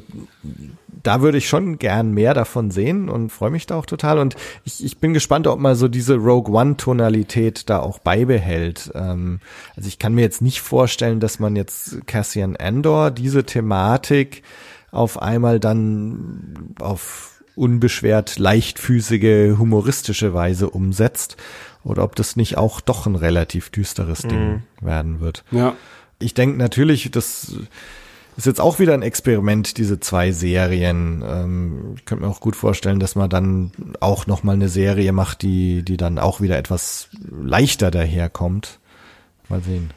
[1.02, 4.18] da würde ich schon gern mehr davon sehen und freue mich da auch total.
[4.18, 8.90] Und ich, ich bin gespannt, ob man so diese Rogue One-Tonalität da auch beibehält.
[8.94, 9.38] Ähm,
[9.76, 14.42] also ich kann mir jetzt nicht vorstellen, dass man jetzt Cassian Andor diese Thematik
[14.90, 21.36] auf einmal dann auf unbeschwert leichtfüßige, humoristische Weise umsetzt.
[21.84, 25.44] Oder ob das nicht auch doch ein relativ düsteres Ding werden wird.
[25.52, 25.76] Ja.
[26.18, 27.54] Ich denke natürlich, das
[28.36, 31.24] ist jetzt auch wieder ein Experiment, diese zwei Serien.
[31.26, 35.12] Ähm, ich könnte mir auch gut vorstellen, dass man dann auch noch mal eine Serie
[35.12, 38.78] macht, die, die dann auch wieder etwas leichter daherkommt.
[39.48, 39.90] Mal sehen.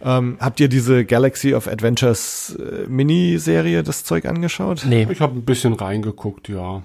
[0.00, 4.84] Ähm, habt ihr diese Galaxy of Adventures äh, Miniserie, das Zeug angeschaut?
[4.88, 5.06] Nee.
[5.10, 6.82] Ich habe ein bisschen reingeguckt, ja.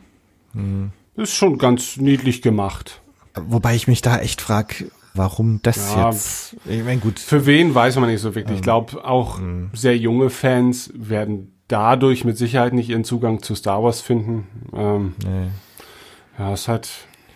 [1.15, 3.01] Ist schon ganz niedlich gemacht.
[3.35, 4.83] Wobei ich mich da echt frag,
[5.13, 6.09] warum das Ja.
[6.09, 6.55] jetzt?
[6.65, 7.19] Ich meine, gut.
[7.19, 8.57] Für wen weiß man nicht so wirklich.
[8.57, 9.39] Ich glaube, auch
[9.73, 14.47] sehr junge Fans werden dadurch mit Sicherheit nicht ihren Zugang zu Star Wars finden.
[14.75, 15.47] Ähm, Nee.
[16.37, 16.89] ja, es hat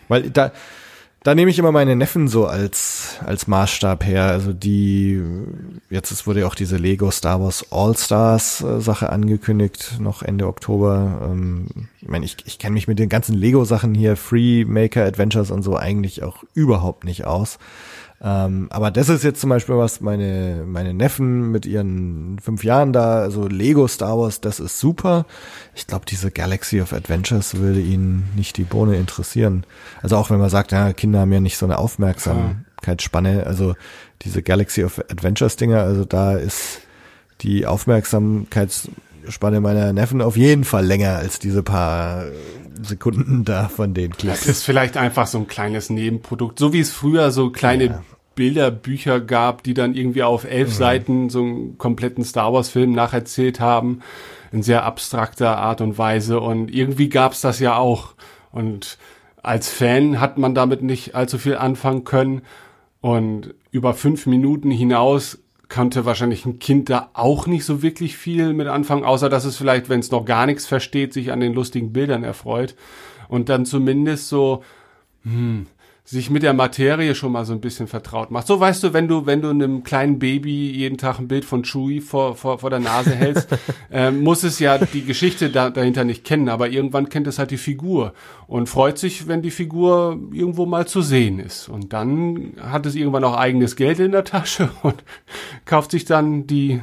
[0.08, 0.52] Weil da,
[1.24, 4.24] da nehme ich immer meine Neffen so als, als Maßstab her.
[4.26, 5.20] Also die,
[5.90, 10.46] jetzt es wurde ja auch diese Lego Star Wars All-Stars äh, Sache angekündigt, noch Ende
[10.46, 11.28] Oktober.
[11.30, 11.66] Ähm,
[12.00, 15.62] ich meine, ich, ich kenne mich mit den ganzen Lego-Sachen hier, Free Maker Adventures und
[15.62, 17.58] so eigentlich auch überhaupt nicht aus.
[18.20, 22.92] Ähm, aber das ist jetzt zum Beispiel was, meine, meine Neffen mit ihren fünf Jahren
[22.92, 25.24] da, also Lego Star Wars, das ist super.
[25.76, 29.64] Ich glaube, diese Galaxy of Adventures würde ihnen nicht die Bohne interessieren.
[30.02, 33.74] Also auch wenn man sagt, ja, Kinder haben ja nicht so eine Aufmerksamkeitsspanne, also
[34.22, 36.80] diese Galaxy of Adventures Dinger, also da ist
[37.42, 37.66] die
[39.28, 42.24] Lebensspanne meiner Neffen auf jeden Fall länger als diese paar
[42.82, 44.40] Sekunden da von den Clips.
[44.40, 48.02] Das ist vielleicht einfach so ein kleines Nebenprodukt, so wie es früher so kleine Ja.
[48.36, 53.60] Bilderbücher gab, die dann irgendwie auf elf Seiten so einen kompletten Star Wars Film nacherzählt
[53.60, 54.00] haben,
[54.50, 56.40] in sehr abstrakter Art und Weise.
[56.40, 58.14] Und irgendwie gab's das ja auch.
[58.50, 58.96] Und
[59.42, 62.42] als Fan hat man damit nicht allzu viel anfangen können.
[63.00, 68.52] Und über fünf Minuten hinaus konnte wahrscheinlich ein Kind da auch nicht so wirklich viel
[68.54, 71.52] mit anfangen, außer dass es vielleicht, wenn es noch gar nichts versteht, sich an den
[71.52, 72.74] lustigen Bildern erfreut.
[73.28, 74.62] Und dann zumindest so
[75.24, 75.66] hm,
[76.10, 78.46] sich mit der Materie schon mal so ein bisschen vertraut macht.
[78.46, 81.64] So weißt du, wenn du, wenn du einem kleinen Baby jeden Tag ein Bild von
[81.64, 83.48] Chewie vor, vor, vor der Nase hältst,
[83.92, 87.50] äh, muss es ja die Geschichte da, dahinter nicht kennen, aber irgendwann kennt es halt
[87.50, 88.14] die Figur
[88.46, 91.68] und freut sich, wenn die Figur irgendwo mal zu sehen ist.
[91.68, 95.04] Und dann hat es irgendwann auch eigenes Geld in der Tasche und
[95.66, 96.80] kauft sich dann die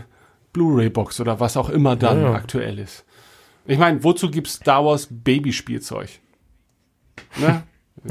[0.54, 2.34] Blu-ray-Box oder was auch immer dann Ja.
[2.34, 3.06] aktuell ist.
[3.66, 6.10] Ich meine, wozu gibt's Star Wars Babyspielzeug?
[7.40, 7.64] Ne?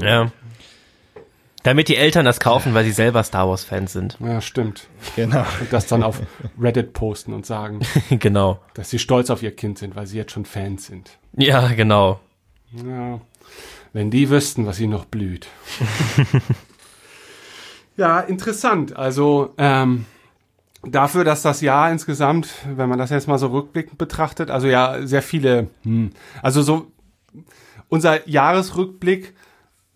[0.02, 0.32] Ja.
[1.64, 4.18] Damit die Eltern das kaufen, weil sie selber Star Wars Fans sind.
[4.20, 4.86] Ja, stimmt.
[5.16, 5.46] Genau.
[5.60, 6.20] Und das dann auf
[6.60, 8.60] Reddit posten und sagen, genau.
[8.74, 11.18] dass sie stolz auf ihr Kind sind, weil sie jetzt schon Fans sind.
[11.32, 12.20] Ja, genau.
[12.72, 13.18] Ja,
[13.94, 15.46] wenn die wüssten, was sie noch blüht.
[17.96, 18.94] ja, interessant.
[18.94, 20.04] Also ähm,
[20.82, 25.06] dafür, dass das Jahr insgesamt, wenn man das jetzt mal so rückblickend betrachtet, also ja,
[25.06, 26.10] sehr viele, hm,
[26.42, 26.92] also so
[27.88, 29.32] unser Jahresrückblick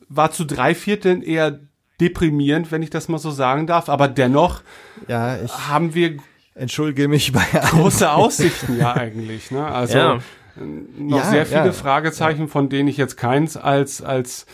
[0.08, 1.60] war zu drei Vierteln eher
[2.00, 4.62] deprimierend, wenn ich das mal so sagen darf, aber dennoch
[5.08, 6.16] Ja, ich haben wir
[6.54, 7.70] entschuldige mich bei allen.
[7.70, 9.50] große Aussichten ja eigentlich.
[9.50, 9.64] Ne?
[9.66, 10.18] Also Ja.
[10.96, 11.72] noch Ja, sehr viele ja.
[11.72, 14.46] Fragezeichen, von denen ich jetzt keins als als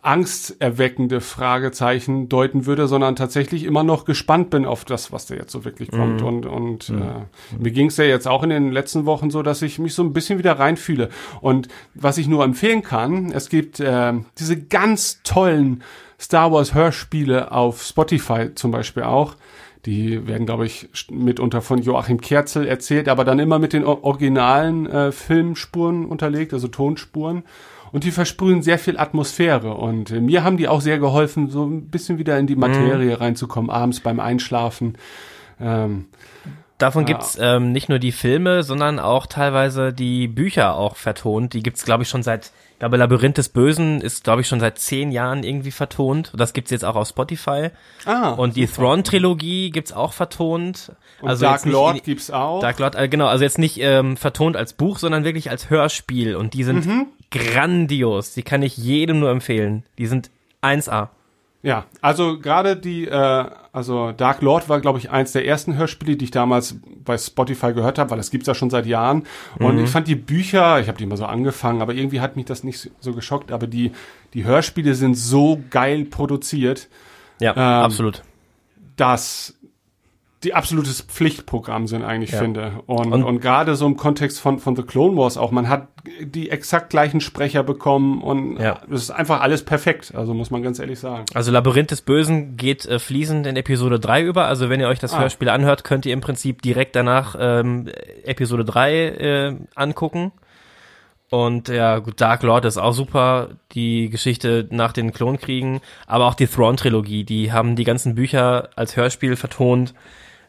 [0.00, 5.50] angsterweckende Fragezeichen deuten würde, sondern tatsächlich immer noch gespannt bin auf das, was da jetzt
[5.50, 6.22] so wirklich kommt.
[6.22, 9.60] Und, und äh, mir ging es ja jetzt auch in den letzten Wochen so, dass
[9.60, 11.08] ich mich so ein bisschen wieder reinfühle.
[11.40, 15.82] Und was ich nur empfehlen kann, es gibt äh, diese ganz tollen
[16.20, 19.36] Star Wars Hörspiele auf Spotify zum Beispiel auch.
[19.84, 24.86] Die werden, glaube ich, mitunter von Joachim Kerzel erzählt, aber dann immer mit den originalen
[24.86, 27.44] äh, Filmspuren unterlegt, also Tonspuren.
[27.92, 29.74] Und die versprühen sehr viel Atmosphäre.
[29.74, 33.20] Und äh, mir haben die auch sehr geholfen, so ein bisschen wieder in die Materie
[33.20, 34.96] reinzukommen, abends beim Einschlafen.
[35.60, 36.06] Ähm,
[36.78, 37.14] Davon Ja.
[37.14, 41.52] gibt's ähm, nicht nur die Filme, sondern auch teilweise die Bücher auch vertont.
[41.52, 44.60] Die gibt's, glaube ich, schon seit, ich glaube, Labyrinth des Bösen ist, glaube ich, schon
[44.60, 46.30] seit zehn Jahren irgendwie vertont.
[46.36, 47.70] Das gibt's jetzt auch auf Spotify.
[48.06, 50.92] ah, Und die Thrawn-Trilogie gibt's auch vertont.
[51.20, 52.60] und also Dark Lord in- gibt's auch.
[52.60, 56.36] Dark Lord, äh, genau, also jetzt nicht ähm, vertont als Buch, sondern wirklich als Hörspiel.
[56.36, 57.06] Und die sind Mhm.
[57.32, 58.34] grandios.
[58.34, 59.82] Die kann ich jedem nur empfehlen.
[59.98, 60.30] Die sind
[60.62, 61.08] 1A.
[61.60, 66.16] Ja, also gerade die, äh, also Dark Lord war, glaube ich, eins der ersten Hörspiele,
[66.16, 69.24] die ich damals bei Spotify gehört habe, weil das gibt's ja schon seit Jahren.
[69.58, 72.44] Und ich fand die Bücher, ich habe die mal so angefangen, aber irgendwie hat mich
[72.46, 73.50] das nicht so geschockt.
[73.50, 73.90] Aber die,
[74.34, 76.88] die Hörspiele sind so geil produziert,
[77.40, 78.22] Ja, Ähm, absolut.
[78.96, 79.57] dass
[80.44, 82.38] die absolutes Pflichtprogramm sind eigentlich Ja.
[82.38, 82.80] finde.
[82.86, 85.88] Und, Und- und, gerade so im Kontext von, von The Clone Wars auch, man hat
[86.20, 88.80] die exakt gleichen Sprecher bekommen und Ja.
[88.90, 91.24] es ist einfach alles perfekt, also muss man ganz ehrlich sagen.
[91.34, 94.46] Also Labyrinth des Bösen geht äh, fließend in Episode 3 über.
[94.46, 95.20] Also wenn ihr euch das Ah.
[95.20, 97.88] Hörspiel anhört, könnt ihr im Prinzip direkt danach ähm,
[98.24, 100.30] Episode 3 äh, angucken.
[101.30, 106.34] Und ja, gut, Dark Lord ist auch super, die Geschichte nach den Klonkriegen, aber auch
[106.34, 109.92] die Thrawn-Trilogie, die haben die ganzen Bücher als Hörspiel vertont,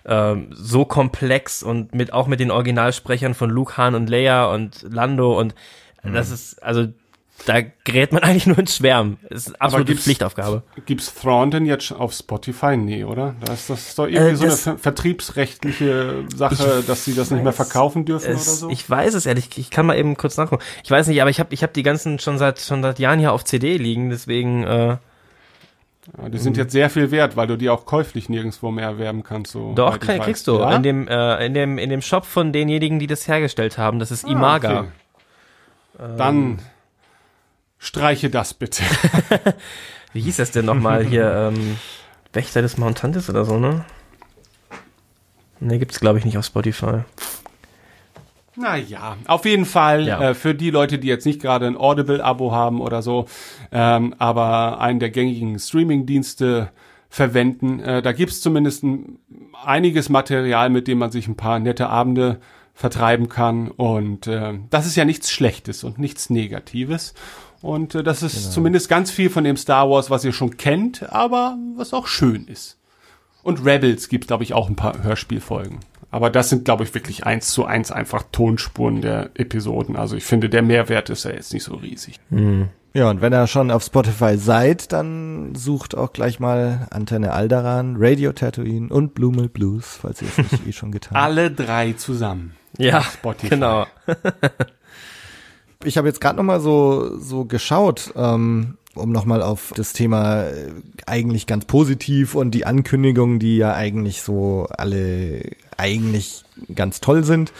[0.05, 4.85] ähm, so komplex und mit auch mit den Originalsprechern von Luke, Han und Leia und
[4.89, 5.53] Lando und
[6.03, 6.13] Mhm.
[6.13, 6.87] das ist, also
[7.45, 9.17] da gerät man eigentlich nur ins Schwärmen.
[9.29, 10.63] Es ist absolute gibt's- Pflichtaufgabe.
[10.85, 12.77] Gibt's Thrawn denn jetzt auf Spotify?
[12.77, 13.35] Nee, oder?
[13.43, 17.31] Das ist, das doch irgendwie Äh, so eine das- ver vertriebsrechtliche Sache, dass sie das
[17.31, 18.69] nicht mehr verkaufen dürfen Es, oder so?
[18.69, 20.63] Ich weiß es ehrlich, ich kann mal eben kurz nachgucken.
[20.83, 23.19] Ich weiß nicht, aber ich habe ich hab die ganzen schon seit schon seit Jahren
[23.19, 24.97] hier auf CD liegen, deswegen äh,
[26.17, 29.23] Ja, die sind jetzt sehr viel wert, weil du die auch käuflich nirgendwo mehr erwerben
[29.23, 29.51] kannst.
[29.51, 30.75] So doch kann, kriegst du Ja?
[30.75, 33.99] in dem äh, in dem in dem Shop von denjenigen, die das hergestellt haben.
[33.99, 34.69] Das ist Imaga.
[34.69, 34.79] Ah,
[35.99, 36.17] okay.
[36.17, 36.59] Dann
[37.77, 38.83] streiche das bitte.
[40.13, 41.51] Wie hieß das denn nochmal hier?
[41.55, 41.77] Ähm,
[42.33, 43.83] Wächter des Mountantes oder so, ne?
[45.59, 47.01] Ne, gibt's glaube ich nicht auf Spotify.
[48.59, 50.21] Naja, auf jeden Fall Ja.
[50.31, 53.25] äh, für die Leute, die jetzt nicht gerade ein Audible-Abo haben oder so,
[53.71, 56.69] ähm, aber einen der gängigen Streaming-Dienste
[57.09, 57.79] verwenden.
[57.79, 59.19] Äh, da gibt's zumindest ein,
[59.63, 62.39] einiges Material, mit dem man sich ein paar nette Abende
[62.73, 63.69] vertreiben kann.
[63.71, 67.13] Und äh, das ist ja nichts Schlechtes und nichts Negatives.
[67.61, 71.11] Und äh, das ist zumindest ganz viel von dem Star Wars, was ihr schon kennt,
[71.11, 72.77] aber was auch schön ist.
[73.41, 75.79] Und Rebels gibt, glaube ich, auch ein paar Hörspielfolgen.
[76.11, 79.95] Aber das sind, glaube ich, wirklich eins zu eins einfach Tonspuren der Episoden.
[79.95, 82.19] Also ich finde, der Mehrwert ist ja jetzt nicht so riesig.
[82.93, 87.95] Ja, und wenn ihr schon auf Spotify seid, dann sucht auch gleich mal Antenne Alderan,
[87.99, 91.23] Radio Tatooine und Blue Milk Blues, falls ihr es nicht eh schon getan habt.
[91.23, 92.55] Alle drei zusammen.
[92.77, 93.49] Ja, Spotify.
[93.49, 93.85] genau.
[95.85, 99.93] Ich habe jetzt gerade noch mal so so geschaut, ähm, um noch mal auf das
[99.93, 100.71] Thema äh,
[101.05, 105.41] eigentlich ganz positiv und die Ankündigungen, die ja eigentlich so alle
[105.79, 106.43] eigentlich
[106.75, 107.53] ganz toll sind.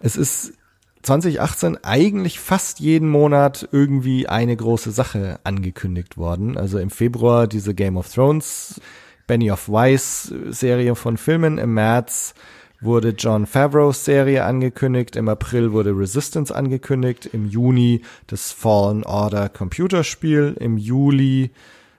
[0.00, 0.54] Es ist
[1.02, 6.56] 2018 eigentlich fast jeden Monat irgendwie eine große Sache angekündigt worden.
[6.56, 8.80] Also im Februar diese Game of Thrones,
[9.26, 11.58] Benny of Weiss Serie von Filmen.
[11.58, 12.34] Im März
[12.80, 15.16] wurde John Favreau's Serie angekündigt.
[15.16, 17.26] Im April wurde Resistance angekündigt.
[17.32, 20.56] Im Juni das Fallen Order Computerspiel.
[20.58, 21.50] Im Juli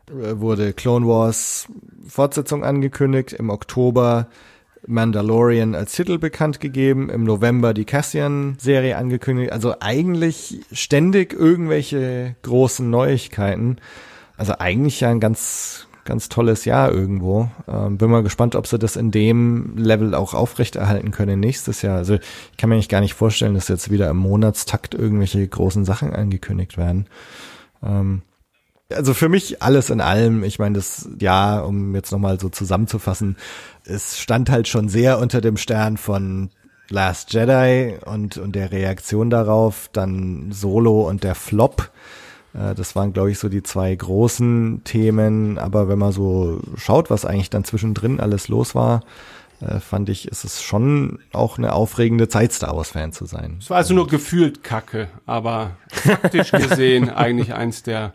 [0.09, 1.67] äh, wurde Clone Wars
[2.07, 3.33] Fortsetzung angekündigt.
[3.33, 4.27] Im Oktober
[4.88, 9.51] Mandalorian als Titel bekannt gegeben, im November die Cassian-Serie angekündigt.
[9.51, 13.77] Also eigentlich ständig irgendwelche großen Neuigkeiten.
[14.38, 17.49] Also eigentlich ja ein ganz, ganz tolles Jahr irgendwo.
[17.67, 21.98] Ähm, bin mal gespannt, ob sie das in dem Level auch aufrechterhalten können nächstes Jahr.
[21.98, 25.83] Also ich kann mir eigentlich gar nicht vorstellen, dass jetzt wieder im Monatstakt irgendwelche großen
[25.83, 27.07] Sachen angekündigt werden.
[27.83, 28.22] Ähm,
[28.93, 33.38] also für mich alles in allem, ich meine, das Jahr, um jetzt nochmal so zusammenzufassen,
[33.85, 36.49] es stand halt schon sehr unter dem Stern von
[36.90, 41.91] Last Jedi und, und der Reaktion darauf, dann Solo und der Flop.
[42.53, 45.57] Äh, Das waren, glaube ich, so die zwei großen Themen.
[45.57, 49.03] Aber wenn man so schaut, was eigentlich dann zwischendrin alles los war,
[49.59, 53.57] äh, fand ich, ist es schon auch eine aufregende Zeit, Star Wars-Fan zu sein.
[53.59, 58.14] Es war also nur gefühlt Kacke, aber faktisch gesehen eigentlich eins der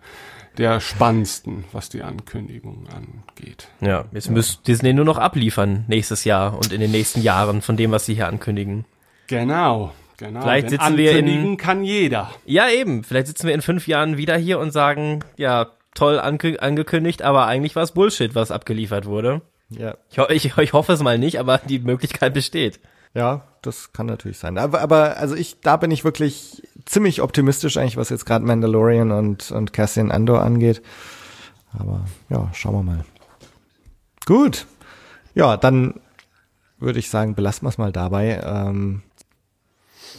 [0.58, 3.68] der spannendsten, was die Ankündigung angeht.
[3.81, 7.76] Ja, jetzt müsst Disney nur noch abliefern nächstes Jahr und in den nächsten Jahren von
[7.76, 8.84] dem, was sie hier ankündigen.
[9.28, 10.42] Genau, genau.
[10.42, 12.31] Vielleicht Denn sitzen wir in- ankündigen kann jeder.
[12.44, 13.02] Ja, eben.
[13.05, 17.47] Vielleicht sitzen wir in fünf Jahren wieder hier und sagen, ja, toll ange angekündigt, aber
[17.47, 19.40] eigentlich war es Bullshit, was abgeliefert wurde.
[19.70, 19.94] Ja.
[20.10, 22.78] Ich, ho ich, ich hoffe es mal nicht, aber die Möglichkeit besteht.
[23.14, 24.56] Ja, das kann natürlich sein.
[24.58, 29.11] Aber, aber also ich, da bin ich wirklich ziemlich optimistisch eigentlich, was jetzt gerade Mandalorian
[29.12, 30.83] und, und Cassian Andor angeht.
[31.78, 33.05] Aber ja, schauen wir mal.
[34.27, 34.67] Gut.
[35.35, 36.01] Ja, dann
[36.78, 38.41] würde ich sagen, belassen wir es mal dabei.
[38.44, 39.02] Ähm,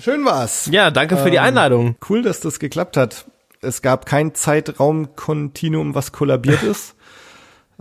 [0.02, 0.68] schön war's.
[0.72, 1.96] Ja, danke für die Ähm, Einladung.
[2.10, 3.26] Cool, dass das geklappt hat.
[3.62, 6.96] Es gab kein Zeitraumkontinuum, was kollabiert ist.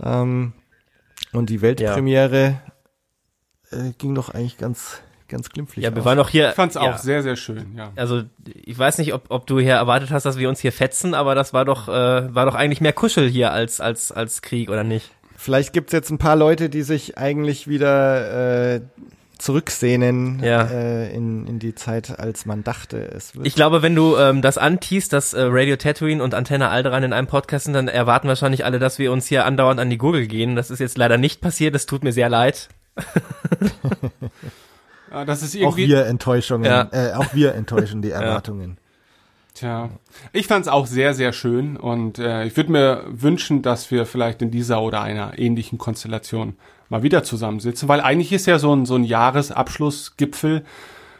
[0.01, 0.53] ähm,
[1.31, 2.61] und die Weltpremiere
[3.71, 5.01] äh, ging doch eigentlich ganz,
[5.33, 5.83] ganz glimpflich.
[5.83, 6.05] Ja, wir aus.
[6.05, 6.49] waren noch hier.
[6.49, 6.97] Ich fand's auch ja.
[6.97, 7.91] sehr, sehr schön, ja.
[7.97, 8.23] Also
[8.63, 11.35] ich weiß nicht, ob, ob du hier erwartet hast, dass wir uns hier fetzen, aber
[11.35, 14.85] das war doch äh, war doch eigentlich mehr Kuschel hier als als als Krieg oder
[14.85, 15.11] nicht?
[15.35, 18.81] Vielleicht gibt's jetzt ein paar Leute, die sich eigentlich wieder äh,
[19.43, 20.63] zurücksehnen Ja.
[20.63, 23.45] äh, in, in die Zeit, als man dachte, es wird.
[23.45, 27.11] Ich glaube, wenn du ähm, das antiest, dass äh, Radio Tatooine und Antenne Alderan in
[27.11, 30.27] einem Podcast sind, dann erwarten wahrscheinlich alle, dass wir uns hier andauernd an die Gurgel
[30.27, 30.55] gehen.
[30.55, 31.75] Das ist jetzt leider nicht passiert.
[31.75, 32.69] Es tut mir sehr leid.
[35.13, 36.89] Ah, Das ist auch irgendwie, wir Enttäuschungen, Ja.
[36.91, 38.77] äh, auch wir enttäuschen die Erwartungen.
[39.53, 39.89] tja,
[40.31, 44.41] ich fand's auch sehr, sehr schön und äh, ich würde mir wünschen, dass wir vielleicht
[44.41, 46.55] in dieser oder einer ähnlichen Konstellation
[46.89, 50.63] mal wieder zusammensitzen, weil eigentlich ist ja so ein, so ein Jahresabschlussgipfel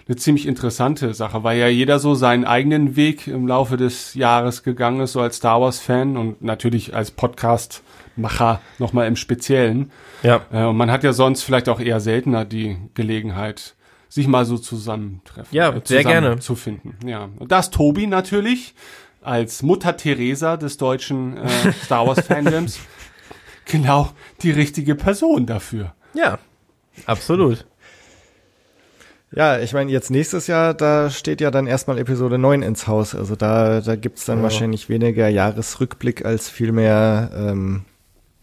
[0.08, 4.64] eine ziemlich interessante Sache, weil ja jeder so seinen eigenen Weg im Laufe des Jahres
[4.64, 9.92] gegangen ist, so als Star Wars-Fan und natürlich als Podcast-Macher nochmal im Speziellen.
[10.22, 10.42] Ja.
[10.52, 13.76] Äh, und man hat ja sonst vielleicht auch eher seltener die Gelegenheit,
[14.14, 15.56] sich mal so zusammentreffen.
[15.56, 16.38] Ja, sehr gerne.
[16.38, 16.96] Zu finden.
[17.04, 17.30] Ja.
[17.40, 18.76] Und das Tobi natürlich
[19.22, 22.80] als Mutter Teresa des deutschen äh, Star Wars Fandoms
[23.66, 24.12] genau
[24.44, 25.96] die richtige Person dafür.
[26.14, 26.38] Ja.
[27.08, 27.66] Absolut.
[29.32, 33.16] Ja, ich meine, jetzt nächstes Jahr, da steht ja dann erstmal Episode 9 ins Haus.
[33.16, 37.86] Also da, da gibt's dann wahrscheinlich weniger Jahresrückblick als vielmehr ähm,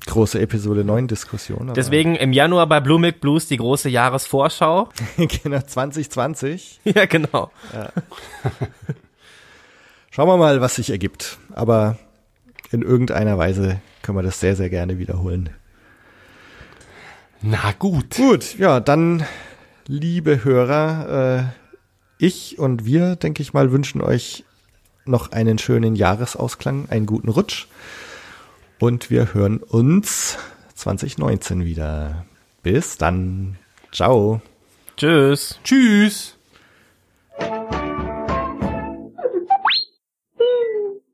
[0.06, 1.62] große Episode 9 Diskussion.
[1.62, 4.88] Aber- Deswegen im Januar bei Blue Milk Blues die große Jahresvorschau.
[5.16, 6.80] genau, 2020.
[6.84, 7.50] ja, genau.
[10.10, 11.38] Schauen wir mal, was sich ergibt.
[11.52, 11.98] Aber
[12.72, 15.50] in irgendeiner Weise können wir das sehr, sehr gerne wiederholen.
[17.42, 18.16] Na gut.
[18.16, 19.24] Gut, ja, dann,
[19.86, 24.44] liebe Hörer, äh, ich und wir, denke ich mal, wünschen euch
[25.06, 27.66] noch einen schönen Jahresausklang, einen guten Rutsch.
[28.80, 30.38] Und wir hören uns
[30.74, 32.24] 2019 wieder.
[32.62, 33.58] Bis dann.
[33.92, 34.40] Ciao.
[34.96, 35.60] Tschüss.
[35.62, 36.36] Tschüss.